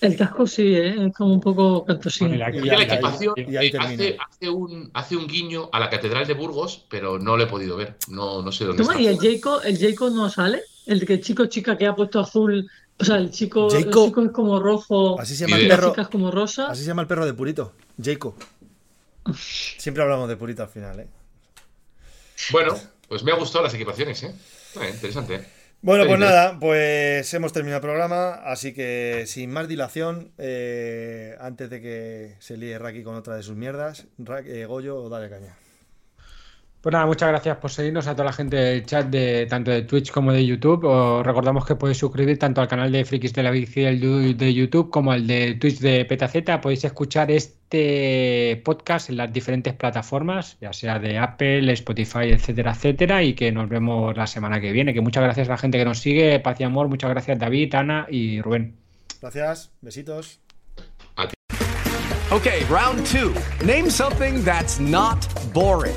El 0.00 0.16
casco 0.16 0.46
sí, 0.46 0.74
¿eh? 0.74 1.06
Es 1.06 1.14
como 1.14 1.34
un 1.34 1.40
poco 1.40 1.84
cantosino. 1.84 2.28
Bueno, 2.30 2.44
y 2.56 2.68
la- 2.68 2.78
Y 2.78 2.82
equipación 2.84 3.34
y 3.36 3.56
ahí 3.56 3.66
eh, 3.68 3.78
hace, 3.78 4.16
hace 4.18 4.48
un, 4.50 4.90
hace 4.94 5.16
un 5.16 5.26
guiño 5.26 5.68
a 5.72 5.80
la 5.80 5.90
Catedral 5.90 6.26
de 6.26 6.34
Burgos, 6.34 6.86
pero 6.88 7.18
no 7.18 7.36
lo 7.36 7.42
he 7.44 7.46
podido 7.46 7.76
ver. 7.76 7.96
No, 8.08 8.42
no 8.42 8.52
sé 8.52 8.64
dónde 8.64 8.82
Toma, 8.82 8.92
está. 8.94 9.02
¿y 9.02 9.06
el 9.08 9.18
Jayco, 9.18 9.60
el 9.62 9.78
Jayco 9.78 10.10
no 10.10 10.30
sale? 10.30 10.62
El 10.86 11.04
que 11.04 11.14
el 11.14 11.20
chico 11.22 11.46
chica 11.46 11.76
que 11.76 11.86
ha 11.86 11.94
puesto 11.96 12.20
azul. 12.20 12.70
O 13.00 13.04
sea, 13.04 13.16
el 13.16 13.30
chico, 13.30 13.72
el 13.74 13.84
chico 13.84 14.22
es 14.24 14.30
como 14.32 14.60
rojo. 14.60 15.20
Así 15.20 15.36
se 15.36 15.46
llama 15.46 15.60
el 15.60 15.68
perro. 15.68 15.90
chica 15.90 16.02
es 16.02 16.08
como 16.08 16.30
rosa. 16.30 16.68
Así 16.68 16.82
se 16.82 16.88
llama 16.88 17.02
el 17.02 17.08
perro 17.08 17.26
de 17.26 17.34
Purito, 17.34 17.72
Jacob. 18.02 18.34
Siempre 19.34 20.02
hablamos 20.02 20.28
de 20.28 20.36
Purito 20.36 20.62
al 20.62 20.68
final, 20.68 21.00
¿eh? 21.00 21.08
Bueno, 22.50 22.74
pues 23.08 23.22
me 23.24 23.32
ha 23.32 23.36
gustado 23.36 23.64
las 23.64 23.74
equipaciones, 23.74 24.22
¿eh? 24.22 24.34
Eh, 24.80 24.90
interesante, 24.94 25.34
¿eh? 25.34 25.48
Bueno, 25.80 26.06
pues 26.06 26.18
nada, 26.18 26.58
pues 26.58 27.32
hemos 27.34 27.52
terminado 27.52 27.78
el 27.78 27.82
programa, 27.82 28.34
así 28.34 28.74
que 28.74 29.24
sin 29.26 29.50
más 29.52 29.68
dilación, 29.68 30.32
eh, 30.36 31.36
antes 31.40 31.70
de 31.70 31.80
que 31.80 32.34
se 32.40 32.56
líe 32.56 32.78
Raki 32.78 33.04
con 33.04 33.14
otra 33.14 33.36
de 33.36 33.44
sus 33.44 33.54
mierdas, 33.56 34.06
Ra- 34.18 34.40
eh, 34.40 34.66
Goyo, 34.66 35.08
dale 35.08 35.30
caña. 35.30 35.56
Pues 36.80 36.92
nada, 36.92 37.06
muchas 37.06 37.28
gracias 37.28 37.56
por 37.56 37.72
seguirnos 37.72 38.06
a 38.06 38.12
toda 38.12 38.26
la 38.26 38.32
gente 38.32 38.56
del 38.56 38.86
chat 38.86 39.08
de 39.08 39.46
tanto 39.46 39.72
de 39.72 39.82
Twitch 39.82 40.12
como 40.12 40.32
de 40.32 40.46
YouTube. 40.46 40.84
Os 40.84 41.26
recordamos 41.26 41.66
que 41.66 41.74
podéis 41.74 41.98
suscribir 41.98 42.38
tanto 42.38 42.60
al 42.60 42.68
canal 42.68 42.92
de 42.92 43.04
Frikis 43.04 43.32
de 43.32 43.42
la 43.42 43.50
Bici 43.50 43.82
de 43.82 44.54
YouTube 44.54 44.88
como 44.88 45.10
al 45.10 45.26
de 45.26 45.56
Twitch 45.56 45.80
de 45.80 46.04
Petaceta. 46.04 46.60
Podéis 46.60 46.84
escuchar 46.84 47.32
este 47.32 48.62
podcast 48.64 49.10
en 49.10 49.16
las 49.16 49.32
diferentes 49.32 49.74
plataformas, 49.74 50.56
ya 50.60 50.72
sea 50.72 51.00
de 51.00 51.18
Apple, 51.18 51.72
Spotify, 51.72 52.30
etcétera, 52.30 52.70
etcétera. 52.70 53.24
Y 53.24 53.34
que 53.34 53.50
nos 53.50 53.68
vemos 53.68 54.16
la 54.16 54.28
semana 54.28 54.60
que 54.60 54.70
viene. 54.70 54.94
Que 54.94 55.00
muchas 55.00 55.24
gracias 55.24 55.48
a 55.48 55.52
la 55.52 55.58
gente 55.58 55.78
que 55.78 55.84
nos 55.84 55.98
sigue. 55.98 56.38
Paz 56.38 56.60
y 56.60 56.64
amor. 56.64 56.86
Muchas 56.86 57.10
gracias 57.10 57.40
David, 57.40 57.74
Ana 57.74 58.06
y 58.08 58.40
Rubén. 58.40 58.76
Gracias, 59.20 59.72
besitos. 59.80 60.38
Okay, 62.30 62.62
round 62.70 63.04
two. 63.06 63.32
Name 63.64 63.90
something 63.90 64.44
that's 64.44 64.78
not 64.78 65.26
boring. 65.54 65.96